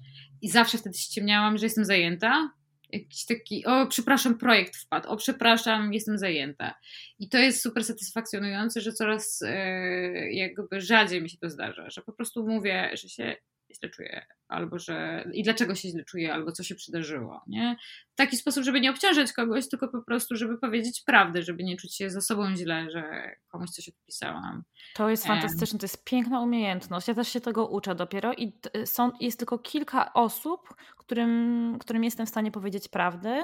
I 0.41 0.49
zawsze 0.49 0.77
wtedy 0.77 0.97
ściemniałam, 0.97 1.57
że 1.57 1.65
jestem 1.65 1.85
zajęta, 1.85 2.51
jakiś 2.91 3.25
taki, 3.25 3.65
o 3.65 3.87
przepraszam, 3.87 4.37
projekt 4.37 4.75
wpadł, 4.75 5.09
o 5.09 5.17
przepraszam, 5.17 5.93
jestem 5.93 6.17
zajęta. 6.17 6.73
I 7.19 7.29
to 7.29 7.37
jest 7.37 7.61
super 7.61 7.83
satysfakcjonujące, 7.83 8.81
że 8.81 8.93
coraz 8.93 9.41
e, 9.41 10.31
jakby 10.31 10.81
rzadziej 10.81 11.21
mi 11.21 11.29
się 11.29 11.37
to 11.37 11.49
zdarza, 11.49 11.89
że 11.89 12.01
po 12.01 12.13
prostu 12.13 12.47
mówię, 12.47 12.89
że 12.93 13.09
się 13.09 13.35
źle 13.75 13.89
czuję, 13.89 14.25
albo 14.47 14.79
że 14.79 15.25
i 15.33 15.43
dlaczego 15.43 15.75
się 15.75 15.89
źle 15.89 16.03
czuję, 16.03 16.33
albo 16.33 16.51
co 16.51 16.63
się 16.63 16.75
przydarzyło, 16.75 17.41
nie? 17.47 17.75
W 18.11 18.15
taki 18.15 18.37
sposób, 18.37 18.63
żeby 18.63 18.81
nie 18.81 18.91
obciążać 18.91 19.33
kogoś, 19.33 19.69
tylko 19.69 19.87
po 19.87 20.01
prostu, 20.01 20.35
żeby 20.35 20.57
powiedzieć 20.57 21.01
prawdę, 21.05 21.43
żeby 21.43 21.63
nie 21.63 21.77
czuć 21.77 21.95
się 21.95 22.09
za 22.09 22.21
sobą 22.21 22.55
źle, 22.55 22.89
że 22.89 23.31
komuś 23.47 23.69
coś 23.69 23.89
odpisałam. 23.89 24.63
To 24.95 25.09
jest 25.09 25.27
fantastyczne, 25.27 25.79
to 25.79 25.83
jest 25.83 26.03
piękna 26.03 26.41
umiejętność. 26.41 27.07
Ja 27.07 27.13
też 27.13 27.27
się 27.27 27.41
tego 27.41 27.67
uczę 27.67 27.95
dopiero 27.95 28.33
i 28.33 28.59
są, 28.85 29.11
jest 29.19 29.39
tylko 29.39 29.59
kilka 29.59 30.13
osób, 30.13 30.75
którym, 30.97 31.77
którym 31.79 32.03
jestem 32.03 32.25
w 32.25 32.29
stanie 32.29 32.51
powiedzieć 32.51 32.87
prawdę. 32.87 33.43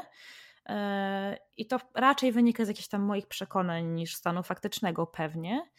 E, 0.69 1.37
I 1.57 1.67
to 1.67 1.79
raczej 1.95 2.31
wynika 2.31 2.65
z 2.65 2.67
jakichś 2.67 2.87
tam 2.87 3.01
moich 3.01 3.27
przekonań 3.27 3.85
niż 3.85 4.15
stanu 4.15 4.43
faktycznego, 4.43 5.07
pewnie, 5.07 5.69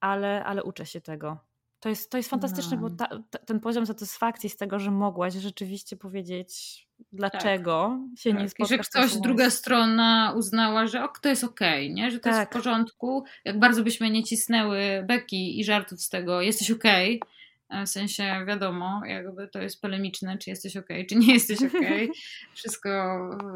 ale, 0.00 0.44
ale 0.44 0.64
uczę 0.64 0.86
się 0.86 1.00
tego. 1.00 1.38
To 1.84 1.88
jest, 1.88 2.10
to 2.10 2.16
jest 2.16 2.30
fantastyczne, 2.30 2.76
no. 2.76 2.82
bo 2.82 2.96
ta, 2.96 3.08
ta, 3.30 3.38
ten 3.38 3.60
poziom 3.60 3.86
satysfakcji 3.86 4.50
z 4.50 4.56
tego, 4.56 4.78
że 4.78 4.90
mogłaś 4.90 5.34
rzeczywiście 5.34 5.96
powiedzieć, 5.96 6.82
dlaczego 7.12 7.98
tak. 8.10 8.20
się 8.20 8.30
tak. 8.30 8.42
nie 8.42 8.48
spotkasz. 8.48 8.70
I 8.70 8.76
że 8.76 8.78
ktoś, 8.78 9.16
druga 9.16 9.50
strona 9.50 10.34
uznała, 10.36 10.86
że 10.86 11.04
ok, 11.04 11.18
to 11.20 11.28
jest 11.28 11.44
okej, 11.44 11.86
okay, 11.86 11.94
nie? 11.94 12.10
że 12.10 12.18
to 12.18 12.24
tak. 12.24 12.32
jest 12.32 12.40
w 12.40 12.44
tak. 12.44 12.52
porządku. 12.52 13.24
Jak 13.44 13.58
bardzo 13.58 13.82
byśmy 13.82 14.10
nie 14.10 14.24
cisnęły 14.24 15.04
beki 15.08 15.60
i 15.60 15.64
żartów 15.64 16.02
z 16.02 16.08
tego, 16.08 16.40
jesteś 16.40 16.70
okej, 16.70 17.20
okay, 17.68 17.86
w 17.86 17.88
sensie 17.88 18.44
wiadomo, 18.46 19.02
jakby 19.06 19.48
to 19.48 19.62
jest 19.62 19.80
polemiczne, 19.80 20.38
czy 20.38 20.50
jesteś 20.50 20.76
okay, 20.76 21.04
czy 21.04 21.16
nie 21.16 21.34
jesteś 21.34 21.58
okej. 21.74 22.10
Wszystko 22.54 22.90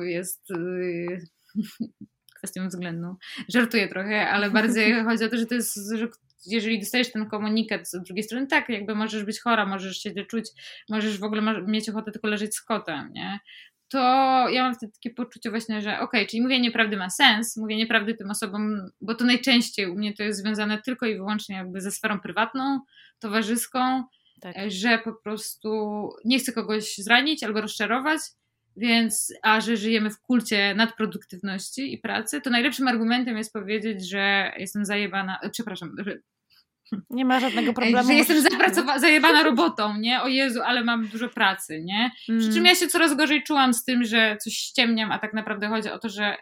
jest 0.00 0.50
y, 0.50 1.26
kwestią 2.34 2.68
względną. 2.68 3.16
Żartuję 3.48 3.88
trochę, 3.88 4.28
ale 4.28 4.50
bardziej 4.50 4.94
chodzi 5.04 5.24
o 5.24 5.28
to, 5.28 5.36
że 5.36 5.46
to 5.46 5.54
jest, 5.54 5.76
że 5.94 6.08
jeżeli 6.46 6.80
dostajesz 6.80 7.12
ten 7.12 7.28
komunikat 7.28 7.88
z 7.88 8.02
drugiej 8.02 8.22
strony, 8.22 8.46
tak, 8.46 8.68
jakby 8.68 8.94
możesz 8.94 9.24
być 9.24 9.40
chora, 9.40 9.66
możesz 9.66 9.98
się 9.98 10.10
źle 10.10 10.24
czuć, 10.24 10.44
możesz 10.88 11.18
w 11.18 11.24
ogóle 11.24 11.64
mieć 11.66 11.88
ochotę 11.88 12.12
tylko 12.12 12.28
leżeć 12.28 12.54
z 12.54 12.62
kotem, 12.62 13.10
nie? 13.12 13.40
To 13.88 13.98
ja 14.48 14.62
mam 14.62 14.74
wtedy 14.74 14.92
takie 14.92 15.14
poczucie 15.14 15.50
właśnie, 15.50 15.80
że 15.80 15.90
okej, 15.90 16.04
okay, 16.04 16.26
czyli 16.26 16.42
mówienie 16.42 16.70
prawdy 16.70 16.96
ma 16.96 17.10
sens, 17.10 17.56
mówienie 17.56 17.86
prawdy 17.86 18.14
tym 18.14 18.30
osobom, 18.30 18.90
bo 19.00 19.14
to 19.14 19.24
najczęściej 19.24 19.86
u 19.86 19.94
mnie 19.94 20.14
to 20.14 20.22
jest 20.22 20.40
związane 20.40 20.82
tylko 20.82 21.06
i 21.06 21.14
wyłącznie 21.14 21.56
jakby 21.56 21.80
ze 21.80 21.90
sferą 21.90 22.20
prywatną, 22.20 22.80
towarzyską, 23.18 24.04
tak. 24.40 24.56
że 24.68 24.98
po 24.98 25.12
prostu 25.12 26.08
nie 26.24 26.38
chcę 26.38 26.52
kogoś 26.52 26.96
zranić 26.96 27.42
albo 27.42 27.60
rozczarować, 27.60 28.20
więc, 28.78 29.32
a 29.42 29.60
że 29.60 29.76
żyjemy 29.76 30.10
w 30.10 30.20
kulcie 30.20 30.74
nadproduktywności 30.74 31.94
i 31.94 31.98
pracy, 31.98 32.40
to 32.40 32.50
najlepszym 32.50 32.88
argumentem 32.88 33.36
jest 33.36 33.52
powiedzieć, 33.52 34.08
że 34.08 34.52
jestem 34.58 34.84
zajebana, 34.84 35.38
e, 35.42 35.50
przepraszam, 35.50 35.94
że 35.98 36.18
nie 37.10 37.24
ma 37.24 37.40
żadnego 37.40 37.72
problemu. 37.72 38.08
Że 38.08 38.14
jestem 38.14 38.42
zapracowa- 38.42 38.98
zajebana 38.98 39.42
robotą, 39.42 39.96
nie? 39.96 40.22
O 40.22 40.28
Jezu, 40.28 40.60
ale 40.62 40.84
mam 40.84 41.08
dużo 41.08 41.28
pracy, 41.28 41.82
nie? 41.84 42.10
Mm. 42.28 42.40
Przy 42.40 42.52
czym 42.52 42.66
ja 42.66 42.74
się 42.74 42.86
coraz 42.86 43.16
gorzej 43.16 43.42
czułam 43.42 43.74
z 43.74 43.84
tym, 43.84 44.04
że 44.04 44.36
coś 44.36 44.52
ściemniam, 44.52 45.12
a 45.12 45.18
tak 45.18 45.34
naprawdę 45.34 45.68
chodzi 45.68 45.90
o 45.90 45.98
to, 45.98 46.08
że 46.08 46.36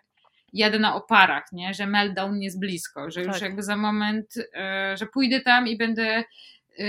jadę 0.52 0.78
na 0.78 0.94
oparach, 0.94 1.44
nie? 1.52 1.74
Że 1.74 1.86
meltdown 1.86 2.42
jest 2.42 2.60
blisko, 2.60 3.10
że 3.10 3.20
tak. 3.20 3.32
już 3.32 3.42
jakby 3.42 3.62
za 3.62 3.76
moment, 3.76 4.26
e, 4.54 4.96
że 4.96 5.06
pójdę 5.06 5.40
tam 5.40 5.68
i 5.68 5.76
będę 5.76 6.24
e, 6.78 6.84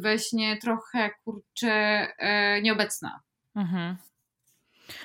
właśnie 0.00 0.56
trochę, 0.56 1.10
kurczę, 1.24 1.72
e, 2.18 2.62
nieobecna. 2.62 3.20
Mhm. 3.56 3.96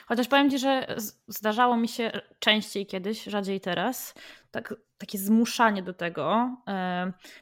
Chociaż 0.06 0.28
powiem 0.28 0.50
Ci, 0.50 0.60
że 0.60 0.96
zdarzało 1.28 1.78
mi 1.78 1.88
się 1.88 2.12
częściej 2.40 2.86
kiedyś, 2.86 3.24
rzadziej 3.24 3.62
teraz, 3.62 4.14
tak, 4.52 4.74
takie 4.98 5.18
zmuszanie 5.18 5.84
do 5.84 5.94
tego. 5.94 6.58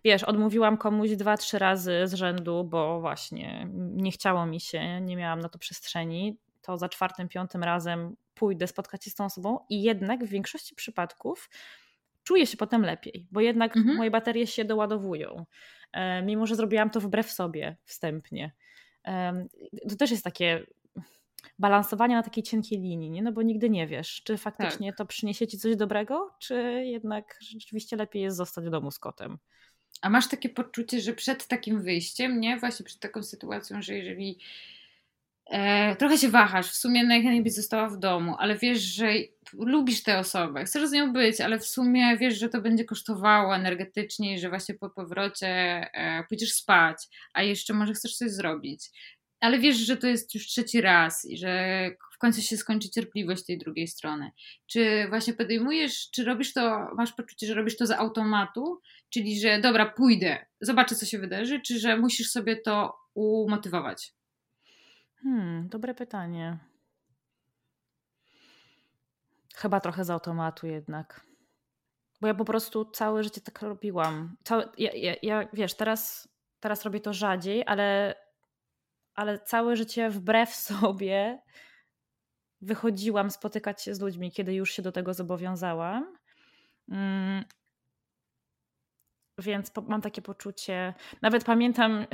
Wiesz, 0.03 0.23
odmówiłam 0.23 0.77
komuś 0.77 1.11
dwa, 1.11 1.37
trzy 1.37 1.59
razy 1.59 2.01
z 2.05 2.13
rzędu, 2.13 2.63
bo 2.63 3.01
właśnie 3.01 3.67
nie 3.73 4.11
chciało 4.11 4.45
mi 4.45 4.59
się, 4.59 5.01
nie 5.01 5.15
miałam 5.15 5.39
na 5.39 5.49
to 5.49 5.59
przestrzeni. 5.59 6.37
To 6.61 6.77
za 6.77 6.89
czwartym, 6.89 7.29
piątym 7.29 7.63
razem 7.63 8.15
pójdę 8.33 8.67
spotkać 8.67 9.03
się 9.03 9.09
z 9.09 9.15
tą 9.15 9.25
osobą 9.25 9.59
i 9.69 9.83
jednak 9.83 10.25
w 10.25 10.27
większości 10.27 10.75
przypadków 10.75 11.49
czuję 12.23 12.47
się 12.47 12.57
potem 12.57 12.81
lepiej, 12.81 13.27
bo 13.31 13.41
jednak 13.41 13.77
mhm. 13.77 13.97
moje 13.97 14.11
baterie 14.11 14.47
się 14.47 14.65
doładowują. 14.65 15.45
Mimo, 16.23 16.47
że 16.47 16.55
zrobiłam 16.55 16.89
to 16.89 16.99
wbrew 16.99 17.31
sobie 17.31 17.77
wstępnie. 17.83 18.51
To 19.89 19.95
też 19.99 20.11
jest 20.11 20.23
takie 20.23 20.65
balansowania 21.59 22.15
na 22.15 22.23
takiej 22.23 22.43
cienkiej 22.43 22.79
linii, 22.79 23.11
nie? 23.11 23.21
no 23.21 23.31
bo 23.31 23.41
nigdy 23.41 23.69
nie 23.69 23.87
wiesz, 23.87 24.21
czy 24.23 24.37
faktycznie 24.37 24.91
tak. 24.91 24.97
to 24.97 25.05
przyniesie 25.05 25.47
ci 25.47 25.59
coś 25.59 25.75
dobrego, 25.75 26.31
czy 26.39 26.83
jednak 26.85 27.37
rzeczywiście 27.41 27.95
lepiej 27.95 28.21
jest 28.21 28.37
zostać 28.37 28.65
w 28.65 28.69
domu 28.69 28.91
z 28.91 28.99
kotem. 28.99 29.37
A 30.01 30.09
masz 30.09 30.27
takie 30.27 30.49
poczucie, 30.49 31.01
że 31.01 31.13
przed 31.13 31.47
takim 31.47 31.81
wyjściem, 31.81 32.39
nie? 32.39 32.57
Właśnie 32.57 32.85
przed 32.85 32.99
taką 32.99 33.23
sytuacją, 33.23 33.81
że 33.81 33.93
jeżeli 33.93 34.39
e, 35.45 35.95
trochę 35.95 36.17
się 36.17 36.29
wahasz, 36.29 36.71
w 36.71 36.75
sumie 36.75 37.03
najchętniej 37.03 37.43
byś 37.43 37.53
została 37.53 37.89
w 37.89 37.99
domu, 37.99 38.35
ale 38.39 38.57
wiesz, 38.57 38.79
że 38.79 39.13
lubisz 39.53 40.03
tę 40.03 40.19
osobę, 40.19 40.65
chcesz 40.65 40.89
z 40.89 40.91
nią 40.91 41.13
być, 41.13 41.41
ale 41.41 41.59
w 41.59 41.65
sumie 41.65 42.17
wiesz, 42.17 42.39
że 42.39 42.49
to 42.49 42.61
będzie 42.61 42.85
kosztowało 42.85 43.55
energetycznie 43.55 44.33
i 44.33 44.39
że 44.39 44.49
właśnie 44.49 44.75
po 44.75 44.89
powrocie 44.89 45.47
e, 45.47 46.23
pójdziesz 46.29 46.53
spać, 46.53 46.97
a 47.33 47.43
jeszcze 47.43 47.73
może 47.73 47.93
chcesz 47.93 48.15
coś 48.15 48.31
zrobić 48.31 48.89
ale 49.39 49.59
wiesz, 49.59 49.77
że 49.77 49.97
to 49.97 50.07
jest 50.07 50.35
już 50.35 50.47
trzeci 50.47 50.81
raz 50.81 51.25
i 51.25 51.37
że 51.37 51.89
w 52.13 52.17
końcu 52.17 52.41
się 52.41 52.57
skończy 52.57 52.89
cierpliwość 52.89 53.45
tej 53.45 53.57
drugiej 53.57 53.87
strony. 53.87 54.31
Czy 54.67 55.05
właśnie 55.09 55.33
podejmujesz, 55.33 56.09
czy 56.11 56.23
robisz 56.23 56.53
to, 56.53 56.87
masz 56.95 57.13
poczucie, 57.13 57.47
że 57.47 57.53
robisz 57.53 57.77
to 57.77 57.85
z 57.87 57.91
automatu, 57.91 58.81
czyli 59.09 59.39
że 59.39 59.61
dobra, 59.61 59.85
pójdę, 59.85 60.45
zobaczę, 60.61 60.95
co 60.95 61.05
się 61.05 61.19
wydarzy, 61.19 61.61
czy 61.61 61.79
że 61.79 61.97
musisz 61.97 62.29
sobie 62.29 62.55
to 62.55 62.97
umotywować? 63.13 64.13
Hmm, 65.23 65.69
dobre 65.69 65.93
pytanie. 65.93 66.57
Chyba 69.55 69.79
trochę 69.79 70.05
z 70.05 70.09
automatu 70.09 70.67
jednak. 70.67 71.25
Bo 72.21 72.27
ja 72.27 72.33
po 72.33 72.45
prostu 72.45 72.85
całe 72.85 73.23
życie 73.23 73.41
tak 73.41 73.61
robiłam. 73.61 74.37
Całe, 74.43 74.69
ja, 74.77 74.91
ja, 74.93 75.15
ja, 75.21 75.47
wiesz, 75.53 75.73
teraz, 75.73 76.27
teraz 76.59 76.83
robię 76.83 76.99
to 76.99 77.13
rzadziej, 77.13 77.63
ale 77.67 78.15
ale 79.15 79.39
całe 79.39 79.75
życie 79.75 80.09
wbrew 80.09 80.55
sobie 80.69 81.39
wychodziłam 82.61 83.31
spotykać 83.31 83.83
się 83.83 83.95
z 83.95 84.01
ludźmi, 84.01 84.31
kiedy 84.31 84.53
już 84.53 84.71
się 84.71 84.81
do 84.81 84.91
tego 84.91 85.13
zobowiązałam. 85.13 86.17
Mm. 86.89 87.43
Więc 89.37 89.71
mam 89.87 90.01
takie 90.01 90.21
poczucie, 90.21 90.93
nawet 91.21 91.43
pamiętam 91.43 92.05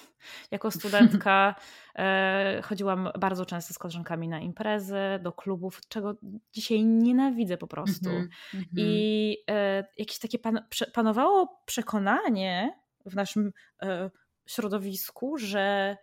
jako 0.50 0.70
studentka 0.70 1.54
e, 1.96 2.60
chodziłam 2.64 3.08
bardzo 3.18 3.46
często 3.46 3.74
z 3.74 3.78
koleżankami 3.78 4.28
na 4.28 4.40
imprezy, 4.40 5.00
do 5.22 5.32
klubów, 5.32 5.80
czego 5.88 6.14
dzisiaj 6.52 6.84
nienawidzę 6.84 7.56
po 7.56 7.66
prostu. 7.66 8.10
Mm 8.10 8.28
-hmm. 8.54 8.64
I 8.76 9.36
e, 9.50 9.84
jakieś 9.98 10.18
takie 10.18 10.38
pan, 10.38 10.64
panowało 10.94 11.62
przekonanie 11.66 12.80
w 13.06 13.14
naszym 13.14 13.52
e, 13.82 14.10
środowisku, 14.46 15.38
że 15.38 15.96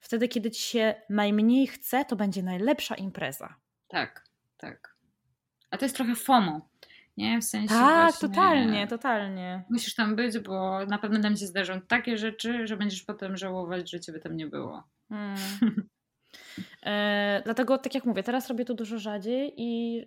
Wtedy, 0.00 0.28
kiedy 0.28 0.50
ci 0.50 0.62
się 0.62 0.94
najmniej 1.10 1.66
chce, 1.66 2.04
to 2.04 2.16
będzie 2.16 2.42
najlepsza 2.42 2.94
impreza. 2.94 3.54
Tak, 3.88 4.24
tak. 4.56 4.96
A 5.70 5.76
to 5.76 5.84
jest 5.84 5.96
trochę 5.96 6.14
FOMO. 6.14 6.68
Nie, 7.16 7.40
w 7.40 7.44
sensie. 7.44 7.68
Tak, 7.68 8.12
właśnie, 8.12 8.28
totalnie, 8.28 8.86
totalnie. 8.86 9.64
Musisz 9.70 9.94
tam 9.94 10.16
być, 10.16 10.38
bo 10.38 10.86
na 10.86 10.98
pewno 10.98 11.20
tam 11.20 11.36
się 11.36 11.46
zdarzą 11.46 11.80
takie 11.80 12.18
rzeczy, 12.18 12.66
że 12.66 12.76
będziesz 12.76 13.02
potem 13.02 13.36
żałować, 13.36 13.90
że 13.90 14.00
ciebie 14.00 14.20
tam 14.20 14.36
nie 14.36 14.46
było. 14.46 14.82
Hmm. 15.08 15.36
e, 16.86 17.42
dlatego, 17.44 17.78
tak 17.78 17.94
jak 17.94 18.04
mówię, 18.04 18.22
teraz 18.22 18.48
robię 18.48 18.64
to 18.64 18.74
dużo 18.74 18.98
rzadziej 18.98 19.54
i 19.56 20.02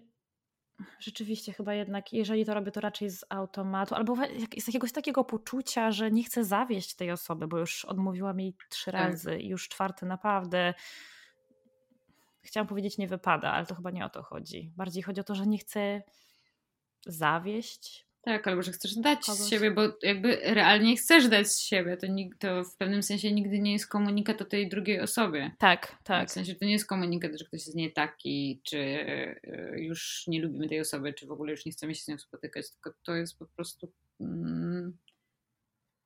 rzeczywiście 0.99 1.53
chyba 1.53 1.73
jednak, 1.73 2.13
jeżeli 2.13 2.45
to 2.45 2.53
robię, 2.53 2.71
to 2.71 2.81
raczej 2.81 3.09
z 3.09 3.25
automatu, 3.29 3.95
albo 3.95 4.15
z 4.57 4.67
jakiegoś 4.67 4.91
takiego 4.91 5.23
poczucia, 5.23 5.91
że 5.91 6.11
nie 6.11 6.23
chcę 6.23 6.43
zawieść 6.43 6.95
tej 6.95 7.11
osoby, 7.11 7.47
bo 7.47 7.57
już 7.57 7.85
odmówiłam 7.85 8.39
jej 8.39 8.55
trzy 8.69 8.91
tak. 8.91 8.93
razy 8.93 9.37
i 9.37 9.47
już 9.47 9.69
czwarty 9.69 10.05
naprawdę 10.05 10.73
chciałam 12.41 12.67
powiedzieć 12.67 12.97
nie 12.97 13.07
wypada, 13.07 13.51
ale 13.51 13.65
to 13.65 13.75
chyba 13.75 13.91
nie 13.91 14.05
o 14.05 14.09
to 14.09 14.23
chodzi. 14.23 14.71
Bardziej 14.77 15.03
chodzi 15.03 15.21
o 15.21 15.23
to, 15.23 15.35
że 15.35 15.47
nie 15.47 15.57
chcę 15.57 16.01
zawieść. 17.05 18.08
Tak, 18.21 18.47
albo 18.47 18.63
że 18.63 18.71
chcesz 18.71 18.95
dać 18.95 19.25
kogoś. 19.25 19.41
z 19.41 19.49
siebie, 19.49 19.71
bo 19.71 19.81
jakby 20.03 20.35
realnie 20.35 20.95
chcesz 20.97 21.27
dać 21.27 21.47
z 21.47 21.59
siebie. 21.59 21.97
To, 21.97 22.07
to 22.39 22.63
w 22.63 22.75
pewnym 22.75 23.03
sensie 23.03 23.31
nigdy 23.31 23.59
nie 23.59 23.73
jest 23.73 23.87
komunikat 23.87 24.41
o 24.41 24.45
tej 24.45 24.69
drugiej 24.69 24.99
osobie. 24.99 25.51
Tak, 25.59 25.97
tak. 26.03 26.29
W 26.29 26.31
sensie 26.31 26.55
to 26.55 26.65
nie 26.65 26.71
jest 26.71 26.87
komunikat, 26.87 27.31
że 27.39 27.45
ktoś 27.45 27.65
jest 27.65 27.75
nie 27.75 27.91
taki, 27.91 28.61
czy 28.63 28.77
e, 28.77 29.79
już 29.79 30.23
nie 30.27 30.41
lubimy 30.41 30.69
tej 30.69 30.79
osoby, 30.79 31.13
czy 31.13 31.27
w 31.27 31.31
ogóle 31.31 31.51
już 31.51 31.65
nie 31.65 31.71
chcemy 31.71 31.95
się 31.95 32.03
z 32.03 32.07
nią 32.07 32.17
spotykać, 32.17 32.71
tylko 32.71 32.93
to 33.03 33.15
jest 33.15 33.39
po 33.39 33.45
prostu 33.45 33.91
mm, 34.19 34.97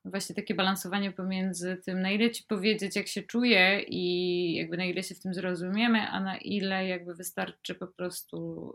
właśnie 0.06 0.36
takie 0.36 0.56
balansowanie 0.56 1.12
pomiędzy 1.12 1.78
tym, 1.86 2.02
na 2.02 2.12
ile 2.12 2.32
ci 2.32 2.44
powiedzieć, 2.44 2.96
jak 2.96 3.08
się 3.08 3.24
czuję 3.24 3.84
i 3.88 4.56
jakby 4.56 4.78
na 4.78 4.86
ile 4.86 5.04
się 5.04 5.16
w 5.16 5.20
tym 5.20 5.34
zrozumiemy, 5.34 6.08
a 6.08 6.20
na 6.20 6.38
ile 6.38 6.88
jakby 6.88 7.16
wystarczy 7.16 7.76
po 7.76 7.88
prostu, 7.88 8.70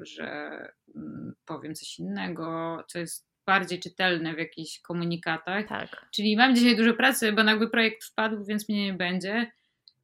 e, 0.00 0.04
że 0.04 0.58
mm, 0.94 1.34
powiem 1.44 1.74
coś 1.74 1.98
innego, 1.98 2.78
co 2.88 2.98
jest 2.98 3.28
bardziej 3.46 3.80
czytelne 3.80 4.34
w 4.34 4.38
jakichś 4.38 4.80
komunikatach. 4.80 5.68
Tak. 5.68 6.06
Czyli 6.14 6.36
mam 6.36 6.54
dzisiaj 6.54 6.76
dużo 6.76 6.94
pracy, 6.94 7.32
bo 7.32 7.42
jakby 7.42 7.70
projekt 7.70 8.04
wpadł, 8.04 8.44
więc 8.44 8.68
mnie 8.68 8.84
nie 8.84 8.94
będzie. 8.94 9.52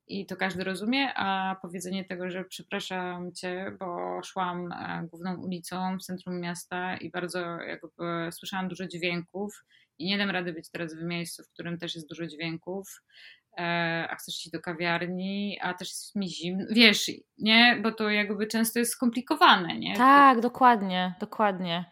I 0.06 0.26
to 0.26 0.36
każdy 0.36 0.64
rozumie, 0.64 1.14
a 1.14 1.56
powiedzenie 1.62 2.04
tego, 2.04 2.30
że 2.30 2.44
przepraszam 2.44 3.32
cię, 3.32 3.76
bo 3.78 4.20
szłam 4.22 4.72
e, 4.72 5.06
główną 5.10 5.36
ulicą 5.36 5.98
w 5.98 6.02
centrum 6.02 6.40
miasta 6.40 6.96
i 6.96 7.10
bardzo 7.10 7.38
jakby 7.40 8.32
słyszałam 8.32 8.68
dużo 8.68 8.86
dźwięków 8.86 9.64
i 9.98 10.06
nie 10.06 10.18
dam 10.18 10.30
rady 10.30 10.52
być 10.52 10.70
teraz 10.70 10.94
w 10.94 11.02
miejscu, 11.02 11.42
w 11.42 11.50
którym 11.50 11.78
też 11.78 11.94
jest 11.94 12.08
dużo 12.08 12.26
dźwięków, 12.26 13.02
e, 13.58 14.06
a 14.10 14.16
chcesz 14.16 14.34
iść 14.34 14.50
do 14.50 14.60
kawiarni, 14.60 15.58
a 15.62 15.74
też 15.74 15.88
jest 15.88 16.16
mi 16.16 16.28
zimno. 16.28 16.64
Wiesz, 16.70 17.10
nie? 17.38 17.80
Bo 17.82 17.92
to 17.92 18.10
jakby 18.10 18.46
często 18.46 18.78
jest 18.78 18.92
skomplikowane, 18.92 19.78
nie? 19.78 19.96
Tak, 19.96 20.40
dokładnie, 20.40 21.14
dokładnie. 21.20 21.84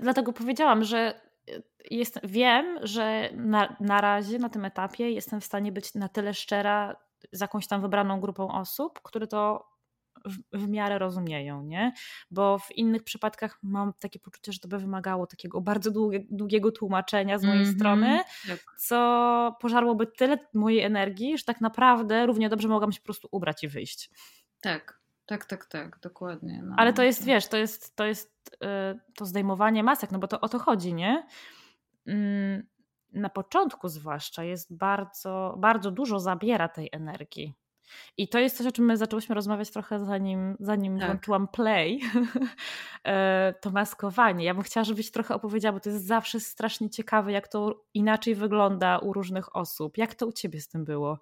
Dlatego 0.00 0.32
powiedziałam, 0.32 0.84
że 0.84 0.98
e, 0.98 1.62
jest, 1.90 2.20
wiem, 2.24 2.78
że 2.82 3.30
na, 3.34 3.76
na 3.80 4.00
razie, 4.00 4.38
na 4.38 4.48
tym 4.48 4.64
etapie 4.64 5.10
jestem 5.10 5.40
w 5.40 5.44
stanie 5.44 5.72
być 5.72 5.94
na 5.94 6.08
tyle 6.08 6.34
szczera 6.34 6.96
z 7.32 7.40
jakąś 7.40 7.66
tam 7.66 7.80
wybraną 7.80 8.20
grupą 8.20 8.48
osób, 8.52 9.00
które 9.02 9.26
to 9.26 9.69
w, 10.24 10.58
w, 10.58 10.68
miarę 10.68 10.98
rozumieją, 10.98 11.62
nie? 11.62 11.92
Bo 12.30 12.58
w 12.58 12.76
innych 12.76 13.02
przypadkach 13.02 13.58
mam 13.62 13.92
takie 13.92 14.18
poczucie, 14.18 14.52
że 14.52 14.58
to 14.58 14.68
by 14.68 14.78
wymagało 14.78 15.26
takiego 15.26 15.60
bardzo 15.60 15.90
długie, 15.90 16.20
długiego 16.30 16.72
tłumaczenia 16.72 17.38
z 17.38 17.44
mojej 17.44 17.62
mm 17.62 17.72
-hmm. 17.72 17.76
strony, 17.76 18.20
tak. 18.48 18.58
co 18.78 19.56
pożarłoby 19.60 20.06
tyle 20.06 20.38
mojej 20.54 20.80
energii, 20.80 21.38
że 21.38 21.44
tak 21.44 21.60
naprawdę 21.60 22.26
równie 22.26 22.48
dobrze 22.48 22.68
mogłam 22.68 22.92
się 22.92 23.00
po 23.00 23.04
prostu 23.04 23.28
ubrać 23.30 23.64
i 23.64 23.68
wyjść. 23.68 24.10
Tak. 24.60 25.00
Tak, 25.26 25.44
tak, 25.44 25.66
tak, 25.66 25.98
dokładnie. 26.02 26.62
No. 26.64 26.74
Ale 26.78 26.92
to 26.92 27.02
jest, 27.02 27.24
wiesz, 27.24 27.48
to 27.48 27.56
jest, 27.56 27.96
to 27.96 28.04
jest 28.04 28.56
yy, 28.60 29.00
to 29.14 29.26
zdejmowanie 29.26 29.82
masek, 29.82 30.10
no 30.10 30.18
bo 30.18 30.28
to 30.28 30.40
o 30.40 30.48
to 30.48 30.58
chodzi, 30.58 30.94
nie? 30.94 31.26
Yy, 32.06 32.66
na 33.12 33.28
początku 33.28 33.88
zwłaszcza 33.88 34.44
jest 34.44 34.76
bardzo, 34.76 35.54
bardzo 35.58 35.90
dużo 35.90 36.20
zabiera 36.20 36.68
tej 36.68 36.88
energii. 36.92 37.54
I 38.16 38.28
to 38.28 38.38
jest 38.38 38.56
coś, 38.56 38.66
o 38.66 38.72
czym 38.72 38.84
my 38.84 38.96
zaczęłyśmy 38.96 39.34
rozmawiać 39.34 39.70
trochę 39.70 40.04
zanim, 40.04 40.56
zanim 40.60 40.98
tak. 40.98 41.08
włączyłam 41.08 41.48
play, 41.48 42.00
e, 43.04 43.54
to 43.60 43.70
maskowanie. 43.70 44.44
Ja 44.44 44.54
bym 44.54 44.62
chciała, 44.62 44.84
żebyś 44.84 45.10
trochę 45.10 45.34
opowiedziała, 45.34 45.72
bo 45.72 45.80
to 45.80 45.90
jest 45.90 46.06
zawsze 46.06 46.40
strasznie 46.40 46.90
ciekawe, 46.90 47.32
jak 47.32 47.48
to 47.48 47.84
inaczej 47.94 48.34
wygląda 48.34 48.98
u 48.98 49.12
różnych 49.12 49.56
osób. 49.56 49.98
Jak 49.98 50.14
to 50.14 50.26
u 50.26 50.32
ciebie 50.32 50.60
z 50.60 50.68
tym 50.68 50.84
było? 50.84 51.18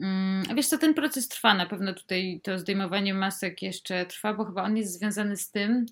Mm, 0.00 0.42
wiesz 0.54 0.66
co, 0.66 0.78
ten 0.78 0.94
proces 0.94 1.28
trwa, 1.28 1.54
na 1.54 1.66
pewno 1.66 1.94
tutaj 1.94 2.40
to 2.42 2.58
zdejmowanie 2.58 3.14
masek 3.14 3.62
jeszcze 3.62 4.06
trwa, 4.06 4.34
bo 4.34 4.44
chyba 4.44 4.62
on 4.62 4.76
jest 4.76 4.98
związany 4.98 5.36
z 5.36 5.50
tym, 5.50 5.86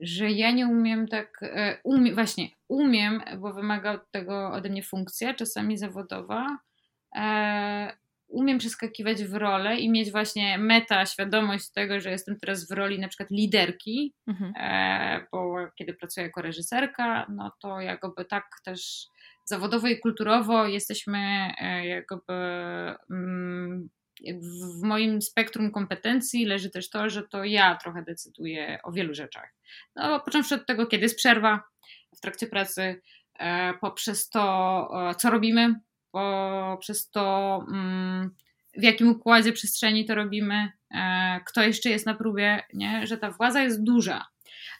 że 0.00 0.30
ja 0.30 0.50
nie 0.50 0.66
umiem 0.66 1.08
tak, 1.08 1.42
e, 1.42 1.78
umie, 1.84 2.14
właśnie 2.14 2.48
umiem, 2.68 3.20
bo 3.38 3.52
wymaga 3.52 3.98
tego 4.10 4.52
ode 4.52 4.68
mnie 4.68 4.82
funkcja, 4.82 5.34
czasami 5.34 5.78
zawodowa, 5.78 6.58
e, 7.16 7.96
umiem 8.28 8.58
przeskakiwać 8.58 9.24
w 9.24 9.34
rolę 9.34 9.76
i 9.76 9.90
mieć 9.90 10.12
właśnie 10.12 10.58
meta, 10.58 11.06
świadomość 11.06 11.70
tego, 11.70 12.00
że 12.00 12.10
jestem 12.10 12.38
teraz 12.40 12.68
w 12.68 12.70
roli 12.70 12.98
na 12.98 13.08
przykład 13.08 13.30
liderki, 13.30 14.14
mhm. 14.26 14.52
e, 14.56 15.26
bo 15.32 15.54
kiedy 15.78 15.94
pracuję 15.94 16.26
jako 16.26 16.42
reżyserka, 16.42 17.26
no 17.28 17.52
to 17.60 17.80
jakby 17.80 18.24
tak 18.24 18.44
też 18.64 19.06
zawodowo 19.44 19.88
i 19.88 20.00
kulturowo 20.00 20.66
jesteśmy 20.66 21.18
e, 21.58 21.86
jakby 21.86 22.34
mm, 23.10 23.88
w 24.80 24.82
moim 24.82 25.22
spektrum 25.22 25.70
kompetencji 25.70 26.44
leży 26.44 26.70
też 26.70 26.90
to, 26.90 27.10
że 27.10 27.22
to 27.22 27.44
ja 27.44 27.76
trochę 27.76 28.02
decyduję 28.02 28.78
o 28.82 28.92
wielu 28.92 29.14
rzeczach. 29.14 29.54
No, 29.96 30.20
począwszy 30.20 30.54
od 30.54 30.66
tego, 30.66 30.86
kiedy 30.86 31.02
jest 31.02 31.16
przerwa 31.16 31.62
w 32.16 32.20
trakcie 32.20 32.46
pracy, 32.46 33.00
e, 33.38 33.74
poprzez 33.74 34.28
to, 34.28 34.90
co 35.18 35.30
robimy, 35.30 35.74
poprzez 36.14 37.10
to, 37.10 37.58
mm, 37.68 38.30
w 38.76 38.82
jakim 38.82 39.08
układzie 39.08 39.52
przestrzeni 39.52 40.04
to 40.04 40.14
robimy, 40.14 40.72
e, 40.94 41.40
kto 41.46 41.62
jeszcze 41.62 41.90
jest 41.90 42.06
na 42.06 42.14
próbie, 42.14 42.62
nie? 42.74 43.06
że 43.06 43.18
ta 43.18 43.30
władza 43.30 43.62
jest 43.62 43.84
duża. 43.84 44.26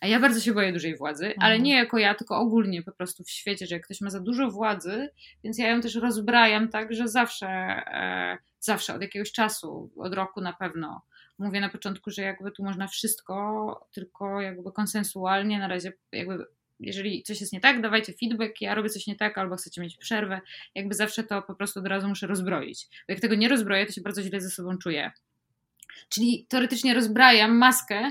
A 0.01 0.07
ja 0.07 0.21
bardzo 0.21 0.41
się 0.41 0.53
boję 0.53 0.73
dużej 0.73 0.97
władzy, 0.97 1.27
mhm. 1.27 1.43
ale 1.43 1.59
nie 1.59 1.75
jako 1.75 1.99
ja, 1.99 2.15
tylko 2.15 2.39
ogólnie 2.39 2.83
po 2.83 2.93
prostu 2.93 3.25
w 3.25 3.31
świecie, 3.31 3.67
że 3.67 3.75
jak 3.75 3.85
ktoś 3.85 4.01
ma 4.01 4.11
za 4.11 4.21
dużo 4.21 4.51
władzy, 4.51 5.09
więc 5.45 5.59
ja 5.59 5.69
ją 5.69 5.81
też 5.81 5.95
rozbrajam 5.95 6.69
tak, 6.69 6.95
że 6.95 7.09
zawsze, 7.09 7.47
e, 7.47 8.39
zawsze 8.61 8.95
od 8.95 9.03
jakiegoś 9.03 9.33
czasu, 9.33 9.91
od 9.97 10.15
roku 10.15 10.41
na 10.41 10.53
pewno, 10.53 11.03
mówię 11.39 11.61
na 11.61 11.69
początku, 11.69 12.11
że 12.11 12.23
jakby 12.23 12.51
tu 12.51 12.65
można 12.65 12.89
wszystko, 12.89 13.89
tylko 13.93 14.41
jakby 14.41 14.73
konsensualnie 14.73 15.59
na 15.59 15.69
razie 15.69 15.93
jakby 16.13 16.47
jeżeli 16.81 17.23
coś 17.23 17.41
jest 17.41 17.53
nie 17.53 17.61
tak, 17.61 17.81
dawajcie 17.81 18.13
feedback, 18.13 18.61
ja 18.61 18.75
robię 18.75 18.89
coś 18.89 19.07
nie 19.07 19.17
tak, 19.17 19.39
albo 19.39 19.57
chcecie 19.57 19.81
mieć 19.81 19.97
przerwę, 19.97 20.41
jakby 20.75 20.95
zawsze 20.95 21.25
to 21.25 21.43
po 21.43 21.55
prostu 21.55 21.81
od 21.81 21.87
razu 21.87 22.09
muszę 22.09 22.27
rozbroić. 22.27 22.87
Bo 23.09 23.13
jak 23.13 23.21
tego 23.21 23.35
nie 23.35 23.49
rozbroję, 23.49 23.87
to 23.87 23.93
się 23.93 24.01
bardzo 24.01 24.23
źle 24.23 24.41
ze 24.41 24.51
sobą 24.51 24.79
czuję. 24.79 25.13
Czyli 26.09 26.47
teoretycznie 26.49 26.95
rozbrajam 26.95 27.57
maskę, 27.57 28.11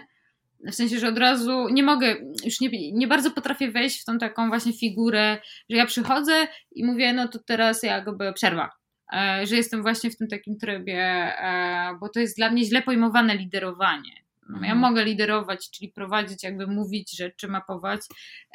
w 0.71 0.75
sensie, 0.75 0.99
że 0.99 1.07
od 1.07 1.17
razu 1.17 1.69
nie 1.69 1.83
mogę, 1.83 2.15
już 2.45 2.61
nie, 2.61 2.91
nie 2.93 3.07
bardzo 3.07 3.31
potrafię 3.31 3.71
wejść 3.71 4.01
w 4.01 4.05
tą 4.05 4.17
taką 4.17 4.47
właśnie 4.47 4.73
figurę, 4.73 5.37
że 5.69 5.77
ja 5.77 5.85
przychodzę 5.85 6.47
i 6.71 6.85
mówię, 6.85 7.13
no 7.13 7.27
to 7.27 7.39
teraz 7.39 7.83
jakby 7.83 8.33
przerwa. 8.33 8.69
E, 9.13 9.47
że 9.47 9.55
jestem 9.55 9.81
właśnie 9.81 10.09
w 10.11 10.17
tym 10.17 10.27
takim 10.27 10.57
trybie, 10.57 10.99
e, 10.99 11.97
bo 11.99 12.09
to 12.09 12.19
jest 12.19 12.37
dla 12.37 12.51
mnie 12.51 12.65
źle 12.65 12.81
pojmowane 12.81 13.37
liderowanie. 13.37 14.22
Ja 14.49 14.55
mhm. 14.55 14.77
mogę 14.77 15.05
liderować, 15.05 15.71
czyli 15.71 15.91
prowadzić, 15.91 16.43
jakby 16.43 16.67
mówić 16.67 17.17
rzeczy, 17.17 17.47
mapować, 17.47 18.01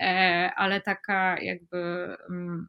e, 0.01 0.51
ale 0.57 0.81
taka 0.81 1.41
jakby 1.41 1.79
mm, 2.31 2.69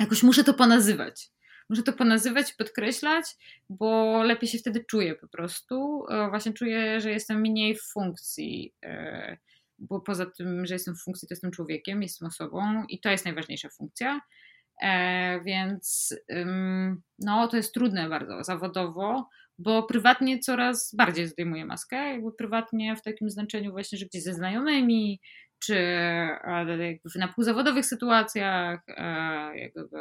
jakoś 0.00 0.22
muszę 0.22 0.44
to 0.44 0.54
ponazywać. 0.54 1.30
Muszę 1.68 1.82
to 1.82 1.92
ponazywać, 1.92 2.52
podkreślać, 2.52 3.24
bo 3.68 4.22
lepiej 4.22 4.48
się 4.48 4.58
wtedy 4.58 4.84
czuję 4.84 5.14
po 5.14 5.28
prostu. 5.28 6.04
E, 6.10 6.28
właśnie 6.30 6.52
czuję, 6.52 7.00
że 7.00 7.10
jestem 7.10 7.40
mniej 7.40 7.76
w 7.76 7.82
funkcji, 7.82 8.74
e, 8.82 9.36
bo 9.78 10.00
poza 10.00 10.26
tym, 10.26 10.66
że 10.66 10.74
jestem 10.74 10.94
w 10.94 11.02
funkcji, 11.02 11.28
to 11.28 11.32
jestem 11.32 11.50
człowiekiem, 11.50 12.02
jestem 12.02 12.28
osobą 12.28 12.84
i 12.88 13.00
to 13.00 13.10
jest 13.10 13.24
najważniejsza 13.24 13.68
funkcja. 13.68 14.20
Więc 15.44 16.14
no, 17.18 17.48
to 17.48 17.56
jest 17.56 17.74
trudne 17.74 18.08
bardzo 18.08 18.44
zawodowo, 18.44 19.28
bo 19.58 19.82
prywatnie 19.82 20.38
coraz 20.38 20.94
bardziej 20.96 21.28
zdejmuję 21.28 21.64
maskę, 21.64 21.96
jakby 21.96 22.32
prywatnie 22.32 22.96
w 22.96 23.02
takim 23.02 23.30
znaczeniu 23.30 23.70
właśnie, 23.70 23.98
że 23.98 24.06
gdzieś 24.06 24.22
ze 24.22 24.34
znajomymi, 24.34 25.20
czy 25.64 25.74
jakby 26.68 27.18
na 27.18 27.28
półzawodowych 27.28 27.86
sytuacjach 27.86 28.80
jakby 29.54 29.98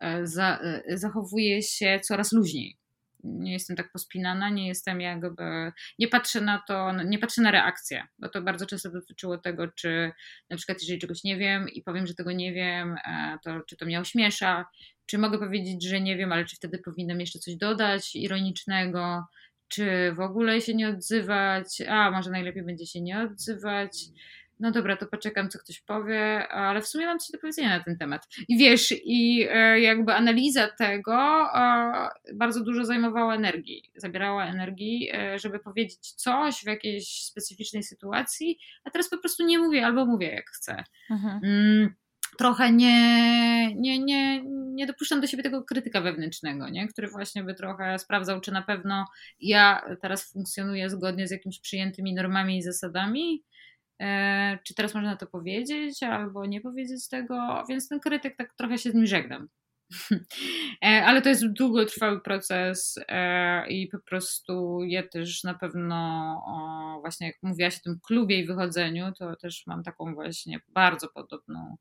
e, 0.00 0.26
za, 0.26 0.58
e, 0.58 0.98
zachowuję 0.98 1.62
się 1.62 2.00
coraz 2.02 2.32
luźniej. 2.32 2.76
Nie 3.24 3.52
jestem 3.52 3.76
tak 3.76 3.92
pospinana, 3.92 4.50
nie 4.50 4.68
jestem 4.68 5.00
jakby, 5.00 5.72
nie 5.98 6.08
patrzę 6.08 6.40
na 6.40 6.62
to, 6.68 6.92
nie 7.04 7.18
patrzę 7.18 7.42
na 7.42 7.50
reakcję, 7.50 8.06
bo 8.18 8.28
to 8.28 8.42
bardzo 8.42 8.66
często 8.66 8.90
dotyczyło 8.90 9.38
tego, 9.38 9.68
czy 9.68 10.12
na 10.50 10.56
przykład 10.56 10.78
jeżeli 10.80 10.98
czegoś 10.98 11.24
nie 11.24 11.36
wiem 11.36 11.68
i 11.68 11.82
powiem, 11.82 12.06
że 12.06 12.14
tego 12.14 12.32
nie 12.32 12.52
wiem, 12.52 12.96
e, 13.06 13.38
to 13.44 13.60
czy 13.60 13.76
to 13.76 13.86
mnie 13.86 14.00
ośmiesza, 14.00 14.66
czy 15.06 15.18
mogę 15.18 15.38
powiedzieć, 15.38 15.84
że 15.84 16.00
nie 16.00 16.16
wiem, 16.16 16.32
ale 16.32 16.44
czy 16.44 16.56
wtedy 16.56 16.78
powinnam 16.78 17.20
jeszcze 17.20 17.38
coś 17.38 17.56
dodać 17.56 18.16
ironicznego, 18.16 19.24
czy 19.68 20.12
w 20.12 20.20
ogóle 20.20 20.60
się 20.60 20.74
nie 20.74 20.88
odzywać, 20.88 21.80
a 21.88 22.10
może 22.10 22.30
najlepiej 22.30 22.62
będzie 22.62 22.86
się 22.86 23.00
nie 23.00 23.20
odzywać. 23.20 23.92
No 24.60 24.70
dobra, 24.70 24.96
to 24.96 25.06
poczekam, 25.06 25.48
co 25.50 25.58
ktoś 25.58 25.80
powie, 25.80 26.48
ale 26.48 26.82
w 26.82 26.88
sumie 26.88 27.06
mam 27.06 27.18
coś 27.18 27.30
do 27.30 27.38
powiedzenia 27.38 27.78
na 27.78 27.84
ten 27.84 27.98
temat. 27.98 28.28
I 28.48 28.58
wiesz, 28.58 28.94
i 29.04 29.46
e, 29.50 29.80
jakby 29.80 30.14
analiza 30.14 30.68
tego 30.68 31.46
bardzo 32.34 32.64
dużo 32.64 32.84
zajmowała 32.84 33.34
energii, 33.34 33.90
zabierała 33.96 34.46
energii, 34.46 35.10
e, 35.14 35.38
żeby 35.38 35.58
powiedzieć 35.58 36.12
coś 36.12 36.54
w 36.54 36.66
jakiejś 36.66 37.24
specyficznej 37.24 37.82
sytuacji, 37.82 38.58
a 38.84 38.90
teraz 38.90 39.10
po 39.10 39.18
prostu 39.18 39.46
nie 39.46 39.58
mówię 39.58 39.86
albo 39.86 40.06
mówię 40.06 40.30
jak 40.34 40.50
chcę. 40.50 40.84
Mhm. 41.10 41.40
Mm, 41.44 41.94
trochę 42.38 42.72
nie, 42.72 43.74
nie, 43.74 43.98
nie, 43.98 44.42
nie 44.78 44.86
dopuszczam 44.86 45.20
do 45.20 45.26
siebie 45.26 45.42
tego 45.42 45.62
krytyka 45.62 46.00
wewnętrznego, 46.00 46.68
nie? 46.68 46.88
który 46.88 47.08
właśnie 47.08 47.42
by 47.42 47.54
trochę 47.54 47.98
sprawdzał, 47.98 48.40
czy 48.40 48.52
na 48.52 48.62
pewno 48.62 49.04
ja 49.40 49.82
teraz 50.02 50.32
funkcjonuję 50.32 50.90
zgodnie 50.90 51.28
z 51.28 51.30
jakimiś 51.30 51.60
przyjętymi 51.60 52.14
normami 52.14 52.58
i 52.58 52.62
zasadami, 52.62 53.44
e, 53.44 53.57
czy 54.64 54.74
teraz 54.74 54.94
można 54.94 55.16
to 55.16 55.26
powiedzieć, 55.26 56.02
albo 56.02 56.46
nie 56.46 56.60
powiedzieć 56.60 57.08
tego, 57.08 57.64
więc 57.68 57.88
ten 57.88 58.00
krytyk 58.00 58.36
tak 58.36 58.54
trochę 58.54 58.78
się 58.78 58.90
z 58.90 58.94
nim 58.94 59.06
żegnam. 59.06 59.48
E, 60.84 61.04
ale 61.04 61.22
to 61.22 61.28
jest 61.28 61.46
długotrwały 61.46 62.20
proces 62.20 62.98
e, 63.08 63.68
i 63.70 63.88
po 63.88 63.98
prostu 63.98 64.80
ja 64.86 65.08
też 65.08 65.44
na 65.44 65.54
pewno, 65.54 66.98
właśnie 67.00 67.26
jak 67.26 67.36
mówiłaś 67.42 67.76
o 67.78 67.80
tym 67.84 67.98
klubie 68.06 68.38
i 68.38 68.46
wychodzeniu, 68.46 69.12
to 69.18 69.36
też 69.36 69.66
mam 69.66 69.82
taką 69.82 70.14
właśnie 70.14 70.60
bardzo 70.68 71.08
podobną 71.08 71.76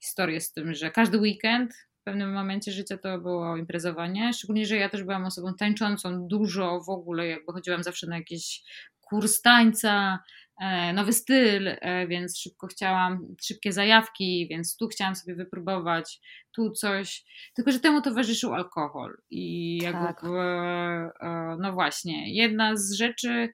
historię 0.00 0.40
z 0.40 0.52
tym, 0.52 0.74
że 0.74 0.90
każdy 0.90 1.18
weekend 1.18 1.72
w 2.00 2.02
pewnym 2.04 2.32
momencie 2.32 2.72
życia 2.72 2.98
to 2.98 3.18
było 3.18 3.56
imprezowanie, 3.56 4.32
szczególnie, 4.32 4.66
że 4.66 4.76
ja 4.76 4.88
też 4.88 5.02
byłam 5.02 5.24
osobą 5.24 5.54
tańczącą 5.54 6.26
dużo 6.28 6.80
w 6.80 6.88
ogóle, 6.88 7.26
jakby 7.26 7.52
chodziłam 7.52 7.82
zawsze 7.82 8.06
na 8.06 8.16
jakiś 8.16 8.62
kurs 9.00 9.42
tańca, 9.42 10.18
e, 10.18 10.49
nowy 10.94 11.12
styl, 11.12 11.68
e, 11.68 12.06
więc 12.06 12.38
szybko 12.38 12.66
chciałam, 12.66 13.34
szybkie 13.42 13.72
zajawki, 13.72 14.46
więc 14.50 14.76
tu 14.76 14.88
chciałam 14.88 15.16
sobie 15.16 15.34
wypróbować, 15.34 16.20
tu 16.52 16.70
coś. 16.70 17.24
Tylko, 17.54 17.72
że 17.72 17.80
temu 17.80 18.02
towarzyszył 18.02 18.54
alkohol. 18.54 19.16
I 19.30 19.76
jakby, 19.82 20.06
tak. 20.06 20.24
E, 20.24 21.56
no 21.60 21.72
właśnie, 21.72 22.34
jedna 22.34 22.76
z 22.76 22.92
rzeczy, 22.92 23.48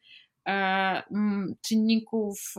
czynników, 1.69 2.55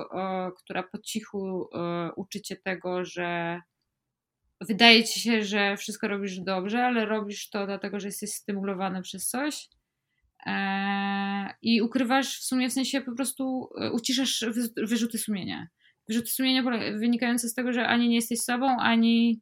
która 0.57 0.83
po 0.83 0.97
cichu 0.97 1.69
uczy 2.15 2.41
cię 2.41 2.55
tego, 2.55 3.05
że 3.05 3.61
wydaje 4.61 5.03
ci 5.03 5.19
się, 5.19 5.43
że 5.43 5.77
wszystko 5.77 6.07
robisz 6.07 6.39
dobrze, 6.39 6.85
ale 6.85 7.05
robisz 7.05 7.49
to 7.49 7.65
dlatego, 7.65 7.99
że 7.99 8.07
jesteś 8.07 8.29
stymulowany 8.29 9.01
przez 9.01 9.27
coś 9.27 9.63
e, 9.63 9.76
i 11.61 11.81
ukrywasz 11.81 12.39
w 12.39 12.43
sumie, 12.43 12.69
w 12.69 12.73
sensie 12.73 13.01
po 13.01 13.15
prostu 13.15 13.69
e, 13.81 13.91
uciszasz 13.91 14.45
wyrzuty 14.77 15.17
sumienia. 15.17 15.67
Wyrzuty 16.07 16.27
sumienia 16.27 16.63
wynikające 16.99 17.49
z 17.49 17.53
tego, 17.53 17.73
że 17.73 17.87
ani 17.87 18.09
nie 18.09 18.15
jesteś 18.15 18.39
sobą, 18.39 18.77
ani 18.79 19.41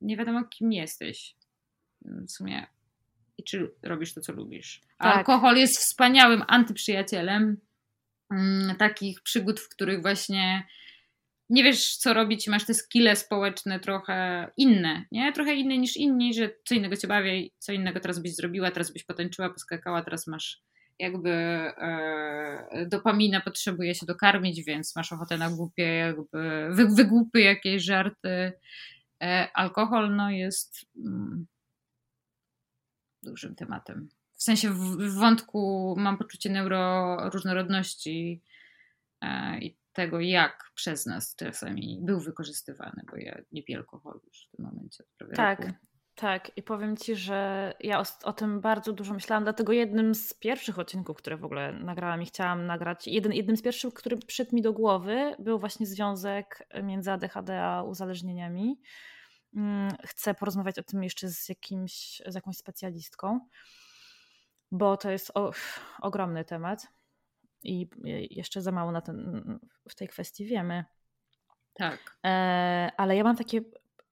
nie 0.00 0.16
wiadomo 0.16 0.44
kim 0.44 0.72
jesteś 0.72 1.34
w 2.02 2.30
sumie 2.30 2.66
i 3.38 3.44
czy 3.44 3.70
robisz 3.82 4.14
to, 4.14 4.20
co 4.20 4.32
lubisz. 4.32 4.80
Tak. 4.98 5.16
Alkohol 5.16 5.56
jest 5.56 5.78
wspaniałym 5.78 6.42
antyprzyjacielem 6.48 7.56
mm, 8.30 8.76
takich 8.76 9.22
przygód, 9.22 9.60
w 9.60 9.68
których 9.68 10.02
właśnie 10.02 10.66
nie 11.50 11.64
wiesz, 11.64 11.96
co 11.96 12.14
robić, 12.14 12.48
masz 12.48 12.66
te 12.66 12.74
skille 12.74 13.16
społeczne 13.16 13.80
trochę 13.80 14.48
inne, 14.56 15.04
nie? 15.12 15.32
Trochę 15.32 15.54
inne 15.54 15.78
niż 15.78 15.96
inni, 15.96 16.34
że 16.34 16.50
co 16.64 16.74
innego 16.74 16.96
cię 16.96 17.08
bawi, 17.08 17.52
co 17.58 17.72
innego 17.72 18.00
teraz 18.00 18.18
byś 18.22 18.34
zrobiła, 18.34 18.70
teraz 18.70 18.92
byś 18.92 19.04
potańczyła, 19.04 19.50
poskakała, 19.50 20.02
teraz 20.02 20.26
masz 20.26 20.62
jakby 20.98 21.30
e, 21.30 22.86
dopamina 22.86 23.40
potrzebuje 23.40 23.94
się 23.94 24.06
dokarmić, 24.06 24.64
więc 24.64 24.96
masz 24.96 25.12
ochotę 25.12 25.38
na 25.38 25.50
głupie 25.50 25.82
jakby 25.82 26.68
wy, 26.70 26.86
wygłupy 26.86 27.40
jakieś 27.40 27.82
żarty. 27.82 28.52
E, 29.22 29.48
alkohol 29.54 30.16
no 30.16 30.30
jest 30.30 30.86
mm, 30.96 31.46
dużym 33.22 33.54
tematem. 33.54 34.08
W 34.32 34.42
sensie 34.42 34.70
w, 34.70 34.96
w 34.96 35.14
wątku 35.14 35.94
mam 35.98 36.18
poczucie 36.18 36.50
neuroróżnorodności 36.50 38.42
e, 39.20 39.58
i 39.58 39.79
tego, 39.92 40.20
jak 40.20 40.70
przez 40.74 41.06
nas 41.06 41.34
czasami 41.36 41.98
był 42.02 42.20
wykorzystywany, 42.20 43.02
bo 43.10 43.16
ja 43.16 43.40
nie 43.52 43.62
piję 43.62 43.78
alkoholu 43.78 44.20
już 44.26 44.48
w 44.48 44.56
tym 44.56 44.64
momencie. 44.64 45.04
tak, 45.36 45.60
roku. 45.60 45.72
tak. 46.14 46.52
I 46.56 46.62
powiem 46.62 46.96
Ci, 46.96 47.16
że 47.16 47.72
ja 47.80 48.00
o, 48.00 48.04
o, 48.22 48.32
tym 48.32 48.60
bardzo 48.60 48.92
dużo 48.92 49.14
myślałam, 49.14 49.44
dlatego 49.44 49.72
jednym 49.72 50.14
z 50.14 50.34
pierwszych 50.34 50.78
odcinków, 50.78 51.16
które 51.16 51.36
w 51.36 51.44
ogóle 51.44 51.72
nagrałam 51.72 52.22
i 52.22 52.26
chciałam 52.26 52.66
nagrać, 52.66 53.06
jeden, 53.06 53.32
jednym 53.32 53.56
z 53.56 53.62
pierwszych, 53.62 53.94
który 53.94 54.16
przyszedł 54.16 54.54
mi 54.54 54.62
do 54.62 54.72
głowy, 54.72 55.34
był 55.38 55.58
właśnie 55.58 55.86
związek 55.86 56.68
między 56.82 57.12
ADHD 57.12 57.62
a 57.62 57.82
uzależnieniami. 57.82 58.80
Mm, 59.56 59.96
chcę 60.06 60.34
porozmawiać 60.34 60.78
o 60.78 60.82
tym 60.82 61.02
jeszcze 61.02 61.28
z, 61.28 61.48
jakimś, 61.48 62.22
z 62.26 62.34
jakąś 62.34 62.56
specjalistką, 62.56 63.40
bo 64.72 64.96
to 64.96 65.10
jest 65.10 65.30
o, 65.34 65.52
ogromny 66.00 66.44
temat 66.44 66.99
i 67.62 67.88
jeszcze 68.30 68.62
za 68.62 68.72
mało 68.72 68.92
na 68.92 69.00
ten, 69.00 69.42
w 69.88 69.94
tej 69.94 70.08
kwestii 70.08 70.44
wiemy. 70.44 70.84
Tak. 71.74 72.18
E, 72.26 72.92
ale 72.96 73.16
ja 73.16 73.24
mam 73.24 73.36
takie 73.36 73.60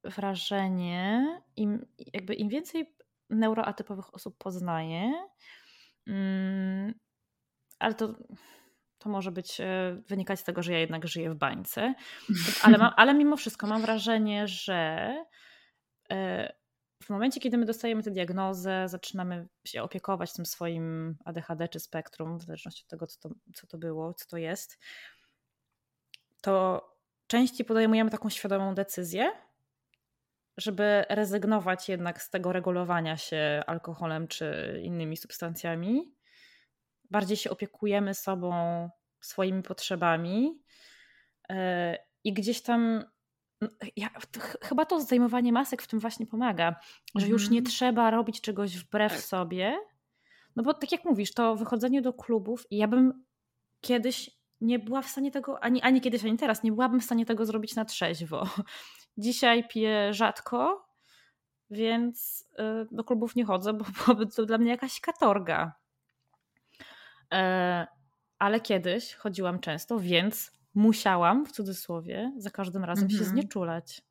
wrażenie, 0.05 1.27
im, 1.57 1.87
jakby 2.13 2.35
im 2.35 2.49
więcej 2.49 2.95
neuroatypowych 3.31 4.15
osób 4.15 4.39
poznaję, 4.39 5.13
mm, 6.07 6.95
ale 7.79 7.95
to, 7.95 8.15
to 8.99 9.09
może 9.09 9.33
być 9.33 9.61
e, 9.61 10.03
wynikać 10.09 10.41
z 10.41 10.45
tego, 10.45 10.63
że 10.63 10.73
ja 10.73 10.79
jednak 10.79 11.09
żyję 11.09 11.31
w 11.31 11.35
bańce, 11.35 11.95
ale, 12.63 12.79
mam, 12.79 12.93
ale 12.97 13.15
mimo 13.15 13.37
wszystko 13.37 13.67
mam 13.67 13.83
wrażenie, 13.83 14.49
że 14.49 15.09
e, 16.11 16.53
w 17.03 17.11
momencie, 17.11 17.41
kiedy 17.41 17.59
my 17.59 17.67
dostajemy 17.67 18.03
tę 18.03 18.11
diagnozę, 18.11 18.89
zaczynamy 18.89 19.49
się 19.65 19.83
opiekować 19.83 20.33
tym 20.33 20.47
swoim 20.47 21.17
ADHD 21.25 21.69
czy 21.69 21.81
spektrum, 21.81 22.39
w 22.39 22.43
zależności 22.43 22.83
od 22.85 22.91
tego, 22.91 23.07
co 23.07 23.21
to, 23.21 23.35
co 23.55 23.67
to 23.67 23.79
było, 23.79 24.15
co 24.15 24.27
to 24.27 24.37
jest, 24.37 24.79
to 26.41 26.83
częściej 27.27 27.67
podejmujemy 27.67 28.11
taką 28.11 28.31
świadomą 28.31 28.75
decyzję, 28.75 29.33
żeby 30.57 31.05
rezygnować 31.09 31.89
jednak 31.89 32.23
z 32.23 32.31
tego 32.31 32.53
regulowania 32.53 33.17
się 33.17 33.63
alkoholem 33.67 34.29
czy 34.29 34.81
innymi 34.85 35.17
substancjami. 35.17 36.15
Bardziej 37.11 37.37
się 37.37 37.51
opiekujemy 37.51 38.15
sobą, 38.15 38.91
swoimi 39.21 39.63
potrzebami 39.63 40.63
e, 41.49 41.99
i 42.25 42.33
gdzieś 42.33 42.63
tam 42.63 43.05
ja, 43.97 44.09
to, 44.33 44.41
chyba 44.63 44.85
to 44.85 45.01
zdejmowanie 45.01 45.53
masek 45.53 45.83
w 45.83 45.87
tym 45.87 45.99
właśnie 46.01 46.27
pomaga, 46.27 46.77
że 47.15 47.27
mm. 47.27 47.33
już 47.33 47.51
nie 47.51 47.59
mhm. 47.59 47.73
trzeba 47.73 48.11
robić 48.11 48.41
czegoś 48.41 48.77
wbrew 48.77 49.13
tak. 49.13 49.21
sobie. 49.21 49.79
No 50.57 50.63
bo 50.63 50.75
tak 50.75 50.93
jak 50.93 51.05
mówisz, 51.05 51.35
to 51.35 51.57
wychodzenie 51.57 52.03
do 52.03 52.13
klubów 52.13 52.65
ja 52.71 52.89
bym 52.89 53.25
kiedyś 53.81 54.39
nie 54.61 54.79
była 54.79 55.03
w 55.03 55.09
stanie 55.09 55.31
tego, 55.31 55.65
ani, 55.65 55.83
ani 55.83 56.01
kiedyś, 56.01 56.25
ani 56.25 56.37
teraz, 56.37 56.63
nie 56.63 56.73
byłabym 56.73 57.01
w 57.01 57.05
stanie 57.05 57.27
tego 57.27 57.47
zrobić 57.47 57.77
na 57.77 57.85
trzeźwo. 57.85 58.49
Dzisiaj 59.19 59.69
piję 59.69 60.15
rzadko, 60.15 60.89
więc 61.71 62.49
y, 62.53 62.89
do 62.91 63.05
klubów 63.05 63.37
nie 63.37 63.45
chodzę, 63.45 63.73
bo 63.73 63.85
byłoby 64.05 64.27
to 64.27 64.47
dla 64.47 64.59
mnie 64.59 64.71
jakaś 64.71 65.01
katorga. 65.01 65.73
E, 67.33 67.87
ale 68.39 68.61
kiedyś 68.61 69.15
chodziłam 69.15 69.61
często, 69.61 69.99
więc 70.01 70.58
musiałam, 70.79 71.47
w 71.47 71.53
cudzysłowie, 71.53 72.33
za 72.37 72.51
każdym 72.51 72.85
razem 72.85 73.05
mhm. 73.05 73.19
się 73.19 73.25
znieczulać. 73.25 74.03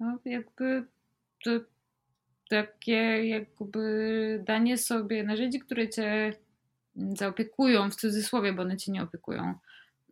No, 0.00 0.18
jakby 0.24 0.86
to 1.44 1.50
takie 2.50 3.26
jakby 3.26 4.42
danie 4.46 4.78
sobie 4.78 5.24
narzędzi, 5.24 5.60
które 5.60 5.88
cię 5.88 6.32
zaopiekują, 6.96 7.90
w 7.90 7.96
cudzysłowie, 7.96 8.52
bo 8.52 8.62
one 8.62 8.76
cię 8.76 8.92
nie 8.92 9.02
opiekują, 9.02 9.54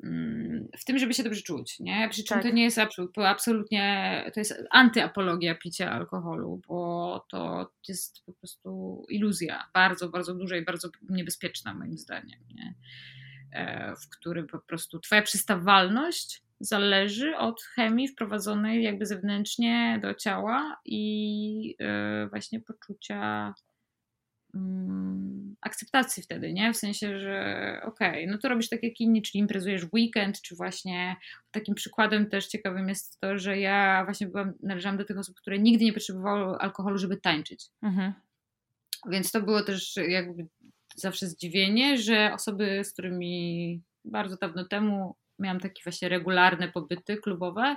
mm, 0.02 0.68
w 0.78 0.84
tym, 0.84 0.98
żeby 0.98 1.14
się 1.14 1.22
dobrze 1.22 1.42
czuć, 1.42 1.80
nie? 1.80 2.08
Przy 2.10 2.24
czym 2.24 2.34
tak. 2.34 2.42
to 2.42 2.50
nie 2.50 2.62
jest 2.62 2.78
absolutnie, 3.24 4.24
to 4.34 4.40
jest 4.40 4.54
antyapologia 4.70 5.54
picia 5.54 5.90
alkoholu, 5.90 6.60
bo 6.68 7.26
to 7.30 7.72
jest 7.88 8.24
po 8.24 8.32
prostu 8.32 9.02
iluzja, 9.08 9.70
bardzo, 9.74 10.08
bardzo 10.08 10.34
duża 10.34 10.56
i 10.56 10.64
bardzo 10.64 10.88
niebezpieczna 11.08 11.74
moim 11.74 11.98
zdaniem, 11.98 12.40
nie? 12.54 12.74
E, 13.52 13.94
w 13.96 14.08
którym 14.08 14.46
po 14.46 14.58
prostu 14.58 15.00
Twoja 15.00 15.22
przystawalność 15.22 16.42
zależy 16.60 17.36
od 17.36 17.62
chemii 17.62 18.08
wprowadzonej 18.08 18.82
jakby 18.82 19.06
zewnętrznie 19.06 19.98
do 20.02 20.14
ciała 20.14 20.80
i 20.84 21.76
e, 21.80 22.26
właśnie 22.28 22.60
poczucia 22.60 23.54
mm, 24.54 25.56
akceptacji 25.60 26.22
wtedy, 26.22 26.52
nie? 26.52 26.72
W 26.72 26.76
sensie, 26.76 27.18
że 27.18 27.80
okej, 27.84 28.10
okay, 28.10 28.26
no 28.26 28.38
to 28.38 28.48
robisz 28.48 28.68
tak 28.68 28.82
jak 28.82 29.00
inni, 29.00 29.22
czyli 29.22 29.40
imprezujesz 29.40 29.86
w 29.86 29.94
weekend, 29.94 30.42
czy 30.42 30.56
właśnie 30.56 31.16
takim 31.50 31.74
przykładem 31.74 32.30
też 32.30 32.46
ciekawym 32.46 32.88
jest 32.88 33.20
to, 33.20 33.38
że 33.38 33.58
ja 33.58 34.04
właśnie 34.04 34.26
byłam, 34.26 34.52
należałam 34.62 34.98
do 34.98 35.04
tych 35.04 35.18
osób, 35.18 35.36
które 35.36 35.58
nigdy 35.58 35.84
nie 35.84 35.92
potrzebowały 35.92 36.58
alkoholu, 36.58 36.98
żeby 36.98 37.16
tańczyć. 37.16 37.66
Mhm. 37.82 38.12
Więc 39.10 39.32
to 39.32 39.42
było 39.42 39.62
też 39.62 39.96
jakby 40.08 40.46
zawsze 40.96 41.26
zdziwienie, 41.26 41.98
że 41.98 42.30
osoby, 42.34 42.84
z 42.84 42.92
którymi 42.92 43.82
bardzo 44.04 44.36
dawno 44.36 44.64
temu 44.64 45.16
miałam 45.38 45.60
takie 45.60 45.82
właśnie 45.84 46.08
regularne 46.08 46.68
pobyty 46.68 47.16
klubowe, 47.16 47.76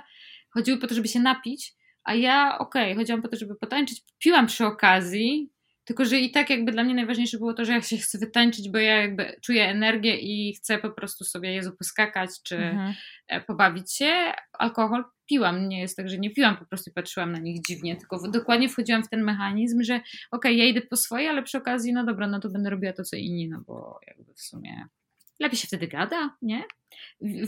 chodziły 0.50 0.78
po 0.78 0.86
to, 0.86 0.94
żeby 0.94 1.08
się 1.08 1.20
napić, 1.20 1.74
a 2.04 2.14
ja 2.14 2.58
okej, 2.58 2.84
okay, 2.84 2.94
chodziłam 2.94 3.22
po 3.22 3.28
to, 3.28 3.36
żeby 3.36 3.54
potańczyć, 3.54 4.02
piłam 4.18 4.46
przy 4.46 4.66
okazji, 4.66 5.50
tylko, 5.84 6.04
że 6.04 6.18
i 6.18 6.30
tak 6.30 6.50
jakby 6.50 6.72
dla 6.72 6.84
mnie 6.84 6.94
najważniejsze 6.94 7.38
było 7.38 7.54
to, 7.54 7.64
że 7.64 7.72
ja 7.72 7.82
się 7.82 7.96
chcę 7.96 8.18
wytańczyć, 8.18 8.70
bo 8.70 8.78
ja 8.78 9.00
jakby 9.00 9.36
czuję 9.42 9.68
energię 9.68 10.16
i 10.16 10.54
chcę 10.54 10.78
po 10.78 10.90
prostu 10.90 11.24
sobie 11.24 11.52
Jezu 11.52 11.72
poskakać 11.76 12.30
czy 12.42 12.56
mhm. 12.56 12.94
E, 13.26 13.40
pobawić 13.40 13.92
się. 13.92 14.32
Alkohol 14.52 15.04
piłam, 15.30 15.68
nie 15.68 15.80
jest 15.80 15.96
tak, 15.96 16.08
że 16.08 16.18
nie 16.18 16.30
piłam, 16.30 16.56
po 16.56 16.64
prostu 16.64 16.90
patrzyłam 16.94 17.32
na 17.32 17.38
nich 17.38 17.62
dziwnie, 17.68 17.96
tylko 17.96 18.28
dokładnie 18.28 18.68
wchodziłam 18.68 19.02
w 19.02 19.08
ten 19.08 19.24
mechanizm, 19.24 19.82
że 19.82 19.94
okej, 19.94 20.06
okay, 20.30 20.54
ja 20.54 20.64
idę 20.64 20.80
po 20.80 20.96
swoje, 20.96 21.30
ale 21.30 21.42
przy 21.42 21.58
okazji, 21.58 21.92
no 21.92 22.04
dobra, 22.04 22.26
no 22.26 22.40
to 22.40 22.48
będę 22.48 22.70
robiła 22.70 22.92
to, 22.92 23.04
co 23.04 23.16
inni, 23.16 23.48
no 23.48 23.60
bo 23.66 24.00
jakby 24.06 24.34
w 24.34 24.40
sumie 24.40 24.86
lepiej 25.40 25.58
się 25.58 25.66
wtedy 25.66 25.88
gada, 25.88 26.36
nie? 26.42 26.64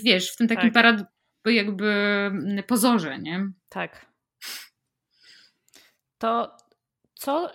Wiesz, 0.04 0.32
w 0.32 0.36
tym 0.36 0.48
takim 0.48 0.70
tak. 0.70 0.72
parad 0.72 1.04
jakby 1.44 1.86
mm, 1.86 2.62
pozorze, 2.64 3.18
nie? 3.18 3.50
Tak. 3.68 4.06
To 6.18 6.56
co 7.14 7.52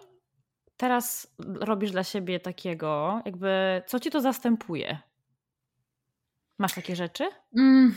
teraz 0.77 1.35
robisz 1.39 1.91
dla 1.91 2.03
siebie 2.03 2.39
takiego, 2.39 3.21
jakby 3.25 3.81
co 3.87 3.99
ci 3.99 4.11
to 4.11 4.21
zastępuje? 4.21 4.99
Masz 6.57 6.73
takie 6.73 6.95
rzeczy? 6.95 7.29
Mm. 7.57 7.95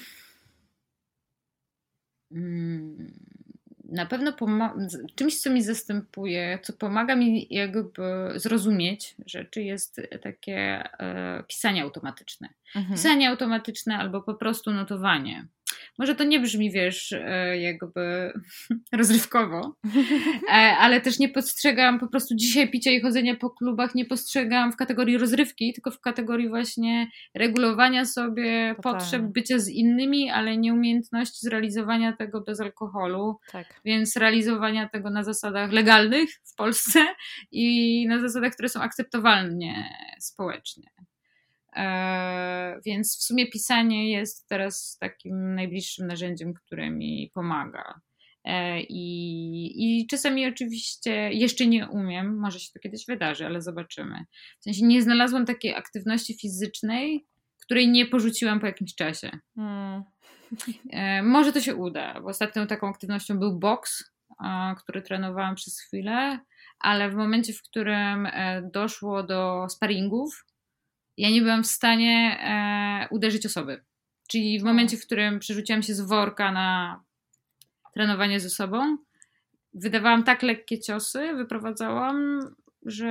Mm. 2.32 3.12
Na 3.84 4.06
pewno 4.06 4.32
czymś, 5.14 5.40
co 5.40 5.50
mi 5.50 5.62
zastępuje, 5.62 6.58
co 6.62 6.72
pomaga 6.72 7.16
mi 7.16 7.46
jakby 7.50 7.92
zrozumieć 8.36 9.14
rzeczy, 9.26 9.62
jest 9.62 10.00
takie 10.22 10.56
e, 11.00 11.44
pisanie 11.48 11.82
automatyczne. 11.82 12.48
Mhm. 12.76 12.94
Pisanie 12.94 13.30
automatyczne 13.30 13.98
albo 13.98 14.22
po 14.22 14.34
prostu 14.34 14.70
notowanie. 14.70 15.46
Może 16.00 16.14
to 16.14 16.24
nie 16.24 16.40
brzmi, 16.40 16.70
wiesz, 16.70 17.12
e, 17.12 17.58
jakby 17.60 18.32
rozrywkowo, 18.92 19.74
e, 20.48 20.52
ale 20.52 21.00
też 21.00 21.18
nie 21.18 21.28
postrzegam 21.28 21.98
po 21.98 22.08
prostu 22.08 22.34
dzisiaj 22.36 22.70
picia 22.70 22.90
i 22.90 23.00
chodzenia 23.00 23.36
po 23.36 23.50
klubach, 23.50 23.94
nie 23.94 24.04
postrzegam 24.04 24.72
w 24.72 24.76
kategorii 24.76 25.18
rozrywki, 25.18 25.72
tylko 25.72 25.90
w 25.90 26.00
kategorii 26.00 26.48
właśnie 26.48 27.10
regulowania 27.34 28.04
sobie 28.04 28.74
Totalnie. 28.76 28.98
potrzeb 28.98 29.22
bycia 29.22 29.58
z 29.58 29.68
innymi, 29.68 30.30
ale 30.30 30.56
nieumiejętności 30.56 31.38
zrealizowania 31.40 32.16
tego 32.16 32.40
bez 32.40 32.60
alkoholu. 32.60 33.36
Tak. 33.52 33.80
Więc 33.84 34.16
realizowania 34.16 34.88
tego 34.88 35.10
na 35.10 35.24
zasadach 35.24 35.72
legalnych 35.72 36.30
w 36.44 36.54
Polsce 36.56 37.06
i 37.52 38.06
na 38.08 38.20
zasadach, 38.20 38.52
które 38.52 38.68
są 38.68 38.80
akceptowalne 38.80 39.74
społecznie. 40.18 40.90
E, 41.76 42.80
więc 42.86 43.18
w 43.18 43.22
sumie 43.22 43.46
pisanie 43.46 44.10
jest 44.10 44.48
teraz 44.48 44.96
takim 45.00 45.54
najbliższym 45.54 46.06
narzędziem, 46.06 46.54
które 46.54 46.90
mi 46.90 47.30
pomaga. 47.34 48.00
E, 48.44 48.80
I, 48.80 49.72
I 49.76 50.06
czasami 50.06 50.46
oczywiście 50.46 51.32
jeszcze 51.32 51.66
nie 51.66 51.88
umiem, 51.88 52.38
może 52.38 52.60
się 52.60 52.68
to 52.74 52.80
kiedyś 52.80 53.06
wydarzy, 53.06 53.46
ale 53.46 53.62
zobaczymy. 53.62 54.24
W 54.60 54.64
sensie 54.64 54.86
nie 54.86 55.02
znalazłam 55.02 55.46
takiej 55.46 55.74
aktywności 55.74 56.34
fizycznej, 56.34 57.26
której 57.60 57.88
nie 57.88 58.06
porzuciłam 58.06 58.60
po 58.60 58.66
jakimś 58.66 58.94
czasie. 58.94 59.30
Hmm. 59.54 60.02
E, 60.90 61.22
może 61.22 61.52
to 61.52 61.60
się 61.60 61.74
uda, 61.74 62.20
bo 62.20 62.28
ostatnią 62.28 62.66
taką 62.66 62.88
aktywnością 62.88 63.38
był 63.38 63.58
boks, 63.58 64.10
który 64.78 65.02
trenowałam 65.02 65.54
przez 65.54 65.80
chwilę, 65.80 66.38
ale 66.78 67.10
w 67.10 67.14
momencie, 67.14 67.52
w 67.52 67.62
którym 67.62 68.28
doszło 68.72 69.22
do 69.22 69.66
sparingów, 69.68 70.44
ja 71.20 71.30
nie 71.30 71.42
byłam 71.42 71.62
w 71.62 71.66
stanie 71.66 72.38
e, 72.42 73.08
uderzyć 73.10 73.46
osoby. 73.46 73.84
Czyli 74.28 74.60
w 74.60 74.62
momencie, 74.62 74.96
w 74.96 75.06
którym 75.06 75.38
przerzuciłam 75.38 75.82
się 75.82 75.94
z 75.94 76.00
worka 76.00 76.52
na 76.52 77.00
trenowanie 77.94 78.40
ze 78.40 78.50
sobą, 78.50 78.96
wydawałam 79.74 80.24
tak 80.24 80.42
lekkie 80.42 80.80
ciosy, 80.80 81.34
wyprowadzałam, 81.34 82.40
że 82.86 83.08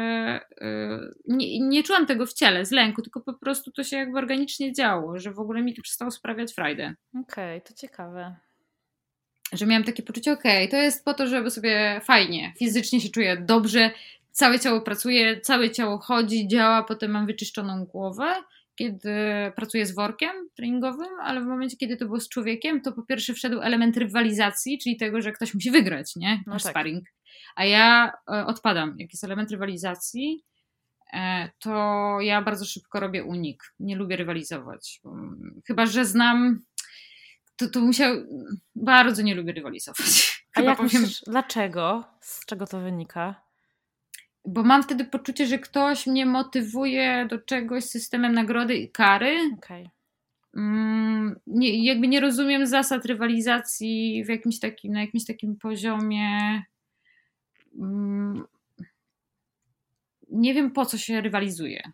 e, 0.61 0.99
nie, 1.27 1.59
nie 1.59 1.83
czułam 1.83 2.05
tego 2.05 2.25
w 2.25 2.33
ciele, 2.33 2.65
z 2.65 2.71
lęku, 2.71 3.01
tylko 3.01 3.21
po 3.21 3.33
prostu 3.33 3.71
to 3.71 3.83
się 3.83 3.97
jakby 3.97 4.17
organicznie 4.17 4.73
działo, 4.73 5.19
że 5.19 5.33
w 5.33 5.39
ogóle 5.39 5.61
mi 5.61 5.75
to 5.75 5.81
przestało 5.81 6.11
sprawiać 6.11 6.53
frajdę. 6.53 6.95
Okej, 7.09 7.57
okay, 7.57 7.61
to 7.61 7.73
ciekawe. 7.73 8.35
Że 9.53 9.65
miałam 9.65 9.83
takie 9.83 10.03
poczucie, 10.03 10.31
okej, 10.31 10.57
okay, 10.57 10.67
to 10.67 10.77
jest 10.77 11.05
po 11.05 11.13
to, 11.13 11.27
żeby 11.27 11.51
sobie 11.51 12.01
fajnie, 12.03 12.53
fizycznie 12.57 13.01
się 13.01 13.09
czuję 13.09 13.37
dobrze, 13.37 13.91
całe 14.39 14.59
ciało 14.59 14.81
pracuje, 14.81 15.41
całe 15.41 15.71
ciało 15.71 15.97
chodzi, 15.97 16.47
działa, 16.47 16.83
potem 16.83 17.11
mam 17.11 17.25
wyczyszczoną 17.25 17.85
głowę, 17.85 18.33
kiedy 18.75 19.13
pracuję 19.55 19.85
z 19.85 19.95
workiem 19.95 20.29
treningowym, 20.55 21.09
ale 21.21 21.41
w 21.41 21.45
momencie, 21.45 21.77
kiedy 21.77 21.97
to 21.97 22.05
było 22.05 22.19
z 22.19 22.29
człowiekiem, 22.29 22.81
to 22.81 22.91
po 22.91 23.03
pierwsze 23.03 23.33
wszedł 23.33 23.61
element 23.61 23.97
rywalizacji, 23.97 24.79
czyli 24.79 24.97
tego, 24.97 25.21
że 25.21 25.31
ktoś 25.31 25.53
musi 25.53 25.71
wygrać, 25.71 26.15
nie? 26.15 26.43
Masz 26.45 26.45
no 26.45 26.59
tak. 26.63 26.71
sparring. 26.71 27.05
A 27.55 27.65
ja 27.65 28.13
e, 28.31 28.45
odpadam. 28.45 28.95
Jak 28.97 29.13
jest 29.13 29.23
element 29.23 29.51
rywalizacji, 29.51 30.43
e, 31.13 31.49
to 31.59 31.71
ja 32.21 32.41
bardzo 32.41 32.65
szybko 32.65 32.99
robię 32.99 33.23
unik. 33.23 33.63
Nie 33.79 33.95
lubię 33.95 34.15
rywalizować. 34.15 35.01
Chyba, 35.67 35.85
że 35.85 36.05
znam, 36.05 36.59
to, 37.55 37.69
to 37.69 37.79
musiał. 37.79 38.15
Bardzo 38.75 39.21
nie 39.21 39.35
lubię 39.35 39.53
rywalizować. 39.53 40.09
A 40.55 40.61
jak 40.61 40.77
powiem... 40.77 41.01
myślisz, 41.01 41.21
dlaczego? 41.27 42.03
Z 42.21 42.45
czego 42.45 42.67
to 42.67 42.79
wynika? 42.79 43.48
Bo 44.45 44.63
mam 44.63 44.83
wtedy 44.83 45.05
poczucie, 45.05 45.45
że 45.45 45.59
ktoś 45.59 46.07
mnie 46.07 46.25
motywuje 46.25 47.27
do 47.29 47.39
czegoś 47.39 47.83
systemem 47.83 48.33
nagrody 48.33 48.75
i 48.75 48.91
kary. 48.91 49.37
Okay. 49.57 49.89
Mm, 50.55 51.39
nie, 51.47 51.85
jakby 51.85 52.07
nie 52.07 52.19
rozumiem 52.19 52.67
zasad 52.67 53.05
rywalizacji 53.05 54.23
w 54.25 54.29
jakimś 54.29 54.59
takim, 54.59 54.93
na 54.93 55.01
jakimś 55.01 55.25
takim 55.25 55.55
poziomie. 55.55 56.63
Mm, 57.79 58.43
nie 60.31 60.53
wiem 60.53 60.71
po 60.71 60.85
co 60.85 60.97
się 60.97 61.21
rywalizuje 61.21 61.91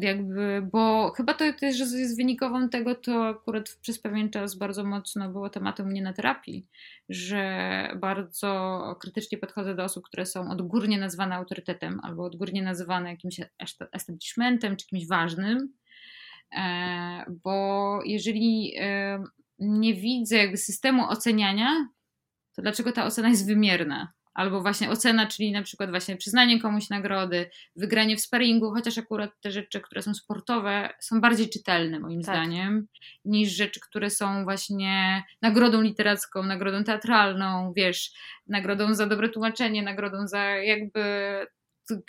jakby, 0.00 0.68
bo 0.72 1.12
chyba 1.16 1.34
to 1.34 1.44
też 1.52 1.78
jest 1.78 2.16
wynikową 2.16 2.68
tego, 2.68 2.94
to 2.94 3.28
akurat 3.28 3.68
przez 3.80 3.98
pewien 3.98 4.30
czas 4.30 4.54
bardzo 4.54 4.84
mocno 4.84 5.28
było 5.28 5.50
tematem 5.50 5.86
mnie 5.86 6.02
na 6.02 6.12
terapii, 6.12 6.66
że 7.08 7.88
bardzo 7.96 8.82
krytycznie 9.00 9.38
podchodzę 9.38 9.74
do 9.74 9.84
osób, 9.84 10.04
które 10.04 10.26
są 10.26 10.50
odgórnie 10.50 10.98
nazwane 10.98 11.34
autorytetem 11.34 12.00
albo 12.02 12.24
odgórnie 12.24 12.62
nazywane 12.62 13.10
jakimś 13.10 13.40
establishmentem 13.92 14.76
czy 14.76 14.86
kimś 14.86 15.06
ważnym, 15.06 15.72
e, 16.56 17.24
bo 17.44 18.00
jeżeli 18.04 18.74
e, 18.78 19.24
nie 19.58 19.94
widzę 19.94 20.36
jakby 20.36 20.56
systemu 20.56 21.08
oceniania, 21.08 21.88
to 22.56 22.62
dlaczego 22.62 22.92
ta 22.92 23.04
ocena 23.04 23.28
jest 23.28 23.46
wymierna? 23.46 24.17
Albo 24.38 24.60
właśnie 24.60 24.90
ocena, 24.90 25.26
czyli 25.26 25.52
na 25.52 25.62
przykład 25.62 25.90
właśnie 25.90 26.16
przyznanie 26.16 26.60
komuś 26.60 26.90
nagrody, 26.90 27.50
wygranie 27.76 28.16
w 28.16 28.20
sparingu, 28.20 28.70
chociaż 28.70 28.98
akurat 28.98 29.30
te 29.40 29.50
rzeczy, 29.50 29.80
które 29.80 30.02
są 30.02 30.14
sportowe, 30.14 30.90
są 31.00 31.20
bardziej 31.20 31.48
czytelne 31.48 32.00
moim 32.00 32.22
tak. 32.22 32.34
zdaniem, 32.34 32.86
niż 33.24 33.50
rzeczy, 33.50 33.80
które 33.80 34.10
są 34.10 34.44
właśnie 34.44 35.22
nagrodą 35.42 35.82
literacką, 35.82 36.42
nagrodą 36.42 36.84
teatralną, 36.84 37.72
wiesz, 37.76 38.12
nagrodą 38.46 38.94
za 38.94 39.06
dobre 39.06 39.28
tłumaczenie, 39.28 39.82
nagrodą 39.82 40.26
za 40.26 40.44
jakby 40.44 41.00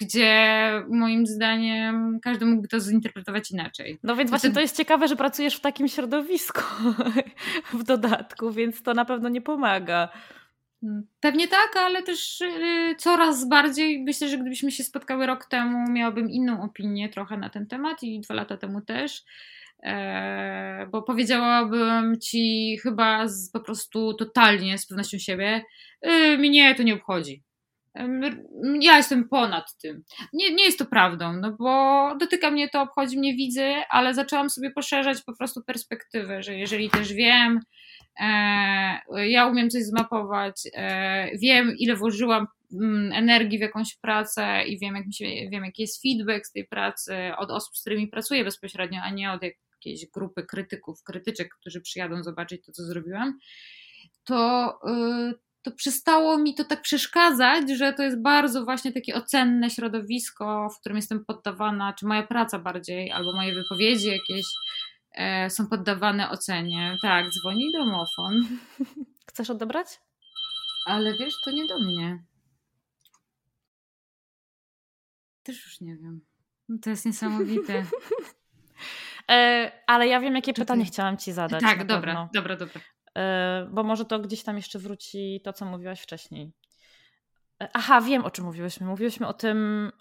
gdzie 0.02 0.72
moim 0.90 1.28
zdaniem 1.28 2.20
każdy 2.24 2.46
mógłby 2.46 2.68
to 2.68 2.80
zinterpretować 2.80 3.52
inaczej. 3.52 4.00
No 4.04 4.16
więc 4.16 4.30
właśnie 4.30 4.52
to 4.52 4.60
jest 4.60 4.78
ciekawe, 4.78 5.08
że 5.08 5.16
pracujesz 5.16 5.56
w 5.56 5.62
takim 5.62 5.88
środowisku 5.88 6.62
w 7.80 7.84
dodatku, 7.84 8.52
więc 8.52 8.84
to 8.84 8.94
na 8.94 9.06
pewno 9.06 9.30
nie 9.30 9.42
pomaga. 9.42 10.10
Pewnie 11.20 11.48
tak, 11.48 11.76
ale 11.76 12.04
też 12.04 12.42
y, 12.42 12.96
coraz 12.98 13.48
bardziej 13.48 14.04
myślę, 14.04 14.30
że 14.30 14.38
gdybyśmy 14.38 14.72
się 14.72 14.84
spotkały 14.84 15.26
rok 15.26 15.46
temu, 15.46 15.92
miałabym 15.92 16.30
inną 16.30 16.64
opinię 16.64 17.10
trochę 17.10 17.38
na 17.38 17.50
ten 17.50 17.68
temat 17.68 18.04
i 18.04 18.20
dwa 18.20 18.34
lata 18.34 18.58
temu 18.58 18.82
też. 18.82 19.24
E, 19.84 20.88
bo 20.92 21.02
powiedziałabym 21.02 22.20
ci 22.20 22.78
chyba 22.84 23.28
z, 23.28 23.52
po 23.52 23.60
prostu 23.60 24.14
totalnie 24.14 24.78
z 24.78 24.88
pewnością 24.88 25.18
siebie, 25.18 25.64
y, 26.08 26.38
mnie 26.38 26.76
to 26.76 26.84
nie 26.84 26.94
obchodzi. 26.94 27.44
Ja 28.82 28.98
jestem 28.98 29.30
ponad 29.30 29.78
tym. 29.82 30.04
Nie, 30.34 30.54
nie 30.54 30.64
jest 30.64 30.80
to 30.80 30.86
prawdą, 30.86 31.34
no 31.34 31.52
bo 31.60 32.16
dotyka 32.20 32.52
mnie 32.52 32.70
to, 32.70 32.82
obchodzi 32.82 33.20
mnie, 33.20 33.34
widzę, 33.34 33.84
ale 33.90 34.14
zaczęłam 34.14 34.50
sobie 34.50 34.72
poszerzać 34.72 35.22
po 35.22 35.36
prostu 35.38 35.64
perspektywę, 35.64 36.44
że 36.44 36.56
jeżeli 36.56 36.90
też 36.90 37.14
wiem, 37.14 37.60
ja 39.28 39.48
umiem 39.48 39.70
coś 39.70 39.84
zmapować, 39.84 40.62
e, 40.74 41.38
wiem 41.38 41.76
ile 41.78 41.96
włożyłam 41.96 42.48
mm, 42.74 43.12
energii 43.14 43.58
w 43.58 43.62
jakąś 43.62 43.96
pracę 43.96 44.64
i 44.68 44.80
wiem, 44.80 44.96
jak 44.96 45.06
się, 45.14 45.26
wiem 45.26 45.66
jaki 45.66 45.82
jest 45.82 46.02
feedback 46.02 46.46
z 46.46 46.52
tej 46.52 46.68
pracy 46.68 47.16
od 47.38 47.52
osób, 47.52 47.78
z 47.78 47.82
którymi 47.82 48.08
pracuję 48.08 48.44
bezpośrednio, 48.44 49.02
a 49.02 49.10
nie 49.10 49.32
od 49.32 49.42
jakiejś 49.44 50.06
grupy 50.14 50.44
krytyków, 50.44 51.04
krytyczek, 51.04 51.56
którzy 51.60 51.82
przyjadą 51.82 52.24
zobaczyć 52.24 52.66
to, 52.66 52.72
co 52.72 52.84
zrobiłam, 52.84 53.40
to, 54.24 54.80
y, 55.32 55.34
to 55.62 55.72
przestało 55.72 56.38
mi 56.38 56.56
to 56.56 56.64
tak 56.64 56.82
przeszkadzać, 56.82 57.70
że 57.78 57.94
to 57.94 58.04
jest 58.04 58.22
bardzo 58.22 58.66
właśnie 58.66 58.92
takie 58.92 59.16
ocenne 59.16 59.70
środowisko, 59.70 60.70
w 60.70 60.80
którym 60.80 60.96
jestem 60.96 61.26
poddawana, 61.26 61.94
czy 61.94 62.06
moja 62.06 62.24
praca 62.24 62.60
bardziej, 62.60 63.12
albo 63.12 63.34
moje 63.34 63.54
wypowiedzi 63.54 64.08
jakieś. 64.08 64.46
e, 64.46 64.79
są 65.50 65.68
poddawane 65.68 66.30
ocenie. 66.30 66.98
Tak, 67.02 67.26
dzwoni 67.30 67.72
domofon. 67.74 68.46
Chcesz 69.30 69.50
odebrać? 69.50 69.88
Ale 70.86 71.18
wiesz, 71.18 71.34
to 71.46 71.52
nie 71.52 71.68
do 71.68 71.80
mnie. 71.80 72.24
Też 75.44 75.66
już 75.66 75.82
nie 75.82 75.96
wiem. 75.98 76.22
No 76.70 76.78
to 76.82 76.90
jest 76.90 77.06
niesamowite. 77.06 77.86
e, 79.32 79.72
ale 79.88 80.08
ja 80.08 80.20
wiem, 80.20 80.36
jakie 80.36 80.54
Czy 80.54 80.62
pytanie 80.62 80.86
ty... 80.86 80.92
chciałam 80.92 81.18
ci 81.18 81.32
zadać. 81.32 81.62
Tak, 81.62 81.86
dobra, 81.86 82.14
pewno. 82.14 82.30
dobra, 82.34 82.56
dobra. 82.56 82.82
E, 83.18 83.68
bo 83.72 83.84
może 83.84 84.06
to 84.06 84.20
gdzieś 84.20 84.44
tam 84.44 84.56
jeszcze 84.56 84.80
wróci 84.80 85.42
to, 85.44 85.54
co 85.54 85.66
mówiłaś 85.66 86.02
wcześniej. 86.02 86.52
E, 87.62 87.70
aha, 87.74 88.02
wiem, 88.02 88.26
o 88.26 88.32
czym 88.32 88.46
mówiłyśmy. 88.46 88.88
Mówiłyśmy 88.88 89.28
o 89.28 89.34
tym, 89.34 89.92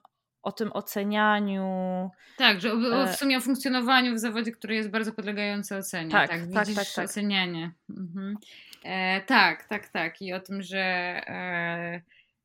o 0.48 0.52
tym 0.52 0.72
ocenianiu. 0.72 2.10
Tak, 2.36 2.60
że 2.60 2.76
w 3.06 3.16
sumie 3.16 3.38
o 3.38 3.40
funkcjonowaniu 3.40 4.14
w 4.14 4.18
zawodzie, 4.18 4.52
który 4.52 4.74
jest 4.74 4.90
bardzo 4.90 5.12
podlegający 5.12 5.76
ocenie. 5.76 6.10
Tak, 6.10 6.30
tak, 6.30 6.40
tak, 6.54 6.66
tak, 6.74 6.86
tak. 6.94 7.04
ocenianie. 7.04 7.72
Mhm. 7.90 8.36
E, 8.84 9.20
tak, 9.20 9.64
tak, 9.64 9.88
tak. 9.88 10.22
I 10.22 10.32
o 10.32 10.40
tym, 10.40 10.62
że, 10.62 10.80
e, 11.26 12.02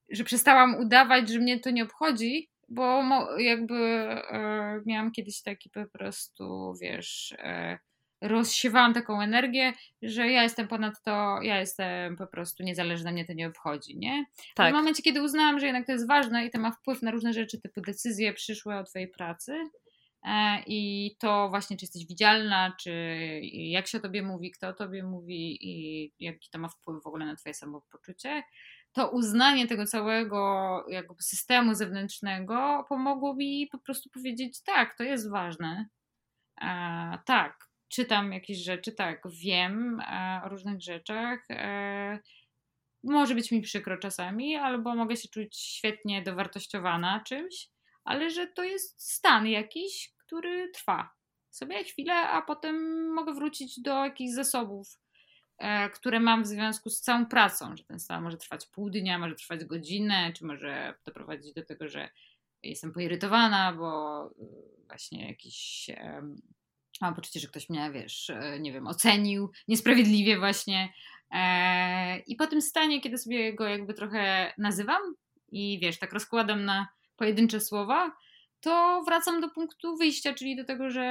że 0.10 0.24
przestałam 0.24 0.76
udawać, 0.76 1.30
że 1.30 1.40
mnie 1.40 1.60
to 1.60 1.70
nie 1.70 1.84
obchodzi, 1.84 2.50
bo 2.70 3.04
jakby 3.38 3.76
e, 3.76 4.82
miałam 4.86 5.12
kiedyś 5.12 5.42
taki 5.42 5.70
po 5.70 5.86
prostu, 5.86 6.74
wiesz, 6.82 7.36
e, 7.40 7.80
rozsiewałam 8.24 8.94
taką 8.94 9.22
energię, 9.22 9.74
że 10.02 10.32
ja 10.32 10.44
jestem 10.44 10.68
ponad 10.68 11.02
to, 11.04 11.42
ja 11.42 11.60
jestem 11.60 12.16
po 12.16 12.28
prostu 12.28 12.64
niezależna, 12.64 13.12
mnie 13.12 13.26
to 13.26 13.34
nie 13.34 13.48
obchodzi, 13.48 13.98
nie? 13.98 14.26
Tak. 14.56 14.74
W 14.74 14.76
momencie, 14.76 15.04
kiedy 15.04 15.24
uznałam, 15.24 15.60
że 15.60 15.66
jednak 15.66 15.86
to 15.86 15.92
jest 15.92 16.08
ważne 16.08 16.46
i 16.46 16.52
to 16.52 16.60
ma 16.60 16.72
wpływ 16.72 17.02
na 17.02 17.12
różne 17.12 17.34
rzeczy, 17.34 17.62
typu 17.62 17.82
decyzje 17.82 18.34
przyszłe 18.34 18.80
o 18.80 18.84
twojej 18.84 19.08
pracy, 19.08 19.58
e, 20.26 20.64
i 20.68 21.12
to 21.20 21.50
właśnie, 21.50 21.78
czy 21.78 21.86
jesteś 21.86 22.06
widzialna, 22.08 22.76
czy 22.80 22.92
jak 23.54 23.88
się 23.88 23.98
o 23.98 24.02
tobie 24.02 24.24
mówi, 24.24 24.52
kto 24.52 24.68
o 24.68 24.74
tobie 24.74 25.04
mówi 25.04 25.58
i 25.62 26.12
jaki 26.20 26.50
to 26.50 26.60
ma 26.60 26.70
wpływ 26.70 27.04
w 27.04 27.08
ogóle 27.08 27.26
na 27.26 27.36
twoje 27.36 27.54
samopoczucie, 27.54 28.44
to 28.94 29.10
uznanie 29.12 29.68
tego 29.68 29.86
całego 29.86 30.86
jakby 30.90 31.24
systemu 31.24 31.74
zewnętrznego 31.74 32.86
pomogło 32.90 33.36
mi 33.36 33.68
po 33.72 33.80
prostu 33.80 34.10
powiedzieć, 34.10 34.62
tak, 34.64 34.98
to 34.98 35.04
jest 35.04 35.30
ważne. 35.30 35.88
E, 36.62 37.18
tak, 37.26 37.73
czytam 37.94 38.34
jakieś 38.34 38.58
rzeczy, 38.58 38.92
tak, 38.92 39.24
wiem 39.32 40.00
e, 40.00 40.42
o 40.46 40.50
różnych 40.50 40.82
rzeczach. 40.82 41.46
E, 41.50 42.20
może 43.04 43.36
być 43.36 43.52
mi 43.52 43.62
przykro 43.62 43.98
czasami, 43.98 44.56
albo 44.56 44.96
mogę 44.96 45.18
się 45.18 45.28
czuć 45.28 45.58
świetnie 45.58 46.22
dowartościowana 46.22 47.24
czymś, 47.26 47.70
ale 48.04 48.30
że 48.30 48.48
to 48.48 48.64
jest 48.64 49.02
stan 49.02 49.48
jakiś, 49.48 50.14
który 50.18 50.72
trwa 50.72 51.14
sobie 51.50 51.84
chwilę, 51.84 52.14
a 52.14 52.42
potem 52.42 53.08
mogę 53.14 53.34
wrócić 53.34 53.80
do 53.80 54.06
jakichś 54.06 54.34
zasobów, 54.34 55.00
e, 55.58 55.90
które 55.90 56.20
mam 56.20 56.44
w 56.44 56.48
związku 56.48 56.90
z 56.90 57.02
całą 57.02 57.26
pracą, 57.26 57.78
że 57.78 57.84
ten 57.84 58.00
stan 58.00 58.24
może 58.24 58.38
trwać 58.38 58.66
pół 58.66 58.90
dnia, 58.90 59.20
może 59.20 59.36
trwać 59.36 59.66
godzinę, 59.66 60.34
czy 60.34 60.46
może 60.46 60.94
doprowadzić 61.06 61.54
do 61.54 61.66
tego, 61.66 61.88
że 61.88 62.10
jestem 62.64 62.94
poirytowana, 62.94 63.74
bo 63.74 64.30
właśnie 64.88 65.28
jakiś 65.28 65.90
mam 67.04 67.16
poczucie, 67.16 67.40
że 67.40 67.48
ktoś 67.48 67.70
mnie, 67.70 67.92
wiesz, 67.94 68.30
e, 68.30 68.60
nie 68.60 68.74
wiem, 68.74 68.88
ocenił 68.88 69.52
niesprawiedliwie 69.68 70.40
właśnie. 70.40 70.94
E, 71.32 72.20
I 72.20 72.36
po 72.36 72.48
tym 72.48 72.62
stanie, 72.62 73.02
kiedy 73.02 73.18
sobie 73.18 73.54
go 73.54 73.68
jakby 73.68 73.94
trochę 73.94 74.54
nazywam 74.58 75.02
i 75.52 75.80
wiesz, 75.82 76.00
tak 76.00 76.14
rozkładam 76.14 76.66
na 76.66 76.88
pojedyncze 77.16 77.60
słowa, 77.60 78.12
to 78.60 79.04
wracam 79.08 79.42
do 79.42 79.50
punktu 79.50 79.98
wyjścia, 79.98 80.34
czyli 80.34 80.56
do 80.56 80.66
tego, 80.66 80.90
że 80.90 81.04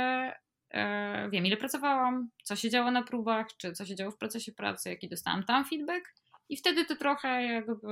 e, 0.71 1.31
wiem, 1.31 1.47
ile 1.47 1.57
pracowałam, 1.57 2.29
co 2.45 2.57
się 2.57 2.71
działo 2.71 2.91
na 2.91 3.03
próbach, 3.03 3.47
czy 3.57 3.73
co 3.73 3.87
się 3.87 3.95
działo 3.95 4.11
w 4.11 4.19
procesie 4.19 4.53
pracy, 4.53 4.91
jaki 4.91 5.09
dostałam 5.09 5.45
tam 5.45 5.65
feedback. 5.65 6.15
I 6.49 6.57
wtedy 6.57 6.85
to 6.85 6.97
trochę 6.97 7.43
jakby 7.43 7.89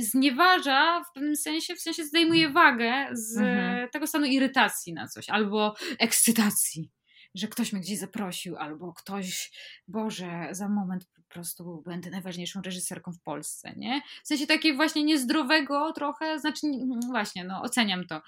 znieważa 0.00 1.02
w 1.10 1.12
pewnym 1.14 1.36
sensie, 1.36 1.74
w 1.74 1.80
sensie 1.80 2.04
zdejmuje 2.04 2.50
wagę 2.50 3.08
z 3.12 3.38
mhm. 3.38 3.88
tego 3.88 4.06
stanu 4.06 4.26
irytacji 4.26 4.92
na 4.92 5.08
coś 5.08 5.30
albo 5.30 5.74
ekscytacji, 5.98 6.90
że 7.34 7.48
ktoś 7.48 7.72
mnie 7.72 7.82
gdzieś 7.82 7.98
zaprosił, 7.98 8.56
albo 8.56 8.92
ktoś, 8.92 9.52
Boże, 9.88 10.48
za 10.50 10.68
moment 10.68 11.06
po 11.16 11.22
prostu 11.34 11.82
będę 11.86 12.10
najważniejszą 12.10 12.62
reżyserką 12.62 13.12
w 13.12 13.20
Polsce, 13.20 13.72
nie? 13.76 14.02
W 14.24 14.26
sensie 14.28 14.46
takiego 14.46 14.76
właśnie 14.76 15.04
niezdrowego 15.04 15.92
trochę, 15.92 16.38
znaczy 16.38 16.66
właśnie, 17.06 17.44
no 17.44 17.62
oceniam 17.62 18.06
to. 18.06 18.22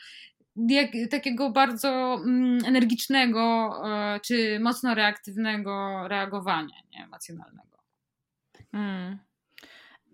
Jak, 0.56 0.90
takiego 1.10 1.50
bardzo 1.50 2.20
mm, 2.24 2.64
energicznego 2.64 3.72
e, 3.84 4.20
czy 4.20 4.60
mocno 4.60 4.94
reaktywnego 4.94 6.04
reagowania 6.08 6.76
nie? 6.92 7.04
emocjonalnego. 7.04 7.78
Mm. 8.72 9.18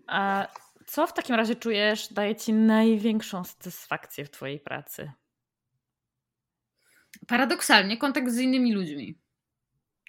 A 0.07 0.47
co 0.85 1.07
w 1.07 1.13
takim 1.13 1.35
razie 1.35 1.55
czujesz 1.55 2.13
daje 2.13 2.35
ci 2.35 2.53
największą 2.53 3.43
satysfakcję 3.43 4.25
w 4.25 4.31
twojej 4.31 4.59
pracy? 4.59 5.11
Paradoksalnie 7.27 7.97
kontakt 7.97 8.29
z 8.29 8.39
innymi 8.39 8.73
ludźmi. 8.73 9.17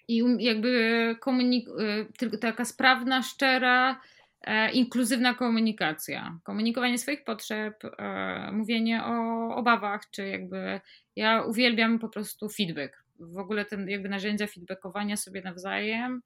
I 0.08 0.22
um, 0.22 0.40
jakby 0.40 1.16
komunik- 1.20 1.80
y, 1.80 2.12
tylko 2.18 2.38
taka 2.38 2.64
sprawna, 2.64 3.22
szczera, 3.22 4.00
e, 4.40 4.70
inkluzywna 4.72 5.34
komunikacja. 5.34 6.38
Komunikowanie 6.44 6.98
swoich 6.98 7.24
potrzeb, 7.24 7.84
e, 7.84 8.50
mówienie 8.52 9.04
o 9.04 9.54
obawach, 9.56 10.10
czy 10.10 10.28
jakby 10.28 10.80
ja 11.16 11.42
uwielbiam 11.42 11.98
po 11.98 12.08
prostu 12.08 12.48
feedback. 12.48 13.04
W 13.20 13.38
ogóle 13.38 13.64
ten 13.64 13.88
jakby 13.88 14.08
narzędzia 14.08 14.46
feedbackowania 14.46 15.16
sobie 15.16 15.42
nawzajem 15.42 16.22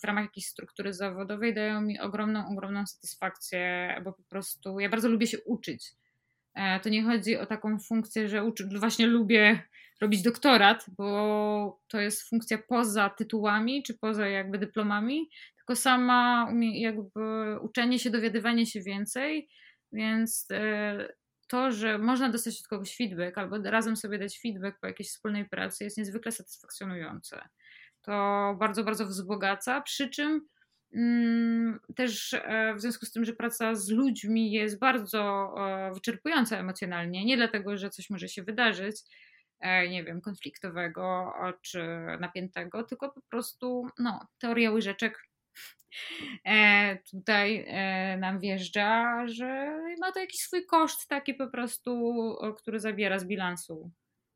w 0.00 0.04
ramach 0.04 0.24
jakiejś 0.24 0.46
struktury 0.46 0.94
zawodowej 0.94 1.54
dają 1.54 1.80
mi 1.80 2.00
ogromną, 2.00 2.48
ogromną 2.48 2.86
satysfakcję, 2.86 3.94
bo 4.04 4.12
po 4.12 4.22
prostu 4.22 4.80
ja 4.80 4.88
bardzo 4.88 5.08
lubię 5.08 5.26
się 5.26 5.38
uczyć. 5.40 5.92
E, 6.54 6.80
to 6.80 6.88
nie 6.88 7.02
chodzi 7.02 7.36
o 7.36 7.46
taką 7.46 7.78
funkcję, 7.78 8.28
że 8.28 8.44
uczy, 8.44 8.68
właśnie 8.78 9.06
lubię 9.06 9.62
robić 10.00 10.22
doktorat, 10.22 10.86
bo 10.98 11.80
to 11.88 12.00
jest 12.00 12.28
funkcja 12.28 12.58
poza 12.68 13.10
tytułami 13.10 13.82
czy 13.82 13.94
poza 13.94 14.28
jakby 14.28 14.58
dyplomami, 14.58 15.30
tylko 15.56 15.76
sama 15.76 16.52
jakby 16.72 17.60
uczenie 17.60 17.98
się, 17.98 18.10
dowiadywanie 18.10 18.66
się 18.66 18.80
więcej, 18.80 19.48
więc 19.92 20.48
e, 20.50 21.08
to, 21.48 21.72
że 21.72 21.98
można 21.98 22.28
dostać 22.28 22.60
od 22.60 22.66
kogoś 22.66 22.96
feedback 22.96 23.38
albo 23.38 23.58
razem 23.58 23.96
sobie 23.96 24.18
dać 24.18 24.38
feedback 24.38 24.80
po 24.80 24.86
jakiejś 24.86 25.08
wspólnej 25.08 25.48
pracy 25.48 25.84
jest 25.84 25.98
niezwykle 25.98 26.32
satysfakcjonujące 26.32 27.48
to 28.06 28.56
bardzo, 28.58 28.84
bardzo 28.84 29.06
wzbogaca. 29.06 29.80
Przy 29.80 30.10
czym 30.10 30.40
mm, 30.94 31.80
też 31.96 32.34
e, 32.34 32.74
w 32.74 32.80
związku 32.80 33.06
z 33.06 33.12
tym, 33.12 33.24
że 33.24 33.32
praca 33.32 33.74
z 33.74 33.90
ludźmi 33.90 34.52
jest 34.52 34.78
bardzo 34.78 35.54
e, 35.58 35.94
wyczerpująca 35.94 36.58
emocjonalnie, 36.58 37.24
nie 37.24 37.36
dlatego, 37.36 37.76
że 37.76 37.90
coś 37.90 38.10
może 38.10 38.28
się 38.28 38.42
wydarzyć, 38.42 38.96
e, 39.60 39.88
nie 39.88 40.04
wiem, 40.04 40.20
konfliktowego 40.20 41.32
czy 41.62 41.86
napiętego, 42.20 42.82
tylko 42.82 43.12
po 43.12 43.20
prostu 43.30 43.86
no, 43.98 44.26
teoria 44.38 44.70
łyżeczek 44.70 45.22
tutaj 47.10 47.66
nam 48.18 48.40
wjeżdża, 48.40 49.22
że 49.26 49.78
ma 50.00 50.12
to 50.12 50.20
jakiś 50.20 50.40
swój 50.40 50.66
koszt 50.66 51.08
taki 51.08 51.34
po 51.34 51.48
prostu, 51.48 52.12
który 52.58 52.80
zabiera 52.80 53.18
z 53.18 53.24
bilansu 53.24 53.90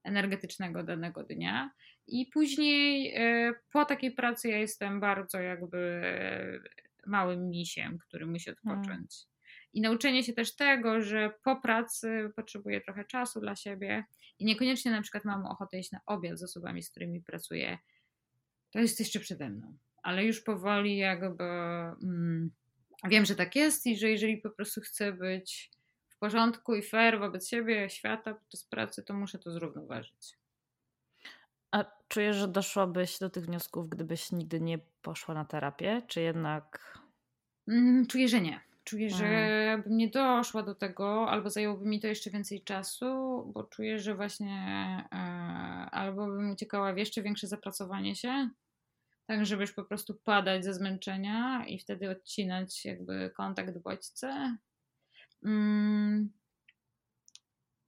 energetycznego 0.05 0.83
danego 0.83 1.25
dnia. 1.25 1.71
I 2.11 2.27
później 2.27 3.15
e, 3.17 3.53
po 3.73 3.85
takiej 3.85 4.13
pracy 4.13 4.49
ja 4.49 4.59
jestem 4.59 5.01
bardzo 5.01 5.41
jakby 5.41 6.03
małym 7.07 7.51
misiem, 7.51 7.99
który 7.99 8.27
musi 8.27 8.51
odpocząć. 8.51 8.87
Hmm. 8.91 9.31
I 9.73 9.81
nauczenie 9.81 10.25
się 10.25 10.33
też 10.33 10.57
tego, 10.57 11.03
że 11.03 11.33
po 11.45 11.57
pracy 11.57 12.31
potrzebuję 12.37 12.81
trochę 12.81 13.05
czasu 13.05 13.41
dla 13.41 13.57
siebie 13.57 14.05
i 14.39 14.45
niekoniecznie 14.45 14.91
na 14.91 15.03
przykład 15.03 15.25
mam 15.25 15.47
ochotę 15.47 15.79
iść 15.79 15.93
na 15.93 16.01
obiad 16.07 16.39
z 16.39 16.43
osobami, 16.43 16.83
z 16.83 16.91
którymi 16.91 17.21
pracuję. 17.21 17.79
To 18.71 18.79
jest 18.79 19.01
jeszcze 19.01 19.21
przede 19.21 19.51
mną. 19.51 19.77
Ale 20.03 20.25
już 20.25 20.41
powoli 20.41 20.97
jakby 20.97 21.45
mm, 21.45 22.51
wiem, 23.09 23.25
że 23.25 23.37
tak 23.37 23.57
jest 23.57 23.87
i 23.87 23.97
że 23.97 24.11
jeżeli 24.11 24.37
po 24.37 24.51
prostu 24.51 24.81
chcę 24.81 25.13
być 25.13 25.71
w 26.09 26.19
porządku 26.19 26.75
i 26.75 26.83
fair 26.83 27.19
wobec 27.19 27.49
siebie, 27.49 27.91
świata 27.91 28.35
podczas 28.35 28.65
pracy, 28.65 29.03
to 29.03 29.15
muszę 29.15 29.39
to 29.39 29.51
zrównoważyć. 29.51 30.40
A 31.73 31.85
czujesz, 32.09 32.37
że 32.37 32.49
doszłabyś 32.49 33.19
do 33.19 33.31
tych 33.31 33.45
wniosków, 33.45 33.89
gdybyś 33.89 34.33
nigdy 34.33 34.61
nie 34.61 34.79
poszła 35.03 35.35
na 35.35 35.45
terapię, 35.45 36.03
czy 36.07 36.21
jednak. 36.21 36.99
Mm, 37.69 38.07
czuję, 38.07 38.29
że 38.29 38.41
nie. 38.41 38.61
Czuję, 38.85 39.11
że 39.11 39.27
mhm. 39.27 39.83
bym 39.83 39.97
nie 39.97 40.09
doszła 40.09 40.63
do 40.63 40.75
tego, 40.75 41.31
albo 41.31 41.51
zajęłoby 41.51 41.87
mi 41.87 42.01
to 42.01 42.07
jeszcze 42.07 42.31
więcej 42.31 42.63
czasu, 42.63 43.07
bo 43.55 43.65
czuję, 43.65 43.99
że 43.99 44.15
właśnie 44.15 44.57
e, 45.13 45.17
albo 45.91 46.27
bym 46.27 46.51
uciekała 46.51 46.93
w 46.93 46.99
jeszcze 46.99 47.23
większe 47.23 47.47
zapracowanie 47.47 48.17
się, 48.17 48.51
tak 49.27 49.47
żebyś 49.47 49.73
po 49.73 49.85
prostu 49.85 50.15
padać 50.15 50.65
ze 50.65 50.75
zmęczenia 50.75 51.67
i 51.67 51.79
wtedy 51.79 52.11
odcinać 52.11 52.85
jakby 52.85 53.31
kontakt 53.37 53.79
bodźce. 53.79 54.57
Mm, 55.45 56.31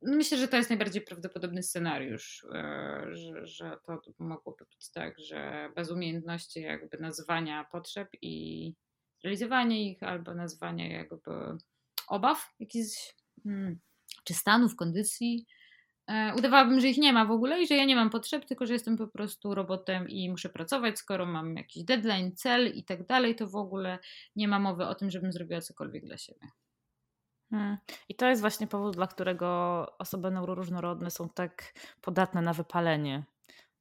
myślę, 0.02 0.38
że 0.38 0.48
to 0.48 0.56
jest 0.56 0.70
najbardziej 0.70 1.02
prawdopodobny 1.02 1.62
scenariusz, 1.62 2.46
e, 2.54 3.06
że, 3.12 3.46
że 3.46 3.76
to 3.86 4.00
mogłoby 4.18 4.64
być 4.64 4.90
tak, 4.90 5.18
że 5.18 5.70
bez 5.76 5.90
umiejętności 5.90 6.60
jakby 6.60 6.98
nazwania 6.98 7.64
potrzeb 7.72 8.08
i 8.22 8.74
realizowania 9.24 9.76
ich, 9.76 10.02
albo 10.02 10.34
nazwania 10.34 10.92
jakby 10.92 11.30
obaw 12.08 12.54
jakichś, 12.60 13.14
hmm, 13.44 13.78
czy 14.24 14.34
stanów, 14.34 14.76
kondycji, 14.76 15.46
e, 16.06 16.34
udawałabym, 16.38 16.80
że 16.80 16.88
ich 16.88 16.98
nie 16.98 17.12
ma 17.12 17.24
w 17.24 17.30
ogóle 17.30 17.62
i 17.62 17.66
że 17.66 17.74
ja 17.74 17.84
nie 17.84 17.96
mam 17.96 18.10
potrzeb, 18.10 18.44
tylko 18.44 18.66
że 18.66 18.72
jestem 18.72 18.96
po 18.96 19.08
prostu 19.08 19.54
robotem 19.54 20.08
i 20.08 20.30
muszę 20.30 20.48
pracować, 20.48 20.98
skoro 20.98 21.26
mam 21.26 21.56
jakiś 21.56 21.84
deadline, 21.84 22.36
cel 22.36 22.72
i 22.74 22.84
tak 22.84 23.06
dalej, 23.06 23.36
to 23.36 23.46
w 23.46 23.56
ogóle 23.56 23.98
nie 24.36 24.48
ma 24.48 24.58
mowy 24.58 24.86
o 24.86 24.94
tym, 24.94 25.10
żebym 25.10 25.32
zrobiła 25.32 25.60
cokolwiek 25.60 26.04
dla 26.04 26.18
siebie. 26.18 26.48
Hmm. 27.52 27.78
I 28.08 28.14
to 28.14 28.28
jest 28.28 28.40
właśnie 28.40 28.66
powód, 28.66 28.94
dla 28.94 29.06
którego 29.06 29.86
osoby 29.98 30.30
neuroróżnorodne 30.30 31.10
są 31.10 31.28
tak 31.28 31.74
podatne 32.00 32.42
na 32.42 32.52
wypalenie 32.52 33.24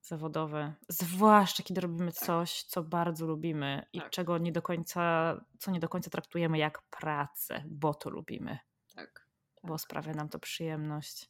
zawodowe. 0.02 0.74
Zwłaszcza 0.90 1.64
kiedy 1.64 1.82
robimy 1.82 2.12
coś, 2.12 2.64
co 2.64 2.84
bardzo 2.84 3.26
lubimy 3.26 3.86
i 3.94 4.00
tak. 4.00 4.10
czego 4.10 4.38
nie 4.38 4.52
do 4.52 4.62
końca, 4.62 5.36
co 5.60 5.72
nie 5.72 5.80
do 5.80 5.90
końca 5.90 6.10
traktujemy 6.10 6.58
jak 6.58 6.82
pracę, 6.82 7.64
bo 7.68 7.94
to 7.94 8.10
lubimy. 8.10 8.60
Tak. 8.96 9.28
Bo 9.64 9.74
tak. 9.74 9.82
sprawia 9.82 10.14
nam 10.14 10.30
to 10.30 10.40
przyjemność. 10.40 11.30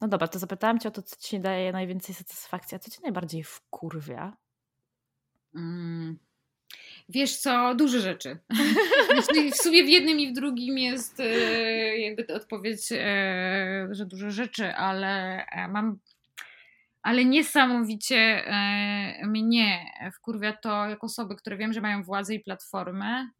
No 0.00 0.08
dobra, 0.08 0.28
to 0.28 0.38
zapytałam 0.38 0.78
cię 0.78 0.88
o 0.88 0.92
to, 0.92 1.02
co 1.02 1.16
ci 1.16 1.40
daje 1.40 1.72
najwięcej 1.72 2.14
satysfakcji, 2.14 2.76
a 2.76 2.78
co 2.78 2.90
ci 2.90 3.02
najbardziej 3.02 3.44
wkurwia? 3.44 4.36
Mm, 5.54 6.18
Wiesz 7.08 7.36
co, 7.36 7.74
duże 7.74 8.00
rzeczy. 8.00 8.38
w 9.52 9.56
sumie 9.56 9.84
w 9.84 9.88
jednym 9.88 10.20
i 10.20 10.30
w 10.30 10.32
drugim 10.32 10.78
jest 10.78 11.20
e, 11.20 11.98
jakby 11.98 12.34
odpowiedź, 12.34 12.92
e, 12.92 13.88
że 13.90 14.06
dużo 14.06 14.30
rzeczy, 14.30 14.74
ale 14.74 15.44
e, 15.46 15.68
mam 15.68 15.98
ale 17.02 17.24
niesamowicie 17.24 18.44
mnie 19.24 19.84
wkurwia 20.14 20.52
to, 20.52 20.86
jak 20.86 21.04
osoby, 21.04 21.36
które 21.36 21.56
wiem, 21.56 21.72
że 21.72 21.80
mają 21.80 22.02
władzę 22.02 22.34
i 22.34 22.40
platformę, 22.40 23.30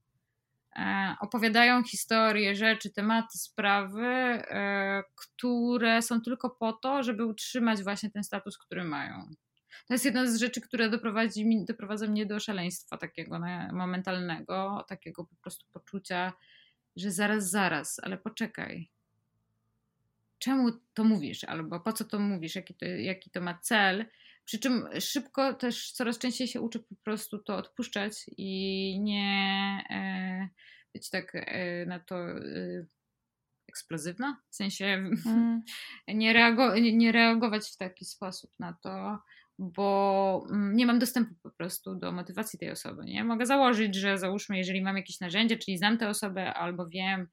opowiadają 1.20 1.82
historie, 1.82 2.54
rzeczy, 2.54 2.92
tematy, 2.92 3.38
sprawy, 3.38 4.42
które 5.14 6.02
są 6.02 6.20
tylko 6.20 6.50
po 6.50 6.72
to, 6.72 7.02
żeby 7.02 7.24
utrzymać 7.24 7.82
właśnie 7.82 8.10
ten 8.10 8.24
status, 8.24 8.58
który 8.58 8.84
mają. 8.84 9.30
To 9.86 9.94
jest 9.94 10.04
jedna 10.04 10.26
z 10.26 10.36
rzeczy, 10.36 10.60
która 10.60 10.88
doprowadzi, 10.88 11.64
doprowadza 11.64 12.06
mnie 12.06 12.26
do 12.26 12.40
szaleństwa 12.40 12.98
takiego 12.98 13.40
momentalnego, 13.72 14.84
takiego 14.88 15.24
po 15.24 15.36
prostu 15.36 15.66
poczucia, 15.72 16.32
że 16.96 17.10
zaraz, 17.10 17.50
zaraz, 17.50 18.00
ale 18.02 18.18
poczekaj. 18.18 18.90
Czemu 20.38 20.72
to 20.94 21.04
mówisz? 21.04 21.44
Albo 21.44 21.80
po 21.80 21.92
co 21.92 22.04
to 22.04 22.18
mówisz? 22.18 22.54
Jaki 22.54 22.74
to, 22.74 22.84
jaki 22.84 23.30
to 23.30 23.40
ma 23.40 23.58
cel? 23.58 24.06
Przy 24.44 24.58
czym 24.58 24.88
szybko 25.00 25.54
też 25.54 25.92
coraz 25.92 26.18
częściej 26.18 26.48
się 26.48 26.60
uczę 26.60 26.78
po 26.78 26.94
prostu 26.94 27.38
to 27.38 27.56
odpuszczać 27.56 28.12
i 28.36 29.00
nie 29.00 29.84
e, 29.90 30.48
być 30.92 31.10
tak 31.10 31.32
e, 31.34 31.86
na 31.86 32.00
to 32.00 32.16
e, 32.16 32.86
eksplozywna. 33.68 34.42
W 34.50 34.56
sensie 34.56 34.84
mm. 34.84 35.62
nie, 36.08 36.34
reago- 36.34 36.92
nie 36.92 37.12
reagować 37.12 37.70
w 37.70 37.76
taki 37.76 38.04
sposób 38.04 38.50
na 38.58 38.72
to 38.72 39.18
bo 39.58 40.46
mm, 40.50 40.76
nie 40.76 40.86
mam 40.86 40.98
dostępu 40.98 41.34
po 41.42 41.50
prostu 41.50 41.94
do 41.94 42.12
motywacji 42.12 42.58
tej 42.58 42.70
osoby. 42.70 43.04
Nie? 43.04 43.24
Mogę 43.24 43.46
założyć, 43.46 43.94
że 43.94 44.18
załóżmy, 44.18 44.58
jeżeli 44.58 44.82
mam 44.82 44.96
jakieś 44.96 45.20
narzędzie, 45.20 45.56
czyli 45.56 45.78
znam 45.78 45.98
tę 45.98 46.08
osobę 46.08 46.54
albo 46.54 46.88
wiem, 46.88 47.28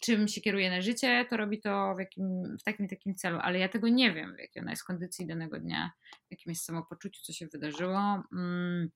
czym 0.00 0.28
się 0.28 0.40
kieruje 0.40 0.70
na 0.70 0.80
życie, 0.80 1.26
to 1.30 1.36
robi 1.36 1.60
to 1.60 1.94
w, 1.96 1.98
jakim, 1.98 2.56
w 2.60 2.62
takim 2.62 2.88
takim 2.88 3.14
celu, 3.14 3.38
ale 3.42 3.58
ja 3.58 3.68
tego 3.68 3.88
nie 3.88 4.12
wiem, 4.12 4.36
w 4.36 4.38
jakiej 4.38 4.62
ona 4.62 4.70
jest 4.70 4.84
kondycji 4.84 5.26
danego 5.26 5.60
dnia, 5.60 5.90
w 6.28 6.30
jakim 6.30 6.50
jest 6.50 6.64
samopoczuciu, 6.64 7.22
co 7.22 7.32
się 7.32 7.46
wydarzyło. 7.46 8.22
Mm. 8.32 8.90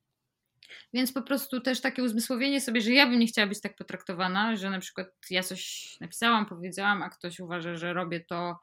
Więc 0.94 1.12
po 1.12 1.22
prostu 1.22 1.60
też 1.60 1.80
takie 1.80 2.02
uzmysłowienie 2.02 2.60
sobie, 2.60 2.80
że 2.80 2.92
ja 2.92 3.06
bym 3.06 3.18
nie 3.18 3.26
chciała 3.26 3.46
być 3.46 3.60
tak 3.60 3.76
potraktowana, 3.76 4.56
że 4.56 4.70
na 4.70 4.78
przykład 4.78 5.08
ja 5.30 5.42
coś 5.42 5.90
napisałam, 6.00 6.46
powiedziałam, 6.46 7.02
a 7.02 7.10
ktoś 7.10 7.40
uważa, 7.40 7.74
że 7.76 7.92
robię 7.92 8.20
to 8.20 8.58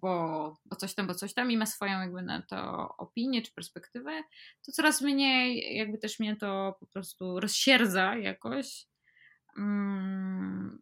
bo, 0.00 0.56
bo 0.64 0.76
coś 0.76 0.94
tam, 0.94 1.06
bo 1.06 1.14
coś 1.14 1.34
tam 1.34 1.50
i 1.50 1.56
ma 1.56 1.66
swoją 1.66 2.00
jakby 2.00 2.22
na 2.22 2.42
to 2.42 2.88
opinię 2.96 3.42
czy 3.42 3.52
perspektywę, 3.52 4.22
to 4.66 4.72
coraz 4.72 5.02
mniej 5.02 5.76
jakby 5.76 5.98
też 5.98 6.18
mnie 6.20 6.36
to 6.36 6.76
po 6.80 6.86
prostu 6.86 7.40
rozsierdza 7.40 8.16
jakoś. 8.16 8.86
Mm, 9.58 10.78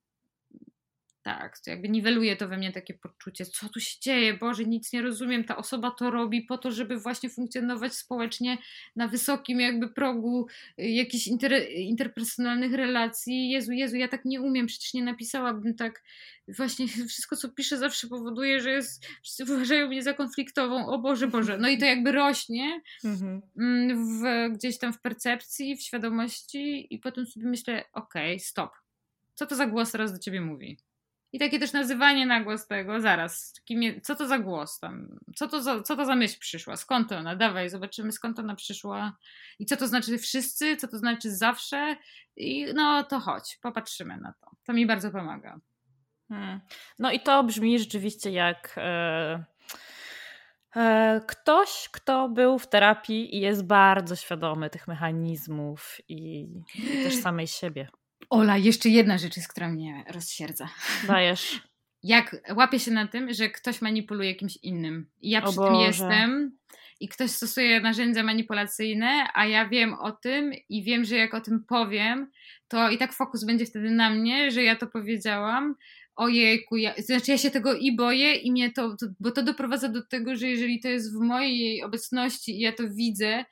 tak, 1.26 1.58
to 1.58 1.70
jakby 1.70 1.88
niweluje 1.88 2.36
to 2.36 2.48
we 2.48 2.56
mnie 2.56 2.72
takie 2.72 2.94
poczucie, 2.94 3.46
co 3.46 3.68
tu 3.68 3.80
się 3.80 4.00
dzieje, 4.00 4.34
Boże, 4.34 4.64
nic 4.64 4.92
nie 4.92 5.02
rozumiem, 5.02 5.44
ta 5.44 5.56
osoba 5.56 5.90
to 5.90 6.10
robi 6.10 6.42
po 6.42 6.58
to, 6.58 6.70
żeby 6.70 6.98
właśnie 6.98 7.30
funkcjonować 7.30 7.94
społecznie 7.94 8.58
na 8.96 9.08
wysokim 9.08 9.60
jakby 9.60 9.88
progu 9.88 10.46
y, 10.80 10.90
jakichś 10.90 11.26
inter, 11.26 11.52
interpersonalnych 11.70 12.72
relacji. 12.72 13.50
Jezu, 13.50 13.72
Jezu, 13.72 13.96
ja 13.96 14.08
tak 14.08 14.24
nie 14.24 14.40
umiem, 14.40 14.66
przecież 14.66 14.94
nie 14.94 15.04
napisałabym 15.04 15.74
tak. 15.74 16.02
Właśnie 16.48 16.88
wszystko, 17.08 17.36
co 17.36 17.48
piszę 17.48 17.78
zawsze 17.78 18.06
powoduje, 18.06 18.60
że 18.60 18.70
jest, 18.70 19.06
wszyscy 19.22 19.44
uważają 19.44 19.88
mnie 19.88 20.02
za 20.02 20.14
konfliktową, 20.14 20.86
o 20.86 20.98
Boże, 20.98 21.28
Boże. 21.28 21.58
No 21.58 21.68
i 21.68 21.78
to 21.78 21.84
jakby 21.84 22.12
rośnie 22.12 22.80
mhm. 23.04 23.42
mm, 23.58 24.20
w, 24.20 24.54
gdzieś 24.56 24.78
tam 24.78 24.92
w 24.92 25.00
percepcji, 25.00 25.76
w 25.76 25.82
świadomości 25.82 26.94
i 26.94 26.98
potem 26.98 27.26
sobie 27.26 27.46
myślę, 27.46 27.84
okej, 27.92 28.34
okay, 28.34 28.38
stop. 28.38 28.70
Co 29.34 29.46
to 29.46 29.56
za 29.56 29.66
głos 29.66 29.92
teraz 29.92 30.12
do 30.12 30.18
ciebie 30.18 30.40
mówi? 30.40 30.76
I 31.32 31.38
takie 31.38 31.58
też 31.58 31.72
nazywanie 31.72 32.26
na 32.26 32.40
głos 32.40 32.66
tego, 32.66 33.00
zaraz, 33.00 33.60
kim 33.64 34.00
co 34.02 34.14
to 34.14 34.26
za 34.26 34.38
głos 34.38 34.78
tam, 34.78 35.18
co 35.36 35.48
to 35.48 35.62
za, 35.62 35.82
co 35.82 35.96
to 35.96 36.04
za 36.04 36.14
myśl 36.14 36.38
przyszła, 36.38 36.76
skąd 36.76 37.12
ona, 37.12 37.36
dawaj, 37.36 37.70
zobaczymy 37.70 38.12
skąd 38.12 38.38
ona 38.38 38.54
przyszła 38.54 39.16
i 39.58 39.66
co 39.66 39.76
to 39.76 39.88
znaczy 39.88 40.18
wszyscy, 40.18 40.76
co 40.76 40.88
to 40.88 40.98
znaczy 40.98 41.30
zawsze 41.36 41.96
i 42.36 42.66
no 42.74 43.04
to 43.04 43.20
chodź, 43.20 43.58
popatrzymy 43.62 44.16
na 44.16 44.32
to. 44.32 44.50
To 44.64 44.72
mi 44.72 44.86
bardzo 44.86 45.10
pomaga. 45.10 45.60
Hmm. 46.28 46.60
No 46.98 47.12
i 47.12 47.20
to 47.20 47.44
brzmi 47.44 47.78
rzeczywiście 47.78 48.30
jak 48.30 48.74
e, 48.76 49.44
e, 50.76 51.20
ktoś, 51.28 51.88
kto 51.92 52.28
był 52.28 52.58
w 52.58 52.68
terapii 52.68 53.36
i 53.36 53.40
jest 53.40 53.66
bardzo 53.66 54.16
świadomy 54.16 54.70
tych 54.70 54.88
mechanizmów 54.88 55.96
i, 56.08 56.40
i 56.74 57.04
też 57.04 57.16
samej 57.22 57.46
siebie. 57.46 57.88
Ola, 58.30 58.56
jeszcze 58.56 58.88
jedna 58.88 59.18
rzecz 59.18 59.36
jest, 59.36 59.48
która 59.48 59.68
mnie 59.68 60.04
rozsierdza. 60.08 60.68
Dajesz. 61.06 61.60
Jak 62.02 62.36
łapię 62.56 62.80
się 62.80 62.90
na 62.90 63.06
tym, 63.06 63.34
że 63.34 63.50
ktoś 63.50 63.82
manipuluje 63.82 64.34
kimś 64.34 64.56
innym. 64.56 65.06
I 65.20 65.30
ja 65.30 65.42
przy 65.42 65.56
tym 65.56 65.74
jestem 65.74 66.58
i 67.00 67.08
ktoś 67.08 67.30
stosuje 67.30 67.80
narzędzia 67.80 68.22
manipulacyjne, 68.22 69.28
a 69.34 69.46
ja 69.46 69.68
wiem 69.68 69.94
o 69.94 70.12
tym 70.12 70.52
i 70.68 70.82
wiem, 70.82 71.04
że 71.04 71.16
jak 71.16 71.34
o 71.34 71.40
tym 71.40 71.64
powiem, 71.68 72.30
to 72.68 72.90
i 72.90 72.98
tak 72.98 73.12
fokus 73.12 73.44
będzie 73.44 73.66
wtedy 73.66 73.90
na 73.90 74.10
mnie, 74.10 74.50
że 74.50 74.62
ja 74.62 74.76
to 74.76 74.86
powiedziałam. 74.86 75.74
Ojejku, 76.16 76.76
ja, 76.76 76.94
znaczy 76.98 77.30
ja 77.30 77.38
się 77.38 77.50
tego 77.50 77.74
i 77.74 77.96
boję 77.96 78.34
i 78.34 78.52
mnie 78.52 78.72
to, 78.72 78.96
to, 78.96 79.06
bo 79.20 79.30
to 79.30 79.42
doprowadza 79.42 79.88
do 79.88 80.06
tego, 80.06 80.36
że 80.36 80.48
jeżeli 80.48 80.80
to 80.80 80.88
jest 80.88 81.16
w 81.16 81.20
mojej 81.20 81.82
obecności 81.82 82.56
i 82.56 82.60
ja 82.60 82.72
to 82.72 82.82
widzę, 82.88 83.44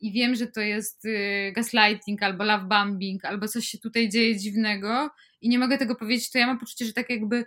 i 0.00 0.12
wiem, 0.12 0.34
że 0.34 0.46
to 0.46 0.60
jest 0.60 1.04
y, 1.04 1.52
gaslighting 1.54 2.22
albo 2.22 2.44
love 2.44 2.64
bombing, 2.64 3.24
albo 3.24 3.48
coś 3.48 3.66
się 3.66 3.78
tutaj 3.78 4.08
dzieje 4.08 4.36
dziwnego 4.36 5.10
i 5.40 5.48
nie 5.48 5.58
mogę 5.58 5.78
tego 5.78 5.94
powiedzieć, 5.96 6.30
to 6.30 6.38
ja 6.38 6.46
mam 6.46 6.58
poczucie, 6.58 6.84
że 6.84 6.92
tak 6.92 7.10
jakby 7.10 7.44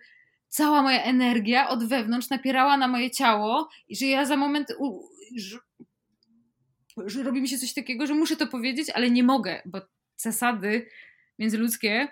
cała 0.48 0.82
moja 0.82 1.04
energia 1.04 1.70
od 1.70 1.88
wewnątrz 1.88 2.30
napierała 2.30 2.78
na 2.78 2.88
moje 2.88 3.12
ciało 3.12 3.70
i 3.88 3.96
że 3.96 4.06
ja 4.06 4.26
za 4.26 4.38
moment 4.38 4.68
u, 4.80 5.00
że, 5.38 5.58
że 7.06 7.24
robi 7.24 7.42
mi 7.42 7.48
się 7.48 7.58
coś 7.58 7.74
takiego, 7.74 8.08
że 8.08 8.14
muszę 8.14 8.36
to 8.36 8.48
powiedzieć, 8.48 8.90
ale 8.90 9.12
nie 9.12 9.24
mogę, 9.24 9.62
bo 9.66 9.82
zasady 10.18 10.88
międzyludzkie 11.40 12.08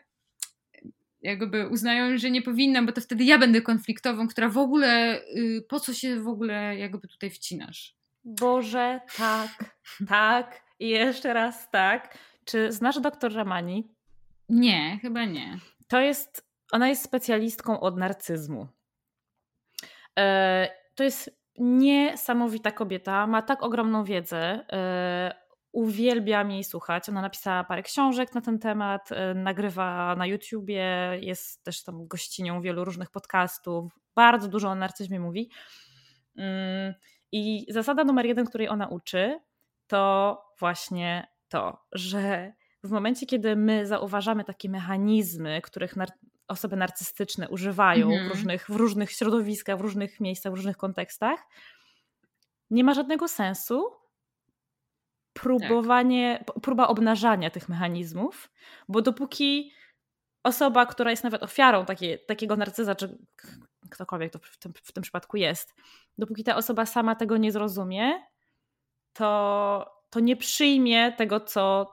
jakby 1.21 1.67
uznają, 1.67 2.17
że 2.17 2.31
nie 2.31 2.41
powinnam, 2.41 2.85
bo 2.85 2.91
to 2.91 3.01
wtedy 3.01 3.23
ja 3.23 3.37
będę 3.37 3.61
konfliktową, 3.61 4.27
która 4.27 4.49
w 4.49 4.57
ogóle, 4.57 5.21
y, 5.35 5.65
po 5.69 5.79
co 5.79 5.93
się 5.93 6.21
w 6.21 6.27
ogóle 6.27 6.77
jakby 6.77 7.07
tutaj 7.07 7.29
wcinasz? 7.29 7.95
Boże, 8.23 9.01
tak, 9.17 9.75
tak 10.07 10.61
i 10.79 10.89
jeszcze 10.89 11.33
raz 11.33 11.69
tak. 11.71 12.17
Czy 12.45 12.71
znasz 12.71 12.99
doktor 12.99 13.33
Ramani? 13.33 13.91
Nie, 14.49 14.99
chyba 15.01 15.25
nie. 15.25 15.57
To 15.87 15.99
jest, 15.99 16.47
ona 16.71 16.89
jest 16.89 17.03
specjalistką 17.03 17.79
od 17.79 17.97
narcyzmu. 17.97 18.67
E, 20.19 20.69
to 20.95 21.03
jest 21.03 21.41
niesamowita 21.57 22.71
kobieta, 22.71 23.27
ma 23.27 23.41
tak 23.41 23.63
ogromną 23.63 24.03
wiedzę. 24.03 24.65
E, 24.73 25.41
uwielbiam 25.71 26.51
jej 26.51 26.63
słuchać. 26.63 27.09
Ona 27.09 27.21
napisała 27.21 27.63
parę 27.63 27.83
książek 27.83 28.35
na 28.35 28.41
ten 28.41 28.59
temat, 28.59 29.11
e, 29.11 29.33
nagrywa 29.33 30.15
na 30.15 30.25
YouTubie, 30.25 30.87
jest 31.21 31.63
też 31.63 31.83
tam 31.83 32.07
gościnią 32.07 32.61
wielu 32.61 32.85
różnych 32.85 33.11
podcastów. 33.11 33.99
Bardzo 34.15 34.47
dużo 34.47 34.69
o 34.69 34.75
narcyzmie 34.75 35.19
mówi. 35.19 35.49
Mm, 36.37 36.93
i 37.31 37.65
zasada 37.69 38.03
numer 38.03 38.25
jeden, 38.25 38.45
której 38.45 38.69
ona 38.69 38.87
uczy, 38.87 39.39
to 39.91 40.37
właśnie 40.59 41.27
to, 41.49 41.85
że 41.91 42.53
w 42.83 42.89
momencie, 42.91 43.25
kiedy 43.25 43.55
my 43.55 43.87
zauważamy 43.87 44.43
takie 44.43 44.69
mechanizmy, 44.69 45.61
których 45.61 45.95
osoby 46.47 46.75
narcystyczne 46.75 47.49
używają 47.49 48.07
Mhm. 48.11 48.27
w, 48.27 48.31
różnych, 48.31 48.65
w 48.69 48.75
różnych 48.75 49.11
środowiskach, 49.11 49.77
w 49.77 49.81
różnych 49.81 50.19
miejscach, 50.19 50.53
w 50.53 50.55
różnych 50.55 50.77
kontekstach, 50.77 51.39
nie 52.69 52.83
ma 52.83 52.93
żadnego 52.93 53.27
sensu 53.27 53.83
próbowanie, 55.33 56.43
p- 56.47 56.59
próba 56.61 56.87
obnażania 56.87 57.49
tych 57.49 57.69
mechanizmów, 57.69 58.51
bo 58.87 59.01
dopóki 59.01 59.71
osoba, 60.43 60.85
która 60.85 61.11
jest 61.11 61.23
nawet 61.23 61.43
ofiarą 61.43 61.85
takie, 61.85 62.17
takiego 62.17 62.55
narcyza, 62.55 62.95
czy 62.95 63.17
ktokolwiek 63.89 64.31
to 64.33 64.39
w 64.39 64.57
tym, 64.57 64.73
w 64.83 64.91
tym 64.91 65.03
przypadku 65.03 65.37
jest, 65.37 65.73
dopóki 66.17 66.43
ta 66.43 66.55
osoba 66.55 66.85
sama 66.85 67.15
tego 67.15 67.37
nie 67.37 67.51
zrozumie, 67.51 68.30
to, 69.13 69.91
to 70.09 70.19
nie 70.19 70.35
przyjmie 70.35 71.11
tego, 71.11 71.39
co 71.39 71.91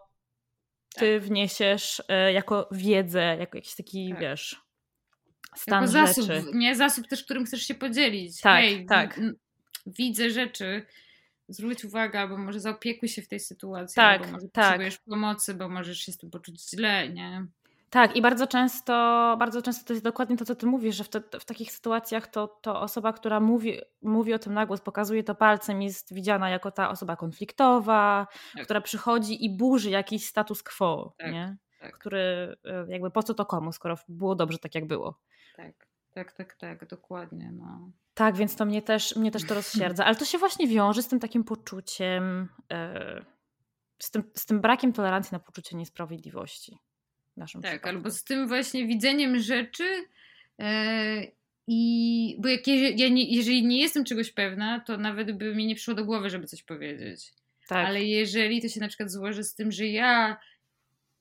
ty 0.96 1.20
wniesiesz 1.20 2.02
e, 2.08 2.32
jako 2.32 2.68
wiedzę, 2.72 3.36
jako 3.38 3.56
jakiś 3.58 3.74
taki, 3.74 4.10
Tak. 4.10 4.20
wiesz, 4.20 4.56
stan 5.56 5.82
Jako 5.82 5.92
zasób, 5.92 6.26
rzeczy. 6.26 6.46
nie 6.54 6.76
zasób 6.76 7.06
też, 7.06 7.24
którym 7.24 7.44
chcesz 7.44 7.62
się 7.62 7.74
podzielić. 7.74 8.40
Tak, 8.40 8.60
Hej, 8.60 8.86
tak. 8.86 9.20
widzę 9.86 10.30
rzeczy, 10.30 10.86
zwróć 11.48 11.84
uwagę, 11.84 12.20
albo 12.20 12.38
może 12.38 12.60
zaopiekuj 12.60 13.08
się 13.08 13.22
w 13.22 13.28
tej 13.28 13.40
sytuacji, 13.40 13.94
Tak, 13.94 14.20
albo 14.22 14.32
może 14.32 14.48
tak. 14.48 14.64
potrzebujesz 14.64 14.98
pomocy, 14.98 15.54
bo 15.54 15.68
możesz 15.68 15.98
się 15.98 16.12
z 16.12 16.18
tym 16.18 16.30
poczuć 16.30 16.70
źle, 16.70 17.08
nie? 17.08 17.46
Tak, 17.90 18.16
i 18.16 18.22
bardzo 18.22 18.46
często, 18.46 18.92
bardzo 19.38 19.62
często 19.62 19.84
to 19.86 19.92
jest 19.92 20.04
dokładnie 20.04 20.36
to, 20.36 20.44
co 20.44 20.54
ty 20.54 20.66
mówisz, 20.66 20.96
że 20.96 21.04
w, 21.04 21.08
te, 21.08 21.20
w 21.20 21.44
takich 21.44 21.72
sytuacjach 21.72 22.26
to, 22.26 22.48
to 22.48 22.80
osoba, 22.80 23.12
która 23.12 23.40
mówi, 23.40 23.80
mówi 24.02 24.34
o 24.34 24.38
tym 24.38 24.54
na 24.54 24.66
głos, 24.66 24.80
pokazuje 24.80 25.24
to 25.24 25.34
palcem, 25.34 25.82
jest 25.82 26.14
widziana 26.14 26.50
jako 26.50 26.70
ta 26.70 26.90
osoba 26.90 27.16
konfliktowa, 27.16 28.26
Tak. 28.54 28.64
która 28.64 28.80
przychodzi 28.80 29.44
i 29.44 29.56
burzy 29.56 29.90
jakiś 29.90 30.26
status 30.26 30.62
quo, 30.62 31.14
Tak, 31.18 31.32
nie? 31.32 31.56
tak. 31.80 31.98
który 31.98 32.56
e, 32.64 32.86
jakby 32.88 33.10
po 33.10 33.22
co 33.22 33.34
to 33.34 33.46
komu, 33.46 33.72
skoro 33.72 33.98
było 34.08 34.34
dobrze 34.34 34.58
tak, 34.58 34.74
jak 34.74 34.86
było. 34.86 35.20
Tak, 35.56 35.86
tak, 36.14 36.32
tak, 36.32 36.56
tak, 36.56 36.86
dokładnie, 36.88 37.52
no. 37.52 37.90
Tak, 38.14 38.36
więc 38.36 38.56
to 38.56 38.64
mnie 38.64 38.82
też, 38.82 39.16
mnie 39.16 39.30
też 39.30 39.46
to 39.46 39.54
rozsierdza, 39.60 40.04
ale 40.04 40.16
to 40.16 40.24
się 40.24 40.38
właśnie 40.38 40.66
wiąże 40.66 41.02
z 41.02 41.08
tym 41.08 41.20
takim 41.20 41.44
poczuciem, 41.44 42.48
e, 42.72 43.24
z, 43.98 44.10
tym, 44.10 44.30
z 44.34 44.46
tym 44.46 44.60
brakiem 44.60 44.92
tolerancji 44.92 45.32
na 45.32 45.38
poczucie 45.38 45.76
niesprawiedliwości. 45.76 46.78
Naszym 47.38 47.62
Tak, 47.62 47.70
przypadku. 47.70 47.88
albo 47.96 48.10
z 48.10 48.24
tym 48.24 48.48
właśnie 48.48 48.86
widzeniem 48.86 49.38
rzeczy 49.38 49.84
e, 50.58 51.22
i 51.66 52.36
bo 52.38 52.48
jak 52.48 52.66
je, 52.66 52.90
ja 52.90 53.08
nie, 53.08 53.24
jeżeli 53.36 53.66
nie 53.66 53.80
jestem 53.80 54.04
czegoś 54.04 54.32
pewna, 54.32 54.80
to 54.80 54.96
nawet 54.96 55.32
by 55.38 55.54
mi 55.54 55.66
nie 55.66 55.74
przyszło 55.74 55.94
do 55.94 56.04
głowy, 56.04 56.30
żeby 56.30 56.46
coś 56.46 56.62
powiedzieć. 56.62 57.32
tak. 57.68 57.86
Ale 57.86 58.04
jeżeli 58.04 58.62
to 58.62 58.68
się 58.68 58.80
na 58.80 58.88
przykład 58.88 59.10
złoży 59.10 59.44
z 59.44 59.54
tym, 59.54 59.72
że 59.72 59.86
ja 59.86 60.36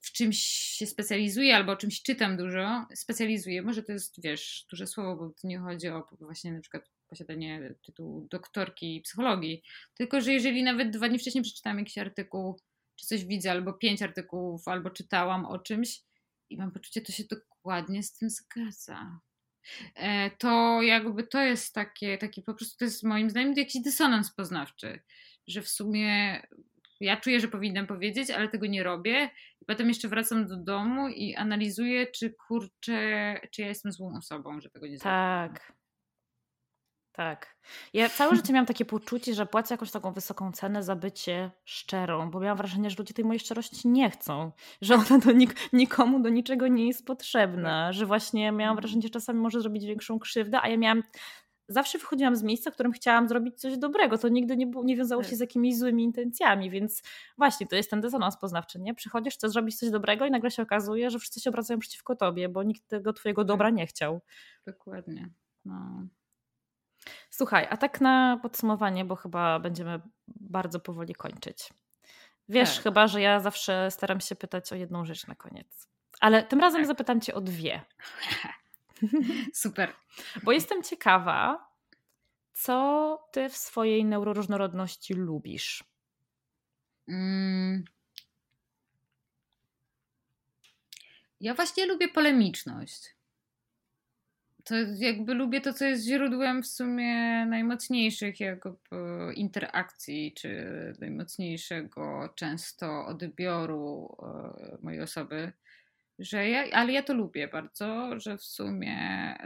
w 0.01 0.11
czymś 0.11 0.37
się 0.77 0.85
specjalizuję 0.85 1.55
albo 1.55 1.71
o 1.71 1.75
czymś 1.75 2.01
czytam 2.01 2.37
dużo, 2.37 2.85
specjalizuję, 2.95 3.61
może 3.61 3.83
to 3.83 3.91
jest, 3.91 4.21
wiesz, 4.21 4.65
duże 4.69 4.87
słowo, 4.87 5.15
bo 5.15 5.29
tu 5.41 5.47
nie 5.47 5.59
chodzi 5.59 5.89
o 5.89 6.07
właśnie 6.19 6.53
na 6.53 6.61
przykład 6.61 6.89
posiadanie 7.07 7.73
tytułu 7.85 8.27
doktorki 8.31 9.01
psychologii, 9.01 9.63
tylko 9.93 10.21
że 10.21 10.33
jeżeli 10.33 10.63
nawet 10.63 10.89
dwa 10.89 11.09
dni 11.09 11.19
wcześniej 11.19 11.43
przeczytałam 11.43 11.79
jakiś 11.79 11.97
artykuł, 11.97 12.59
czy 12.95 13.05
coś 13.07 13.25
widzę, 13.25 13.51
albo 13.51 13.73
pięć 13.73 14.01
artykułów, 14.01 14.67
albo 14.67 14.89
czytałam 14.89 15.45
o 15.45 15.59
czymś 15.59 16.01
i 16.49 16.57
mam 16.57 16.71
poczucie, 16.71 17.01
to 17.01 17.11
się 17.11 17.23
dokładnie 17.23 18.03
z 18.03 18.13
tym 18.13 18.29
zgadza. 18.29 19.19
E, 19.95 20.31
To 20.31 20.81
jakby 20.81 21.23
to 21.23 21.41
jest 21.41 21.73
takie, 21.73 22.17
taki 22.17 22.41
po 22.41 22.53
prostu 22.53 22.77
to 22.77 22.85
jest 22.85 23.03
moim 23.03 23.29
zdaniem 23.29 23.53
jakiś 23.53 23.81
dysonans 23.81 24.33
poznawczy, 24.33 24.99
że 25.47 25.61
w 25.61 25.69
sumie 25.69 26.41
ja 26.99 27.17
czuję, 27.17 27.39
że 27.39 27.47
powinnam 27.47 27.87
powiedzieć, 27.87 28.31
ale 28.31 28.47
tego 28.49 28.65
nie 28.65 28.83
robię. 28.83 29.29
I 29.61 29.65
potem 29.65 29.87
jeszcze 29.87 30.07
wracam 30.07 30.47
do 30.47 30.57
domu 30.57 31.07
i 31.07 31.35
analizuję, 31.35 32.07
czy 32.07 32.33
kurczę, 32.47 33.39
czy 33.51 33.61
ja 33.61 33.67
jestem 33.67 33.91
złą 33.91 34.17
osobą, 34.17 34.61
że 34.61 34.69
tego 34.69 34.87
nie 34.87 34.97
zrobiłam. 34.97 35.49
Tak. 35.49 35.73
Tak. 37.17 37.57
Ja 37.93 38.09
całe 38.09 38.35
życie 38.35 38.53
miałam 38.53 38.65
takie 38.65 38.85
poczucie, 38.85 39.33
że 39.33 39.45
płacę 39.45 39.73
jakąś 39.73 39.91
taką 39.91 40.11
wysoką 40.13 40.51
cenę 40.51 40.83
za 40.83 40.95
bycie 40.95 41.51
szczerą, 41.65 42.31
bo 42.31 42.39
miałam 42.39 42.57
wrażenie, 42.57 42.89
że 42.89 42.95
ludzie 42.99 43.13
tej 43.13 43.25
mojej 43.25 43.39
szczerości 43.39 43.87
nie 43.87 44.09
chcą, 44.09 44.51
że 44.81 44.95
ona 44.95 45.19
do 45.25 45.31
nik- 45.31 45.69
nikomu 45.73 46.19
do 46.19 46.29
niczego 46.29 46.67
nie 46.67 46.87
jest 46.87 47.05
potrzebna, 47.05 47.93
że 47.93 48.05
właśnie 48.05 48.51
miałam 48.51 48.75
wrażenie, 48.75 49.01
że 49.01 49.09
czasami 49.09 49.39
może 49.39 49.61
zrobić 49.61 49.85
większą 49.85 50.19
krzywdę, 50.19 50.61
a 50.61 50.67
ja 50.67 50.77
miałam 50.77 51.03
zawsze 51.67 51.97
wychodziłam 51.97 52.35
z 52.35 52.43
miejsca, 52.43 52.71
w 52.71 52.73
którym 52.73 52.91
chciałam 52.91 53.27
zrobić 53.27 53.59
coś 53.59 53.77
dobrego. 53.77 54.17
To 54.17 54.27
nigdy 54.29 54.57
nie, 54.57 54.67
było, 54.67 54.83
nie 54.83 54.95
wiązało 54.95 55.23
się 55.23 55.29
Tak. 55.29 55.37
z 55.37 55.41
jakimiś 55.41 55.77
złymi 55.77 56.03
intencjami, 56.03 56.69
więc 56.69 57.03
właśnie 57.37 57.67
to 57.67 57.75
jest 57.75 57.89
ten 57.89 58.01
dysonans 58.01 58.37
poznawczy, 58.37 58.79
nie? 58.79 58.93
Przychodzisz, 58.95 59.33
chcesz 59.33 59.51
zrobić 59.51 59.79
coś 59.79 59.89
dobrego 59.89 60.25
i 60.25 60.31
nagle 60.31 60.51
się 60.51 60.63
okazuje, 60.63 61.09
że 61.09 61.19
wszyscy 61.19 61.39
się 61.39 61.49
obracają 61.49 61.79
przeciwko 61.79 62.15
tobie, 62.15 62.49
bo 62.49 62.63
nikt 62.63 62.87
tego 62.87 63.13
twojego 63.13 63.43
dobra 63.43 63.69
nie 63.69 63.87
chciał. 63.87 64.21
Dokładnie. 64.65 65.29
No. 65.65 66.07
Słuchaj, 67.29 67.67
a 67.69 67.77
tak 67.77 68.01
na 68.01 68.39
podsumowanie, 68.41 69.05
bo 69.05 69.15
chyba 69.15 69.59
będziemy 69.59 70.01
bardzo 70.27 70.79
powoli 70.79 71.15
kończyć. 71.15 71.69
Wiesz 72.49 72.73
Tak. 72.75 72.83
chyba, 72.83 73.07
że 73.07 73.21
ja 73.21 73.39
zawsze 73.39 73.91
staram 73.91 74.19
się 74.21 74.35
pytać 74.35 74.73
o 74.73 74.75
jedną 74.75 75.05
rzecz 75.05 75.27
na 75.27 75.35
koniec. 75.35 75.87
Ale 76.19 76.43
tym 76.43 76.59
razem 76.59 76.81
Tak. 76.81 76.87
zapytam 76.87 77.21
cię 77.21 77.35
o 77.35 77.41
dwie. 77.41 77.81
Super. 79.53 79.93
Bo 80.43 80.51
jestem 80.51 80.83
ciekawa, 80.83 81.67
co 82.53 83.27
ty 83.31 83.49
w 83.49 83.57
swojej 83.57 84.05
neuroróżnorodności 84.05 85.13
lubisz. 85.13 85.83
Mm. 87.07 87.85
Ja 91.41 91.53
właśnie 91.53 91.85
lubię 91.85 92.07
polemiczność. 92.07 93.16
To 94.67 94.75
jakby 94.97 95.33
lubię 95.33 95.61
to, 95.61 95.73
co 95.73 95.85
jest 95.85 96.05
źródłem 96.05 96.63
w 96.63 96.67
sumie 96.67 97.45
najmocniejszych 97.45 98.39
jakby 98.39 98.77
interakcji, 99.35 100.33
czy 100.33 100.67
najmocniejszego 100.99 102.33
często 102.35 103.05
odbioru 103.05 104.15
e, 104.23 104.77
mojej 104.81 105.01
osoby. 105.01 105.51
Że 106.19 106.49
ja, 106.49 106.63
ale 106.73 106.93
ja 106.93 107.03
to 107.03 107.13
lubię 107.13 107.47
bardzo, 107.47 108.19
że 108.19 108.37
w 108.37 108.43
sumie, 108.43 108.97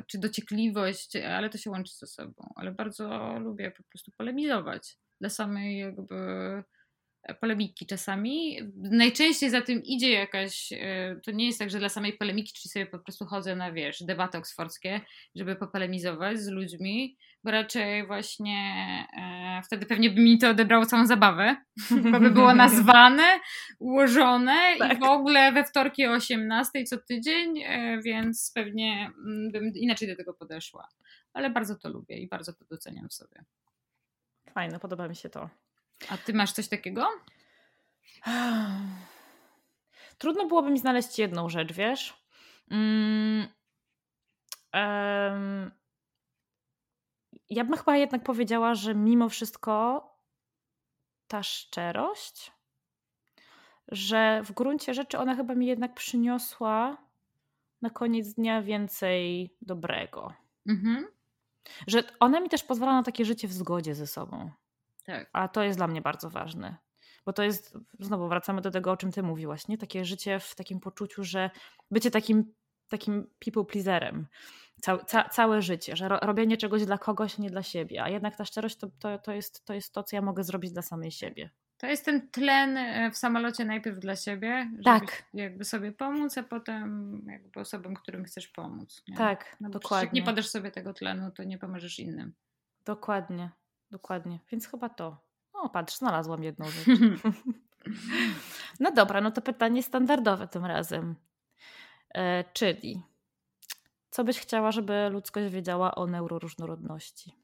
czy 0.08 0.18
dociekliwość, 0.18 1.16
ale 1.16 1.50
to 1.50 1.58
się 1.58 1.70
łączy 1.70 1.94
ze 1.94 2.08
sobą, 2.08 2.54
ale 2.56 2.72
bardzo 2.72 3.40
lubię 3.40 3.72
po 3.72 3.84
prostu 3.84 4.12
polemizować 4.18 4.98
dla 5.20 5.30
samej 5.30 5.78
jakby 5.78 6.16
polemiki 7.40 7.86
czasami. 7.86 8.58
Najczęściej 8.76 9.50
za 9.50 9.62
tym 9.62 9.84
idzie 9.84 10.12
jakaś, 10.12 10.74
e, 10.74 11.20
to 11.26 11.32
nie 11.32 11.46
jest 11.46 11.60
tak, 11.60 11.70
że 11.70 11.80
dla 11.80 11.90
samej 11.90 12.14
polemiki, 12.14 12.54
czyli 12.54 12.72
sobie 12.72 12.86
po 12.86 13.00
prostu 13.00 13.26
chodzę 13.26 13.56
na, 13.56 13.72
wiesz, 13.72 14.04
debaty 14.04 14.38
oksfordzkie, 14.38 15.02
żeby 15.36 15.56
popolemizować 15.56 16.40
z 16.40 16.48
ludźmi, 16.48 17.18
bo 17.44 17.52
raczej 17.52 18.08
właśnie 18.08 18.58
e, 19.18 19.62
wtedy 19.66 19.86
pewnie 19.86 20.10
by 20.10 20.22
mi 20.22 20.38
to 20.38 20.50
odebrało 20.50 20.86
całą 20.86 21.06
zabawę, 21.06 21.56
bo 22.12 22.20
by 22.20 22.32
było 22.32 22.54
nazwane, 22.54 23.40
ułożone 23.80 24.76
Tak. 24.80 24.98
i 24.98 25.00
w 25.00 25.04
ogóle 25.04 25.52
we 25.52 25.64
wtorki 25.64 26.06
o 26.08 26.12
18 26.12 26.84
co 26.84 26.98
tydzień, 26.98 27.64
e, 27.64 28.02
więc 28.06 28.52
pewnie 28.56 29.12
mm, 29.26 29.52
bym 29.52 29.72
inaczej 29.76 30.08
do 30.08 30.16
tego 30.16 30.34
podeszła. 30.34 30.88
Ale 31.34 31.50
bardzo 31.50 31.76
to 31.76 31.90
lubię 31.90 32.18
i 32.18 32.28
bardzo 32.28 32.54
to 32.54 32.66
doceniam 32.70 33.10
w 33.10 33.14
sobie. 33.14 33.44
Fajne, 34.54 34.80
podoba 34.80 35.08
mi 35.08 35.16
się 35.16 35.30
to. 35.30 35.50
A 36.10 36.18
ty 36.18 36.34
masz 36.34 36.52
coś 36.52 36.68
takiego? 36.68 37.08
Trudno 40.18 40.46
byłoby 40.46 40.72
mi 40.72 40.80
znaleźć 40.80 41.20
jedną 41.20 41.50
rzecz, 41.50 41.74
wiesz? 41.74 42.14
Mm, 42.72 43.48
em, 44.72 45.72
ja 47.50 47.64
bym 47.64 47.78
chyba 47.78 47.98
jednak 47.98 48.24
powiedziała, 48.24 48.76
że 48.76 48.96
mimo 48.96 49.30
wszystko 49.30 50.08
ta 51.28 51.44
szczerość, 51.44 52.52
że 53.88 54.42
w 54.44 54.52
gruncie 54.52 54.94
rzeczy 54.94 55.18
ona 55.18 55.36
chyba 55.36 55.56
mi 55.56 55.68
jednak 55.68 55.94
przyniosła 55.94 56.98
na 57.82 57.90
koniec 57.90 58.34
dnia 58.34 58.62
więcej 58.62 59.56
dobrego. 59.62 60.34
Mhm. 60.68 61.08
Że 61.88 62.04
ona 62.20 62.40
mi 62.40 62.50
też 62.50 62.64
pozwala 62.64 62.94
na 62.94 63.04
takie 63.04 63.26
życie 63.26 63.48
w 63.48 63.54
zgodzie 63.54 63.96
ze 63.96 64.08
sobą. 64.08 64.52
Tak. 65.04 65.30
A 65.34 65.48
to 65.48 65.64
jest 65.64 65.80
dla 65.80 65.88
mnie 65.88 66.02
bardzo 66.02 66.30
ważne. 66.30 66.78
Bo 67.26 67.34
to 67.34 67.44
jest, 67.44 67.78
znowu 68.00 68.28
wracamy 68.28 68.62
do 68.62 68.72
tego, 68.72 68.92
o 68.92 68.98
czym 68.98 69.12
ty 69.12 69.24
mówiłaś, 69.24 69.68
nie? 69.68 69.78
Takie 69.78 70.06
życie 70.06 70.40
w 70.40 70.56
takim 70.56 70.80
poczuciu, 70.80 71.24
że 71.24 71.50
bycie 71.92 72.12
takim, 72.12 72.54
takim 72.90 73.28
people 73.40 73.66
pleaserem 73.66 74.28
całe, 74.82 75.06
ca, 75.06 75.30
całe 75.30 75.62
życie, 75.62 75.96
że 75.96 76.08
ro, 76.08 76.20
robienie 76.22 76.58
czegoś 76.58 76.86
dla 76.86 76.98
kogoś, 76.98 77.38
nie 77.38 77.50
dla 77.50 77.64
siebie. 77.64 78.04
A 78.04 78.10
jednak 78.10 78.36
ta 78.36 78.46
szczerość 78.46 78.78
to, 78.78 78.88
to, 79.00 79.18
to, 79.18 79.32
jest, 79.32 79.66
to 79.66 79.74
jest 79.74 79.94
to, 79.94 80.04
co 80.04 80.16
ja 80.16 80.22
mogę 80.22 80.44
zrobić 80.44 80.72
dla 80.72 80.82
samej 80.82 81.12
siebie. 81.12 81.50
To 81.78 81.88
jest 81.88 82.06
ten 82.06 82.30
tlen 82.30 82.78
e, 82.78 83.12
w 83.12 83.18
samolocie 83.18 83.66
najpierw 83.66 84.00
dla 84.00 84.16
siebie, 84.16 84.72
żeby 84.72 84.84
Tak. 84.84 85.24
jakby 85.34 85.66
sobie 85.66 85.92
pomóc, 85.92 86.38
a 86.38 86.44
potem 86.44 87.22
jakby 87.28 87.60
osobom, 87.60 87.96
którym 87.96 88.24
chcesz 88.24 88.48
pomóc. 88.48 89.04
Nie? 89.08 89.18
Tak, 89.18 89.58
No 89.62 89.70
dokładnie. 89.70 90.06
Jak 90.06 90.14
nie 90.14 90.24
podasz 90.24 90.48
sobie 90.48 90.72
tego 90.72 90.94
tlenu, 90.94 91.32
to 91.32 91.44
nie 91.44 91.58
pomożesz 91.58 92.00
innym. 92.00 92.34
Dokładnie, 92.86 93.50
dokładnie. 93.92 94.40
Więc 94.52 94.68
chyba 94.68 94.90
to. 94.90 95.18
O, 95.54 95.70
patrz, 95.70 95.98
znalazłam 95.98 96.44
jedną 96.44 96.66
rzecz. 96.70 96.86
No 98.80 98.92
dobra, 98.92 99.22
no 99.22 99.32
to 99.32 99.42
pytanie 99.42 99.84
standardowe 99.84 100.48
tym 100.48 100.66
razem. 100.66 101.16
E, 102.14 102.44
czyli 102.54 103.04
Co 104.10 104.24
byś 104.24 104.40
chciała, 104.40 104.72
żeby 104.72 105.10
ludzkość 105.10 105.54
wiedziała 105.54 105.96
o 105.96 106.08
neuroróżnorodności? 106.08 107.41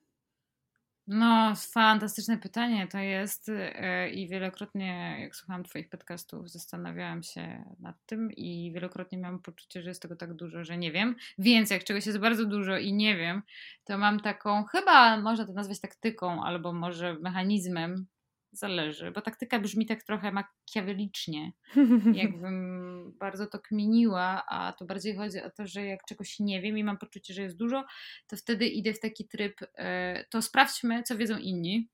No, 1.08 1.54
fantastyczne 1.56 2.38
pytanie 2.38 2.88
to 2.88 2.98
jest 2.98 3.50
e, 3.50 4.10
i 4.10 4.28
wielokrotnie, 4.28 5.18
jak 5.20 5.36
słuchałam 5.36 5.64
Twoich 5.64 5.90
podcastów, 5.90 6.50
zastanawiałam 6.50 7.24
się 7.24 7.64
nad 7.80 7.96
tym 8.06 8.32
i 8.32 8.72
wielokrotnie 8.74 9.18
miałam 9.18 9.42
poczucie, 9.42 9.82
że 9.82 9.90
jest 9.90 10.02
tego 10.02 10.16
tak 10.16 10.34
dużo, 10.34 10.64
że 10.64 10.78
nie 10.78 10.92
wiem. 10.92 11.16
Więc 11.38 11.70
jak 11.70 11.84
czegoś 11.84 12.06
jest 12.06 12.18
bardzo 12.18 12.46
dużo 12.46 12.78
i 12.78 12.94
nie 12.94 13.18
wiem, 13.18 13.42
to 13.86 13.98
mam 13.98 14.20
taką, 14.20 14.64
chyba 14.64 15.22
można 15.22 15.46
to 15.46 15.54
nazwać 15.54 15.80
taktyką 15.80 16.44
albo 16.44 16.74
może 16.74 17.20
mechanizmem, 17.20 18.06
zależy, 18.52 19.12
bo 19.12 19.22
taktyka 19.22 19.60
brzmi 19.60 19.86
tak 19.86 20.04
trochę 20.04 20.32
makiawelicznie, 20.32 21.52
jakbym 22.24 23.14
bardzo 23.20 23.48
to 23.48 23.60
kminiła, 23.60 24.44
a 24.50 24.74
to 24.74 24.86
bardziej 24.86 25.16
chodzi 25.16 25.42
o 25.42 25.50
to, 25.50 25.68
że 25.68 25.86
jak 25.86 26.06
czegoś 26.06 26.40
nie 26.40 26.62
wiem 26.62 26.78
i 26.78 26.84
mam 26.84 26.98
poczucie, 26.98 27.34
że 27.34 27.42
jest 27.42 27.58
dużo, 27.58 27.86
to 28.28 28.38
wtedy 28.38 28.68
idę 28.68 28.94
w 28.94 29.00
taki 29.00 29.28
tryb, 29.28 29.62
e, 29.76 30.26
to 30.30 30.42
sprawdźmy, 30.42 31.04
co 31.04 31.18
wiedzą 31.18 31.38
inni, 31.38 31.90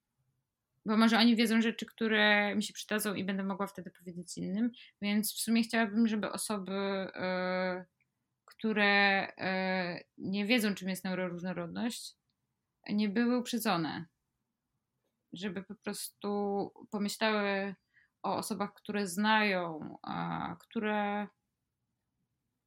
bo 0.85 0.97
może 0.97 1.17
oni 1.17 1.35
wiedzą 1.35 1.61
rzeczy, 1.61 1.85
które 1.85 2.55
mi 2.55 2.63
się 2.63 2.73
przydadzą 2.73 3.13
i 3.13 3.23
będę 3.23 3.43
mogła 3.43 3.67
wtedy 3.67 3.91
powiedzieć 3.91 4.37
innym, 4.37 4.71
więc 5.01 5.33
w 5.33 5.39
sumie 5.39 5.63
chciałabym, 5.63 6.07
żeby 6.07 6.31
osoby, 6.31 6.73
e, 6.73 7.85
które 8.45 9.27
e, 9.37 10.03
nie 10.17 10.45
wiedzą, 10.45 10.75
czym 10.75 10.89
jest 10.89 11.03
neuroróżnorodność, 11.03 12.15
nie 12.89 13.09
były 13.09 13.37
uprzedzone 13.37 14.05
żeby 15.33 15.63
po 15.63 15.75
prostu 15.75 16.71
pomyślały 16.91 17.75
o 18.23 18.35
osobach, 18.35 18.73
które 18.73 19.07
znają, 19.07 19.97
które 20.59 21.27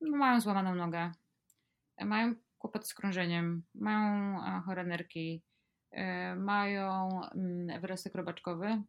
no, 0.00 0.16
mają 0.16 0.40
złamaną 0.40 0.74
nogę, 0.74 1.12
mają 2.00 2.34
kłopot 2.58 2.88
z 2.88 2.94
krążeniem, 2.94 3.62
mają 3.74 4.38
chore 4.60 4.84
nerki, 4.84 5.42
e, 5.90 6.34
mają 6.36 7.20
mm, 7.34 7.80
wyrostek 7.80 8.14
robaczkowy. 8.14 8.82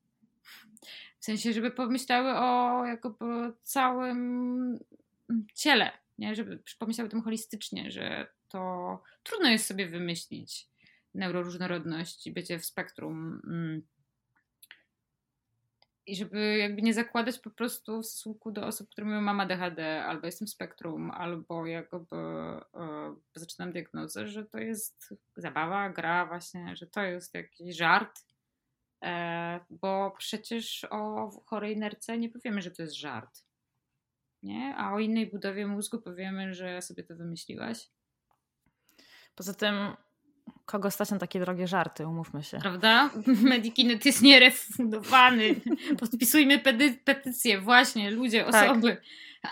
W 1.19 1.25
sensie, 1.25 1.53
żeby 1.53 1.71
pomyślały 1.71 2.35
o 2.35 2.85
jakby 2.85 3.53
całym 3.63 4.79
ciele, 5.53 5.91
nie? 6.17 6.35
żeby 6.35 6.63
pomyślały 6.79 7.07
o 7.07 7.11
tym 7.11 7.21
holistycznie, 7.21 7.91
że 7.91 8.27
to 8.47 9.03
trudno 9.23 9.49
jest 9.49 9.65
sobie 9.65 9.87
wymyślić 9.87 10.69
neuroróżnorodność 11.17 12.27
i 12.27 12.31
bycie 12.31 12.59
w 12.59 12.65
spektrum. 12.65 13.41
Mm. 13.47 13.81
I 16.05 16.15
żeby 16.15 16.57
jakby 16.57 16.81
nie 16.81 16.93
zakładać 16.93 17.39
po 17.39 17.49
prostu 17.49 18.01
w 18.01 18.05
stosunku 18.05 18.51
do 18.51 18.65
osób, 18.65 18.89
które 18.89 19.07
mówią 19.07 19.21
mam 19.21 19.39
ADHD, 19.39 20.03
albo 20.03 20.25
jestem 20.25 20.47
w 20.47 20.51
spektrum, 20.51 21.11
albo 21.11 21.65
jakby 21.65 22.15
e, 22.15 23.15
zaczynam 23.35 23.71
diagnozę, 23.71 24.27
że 24.27 24.45
to 24.45 24.57
jest 24.57 25.13
zabawa, 25.37 25.89
gra 25.89 26.25
właśnie, 26.25 26.75
że 26.75 26.87
to 26.87 27.01
jest 27.01 27.33
jakiś 27.33 27.75
żart, 27.75 28.19
e, 29.03 29.59
bo 29.69 30.13
przecież 30.17 30.87
o 30.89 31.29
chorej 31.45 31.77
nerce 31.77 32.17
nie 32.17 32.29
powiemy, 32.29 32.61
że 32.61 32.71
to 32.71 32.81
jest 32.81 32.95
żart. 32.95 33.43
Nie? 34.43 34.75
A 34.77 34.93
o 34.93 34.99
innej 34.99 35.27
budowie 35.27 35.67
mózgu 35.67 36.01
powiemy, 36.01 36.53
że 36.53 36.81
sobie 36.81 37.03
to 37.03 37.15
wymyśliłaś. 37.15 37.89
Poza 39.35 39.53
tym 39.53 39.75
kogo 40.65 40.91
stać 40.91 41.11
na 41.11 41.19
takie 41.19 41.39
drogie 41.39 41.67
żarty, 41.67 42.07
umówmy 42.07 42.43
się. 42.43 42.57
Prawda? 42.57 43.09
Medikinet 43.41 44.05
jest 44.05 44.21
nierefundowany. 44.21 45.55
Podpisujmy 45.99 46.59
pety 46.59 46.97
petycję, 47.03 47.61
właśnie, 47.61 48.11
ludzie, 48.11 48.45
tak. 48.51 48.71
osoby. 48.71 48.97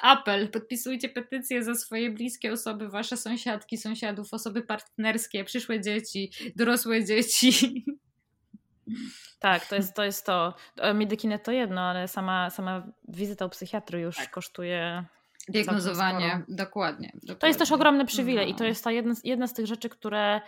Apel, 0.02 0.50
podpisujcie 0.50 1.10
petycję 1.10 1.64
za 1.64 1.76
swoje 1.76 2.10
bliskie 2.10 2.54
osoby, 2.54 2.90
wasze 2.90 3.18
sąsiadki, 3.18 3.78
sąsiadów, 3.78 4.34
osoby 4.34 4.62
partnerskie, 4.62 5.44
przyszłe 5.44 5.82
dzieci, 5.82 6.32
dorosłe 6.56 7.06
dzieci. 7.06 7.86
Tak, 9.40 9.66
to 9.66 9.76
jest 9.76 9.96
to. 9.96 10.04
Jest 10.04 10.26
to. 10.26 10.54
E, 10.78 10.94
Medikinet 10.94 11.44
to 11.44 11.52
jedno, 11.52 11.82
ale 11.82 12.08
sama, 12.08 12.50
sama 12.50 12.88
wizyta 13.08 13.46
u 13.46 13.50
psychiatry 13.50 14.00
już 14.00 14.16
tak. 14.16 14.32
kosztuje 14.32 15.06
Diagnozowanie, 15.50 16.44
dokładnie, 16.48 17.12
dokładnie, 17.14 17.36
To 17.36 17.48
jest 17.48 17.60
też 17.60 17.72
ogromny 17.72 18.06
przywilej 18.06 18.46
no. 18.46 18.52
i 18.52 18.56
to 18.56 18.64
jest 18.64 18.84
ta 18.84 18.92
jedna, 18.92 19.14
jedna 19.24 19.48
z 19.48 19.54
tych 19.54 19.66
rzeczy, 19.66 19.90
które 19.90 20.42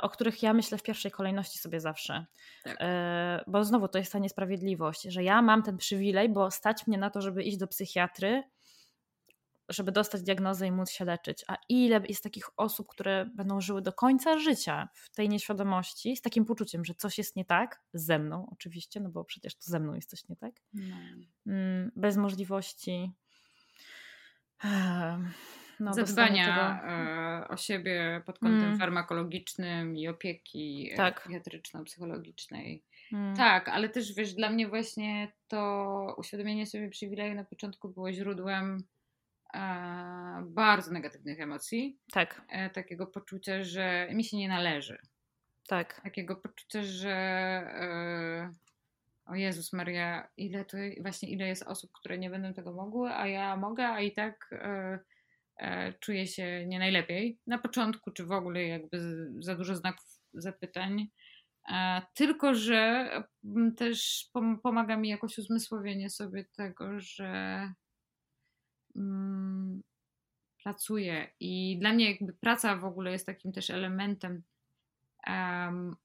o 0.00 0.08
których 0.08 0.42
ja 0.42 0.52
myślę 0.52 0.78
w 0.78 0.82
pierwszej 0.82 1.10
kolejności 1.10 1.58
sobie 1.58 1.80
zawsze. 1.80 2.26
Tak. 2.64 2.76
E, 2.80 3.44
bo 3.46 3.64
znowu 3.64 3.88
to 3.88 3.98
jest 3.98 4.12
ta 4.12 4.18
niesprawiedliwość, 4.18 5.02
że 5.02 5.24
ja 5.24 5.42
mam 5.42 5.62
ten 5.62 5.76
przywilej, 5.76 6.28
bo 6.28 6.50
stać 6.50 6.86
mnie 6.86 6.98
na 6.98 7.10
to, 7.10 7.20
żeby 7.20 7.42
iść 7.42 7.56
do 7.56 7.66
psychiatry, 7.66 8.42
żeby 9.68 9.92
dostać 9.92 10.22
diagnozę 10.22 10.66
i 10.66 10.72
móc 10.72 10.90
się 10.90 11.04
leczyć. 11.04 11.44
A 11.48 11.56
ile 11.68 12.00
jest 12.08 12.22
takich 12.22 12.44
osób, 12.56 12.88
które 12.88 13.26
będą 13.34 13.60
żyły 13.60 13.82
do 13.82 13.92
końca 13.92 14.38
życia 14.38 14.88
w 14.94 15.10
tej 15.10 15.28
nieświadomości, 15.28 16.16
z 16.16 16.22
takim 16.22 16.44
poczuciem, 16.44 16.84
że 16.84 16.94
coś 16.94 17.18
jest 17.18 17.36
nie 17.36 17.44
tak, 17.44 17.82
ze 17.94 18.18
mną 18.18 18.48
oczywiście, 18.52 19.00
no 19.00 19.10
bo 19.10 19.24
przecież 19.24 19.54
to 19.54 19.70
ze 19.70 19.80
mną 19.80 19.94
jest 19.94 20.10
coś 20.10 20.28
nie 20.28 20.36
tak, 20.36 20.54
no. 20.74 20.96
Mm, 21.46 21.90
bez 21.96 22.16
możliwości 22.16 23.12
no, 25.80 25.94
zadbania 25.94 26.44
tego... 26.44 26.92
E, 26.92 27.48
o 27.48 27.56
siebie 27.56 28.22
pod 28.26 28.38
kątem 28.38 28.64
mm. 28.64 28.78
farmakologicznym 28.78 29.96
i 29.96 30.08
opieki 30.08 30.92
tak. 30.96 31.28
psychologicznej 31.84 32.82
Mm. 33.12 33.36
Tak, 33.36 33.68
ale 33.68 33.88
też 33.88 34.14
wiesz, 34.14 34.34
dla 34.34 34.50
mnie 34.50 34.68
właśnie 34.68 35.32
to 35.48 36.14
uświadomienie 36.18 36.66
sobie 36.66 36.88
przywileju 36.88 37.34
na 37.34 37.44
początku 37.44 37.88
było 37.88 38.12
źródłem 38.12 38.84
e, 39.54 40.44
bardzo 40.46 40.92
negatywnych 40.92 41.40
emocji. 41.40 41.98
Tak. 42.12 42.42
E, 42.48 42.70
takiego 42.70 43.06
poczucia, 43.06 43.62
że 43.62 44.08
mi 44.12 44.24
się 44.24 44.36
nie 44.36 44.48
należy. 44.48 44.98
Tak. 45.68 46.00
Takiego 46.00 46.36
poczucia, 46.36 46.82
że 46.82 47.10
e, 47.10 48.52
o 49.26 49.34
Jezus 49.34 49.72
Maria, 49.72 50.28
ile 50.36 50.64
to 50.64 50.76
właśnie 51.00 51.28
ile 51.28 51.46
jest 51.46 51.62
osób, 51.62 51.92
które 51.92 52.18
nie 52.18 52.30
będą 52.30 52.54
tego 52.54 52.72
mogły, 52.72 53.10
a 53.10 53.26
ja 53.26 53.56
mogę, 53.56 53.88
a 53.88 54.00
i 54.00 54.12
tak 54.12 54.50
E, 54.52 54.98
czuję 56.00 56.26
się 56.26 56.66
nie 56.66 56.78
najlepiej. 56.78 57.38
Na 57.46 57.58
początku, 57.58 58.10
czy 58.10 58.24
w 58.24 58.32
ogóle 58.32 58.62
jakby 58.62 58.98
za 59.38 59.54
dużo 59.54 59.76
znaków 59.76 60.20
zapytań. 60.34 61.08
E, 61.72 62.02
tylko, 62.14 62.54
że 62.54 63.10
mm, 63.44 63.74
też 63.74 64.30
pomaga 64.62 64.96
mi 64.96 65.08
jakoś 65.08 65.38
uzmysłowienie 65.38 66.10
sobie 66.10 66.44
tego, 66.56 67.00
że 67.00 67.72
mm, 68.96 69.82
pracuję 70.62 71.30
i 71.40 71.78
dla 71.80 71.92
mnie 71.92 72.10
jakby 72.10 72.32
praca 72.32 72.76
w 72.76 72.84
ogóle 72.84 73.12
jest 73.12 73.26
takim 73.26 73.52
też 73.52 73.70
elementem 73.70 74.42
um, 75.26 75.96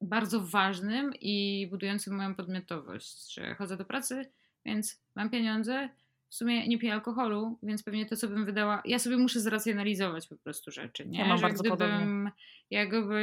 bardzo 0.00 0.40
ważnym 0.40 1.12
i 1.20 1.66
budującym 1.70 2.16
moją 2.16 2.34
podmiotowość, 2.34 3.34
że 3.34 3.54
chodzę 3.54 3.76
do 3.76 3.84
pracy, 3.84 4.32
więc 4.64 5.02
mam 5.14 5.30
pieniądze, 5.30 5.88
w 6.30 6.34
sumie 6.34 6.68
nie 6.68 6.78
piję 6.78 6.92
alkoholu, 6.92 7.58
więc 7.62 7.82
pewnie 7.82 8.06
to, 8.06 8.16
co 8.16 8.28
bym 8.28 8.44
wydała, 8.44 8.82
ja 8.84 8.98
sobie 8.98 9.16
muszę 9.16 9.40
zracjonalizować 9.40 10.26
po 10.26 10.36
prostu 10.36 10.70
rzeczy, 10.70 11.06
nie? 11.06 11.18
Ja 11.18 11.26
mam 11.26 11.40
bardzo 11.40 11.62
gdybym 11.62 11.78
podobnie. 11.78 12.30
jakby 12.70 13.16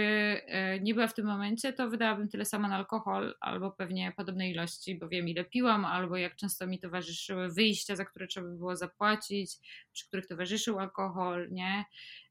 e, 0.48 0.80
nie 0.80 0.94
była 0.94 1.07
w 1.07 1.14
tym 1.14 1.26
momencie, 1.26 1.73
to 1.73 1.90
wydałabym 1.90 2.30
tyle 2.30 2.45
samo 2.45 2.68
na 2.68 2.76
alkohol, 2.76 3.36
albo 3.40 3.72
pewnie 3.72 4.14
podobnej 4.18 4.52
ilości, 4.52 4.95
bo 4.99 5.07
wiem 5.07 5.27
ile 5.27 5.45
piłam, 5.45 5.86
albo 5.86 6.18
jak 6.18 6.36
często 6.36 6.68
mi 6.68 6.80
towarzyszyły 6.80 7.49
wyjścia, 7.49 7.95
za 7.95 8.06
które 8.06 8.27
trzeba 8.27 8.48
by 8.48 8.57
było 8.57 8.76
zapłacić, 8.76 9.52
przy 9.94 10.07
których 10.07 10.27
towarzyszył 10.27 10.80
alkohol, 10.80 11.48
nie? 11.52 11.86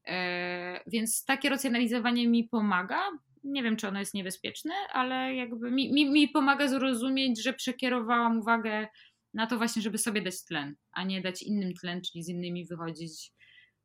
E, 0.07 0.83
więc 0.87 1.25
takie 1.25 1.49
racjonalizowanie 1.49 2.27
mi 2.27 2.43
pomaga, 2.43 3.01
nie 3.43 3.63
wiem, 3.63 3.75
czy 3.75 3.87
ono 3.87 3.99
jest 3.99 4.13
niebezpieczne, 4.13 4.73
ale 4.93 5.35
jakby 5.35 5.71
mi, 5.71 5.93
mi, 5.93 6.11
mi 6.11 6.27
pomaga 6.27 6.67
zrozumieć, 6.67 7.43
że 7.43 7.53
przekierowałam 7.53 8.39
uwagę 8.39 8.87
na 9.35 9.47
to 9.47 9.57
właśnie, 9.57 9.81
żeby 9.81 9.97
sobie 9.97 10.21
dać 10.21 10.43
tlen, 10.43 10.75
a 10.91 11.03
nie 11.03 11.21
dać 11.21 11.43
innym 11.43 11.73
tlen, 11.73 12.01
czyli 12.01 12.23
z 12.23 12.29
innymi 12.29 12.65
wychodzić 12.65 13.31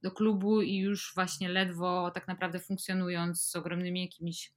do 0.02 0.10
klubu 0.10 0.62
i 0.62 0.76
już 0.76 1.12
właśnie 1.14 1.48
ledwo 1.48 2.10
tak 2.14 2.28
naprawdę 2.28 2.60
funkcjonując 2.60 3.42
z 3.42 3.56
ogromnymi 3.56 4.02
jakimiś 4.02 4.52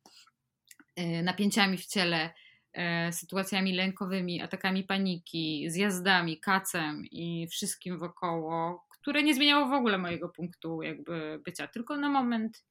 e, 0.95 1.23
napięciami 1.23 1.77
w 1.77 1.85
ciele, 1.85 2.33
e, 2.73 3.11
sytuacjami 3.13 3.75
lękowymi, 3.75 4.41
atakami 4.41 4.83
paniki, 4.83 5.65
zjazdami, 5.69 6.39
kacem 6.39 7.05
i 7.11 7.47
wszystkim 7.47 7.99
wokoło, 7.99 8.85
które 8.89 9.23
nie 9.23 9.35
zmieniało 9.35 9.67
w 9.67 9.73
ogóle 9.73 9.97
mojego 9.97 10.29
punktu 10.29 10.81
jakby 10.81 11.41
bycia, 11.45 11.67
tylko 11.67 11.97
na 11.97 12.09
moment 12.09 12.63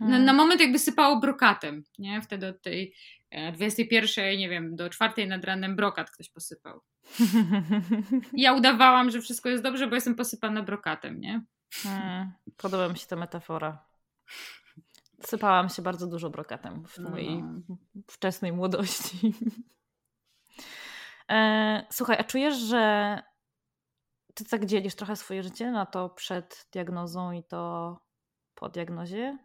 na, 0.00 0.06
hmm. 0.06 0.24
na, 0.24 0.32
moment 0.32 0.60
jakby 0.60 0.78
sypało 0.78 1.20
brokatem, 1.20 1.84
nie? 1.98 2.22
Wtedy 2.22 2.46
od 2.46 2.62
tej 2.62 2.94
21, 3.52 4.24
e, 4.24 4.36
nie 4.36 4.48
wiem, 4.48 4.76
do 4.76 4.90
4 4.90 5.26
nad 5.26 5.44
ranem 5.44 5.76
brokat 5.76 6.10
ktoś 6.10 6.30
posypał. 6.30 6.80
Ja 8.32 8.52
udawałam, 8.52 9.10
że 9.10 9.20
wszystko 9.20 9.48
jest 9.48 9.62
dobrze, 9.62 9.86
bo 9.86 9.94
jestem 9.94 10.14
posypana 10.14 10.62
brokatem, 10.62 11.20
nie? 11.20 11.42
Hmm, 11.74 12.32
podoba 12.56 12.88
mi 12.88 12.98
się 12.98 13.06
ta 13.06 13.16
metafora. 13.16 13.84
Sypałam 15.20 15.68
się 15.68 15.82
bardzo 15.82 16.06
dużo 16.06 16.30
brokatem 16.30 16.84
w 16.88 16.98
mojej 16.98 17.42
no. 17.42 17.76
wczesnej 18.10 18.52
młodości. 18.52 19.34
E, 21.30 21.86
słuchaj, 21.90 22.16
a 22.20 22.24
czujesz, 22.24 22.56
że 22.56 23.18
ty 24.34 24.44
tak 24.44 24.66
dzielisz 24.66 24.94
trochę 24.94 25.16
swoje 25.16 25.42
życie 25.42 25.70
na 25.70 25.86
to 25.86 26.08
przed 26.08 26.66
diagnozą 26.72 27.32
i 27.32 27.42
to 27.44 27.96
po 28.54 28.68
diagnozie? 28.68 29.38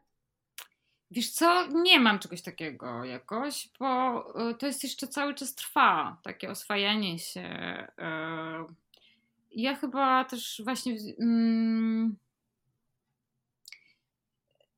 Wiesz 1.12 1.30
co, 1.30 1.68
nie 1.68 2.00
mam 2.00 2.20
czegoś 2.20 2.42
takiego 2.42 3.06
jakoś, 3.06 3.70
bo 3.80 4.20
e, 4.50 4.54
to 4.54 4.68
jest 4.68 4.84
jeszcze 4.84 5.08
cały 5.08 5.34
czas 5.34 5.56
trwa, 5.56 6.18
takie 6.24 6.50
oswajanie 6.50 7.20
się. 7.20 7.42
E, 7.42 8.66
ja 9.52 9.76
chyba 9.76 10.26
też 10.26 10.62
właśnie 10.64 10.98
mm, 11.20 12.16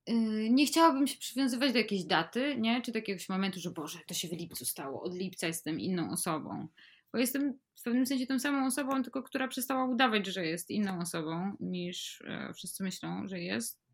e, 0.06 0.14
nie 0.50 0.66
chciałabym 0.66 1.08
się 1.08 1.18
przywiązywać 1.18 1.72
do 1.72 1.78
jakiejś 1.78 2.04
daty, 2.04 2.56
nie? 2.58 2.82
czy 2.82 2.92
do 2.92 2.98
jakiegoś 2.98 3.30
momentu, 3.30 3.60
że 3.60 3.72
Boże, 3.72 4.00
to 4.08 4.14
się 4.14 4.28
w 4.28 4.32
lipcu 4.32 4.66
stało, 4.66 5.02
od 5.02 5.16
lipca 5.16 5.48
jestem 5.48 5.80
inną 5.80 6.12
osobą. 6.12 6.68
Bo 7.12 7.20
jestem 7.20 7.54
w 7.76 7.84
pewnym 7.84 8.06
sensie 8.06 8.28
tą 8.28 8.40
samą 8.40 8.68
osobą, 8.68 9.04
tylko 9.04 9.24
która 9.24 9.48
przestała 9.48 9.86
udawać, 9.86 10.28
że 10.28 10.46
jest 10.46 10.72
inną 10.72 11.00
osobą 11.00 11.56
niż 11.60 12.24
wszyscy 12.54 12.84
myślą, 12.84 13.28
że 13.28 13.40
jest. 13.40 13.89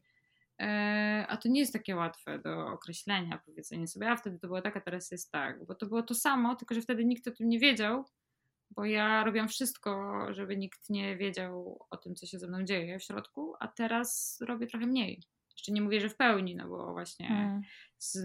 E, 0.59 1.25
a 1.29 1.37
to 1.37 1.49
nie 1.49 1.59
jest 1.59 1.73
takie 1.73 1.95
łatwe 1.95 2.39
do 2.39 2.67
określenia, 2.67 3.41
powiedzenie 3.45 3.87
sobie, 3.87 4.11
a 4.11 4.15
wtedy 4.15 4.39
to 4.39 4.47
było 4.47 4.61
tak, 4.61 4.77
a 4.77 4.81
teraz 4.81 5.11
jest 5.11 5.31
tak, 5.31 5.65
bo 5.65 5.75
to 5.75 5.85
było 5.85 6.03
to 6.03 6.15
samo, 6.15 6.55
tylko 6.55 6.75
że 6.75 6.81
wtedy 6.81 7.05
nikt 7.05 7.27
o 7.27 7.31
tym 7.31 7.49
nie 7.49 7.59
wiedział, 7.59 8.05
bo 8.71 8.85
ja 8.85 9.23
robiłam 9.23 9.47
wszystko, 9.47 10.19
żeby 10.33 10.57
nikt 10.57 10.89
nie 10.89 11.17
wiedział 11.17 11.85
o 11.89 11.97
tym, 11.97 12.15
co 12.15 12.25
się 12.25 12.39
ze 12.39 12.47
mną 12.47 12.63
dzieje 12.63 12.99
w 12.99 13.03
środku, 13.03 13.53
a 13.59 13.67
teraz 13.67 14.39
robię 14.47 14.67
trochę 14.67 14.85
mniej. 14.85 15.23
Jeszcze 15.51 15.71
nie 15.71 15.81
mówię, 15.81 16.01
że 16.01 16.09
w 16.09 16.15
pełni, 16.15 16.55
no 16.55 16.67
bo 16.67 16.93
właśnie 16.93 17.27
hmm. 17.27 17.61
z, 17.97 18.17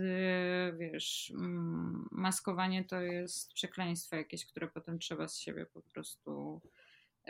wiesz, 0.78 1.32
mm, 1.34 2.08
maskowanie 2.10 2.84
to 2.84 3.00
jest 3.00 3.52
przekleństwo 3.52 4.16
jakieś, 4.16 4.46
które 4.46 4.68
potem 4.68 4.98
trzeba 4.98 5.28
z 5.28 5.38
siebie 5.38 5.66
po 5.66 5.82
prostu 5.82 6.60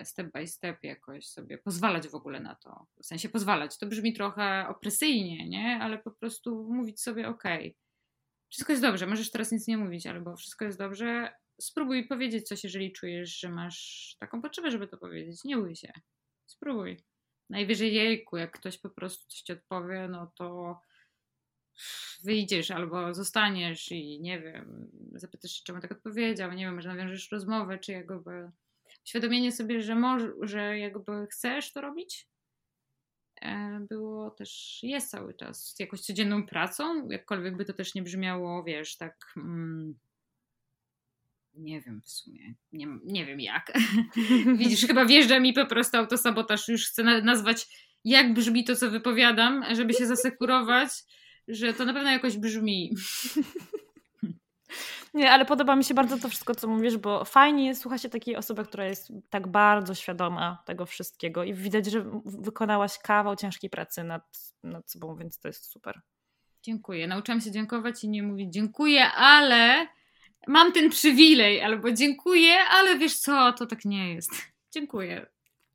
step 0.05 0.33
by 0.33 0.47
step 0.47 0.85
jakoś 0.85 1.27
sobie 1.27 1.59
pozwalać 1.59 2.09
w 2.09 2.15
ogóle 2.15 2.41
na 2.41 2.55
to. 2.55 2.87
W 3.03 3.07
sensie 3.07 3.29
pozwalać. 3.29 3.79
To 3.79 3.87
brzmi 3.87 4.13
trochę 4.13 4.67
opresyjnie, 4.69 5.49
nie? 5.49 5.79
Ale 5.83 5.99
po 5.99 6.11
prostu 6.11 6.69
mówić 6.73 7.01
sobie, 7.01 7.29
ok, 7.29 7.45
wszystko 8.51 8.73
jest 8.73 8.83
dobrze, 8.83 9.07
możesz 9.07 9.31
teraz 9.31 9.53
nic 9.53 9.67
nie 9.67 9.79
mówić, 9.79 10.07
albo 10.07 10.37
wszystko 10.37 10.65
jest 10.65 10.79
dobrze, 10.79 11.33
spróbuj 11.61 12.09
powiedzieć 12.09 12.49
coś, 12.49 12.65
jeżeli 12.65 12.93
czujesz, 12.93 13.39
że 13.39 13.49
masz 13.49 14.17
taką 14.19 14.43
potrzebę, 14.43 14.71
żeby 14.71 14.89
to 14.89 14.97
powiedzieć. 14.97 15.45
Nie 15.45 15.57
bój 15.57 15.77
się. 15.77 15.93
Spróbuj. 16.47 17.05
Najwyżej 17.51 17.95
jejku, 17.95 18.37
jak 18.37 18.59
ktoś 18.59 18.79
po 18.79 18.91
prostu 18.91 19.29
coś 19.29 19.41
ci 19.41 19.53
odpowie, 19.53 20.09
no 20.11 20.33
to 20.37 20.81
wyjdziesz 22.25 22.71
albo 22.71 23.15
zostaniesz 23.15 23.93
i 23.93 24.21
nie 24.21 24.41
wiem, 24.41 24.91
zapytasz 25.15 25.51
się, 25.51 25.63
czemu 25.65 25.81
tak 25.81 25.93
odpowiedział, 25.93 26.53
nie 26.53 26.65
wiem, 26.65 26.75
może 26.75 26.89
nawiążesz 26.89 27.31
rozmowę, 27.33 27.79
czy 27.79 27.93
jakby 27.93 28.51
Świadomienie 29.05 29.53
sobie, 29.53 29.83
że, 29.83 29.95
może, 29.95 30.33
że 30.43 30.79
jakby 30.79 31.27
chcesz 31.27 31.73
to 31.73 31.81
robić, 31.81 32.29
e, 33.43 33.81
było 33.89 34.31
też, 34.31 34.81
jest 34.83 35.11
cały 35.11 35.35
czas 35.35 35.75
jakąś 35.79 36.01
codzienną 36.01 36.47
pracą, 36.47 37.09
jakkolwiek 37.09 37.57
by 37.57 37.65
to 37.65 37.73
też 37.73 37.95
nie 37.95 38.03
brzmiało, 38.03 38.65
wiesz, 38.65 38.97
tak. 38.97 39.17
Mm, 39.37 39.99
nie 41.55 41.81
wiem 41.81 42.03
w 42.05 42.11
sumie, 42.11 42.55
nie, 42.73 42.87
nie 43.05 43.27
wiem 43.27 43.41
jak. 43.41 43.73
Widzisz, 44.59 44.87
chyba 44.87 45.05
wjeżdża 45.05 45.41
mi 45.41 45.53
po 45.53 45.67
prostu 45.67 45.97
autosabotaż, 45.97 46.69
już 46.69 46.87
chcę 46.87 47.03
nazwać, 47.03 47.67
jak 48.05 48.35
brzmi 48.35 48.65
to, 48.65 48.77
co 48.77 48.91
wypowiadam, 48.91 49.65
żeby 49.75 49.95
się 49.95 50.07
zasekurować, 50.07 50.91
że 51.49 51.75
to 51.75 51.85
na 51.85 51.93
pewno 51.93 52.11
jakoś 52.11 52.37
brzmi. 52.37 52.91
Nie, 55.15 55.31
ale 55.31 55.45
podoba 55.45 55.77
mi 55.77 55.85
się 55.85 55.95
bardzo 55.95 56.19
to 56.19 56.29
wszystko, 56.29 56.55
co 56.55 56.69
mówisz, 56.69 56.97
bo 56.97 57.25
fajnie 57.25 57.67
jest 57.67 57.83
słuchać 57.83 58.03
się 58.03 58.09
takiej 58.09 58.37
osoby, 58.37 58.65
która 58.65 58.85
jest 58.85 59.13
tak 59.31 59.49
bardzo 59.49 59.95
świadoma 59.95 60.63
tego 60.67 60.87
wszystkiego 60.87 61.45
i 61.45 61.55
widać, 61.55 61.87
że 61.87 62.05
wykonałaś 62.25 62.99
kawał 62.99 63.37
ciężkiej 63.37 63.71
pracy 63.71 64.05
nad, 64.05 64.55
nad 64.63 64.91
sobą, 64.91 65.17
więc 65.17 65.39
to 65.39 65.49
jest 65.49 65.65
super. 65.65 66.01
Dziękuję. 66.63 67.07
Nauczyłam 67.07 67.41
się 67.41 67.51
dziękować 67.51 68.05
i 68.05 68.09
nie 68.09 68.23
mówić 68.23 68.53
dziękuję, 68.53 69.07
ale 69.13 69.87
mam 70.47 70.73
ten 70.73 70.91
przywilej, 70.91 71.63
albo 71.63 71.93
dziękuję, 71.93 72.55
ale 72.71 72.99
wiesz 72.99 73.19
co, 73.19 73.53
to 73.53 73.67
tak 73.67 73.85
nie 73.85 74.15
jest. 74.15 74.31
Dziękuję. 74.73 75.27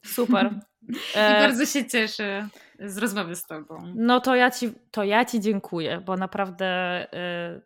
Super. 0.06 0.54
I 0.90 0.96
e... 1.16 1.40
bardzo 1.40 1.66
się 1.66 1.86
cieszę 1.86 2.48
z 2.80 2.98
rozmowy 2.98 3.36
z 3.36 3.46
Tobą. 3.46 3.94
No 3.96 4.20
to 4.22 4.36
ja 4.36 4.52
Ci, 4.52 4.72
to 4.92 5.04
ja 5.04 5.26
ci 5.26 5.40
dziękuję, 5.40 6.02
bo 6.06 6.18
naprawdę 6.18 7.02
y, 7.58 7.62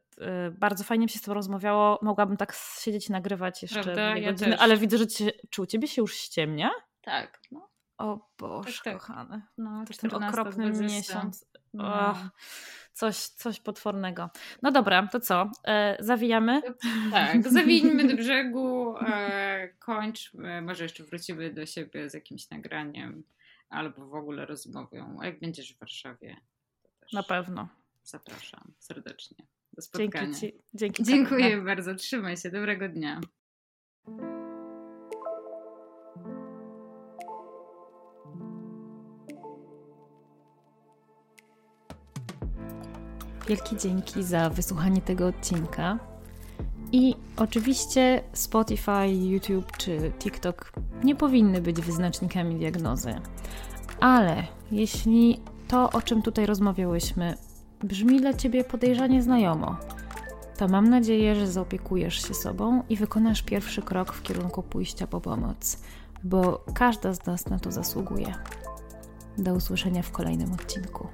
bardzo 0.51 0.83
fajnie 0.83 1.05
mi 1.05 1.09
się 1.09 1.19
z 1.19 1.21
Tobą 1.21 1.35
rozmawiało. 1.35 1.99
Mogłabym 2.01 2.37
tak 2.37 2.53
siedzieć 2.79 3.09
i 3.09 3.11
nagrywać 3.11 3.61
jeszcze 3.61 3.83
Prawda? 3.83 4.17
Ja 4.17 4.31
godziny, 4.31 4.51
też. 4.51 4.61
ale 4.61 4.77
widzę, 4.77 4.97
że 4.97 5.07
ci, 5.07 5.29
czy 5.49 5.61
u 5.61 5.65
Ciebie 5.65 5.87
się 5.87 6.01
już 6.01 6.15
ściemnia? 6.15 6.71
Tak. 7.01 7.39
No. 7.51 7.69
O 7.97 8.29
Boże, 8.37 8.73
tak, 8.73 8.83
tak. 8.83 8.93
kochany. 8.93 9.41
No, 9.57 9.85
to 9.85 10.09
ten 10.09 10.23
okropny 10.23 10.71
miesiąc. 10.71 11.45
No. 11.73 12.15
Coś, 12.93 13.17
coś 13.17 13.59
potwornego. 13.59 14.29
No 14.61 14.71
dobra, 14.71 15.07
to 15.07 15.19
co? 15.19 15.51
E, 15.67 15.97
zawijamy? 15.99 16.61
Tak, 17.11 17.49
zawijmy 17.51 18.07
do 18.07 18.15
brzegu, 18.15 18.97
e, 18.97 19.69
kończmy. 19.79 20.61
Może 20.61 20.83
jeszcze 20.83 21.03
wrócimy 21.03 21.53
do 21.53 21.65
siebie 21.65 22.09
z 22.09 22.13
jakimś 22.13 22.49
nagraniem 22.49 23.23
albo 23.69 24.05
w 24.05 24.15
ogóle 24.15 24.45
rozmową. 24.45 25.17
A 25.21 25.25
jak 25.25 25.39
będziesz 25.39 25.73
w 25.75 25.79
Warszawie, 25.79 26.37
Na 27.13 27.23
pewno. 27.23 27.67
Zapraszam 28.03 28.73
serdecznie 28.79 29.45
do 29.73 29.81
spotkania. 29.81 30.25
Dzięki 30.25 30.39
ci, 30.39 30.61
dzięki 30.73 31.03
Dziękuję 31.03 31.61
bardzo. 31.61 31.95
Trzymaj 31.95 32.37
się. 32.37 32.49
Dobrego 32.49 32.89
dnia. 32.89 33.21
Wielkie 43.47 43.77
dzięki 43.77 44.23
za 44.23 44.49
wysłuchanie 44.49 45.01
tego 45.01 45.27
odcinka. 45.27 45.99
I 46.91 47.15
oczywiście 47.37 48.23
Spotify, 48.33 49.07
YouTube 49.07 49.77
czy 49.77 50.11
TikTok 50.19 50.71
nie 51.03 51.15
powinny 51.15 51.61
być 51.61 51.81
wyznacznikami 51.81 52.55
diagnozy. 52.55 53.15
Ale 53.99 54.43
jeśli 54.71 55.39
to, 55.67 55.89
o 55.91 56.01
czym 56.01 56.21
tutaj 56.21 56.45
rozmawiałyśmy, 56.45 57.37
brzmi 57.83 58.21
dla 58.21 58.33
ciebie 58.33 58.63
podejrzanie 58.63 59.23
znajomo, 59.23 59.77
to 60.57 60.67
mam 60.67 60.89
nadzieję, 60.89 61.35
że 61.35 61.47
zaopiekujesz 61.47 62.27
się 62.27 62.33
sobą 62.33 62.83
i 62.89 62.95
wykonasz 62.95 63.43
pierwszy 63.43 63.81
krok 63.81 64.13
w 64.13 64.21
kierunku 64.21 64.63
pójścia 64.63 65.07
po 65.07 65.21
pomoc, 65.21 65.77
bo 66.23 66.65
każda 66.73 67.13
z 67.13 67.25
nas 67.25 67.45
na 67.45 67.59
to 67.59 67.71
zasługuje. 67.71 68.35
Do 69.37 69.53
usłyszenia 69.53 70.03
w 70.03 70.11
kolejnym 70.11 70.53
odcinku. 70.53 71.07